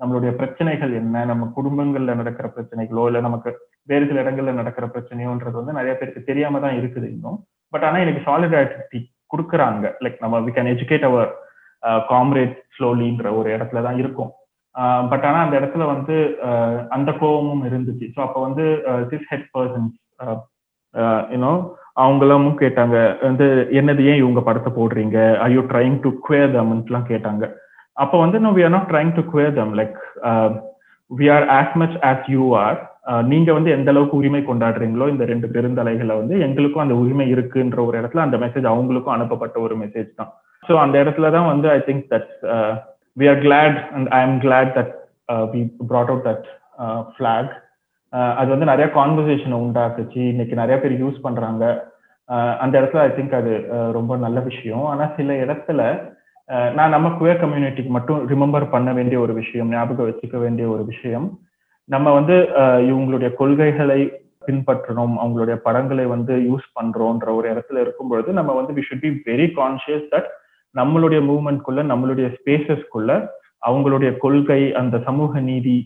நம்மளுடைய 0.00 0.30
பிரச்சனைகள் 0.38 0.92
என்ன? 1.00 1.24
நம்ம 1.30 1.48
குடும்பங்கள்ல 1.56 2.14
நடக்கிற 2.20 2.46
பிரச்சனைகளோ 2.54 3.04
இல்ல 3.08 3.20
நமக்கு 3.20 3.50
வேறு 3.90 4.08
சில 4.08 4.22
இடங்கள்ல 4.24 4.52
நடக்கிற 4.60 4.86
பிரச்சனையோன்றது 4.94 5.56
வந்து 5.60 5.76
நிறைய 5.78 5.94
பேருக்கு 5.98 6.28
தெரியாம 6.30 6.60
தான் 6.60 6.78
இருக்குது 6.80 7.06
இன்னும். 7.14 7.38
பட் 7.72 7.84
ஆனா 7.88 7.98
எனக்கு 7.98 8.22
சாலிடாரிட்டி 8.28 9.00
கொடுக்குறாங்க. 9.32 9.86
லைக் 10.04 10.18
நம்ம 10.20 10.40
we 10.46 10.52
can 10.58 10.72
educate 10.74 11.08
our 11.10 11.30
comrade 12.12 12.56
ஸ்லோலின்ற 12.76 13.28
ஒரு 13.38 13.48
இடத்துல 13.56 13.82
தான் 13.88 14.00
இருக்கும் 14.04 14.32
பட் 15.10 15.24
uh, 15.24 15.28
ஆனால் 15.28 15.44
அந்த 15.44 15.54
இடத்துல 15.60 15.84
வந்து 15.94 16.14
uh, 16.48 16.74
அந்த 16.96 17.10
கோபமும் 17.20 17.64
இருந்துச்சு. 17.68 18.06
ஸோ 18.14 18.20
அப்போ 18.26 18.38
வந்து 18.46 18.64
சிஸ் 19.10 19.26
ஹெட் 19.32 19.48
பர்சன்ஸ் 19.56 19.96
யூனோ 21.32 21.52
அவங்களும் 22.02 22.46
கேட்டாங்க 22.60 22.96
வந்து 23.22 23.46
என்னது 23.80 24.02
ஏன் 24.10 24.20
இவங்க 24.22 24.40
படத்தை 24.40 24.70
போடுறீங்க? 24.78 25.18
I 25.46 25.48
you 25.54 25.62
trying 25.72 25.98
to 26.04 26.10
queer 26.26 26.54
தம்லாம் 26.56 27.10
கேட்டாங்க. 27.12 27.44
அப்போ 28.02 28.16
வந்து 28.24 28.38
no 28.44 28.52
we 28.58 28.62
are 28.66 28.74
not 28.76 28.90
trying 28.92 29.12
to 29.18 29.24
queer 29.32 29.52
them 29.58 29.74
like 29.80 29.98
we 31.10 31.26
are 31.36 31.46
as 31.58 31.74
much 31.82 31.96
as 32.10 32.26
you 32.34 32.44
are 32.64 32.78
நீங்க 33.30 33.50
வந்து 33.56 33.70
எந்த 33.76 33.88
அளவுக்கு 33.92 34.18
உரிமை 34.20 34.40
கொண்டாடுறீங்களோ 34.48 35.06
இந்த 35.12 35.24
ரெண்டு 35.30 35.46
பெருந்தலைகளை 35.54 36.14
வந்து 36.20 36.34
எங்களுக்கும் 36.46 36.84
அந்த 36.84 36.96
உரிமை 37.02 37.26
இருக்குன்ற 37.34 37.78
ஒரு 37.88 37.96
இடத்துல 38.00 38.24
அந்த 38.26 38.36
மெசேஜ் 38.44 38.66
அவங்களுக்கும் 38.72 39.16
அனுப்பப்பட்ட 39.16 39.56
ஒரு 39.66 39.76
மெசேஜ் 39.82 40.10
தான். 40.20 40.30
ஸோ 40.68 40.72
அந்த 40.84 40.96
இடத்துல 41.02 41.30
தான் 41.36 41.50
வந்து 41.52 41.68
I 41.76 41.78
think 41.88 42.04
that 42.14 42.30
we 43.20 43.26
are 43.32 43.40
glad 43.46 43.78
and 43.96 44.10
I 44.18 44.20
am 44.28 44.38
glad 44.46 44.72
that 44.78 44.94
we 45.54 45.62
brought 45.92 46.12
out 46.12 46.26
that 46.30 46.46
flag 47.14 47.52
அது 48.40 48.48
வந்து 48.54 48.70
நிறைய 48.70 48.86
கான்வர்சேஷனை 48.98 49.58
உண்டாக்குச்சு. 49.64 50.22
இன்னைக்கு 50.32 50.54
நிறைய 50.62 50.76
பேர் 50.80 51.00
யூஸ் 51.02 51.18
பண்றாங்க. 51.26 51.64
அந்த 52.62 52.74
இடத்துல 52.80 53.04
ஐ 53.06 53.12
திங்க் 53.16 53.38
அது 53.42 53.52
ரொம்ப 53.98 54.16
நல்ல 54.24 54.40
விஷயம். 54.50 54.84
ஆனா 54.90 55.04
சில 55.16 55.32
இடத்துல 55.44 55.80
நான் 56.76 56.94
நம்ம 56.94 57.08
குயர் 57.18 57.42
கம்யூனிட்டிக்கு 57.42 57.92
மட்டும் 57.96 58.20
ரிமெம்பர் 58.32 58.72
பண்ண 58.74 58.90
வேண்டிய 58.98 59.18
ஒரு 59.24 59.32
விஷயம் 59.42 59.72
ஞாபகம் 59.74 60.08
வச்சுக்க 60.08 60.36
வேண்டிய 60.44 60.66
ஒரு 60.74 60.84
விஷயம் 60.92 61.26
நம்ம 61.92 62.12
வந்து 62.18 62.36
இவங்களுடைய 62.90 63.30
கொள்கைகளை 63.40 64.00
பின்பற்றணும் 64.46 65.14
அவங்களுடைய 65.22 65.56
படங்களை 65.66 66.04
வந்து 66.14 66.34
யூஸ் 66.48 66.68
பண்றோம்ன்ற 66.78 67.28
ஒரு 67.38 67.46
இடத்துல 67.52 67.82
இருக்கும் 67.84 68.10
பொழுது 68.10 68.30
நம்ம 68.38 68.50
வந்து 68.58 68.74
we 68.76 68.82
should 68.88 69.04
be 69.04 69.10
very 69.30 69.46
conscious 69.58 70.06
that 70.14 70.28
நம்மளுடைய 70.74 71.20
மூவ்மெண்ட்குள்ள 71.30 71.80
நம்மளுடைய 71.92 72.26
ஸ்பேசஸ்க்குள்ள 72.36 73.12
அவங்களுடைய 73.66 74.10
கொள்கை 74.24 74.60
அந்த 74.80 74.96
சமூக 75.08 75.40
நீதி 75.50 75.76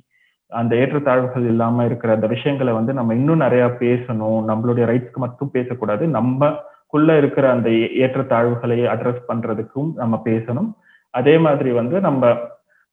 அந்த 0.50 0.72
ஏற்றத்தாழ்வுகள் 0.82 1.46
இல்லாம 1.52 1.84
இருக்கிற 1.88 2.10
அந்த 2.16 2.26
விஷயங்களை 2.32 2.72
வந்து 2.72 2.92
நம்ம 2.98 3.14
இன்னும் 3.14 3.44
நிறைய 3.44 3.64
பேசணும். 3.80 4.40
நம்மளுடைய 4.50 4.84
ரைட்ஸ்க்கு 4.90 5.20
மட்டும் 5.24 5.54
பேசக்கூடாது. 5.56 6.04
நம்மக்குள்ள 6.16 7.16
இருக்கிற 7.20 7.44
அந்த 7.54 7.68
ஏற்றத்தாழ்வுகளை 8.04 8.78
அட்ரஸ் 8.92 9.24
பண்றதுக்கும் 9.30 9.90
நம்ம 10.02 10.20
பேசணும். 10.28 10.68
அதே 11.14 11.34
மாதிரி 11.46 11.70
வந்து 11.80 11.96
நம்ம 12.08 12.32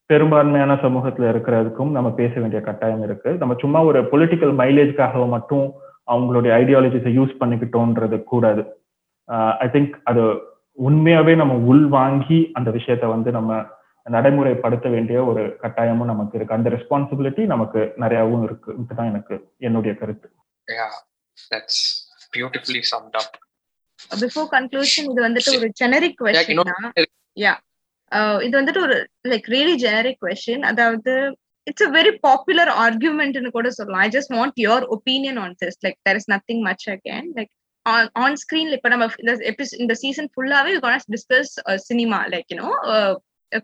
பெரும்பான்மையான 0.05 0.73
சமூகத்துல 0.73 1.27
இருக்கிறதுக்கும் 1.33 1.91
நம்ம 1.91 2.11
பேச 2.11 2.39
வேண்டிய 2.39 2.61
கட்டாயம் 2.61 3.03
இருக்கு. 3.03 3.31
நம்ம 3.31 3.55
சும்மா 3.59 3.83
ஒரு 3.83 4.01
பொலிட்டிக்கல் 4.01 4.53
மைலேஜ்க்காக 4.61 5.27
மட்டும் 5.27 5.73
அவங்களுடைய 6.11 6.51
ஐடியாலஜிஸை 6.61 7.11
யூஸ் 7.19 7.35
பண்ணிக்கிட்டோன்றது 7.39 8.23
கூடாது. 8.23 8.63
ஐ 9.59 9.67
திங்க் 9.67 9.93
அது 10.03 10.23
உண்மையாவே 10.85 11.35
நம்ம 11.35 11.53
உள் 11.53 11.87
வாங்கி 11.87 12.49
அந்த 12.53 12.71
விஷயத்த 12.71 13.05
வந்து 13.05 13.31
நம்ம 13.31 13.65
நடைமுறைப்படுத்த 14.11 14.89
வேண்டிய 14.89 15.23
ஒரு 15.23 15.57
கட்டாயமும் 15.61 16.11
நமக்கு 16.11 16.37
இருக்கு. 16.37 16.55
அந்த 16.55 16.69
ரெஸ்பான்சிபிலிட்டி 16.69 17.45
நமக்கு 17.45 17.93
நிறையவும் 17.97 18.43
இருக்கு. 18.43 18.75
இதுதான் 18.79 19.07
எனக்கு 19.07 19.51
என்னுடைய 19.57 19.97
கருத்து. 19.97 20.31
Yeah, 20.71 20.93
that's 21.51 21.77
beautifully 22.35 22.81
summed 22.91 23.15
up. 23.19 23.31
Before 24.21 24.49
conclusion 24.51 25.09
இது 25.11 25.29
வந்துட்டு 25.29 25.57
ஒரு 25.57 25.71
ஜெனரிக் 25.83 26.15
Yeah, 26.19 26.35
கொஸ்டின் 26.35 26.61
தான் 26.63 26.93
யா 27.39 27.53
இது 28.45 28.53
வந்துட்டு 28.59 28.81
ஒரு 28.81 28.97
லைக் 29.27 29.47
ரியலி 29.55 29.75
ஜெனரிக் 29.85 30.21
கொஸ்டின் 30.25 30.63
அதாவது 30.71 31.13
இட்ஸ் 31.67 31.85
அ 31.87 31.89
வெரி 31.89 32.11
பாப்புலர் 32.27 32.71
ஆர்குமெண்ட்னு 32.85 33.49
கூட 33.49 33.67
சொல்லலாம். 33.71 34.03
I 34.05 34.09
just 34.09 34.33
want 34.37 34.57
your 34.65 34.85
opinion 34.95 35.37
on 35.37 35.55
this 35.63 35.79
like 35.85 35.99
there 36.09 36.15
is 36.15 36.29
nothing 36.31 36.63
much 36.69 36.85
again 36.89 37.27
like 37.37 37.51
on 38.23 38.37
ஸ்கிரீன்ல 38.43 38.77
இப்ப 38.79 38.89
நம்ம 38.89 39.05
இந்த 39.17 39.33
எபிசோட் 39.51 39.81
இந்த 39.85 39.95
சீசன் 40.03 40.29
ஃபுல்லாவே 40.33 40.73
discuss 41.15 41.53
cinema 41.89 42.19
like 42.33 42.51
you know 42.53 42.71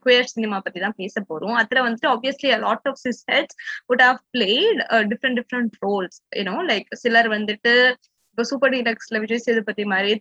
queer 0.03 0.27
cinema 0.33 0.57
பத்தி 0.59 0.79
தான் 0.79 0.95
பேச 0.97 1.21
போறோம். 1.29 1.55
அதுல 1.61 1.83
வந்துட்டு 1.85 2.09
obviously 2.15 2.49
lot 2.65 2.87
of 2.87 2.99
cishets 3.31 3.55
would 3.89 4.03
have 4.07 4.19
played 4.35 4.79
different 5.11 5.39
different 5.39 5.73
roles 5.85 6.17
you know 6.39 6.55
like 6.71 6.87
சிலர் 6.93 7.29
வந்துட்டு 7.29 7.73
இப்போ 8.39 8.49
சூப்பர் 8.51 8.71
டீலக்ஸ்ல 8.73 9.17
விஜய் 9.23 9.41
சேதுபதி 9.45 9.83
மாதிரி 9.91 10.11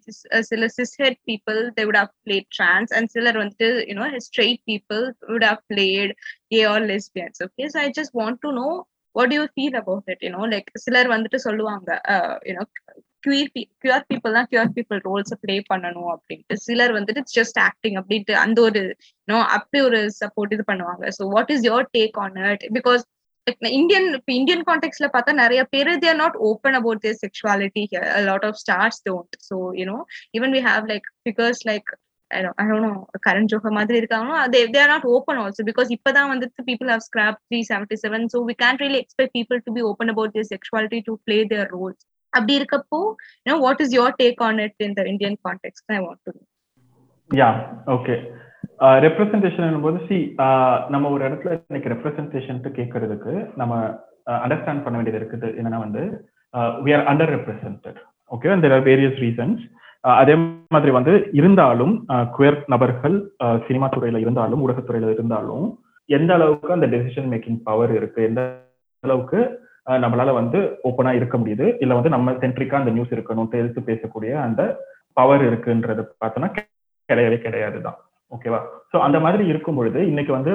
சில 0.48 0.66
cishet 0.76 1.18
people 1.28 1.58
they 1.76 1.82
would 1.88 1.98
have 2.00 2.08
played 2.24 2.46
trans 2.56 2.92
and 2.96 3.10
சிலர் 3.12 3.36
வந்துட்டு 3.40 3.68
you know 3.90 4.06
straight 4.24 4.60
people 4.70 5.02
would 5.28 5.46
have 5.48 5.60
played 5.72 6.12
a 6.56 6.60
or 6.70 6.84
lesbians 6.90 7.42
okay 7.46 7.66
so 7.74 7.78
I 7.84 7.88
just 7.98 8.14
want 8.20 8.40
to 8.44 8.50
know 8.58 8.66
what 9.14 9.34
you 9.36 9.42
feel 9.54 9.76
about 9.82 10.08
it 10.14 10.24
you know 10.26 10.40
like 10.54 10.72
சிலர் 10.86 11.10
வந்துட்டு 11.14 11.40
சொல்லுவாங்க 11.46 11.88
you know 12.48 12.64
queer 13.26 13.52
queer 13.84 14.04
people 14.10 14.34
தான் 14.38 14.48
queer 14.50 14.74
people 14.78 15.00
ரோல்ஸை 15.06 15.38
play 15.44 15.56
பண்ணணும் 15.70 16.10
அப்படின்ட்டு. 16.14 16.56
சிலர் 16.66 16.94
வந்துட்டு 16.98 17.22
just 17.36 17.60
acting 17.68 17.98
அப்படின்ட்டு 18.00 18.36
அந்த 18.44 18.58
ஒரு 18.68 18.82
யூனோ 19.28 19.38
அப்படி 19.56 19.80
ஒரு 19.88 20.00
சப்போர்ட் 20.20 20.54
இது 20.56 20.66
பண்ணுவாங்க. 20.72 21.04
So 21.18 21.22
what 21.36 21.52
is 21.56 21.64
your 21.70 21.88
take 21.98 22.18
on 22.24 22.36
it 22.52 22.66
because 22.78 23.04
Indian 23.78 24.08
இப்போ 24.18 24.32
இந்தியன் 24.38 24.64
கான்டெக்ட்ல 24.68 25.06
பார்த்தா 25.14 25.32
நிறைய 25.42 25.60
பேர் 25.74 25.90
they're 26.04 26.20
not 26.22 26.36
open 26.48 26.76
about 26.80 27.02
their 27.04 27.20
sexuality 27.22 27.84
lot 28.28 28.46
of 28.48 28.58
stars 28.64 29.00
don't 29.08 29.36
so 29.48 29.56
you know 29.80 29.96
even 30.38 30.54
we 30.56 30.62
have 30.68 30.84
like 30.92 31.08
figures 31.24 31.62
like 31.70 31.90
I 32.30 32.42
don't, 32.42 32.56
I 32.58 32.64
don't 32.68 32.82
know 32.86 32.96
Karan 33.26 33.46
Johar 33.50 33.74
மாதிரி 33.76 33.96
இருக்காங்களோ 34.00 34.38
they 34.54 34.60
they 34.72 34.80
are 34.84 34.90
not 34.94 35.04
open 35.14 35.36
also 35.42 35.62
because 35.68 35.88
இப்பதான் 35.96 36.30
வந்துட்டு 36.32 36.64
people 36.70 36.88
have 36.92 37.02
scrapped 37.06 37.40
377 37.52 38.28
so 38.32 38.40
we 38.48 38.54
can't 38.62 38.80
really 38.84 39.00
expect 39.04 39.30
people 39.38 39.58
to 39.66 39.72
be 39.76 39.82
open 39.90 40.08
about 40.14 40.32
their 40.34 40.46
sexuality 40.52 41.00
to 41.08 41.14
play 41.28 41.40
their 41.52 41.66
roles 41.76 41.98
அப்படி 42.32 42.54
இருக்கப்போ 42.58 43.00
you 43.44 43.50
know 43.50 43.60
what 43.66 43.78
is 43.84 43.92
your 43.98 44.08
take 44.22 44.42
on 44.48 44.58
it 44.66 44.74
in 44.88 44.92
the 44.98 45.06
Indian 45.12 45.36
context 45.48 45.82
I 45.96 46.02
want 46.06 46.20
to 46.26 46.32
know 46.36 46.46
yeah 47.30 47.48
okay 47.96 48.16
representation 49.04 49.84
போது 49.86 49.98
சி 50.08 50.16
நம்ம 50.94 51.04
ஒரு 51.14 51.22
இடத்துல 51.28 51.52
இன்னைக்கு 51.60 51.92
representation 51.94 52.60
கேட்கறதுக்கு 52.78 53.32
நம்ம 53.60 53.74
அண்டர்ஸ்டாண்ட் 54.44 54.84
பண்ண 54.84 54.96
வேண்டியது 54.98 55.20
இருக்குது. 55.20 55.48
என்னன்னா 55.58 55.80
வந்து 55.86 56.02
we 56.84 56.90
are 56.96 57.04
underrepresented 57.36 57.98
okay 58.30 58.56
there 58.64 58.74
are 58.76 58.86
various 58.88 59.20
reasons 59.24 59.62
அதே 60.04 60.34
மாதிரி 60.74 60.92
வந்து 60.96 61.12
இருந்தாலும் 61.32 61.94
குயர் 62.36 62.58
நபர்கள் 62.74 63.16
சினிமா 63.68 63.86
துறையில 63.94 64.20
இருந்தாலும் 64.24 64.62
ஊடகத்துறையில 64.64 65.14
இருந்தாலும் 65.16 65.64
எந்த 66.08 66.32
அளவுக்கு 66.34 66.76
அந்த 66.76 66.86
டெசிஷன் 66.86 67.30
மேக்கிங் 67.32 67.62
பவர் 67.64 67.92
இருக்கு 67.92 68.20
எந்த 68.22 68.42
அளவுக்கு 69.04 69.40
நம்மளால 69.86 70.32
வந்து 70.38 70.58
ஓப்பனா 70.88 71.12
இருக்க 71.18 71.36
முடியுது 71.38 71.66
இல்ல 71.80 71.92
வந்து 71.94 72.14
நம்ம 72.14 72.32
சென்ட்ரிக்கா 72.42 72.80
அந்த 72.80 72.92
நியூஸ் 72.96 73.14
இருக்கணும் 73.16 73.52
தெரிவித்து 73.54 73.82
பேசக்கூடிய 73.90 74.32
அந்த 74.46 74.62
பவர் 75.16 75.44
இருக்குன்றது 75.48 76.02
பார்த்தோம்னா 76.22 76.50
கிடையவே 77.08 77.38
கிடையாது 77.38 77.78
தான். 77.82 77.98
ஓகேவா 78.32 78.60
ஸோ 78.92 78.96
அந்த 79.06 79.18
மாதிரி 79.24 79.42
இருக்கும் 79.52 79.78
பொழுது 79.78 80.00
இன்னைக்கு 80.10 80.32
வந்து 80.36 80.52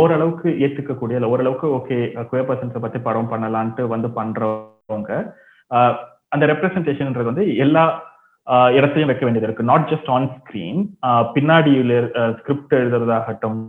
ஓரளவுக்கு 0.00 0.48
ஏற்றுக்கக்கூடிய 0.64 1.18
இல்லை 1.18 1.30
ஓரளவுக்கு 1.34 1.66
ஓகே 1.78 1.96
குயர் 2.30 2.48
பர்சன்ஸை 2.50 2.80
பத்தி 2.84 2.98
படம் 3.08 3.30
பண்ணலான்ட்டு 3.32 3.84
வந்து 3.94 4.08
பண்றவங்க 4.18 5.12
அந்த 6.34 6.44
ரெப்ரஸன்டேஷன்ன்றது 6.52 7.30
வந்து 7.30 7.46
எல்லா 7.64 7.84
இடத்தையும் 8.76 9.10
வைக்க 9.10 9.24
வேண்டியது 9.24 9.46
இருக்கு. 9.48 9.70
நாட் 9.70 9.86
ஜஸ்ட் 9.90 10.08
ஆன் 10.14 10.26
ஸ்க்ரீன் 10.36 10.80
பின்னாடியில் 11.34 11.94
ஸ்கிரிப்ட் 12.38 12.74
எழுதுறதாகட்டும் 12.80 13.60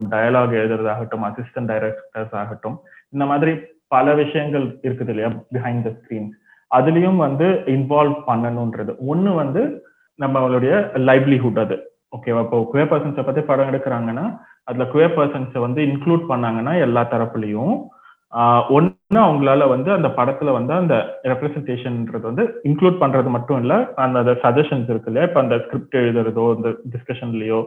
டயலாக் 0.00 0.56
எழுதுறதாகட்டும் 0.60 1.24
அசிஸ்டன்ட் 1.28 1.70
டைரக்டர்ஸ் 1.72 2.34
ஆகட்டும் 2.40 2.76
இந்த 3.14 3.24
மாதிரி 3.30 3.52
பல 3.94 4.14
விஷயங்கள் 4.22 4.66
இருக்குது 4.86 5.12
இல்லையா 5.14 5.30
பிஹைண்ட் 5.54 5.86
த 5.86 5.92
ஸ்கிரீன் 5.98 6.28
அதுலயும் 6.70 7.18
வந்து 7.26 7.48
இன்வால்வ் 7.76 8.18
பண்ணணுன்றது. 8.28 8.92
ஒன்று 9.12 9.32
வந்து 9.42 9.62
நம்மளுடைய 10.18 10.72
லைவ்லிஹுட் 11.08 11.60
அது. 11.64 11.76
ஓகேவா 12.14 12.42
இப்போ 12.44 12.58
குவே 12.70 12.84
பர்சன்ஸை 12.90 13.22
பற்றி 13.26 13.42
படம் 13.50 13.70
எடுக்கிறாங்கன்னா 13.70 14.24
அதில் 14.68 14.90
குவே 14.92 15.08
பர்சன்ஸை 15.16 15.60
வந்து 15.66 15.80
இன்க்ளூட் 15.90 16.24
பண்ணாங்கன்னா 16.30 16.72
எல்லா 16.86 17.02
தரப்புலையும் 17.12 17.74
ஒன்று 18.76 19.18
அவங்களால 19.24 19.66
வந்து 19.72 19.90
அந்த 19.96 20.08
படத்தில் 20.18 20.56
வந்து 20.56 20.72
அந்த 20.80 20.94
ரெப்ரஸன்டேஷன்ன்றது 21.30 22.24
வந்து 22.30 22.44
இன்க்ளூட் 22.68 22.96
பண்ணுறது 23.02 23.28
மட்டும் 23.34 23.60
இல்லை 23.62 23.76
அந்த 24.04 24.32
சஜஷன்ஸ் 24.44 24.88
இருக்கு 24.92 25.10
இல்லையா? 25.10 25.26
இப்போ 25.28 25.40
அந்த 25.44 25.56
ஸ்கிரிப்ட் 25.64 25.96
எழுதுறதோ 26.02 26.44
அந்த 26.56 26.70
டிஸ்கஷன்லையோ 26.94 27.60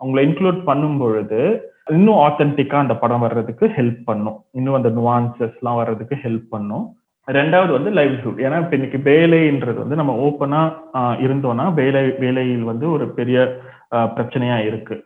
அவங்கள 0.00 0.22
இன்க்ளூட் 0.28 0.58
பண்ணும் 0.70 0.98
பொழுது 1.02 1.40
இன்னும் 1.96 2.20
ஆத்தென்டிக்காக 2.24 2.84
அந்த 2.84 2.96
படம் 3.02 3.24
வர்றதுக்கு 3.26 3.66
ஹெல்ப் 3.76 4.02
பண்ணும். 4.10 4.38
இன்னும் 4.58 4.78
அந்த 4.78 4.90
நுவான்சஸ்லாம் 4.98 5.78
வர்றதுக்கு 5.82 6.16
ஹெல்ப் 6.24 6.48
பண்ணும். 6.54 6.86
ரெண்டாவது 7.36 7.72
வந்து 7.76 7.90
லைவ்லிஹுட் 7.98 8.40
ஏன்னா 8.44 8.58
இப்ப 8.62 8.74
இன்னைக்கு 8.78 8.98
வேலைன்றது 9.10 9.78
வந்து 9.82 9.98
நம்ம 10.00 10.12
ஓப்பனா 10.26 10.60
இருந்தோம்னா 11.24 11.66
வேலை 11.80 12.02
வேலையில் 12.22 12.64
வந்து 12.70 12.86
ஒரு 12.96 13.06
பெரிய 13.18 13.38
பிரச்சனையா 14.14 14.56
இருக்கு. 14.68 14.96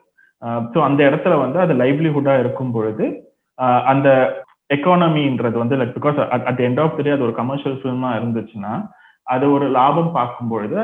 ஸோ 0.73 0.79
அந்த 0.89 1.01
இடத்துல 1.09 1.35
வந்து 1.45 1.59
அது 1.65 1.73
லைவ்லிஹுட்டா 1.83 2.35
இருக்கும் 2.43 2.73
பொழுது 2.77 3.05
அந்த 3.93 4.09
எக்கானமின்றது 4.77 5.57
வந்து 5.63 5.79
like 5.81 5.97
because 5.99 6.19
at 6.51 6.63
end 6.67 6.81
of 6.85 7.01
day 7.07 7.15
அது 7.17 7.27
ஒரு 7.29 7.35
கமர்ஷியல் 7.41 7.79
ஃபிலிமா 7.81 8.11
இருந்துச்சுன்னா 8.19 8.75
அது 9.27 9.45
ஒரு 9.57 9.67
லாபம் 9.79 10.13
பார்க்கும் 10.19 10.53
பொழுது 10.53 10.79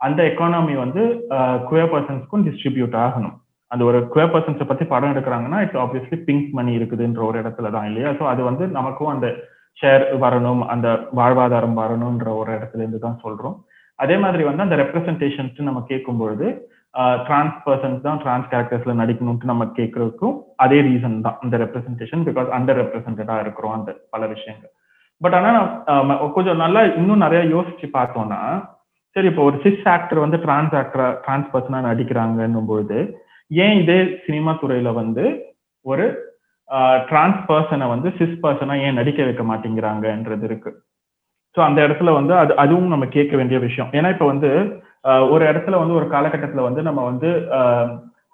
அந்த 0.00 0.20
எக்கானமி 0.30 0.74
வந்து 0.84 1.02
குயர் 1.70 1.90
பர்சன்ஸ்க்கும் 1.94 2.44
டிஸ்ட்ரிபியூட் 2.46 2.94
ஆகணும். 3.06 3.34
அந்த 3.70 3.82
ஒரு 3.90 3.98
குயர் 4.14 4.32
பர்சன்ஸை 4.32 4.66
பத்தி 4.68 4.84
படம் 4.92 5.12
எடுக்கிறாங்கன்னா 5.14 5.58
இட்ஸ் 5.64 5.82
ஆப்வியஸ்லி 5.84 6.18
பிங்க் 6.28 6.48
மணி 6.58 6.72
இருக்குதுன்ற 6.78 7.20
ஒரு 7.30 7.36
இடத்துல 7.42 7.70
தான் 7.76 7.86
இல்லையா? 7.90 8.10
ஸோ 8.18 8.24
அது 8.32 8.42
வந்து 8.48 8.64
நமக்கும் 8.78 9.12
அந்த 9.14 9.28
ஷேர் 9.78 10.04
வரணும் 10.24 10.62
அந்த 10.72 10.88
வாழ்வாதாரம் 11.18 11.78
வரணும்ன்ற 11.82 12.28
ஒரு 12.40 12.50
இடத்துல 12.56 12.82
இருந்து 12.82 13.00
தான் 13.06 13.22
சொல்றோம். 13.24 13.56
அதே 13.98 14.16
மாதிரி 14.24 14.42
வந்து 14.48 14.64
அந்த 14.66 14.76
ரெப்ரஸன்டேஷன்ஸ் 14.82 15.58
நம்ம 15.68 15.80
கேட்கும் 15.90 16.20
பொழுது 16.22 16.46
டிரான்ஸ் 17.26 17.58
பர்சன்ஸ் 17.66 18.04
தான் 18.06 18.20
டிரான்ஸ் 18.22 18.48
கேரக்டர்ஸ்ல 18.52 18.94
நடிக்கணும்ட்டு 19.00 19.50
நம்ம 19.50 19.64
கேட்கறதுக்கும் 19.78 20.34
அதே 20.64 20.78
ரீசன் 20.88 21.16
தான். 21.26 21.38
அந்த 21.44 21.54
ரெப்ரஸன்டேஷன் 21.64 22.24
பிகாஸ் 22.28 22.48
அண்டர் 22.56 22.80
ரெப்ரஸன்டா 22.82 23.36
இருக்கிறோம் 23.44 23.76
அந்த 23.78 23.90
பல 24.14 24.26
விஷயங்கள். 24.34 24.72
பட் 25.20 25.36
ஆனா 25.38 25.50
கொஞ்சம் 26.36 26.62
நல்லா 26.64 26.80
இன்னும் 27.00 27.24
நிறைய 27.24 27.42
யோசிச்சு 27.54 27.88
பார்த்தோம்னா 27.98 28.40
சரி 29.16 29.28
இப்போ 29.30 29.42
ஒரு 29.48 29.56
சிஸ் 29.64 29.86
ஆக்டர் 29.94 30.24
வந்து 30.24 30.38
டிரான்ஸ் 30.44 30.74
ஆக்டரா 30.80 31.06
டிரான்ஸ் 31.24 31.48
பர்சனா 31.54 31.80
நடிக்கிறாங்கன்னும் 31.88 32.68
பொழுது 32.70 32.98
ஏன் 33.64 33.74
இதே 33.82 33.98
சினிமா 34.26 34.52
துறையில 34.62 34.92
வந்து 35.00 35.24
ஒரு 35.84 36.06
டிரான்ஸ் 37.08 37.40
பர்சனை 37.50 37.86
வந்து 37.94 38.08
சிஸ் 38.18 38.38
பர்சனா 38.44 38.74
ஏன் 38.86 38.98
நடிக்க 39.00 39.20
வைக்க 39.28 39.42
மாட்டேங்கிறாங்கன்றது 39.50 40.44
இருக்கு. 40.48 40.70
ஸோ 41.56 41.60
அந்த 41.68 41.78
இடத்துல 41.86 42.12
வந்து 42.18 42.34
அது 42.42 42.52
அதுவும் 42.62 42.92
நம்ம 42.94 43.06
கேட்க 43.16 43.32
வேண்டிய 43.40 43.58
விஷயம். 43.66 43.90
ஏன்னா 43.98 44.10
இப்போ 44.14 44.26
வந்து 44.32 44.50
ஒரு 45.34 45.44
இடத்துல 45.50 45.78
வந்து 45.82 45.98
ஒரு 46.00 46.06
காலகட்டத்தில் 46.14 46.66
வந்து 46.68 46.82
நம்ம 46.88 47.00
வந்து 47.10 47.30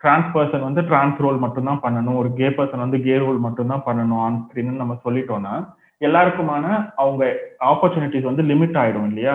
டிரான்ஸ் 0.02 0.28
பர்சன் 0.34 0.66
வந்து 0.66 0.82
டிரான்ஸ் 0.88 1.20
ரோல் 1.24 1.38
மட்டும்தான் 1.44 1.82
பண்ணணும் 1.84 2.18
ஒரு 2.20 2.28
கே 2.38 2.48
பர்சன் 2.58 2.84
வந்து 2.84 2.98
கே 3.06 3.14
ரோல் 3.22 3.38
மட்டும்தான் 3.46 3.86
பண்ணணும் 3.86 4.20
ஆன் 4.26 4.36
ஸ்க்ரீன் 4.42 4.82
நம்ம 4.82 4.96
சொல்லிட்டோம்னா 5.06 5.54
எல்லாருக்குமான 6.00 6.64
அவங்க 7.02 7.22
ஆப்பர்ச்சுனிட்டிஸ் 7.70 8.28
வந்து 8.30 8.42
லிமிட் 8.50 8.76
ஆயிடும் 8.82 9.08
இல்லையா? 9.10 9.34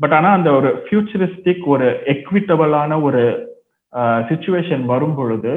பட் 0.00 0.14
ஆனால் 0.18 0.36
அந்த 0.38 0.50
ஒரு 0.58 0.68
ஃபியூச்சரிஸ்டிக் 0.84 1.64
ஒரு 1.74 1.86
எக்விட்டபிளான 2.14 3.00
ஒரு 3.02 3.22
சுச்சுவேஷன் 4.30 4.84
வரும் 4.92 5.14
பொழுது 5.14 5.52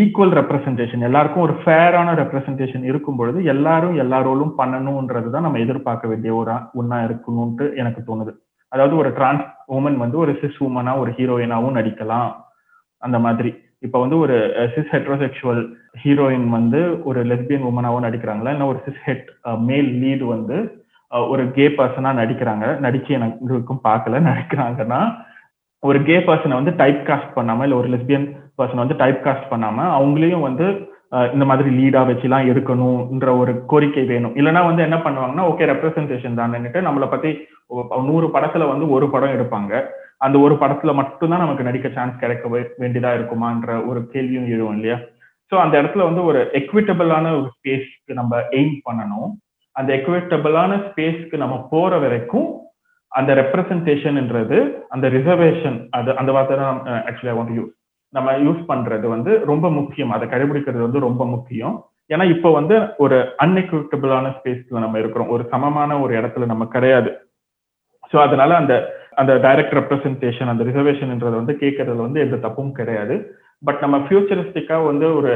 ஈக்குவல் 0.00 0.34
ரெப்ரசன்டேஷன் 0.38 1.06
எல்லாருக்கும் 1.08 1.44
ஒரு 1.46 1.54
ஃபேரான 1.62 2.14
ரெப்ரசன்டேஷன் 2.20 2.84
இருக்கும் 2.90 3.18
பொழுது 3.18 3.38
எல்லாரும் 3.52 3.96
எல்லா 4.02 4.18
ரோலும் 4.26 4.52
பண்ணணும்ன்றது 4.60 5.28
தான் 5.34 5.46
நம்ம 5.46 5.60
எதிர்பார்க்க 5.64 6.12
வேண்டிய 6.12 6.32
ஒரு 6.40 6.54
ஒன்றா 6.80 6.98
இருக்கணும்ட்டு 7.08 7.66
எனக்கு 7.82 8.02
தோணுது. 8.08 8.32
அதாவது 8.72 8.94
ஒரு 9.02 9.10
டிரான்ஸ் 9.18 9.46
உமன் 9.76 9.98
வந்து 10.02 10.16
ஒரு 10.24 10.32
சிஸ் 10.40 10.58
உமனா 10.66 10.92
ஒரு 11.02 11.12
ஹீரோயினாவும் 11.18 11.78
நடிக்கலாம். 11.78 12.30
அந்த 13.02 13.18
மாதிரி. 13.26 13.52
இப்போ 13.86 13.98
வந்து 14.02 14.16
ஒரு 14.24 14.36
சிஸ் 14.74 14.92
ஹெட்ரோசெக்சுவல் 14.96 15.62
ஹீரோயின் 16.02 16.48
வந்து 16.58 16.80
ஒரு 17.10 17.20
லெஸ்பியன் 17.30 17.68
உமனாவும் 17.70 18.06
நடிக்கிறாங்களா? 18.06 18.52
இல்லை 18.54 18.66
ஒரு 18.72 18.80
சிஸ் 18.86 19.02
ஹெட் 19.06 19.26
மேல் 19.68 19.90
லீடு 20.02 20.24
வந்து 20.34 20.56
ஒரு 21.32 21.44
கே 21.56 21.64
பர்சனா 21.78 22.10
நடிக்கிறாங்க? 22.22 22.66
நடிச்சு 22.86 23.10
எனக்கு 23.18 23.76
பார்க்கல. 23.88 24.20
நடிக்கிறாங்கன்னா 24.30 25.00
ஒரு 25.82 25.98
கே 26.08 26.16
பர்சனை 26.28 26.54
வந்து 26.58 26.72
டைப் 26.80 27.02
காஸ்ட் 27.08 27.36
பண்ணாம 27.36 27.64
இல்ல 27.66 27.76
ஒரு 27.80 27.88
லெஸ்பியன் 27.92 28.26
பர்சனை 28.58 28.80
வந்து 28.84 28.96
டைப் 29.02 29.20
காஸ்ட் 29.26 29.50
பண்ணாம 29.52 29.84
அவங்களையும் 29.98 30.46
வந்து 30.48 30.66
இந்த 31.34 31.44
மாதிரி 31.50 31.70
லீடா 31.78 32.00
வச்சுலாம் 32.08 32.48
இருக்கணும்ன்ற 32.50 33.30
ஒரு 33.42 33.52
கோரிக்கை 33.70 34.04
வேணும். 34.10 34.34
இல்லைன்னா 34.40 34.60
வந்து 34.66 34.82
என்ன 34.86 34.98
பண்ணுவாங்கன்னா 35.04 35.44
ஓகே 35.50 35.68
ரெப்ரசன்டேஷன் 35.70 36.38
தானேன்னுட்டு 36.40 36.80
நம்மளை 36.86 37.06
பத்தி 37.14 37.30
நூறு 38.10 38.26
படத்துல 38.34 38.68
வந்து 38.72 38.86
ஒரு 38.96 39.06
படம் 39.14 39.34
எடுப்பாங்க. 39.36 39.72
அந்த 40.26 40.36
ஒரு 40.44 40.54
படத்துல 40.62 40.92
மட்டும்தான் 41.00 41.44
நமக்கு 41.44 41.66
நடிக்க 41.68 41.88
சான்ஸ் 41.96 42.22
கிடைக்க 42.22 42.48
வேண்டியதா 42.82 43.10
இருக்குமான்ற 43.18 43.70
ஒரு 43.90 44.00
கேள்வியும் 44.14 44.50
எழுவோம் 44.54 44.76
இல்லையா? 44.78 44.98
ஸோ 45.52 45.56
அந்த 45.64 45.74
இடத்துல 45.82 46.04
வந்து 46.08 46.22
ஒரு 46.30 46.40
எக்விட்டபிளான 46.60 47.32
ஒரு 47.38 47.48
ஸ்பேஸ்க்கு 47.56 48.18
நம்ம 48.20 48.42
எய்ம் 48.58 48.76
பண்ணணும். 48.88 49.30
அந்த 49.76 49.90
எக்விட்டபிளான 49.98 50.72
ஸ்பேஸ்க்கு 50.86 51.36
நம்ம 51.44 51.56
போற 51.72 51.98
வரைக்கும் 52.04 52.48
அந்த 53.18 53.30
ரெப்ரசன்டேஷன்ன்றது 53.40 54.58
அந்த 54.94 55.06
ரிசர்வேஷன் 55.16 55.78
அது 55.98 56.10
அந்த 56.20 56.30
வார்த்தை 56.36 56.56
தான் 56.62 56.76
ஆக்சுவலி 57.08 57.32
ஐ 57.32 57.36
வாண்ட் 57.38 57.54
யூஸ் 57.58 57.72
நம்ம 58.12 58.32
யூஸ் 58.44 58.62
பண்றது 58.70 59.06
வந்து 59.14 59.32
ரொம்ப 59.50 59.66
முக்கியம். 59.78 60.12
அதை 60.14 60.24
கடைபிடிக்கிறது 60.28 60.82
வந்து 60.86 61.00
ரொம்ப 61.06 61.22
முக்கியம். 61.34 61.74
ஏன்னா 62.12 62.24
இப்போ 62.34 62.48
வந்து 62.58 62.76
ஒரு 63.04 63.16
அன்எக்யூட்டபிளான 63.44 64.30
ஸ்பேஸ்ல 64.36 64.80
நம்ம 64.84 64.98
இருக்கிறோம். 65.02 65.32
ஒரு 65.34 65.42
சமமான 65.52 65.98
ஒரு 66.04 66.12
இடத்துல 66.20 66.46
நம்ம 66.52 66.64
கிடையாது. 66.74 67.10
ஸோ 68.12 68.16
அதனால 68.26 68.56
அந்த 68.60 68.74
அந்த 69.20 69.32
டைரக்ட் 69.44 69.76
ரெப்ரசன்டேஷன் 69.78 70.50
அந்த 70.52 70.62
ரிசர்வேஷன்ன்றது 70.68 71.36
வந்து 71.40 71.54
கேட்கறதுல 71.62 72.06
வந்து 72.06 72.24
எந்த 72.26 72.36
தப்பும் 72.46 72.76
கிடையாது. 72.80 73.16
பட் 73.62 73.80
நம்ம 73.84 73.96
ஃபியூச்சரிஸ்டிக்கா 74.04 74.76
வந்து 74.90 75.06
ஒரு 75.18 75.32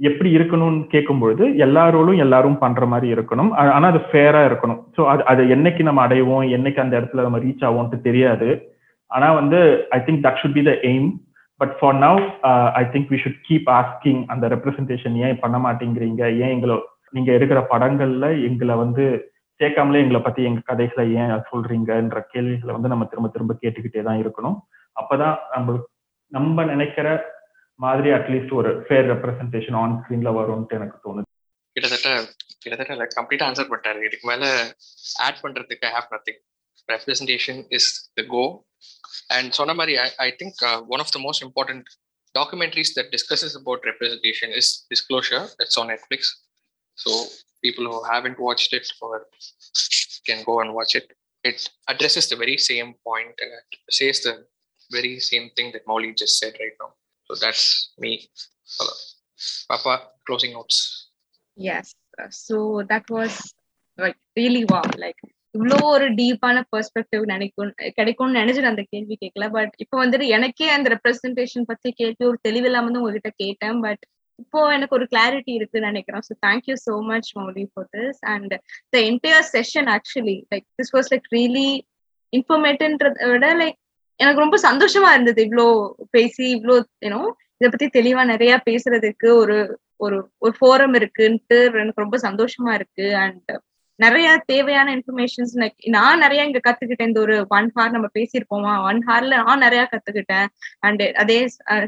எப்படி 0.00 0.30
இருக்கணும்னு 0.36 0.80
கேட்கும்பொழுது 0.94 1.44
எல்லாரோடும் 1.64 2.22
எல்லாரும் 2.24 2.58
பண்ற 2.62 2.86
மாதிரி 2.92 3.08
இருக்கணும். 3.14 3.50
ஆனா 3.74 3.86
அது 3.92 4.00
ஃபேரா 4.08 4.40
இருக்கணும். 4.48 4.80
ஸோ 4.96 5.02
அது 5.12 5.22
அது 5.32 5.42
என்னைக்கு 5.54 5.82
நம்ம 5.88 6.00
அடைவோம் 6.06 6.46
என்னைக்கு 6.56 6.82
அந்த 6.84 6.94
இடத்துல 7.00 7.24
நம்ம 7.26 7.38
ரீச் 7.44 7.64
ஆகும்ட்டு 7.68 7.98
தெரியாது. 8.08 8.48
ஆனா 9.10 9.28
வந்து 9.40 9.60
I 9.96 10.00
think 10.06 10.22
that 10.26 10.40
should 10.40 10.56
be 10.58 10.64
the 10.68 10.74
aim 10.90 11.08
but 11.60 11.74
for 11.78 11.96
now 12.06 12.20
I 12.80 12.82
think 12.94 13.10
we 13.12 13.18
should 13.22 13.40
keep 13.48 13.70
asking 13.78 14.20
அந்த 14.34 14.44
ரெப்ரஸன்டேஷன் 14.54 15.16
ஏன் 15.26 15.40
பண்ண 15.44 15.58
மாட்டேங்கிறீங்க? 15.66 16.22
ஏன் 16.42 16.52
எங்களை 16.56 16.76
நீங்க 17.16 17.30
எடுக்கிற 17.38 17.60
படங்கள்ல 17.72 18.28
எங்களை 18.48 18.76
வந்து 18.84 19.04
சேர்க்காமலே 19.60 20.02
எங்களை 20.04 20.20
பத்தி 20.22 20.42
எங்க 20.48 20.60
கதைகளை 20.70 21.04
ஏன் 21.20 21.32
சொல்றீங்கன்ற 21.50 22.20
கேள்விகளை 22.32 22.72
வந்து 22.76 22.92
நம்ம 22.92 23.04
திரும்ப 23.12 23.28
திரும்ப 23.34 23.54
கேட்டுக்கிட்டே 23.62 24.02
தான் 24.08 24.20
இருக்கணும். 24.24 24.58
அப்பதான் 24.96 25.36
நம்ம 25.54 25.78
நம்ம 26.32 26.64
நினைக்கிற 26.72 27.08
மாதிரி 27.79 28.09
அட்லீஸ்ட் 28.17 28.55
ஒரு 28.59 28.71
ஃபேர் 28.85 29.09
ரெப்ரசன்டேஷன் 29.13 29.77
ஆன் 29.81 29.95
ஸ்கிரீன்ல 30.01 30.31
வரும்னு 30.39 30.77
எனக்கு 30.79 30.99
தோணுது 31.05 31.27
கிட்டத்தட்ட 31.75 32.09
கிட்டத்தட்ட 32.63 33.07
கம்ப்ளீட்டா 33.19 33.45
ஆன்சர் 33.49 33.69
பண்ணிட்டாரு 33.71 33.99
இதுக்கு 34.07 34.27
மேல 34.31 34.45
ஆட் 35.27 35.41
பண்றதுக்கு 35.43 35.93
have 35.95 36.13
nothing 36.15 36.41
representation 36.89 37.61
is 37.77 37.89
the 38.19 38.23
go 38.35 38.43
and 39.37 39.51
சொன்ன 39.59 39.75
மாதிரி 39.79 39.93
I 40.27 40.29
think 40.41 40.61
one 40.93 41.03
of 41.05 41.13
the 41.17 41.21
most 41.27 41.45
important 41.47 41.89
documentaries 42.35 42.93
that 42.93 43.11
discusses 43.11 43.55
about 43.55 43.79
representation 43.83 44.49
is 44.51 44.85
disclosure 44.89 45.41
it's 45.59 45.77
on 45.77 45.87
netflix 45.87 46.21
so 46.97 47.11
people 47.63 47.85
who 47.85 47.97
haven't 48.03 48.39
watched 48.39 48.73
it 48.73 48.87
or 49.01 49.17
can 50.25 50.43
go 50.43 50.61
and 50.61 50.73
watch 50.73 50.95
it 50.95 51.07
it 51.43 51.59
addresses 51.87 52.27
the 52.29 52.35
very 52.35 52.57
same 52.69 52.89
point 53.03 53.33
and 53.37 53.51
it 53.51 53.79
says 53.89 54.21
the 54.21 54.35
very 54.91 55.19
same 55.21 55.49
thing 55.55 55.71
that 55.73 55.85
Mauli 55.87 56.13
just 56.13 56.37
said 56.37 56.53
right 56.59 56.77
now 56.79 56.89
So 57.26 57.34
that's 57.34 57.64
me. 57.98 58.12
Hello. 58.76 58.94
papa 59.68 59.92
closing 60.26 60.52
notes. 60.52 60.76
Yes. 61.56 61.86
So 62.44 62.56
that 62.92 63.08
was 63.16 63.38
like 63.98 64.18
really 64.38 64.62
wow 64.72 64.80
like 65.04 65.20
இவ்வளோ 65.54 65.76
ஒரு 65.92 66.06
டீப்பான 66.18 66.62
perspective 66.72 67.22
நினைக்கும் 67.32 67.70
கிடைக்கும்னு 67.98 68.38
நினைச்சிட்டு 68.40 68.70
அந்த 68.72 68.82
கேள்வி 68.92 69.16
கேட்கல. 69.22 69.46
But 69.56 69.72
இப்போ 69.84 69.96
வந்துட்டு 70.02 70.26
எனக்கே 70.36 70.68
அந்த 70.76 70.88
ரெப்ரஸன்டேஷன் 70.94 71.68
பத்தி 71.70 71.90
கேள்வி 72.00 72.24
ஒரு 72.30 72.38
தெளிவில்லாம 72.48 72.90
தான் 72.92 73.00
உங்ககிட்ட 73.02 73.30
கேட்டேன். 73.42 73.78
பட் 73.86 74.02
இப்போ 74.38 74.60
எனக்கு 74.76 74.96
ஒரு 74.98 75.06
கிளாரிட்டி 75.12 75.52
இருக்குன்னு 75.58 75.90
நினைக்கிறேன். 75.90 76.24
So 76.28 76.34
thank you 76.46 76.76
so 76.86 76.94
much 77.12 77.30
Mouli 77.38 77.64
for 77.72 77.88
this 77.96 78.20
and 78.34 78.54
the 78.94 79.02
entire 79.10 79.46
session 79.54 79.90
actually 79.96 80.36
like 80.54 80.66
this 80.80 80.92
was 80.96 81.10
like 81.14 81.28
really 81.38 81.68
இன்ஃபர்மேட்டிவ்ன்றத 82.32 83.30
விட 83.34 83.48
லைக் 83.62 83.78
எனக்கு 84.20 84.44
ரொம்ப 84.44 84.58
சந்தோஷமா 84.68 85.08
இருந்தது 85.12 85.40
இவ்வளோ 85.46 85.66
பேசி 86.10 86.44
இவ்வளோ 86.56 86.76
ஏன்னோ 87.06 87.20
இதை 87.58 87.68
பத்தி 87.70 87.86
தெளிவா 87.98 88.22
நிறைய 88.24 88.52
பேசுறதுக்கு 88.70 89.28
ஒரு 89.42 89.56
ஒரு 90.04 90.16
ஒரு 90.38 90.52
ஃபோரம் 90.58 90.94
இருக்குன்ட்டு 91.00 91.58
எனக்கு 91.82 92.04
ரொம்ப 92.04 92.18
சந்தோஷமா 92.18 92.72
இருக்கு. 92.74 93.06
அண்ட் 93.24 93.52
நிறைய 93.98 94.28
தேவையான 94.46 94.88
இன்ஃபர்மேஷன்ஸ் 94.96 95.52
நான் 95.94 96.18
நிறைய 96.18 96.40
இங்க 96.44 96.60
கத்துக்கிட்டேன். 96.66 97.10
இந்த 97.10 97.20
ஒரு 97.20 97.36
ஒன் 97.48 97.68
ஹார் 97.76 97.94
நம்ம 97.94 98.08
பேசியிருப்போமா? 98.18 98.72
ஒன் 98.88 99.00
ஹார்ல 99.08 99.36
நான் 99.42 99.64
நிறைய 99.66 99.82
கத்துக்கிட்டேன். 99.92 100.48
அண்ட் 100.80 101.02
அதே 101.22 101.38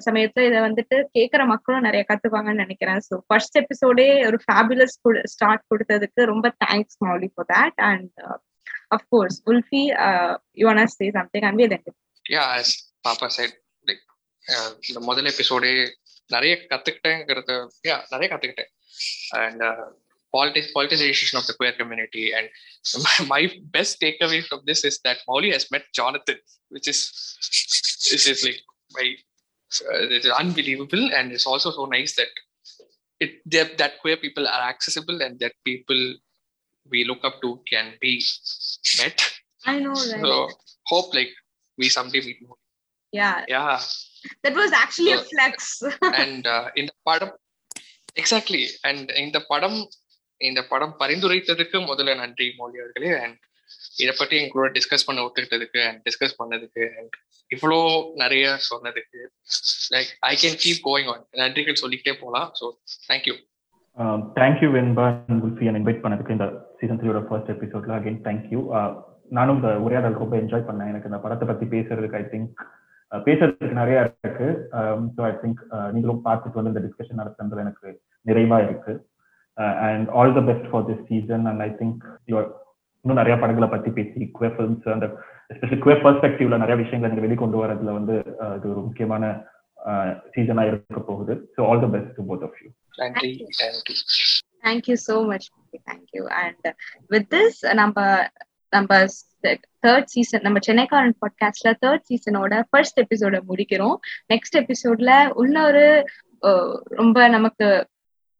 சமயத்துல 0.06 0.46
இதை 0.50 0.60
வந்துட்டு 0.60 0.98
கேட்கிற 1.12 1.44
மக்களும் 1.44 1.80
நிறைய 1.80 2.04
கத்துப்பாங்கன்னு 2.08 2.64
நினைக்கிறேன். 2.64 3.00
ஸோ 3.08 3.16
ஃபர்ஸ்ட் 3.26 3.58
எபிசோடே 3.62 4.08
ஒரு 4.26 4.40
ஃபேபுலஸ் 4.46 4.96
ஸ்டார்ட் 5.34 5.64
கொடுத்ததுக்கு 5.74 6.30
ரொம்ப 6.32 6.52
thanks 6.66 6.98
Mouli 7.06 7.30
for 7.34 7.50
that 7.54 7.78
and 7.90 8.10
of course 8.96 9.38
உல்ஃபி 9.52 9.84
you 10.54 10.74
say 10.98 11.08
something 11.10 11.46
and 11.50 11.60
we 11.62 11.68
yeah 12.35 12.47
as 12.59 12.69
papa 13.07 13.27
said 13.37 13.51
like 13.87 14.03
uh, 14.53 14.71
இந்த 14.89 14.99
முதல் 15.09 15.29
எபிசோடே 15.33 15.73
நிறைய 16.35 16.53
கத்துக்கிட்டேங்கிறத 16.71 17.51
yeah 17.89 17.99
நிறைய 18.13 18.27
கத்துக்கிட்டேன் 18.33 18.71
and 19.41 19.59
uh, 19.69 19.85
politics 20.35 20.67
politicization 20.77 21.35
of 21.39 21.45
the 21.47 21.55
queer 21.59 21.73
community 21.79 22.25
and 22.37 22.47
my, 23.05 23.17
my 23.35 23.41
best 23.75 23.93
takeaway 24.03 24.39
from 24.49 24.61
this 24.69 24.81
is 24.89 24.95
that 25.05 25.19
Mauli 25.27 25.51
has 25.55 25.65
met 25.73 25.85
Jonathan 25.99 26.39
which 26.73 26.87
is 26.93 26.99
which 28.11 28.25
is 28.33 28.41
like 28.47 28.61
my 28.97 29.07
uh, 29.91 30.01
it 30.17 30.23
is 30.27 30.33
unbelievable 30.43 31.05
and 31.17 31.31
it's 31.35 31.47
also 31.51 31.71
so 31.79 31.85
nice 31.97 32.13
that 32.19 32.31
it 33.23 33.31
that, 33.53 33.77
that 33.81 33.99
queer 34.01 34.17
people 34.25 34.47
are 34.55 34.63
accessible 34.73 35.21
and 35.25 35.39
that 35.43 35.53
people 35.71 36.01
we 36.91 37.01
look 37.09 37.23
up 37.29 37.37
to 37.45 37.51
can 37.71 37.87
be 38.05 38.13
met 39.01 39.19
I 39.71 39.75
know 39.85 39.91
so 40.23 40.31
hope 40.91 41.09
like 41.17 41.33
we 41.78 41.88
someday 41.88 42.22
meet 42.22 42.40
more. 42.42 42.58
Yeah 43.12 43.28
yeah. 43.48 43.74
That 44.44 44.56
was 44.60 44.74
actually 44.80 45.14
So- 45.14 45.26
flex 45.28 45.72
and 46.22 46.46
uh, 46.48 46.64
இந்த 46.74 46.92
படம் 47.02 47.34
exactly 48.16 48.62
and 48.82 49.10
இந்த 49.18 49.38
படம் 49.48 49.78
இந்த 50.40 50.60
படம் 50.68 50.94
பரிந்துரைத்ததுக்கு 51.00 51.78
முதல்ல 51.86 52.14
நன்றி 52.14 52.46
மோடி 52.58 52.78
அவர்களே 52.78 53.12
and 53.18 53.38
இதை 53.98 54.12
பற்றி 54.12 54.36
எங்களோட 54.40 54.68
டிஸ்கஸ் 54.76 55.06
பண்ண 55.06 55.24
ஒத்துக்கிட்டதுக்கு 55.24 55.80
அண்ட் 55.86 56.00
டிஸ்கஸ் 56.06 56.38
பண்ணதுக்கு 56.38 56.84
அண்ட் 56.98 57.14
இவ்வளோ 57.50 57.78
நிறைய 58.14 58.44
சொன்னதுக்கு 58.68 59.20
like 59.94 60.10
I 60.28 60.32
can 60.42 60.58
keep 60.64 60.82
going 60.88 61.10
on 61.12 61.24
நன்றிகள் 61.42 61.82
சொல்லிக்கிட்டே 61.82 62.14
போகலாம் 62.20 62.50
so 62.60 62.66
thank you 63.08 63.34
thank you 64.36 64.68
Venba 64.74 65.06
Kulfi 65.38 65.68
என்னை 65.68 65.80
இன்வைட் 65.82 66.02
பண்ணதுக்கு 66.04 66.36
இந்த 66.36 66.48
சீசன் 66.80 67.00
த்ரீயோட 67.00 67.22
ஃபர்ஸ்ட் 67.28 67.52
எபிசோட்ல 67.54 67.94
அகைன் 67.98 68.20
தேங்க்யூ 68.28 68.60
நானும் 69.36 69.58
இந்த 69.60 69.70
உரையாடல் 69.84 70.20
ரொம்ப 70.22 70.36
என்ஜாய் 70.42 70.68
பண்ணேன். 70.68 70.90
எனக்கு 70.92 71.10
இந்த 71.10 71.20
படத்தை 71.24 71.46
பத்தி 71.48 71.66
பேசுறதுக்கு 71.74 72.18
ஐ 72.20 72.24
திங்க் 72.32 72.52
பேசுறதுக்கு 73.12 73.80
நிறைய 73.82 73.98
இருக்கு. 74.22 74.48
ஸோ 75.16 75.22
ஐ 75.30 75.32
திங்க் 75.42 75.60
நீங்களும் 75.94 76.24
பார்த்துட்டு 76.28 76.58
வந்து 76.60 76.72
இந்த 76.72 76.82
டிஸ்கஷன் 76.86 77.20
நடத்துறது 77.22 77.64
எனக்கு 77.66 77.88
நிறைவா 78.26 78.58
இருக்கு. 78.66 78.94
And 79.88 80.08
all 80.18 80.36
the 80.38 80.42
best 80.50 80.70
for 80.72 80.86
this 80.88 81.04
season 81.10 81.46
and 81.52 81.62
I 81.68 81.70
think 81.80 82.02
your 82.32 82.48
இன்னும் 83.04 83.20
நிறைய 83.20 83.34
படங்களை 83.42 83.68
பத்தி 83.74 83.90
பேசி 83.98 84.26
குவே 84.36 84.48
ஃபிலிம்ஸ் 84.54 84.88
அந்த 84.94 85.06
எஸ்பெஷலி 85.50 85.78
குவே 85.84 85.96
பெர்ஸ்பெக்டிவ்ல 86.04 86.56
நிறைய 86.62 86.76
விஷயங்களை 86.82 87.10
நீங்க 87.10 87.24
வெளிக்கொண்டு 87.26 87.62
வரதுல 87.62 87.94
வந்து 87.98 88.16
uh, 88.44 88.52
இது 88.58 88.66
ஒரு 88.72 88.82
முக்கியமான 88.88 89.24
சீசனா 90.34 90.62
இருக்க 90.70 91.00
போகுது. 91.10 91.34
So 91.56 91.60
all 91.68 91.84
the 91.84 91.88
best 91.94 92.14
to 92.18 92.24
both 92.30 92.44
of 92.48 92.58
you 92.62 92.70
நன்றி 93.02 93.32
நன்றி 93.62 93.96
Thank 94.62 94.88
you. 94.88 94.96
So 94.98 95.14
much. 95.24 95.44
Thank 95.88 96.06
you. 96.14 96.22
And 96.42 96.62
uh, 96.64 96.72
with 97.10 97.26
this, 97.34 97.54
நம்ம 97.80 97.98
நம்ம 98.70 99.04
தேர்ட் 99.86 100.04
சீசன் 100.04 100.40
நம்ம 100.40 100.58
சென்னைக்காரன் 100.66 101.12
பாட்காஸ்ட்ல 101.20 101.74
தேர்ட் 101.86 102.04
சீசனோட 102.08 102.62
ஃபர்ஸ்ட் 102.70 103.00
எபிசோட 103.00 103.40
முடிக்கிறோம். 103.48 103.96
நெக்ஸ்ட் 104.32 104.56
எபிசோட்ல 104.56 105.32
இன்னொரு 105.42 106.04
ரொம்ப 106.84 107.28
நமக்கு 107.28 107.88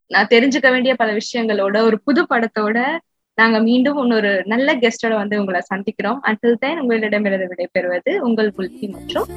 நான் 0.07 0.27
தெரிஞ்சுக்க 0.27 0.69
வேண்டிய 0.71 0.95
பல 0.95 1.17
விஷயங்களோட 1.17 1.81
ஒரு 1.81 2.01
புது 2.01 2.25
படத்தோட 2.29 2.97
நாங்க 3.35 3.59
மீண்டும் 3.59 3.97
இன்னொரு 3.97 4.43
நல்ல 4.45 4.75
கெஸ்டோட 4.75 5.15
வந்து 5.15 5.39
உங்களை 5.39 5.61
சந்திக்கிறோம். 5.73 6.17
அண்டில் 6.21 6.57
தென் 6.59 6.79
உங்களிடமிருந்து 6.79 7.49
விடைபெறுவது 7.51 8.17
உங்கள் 8.17 8.53
புல்கி 8.57 8.89
மற்றும் 8.89 9.27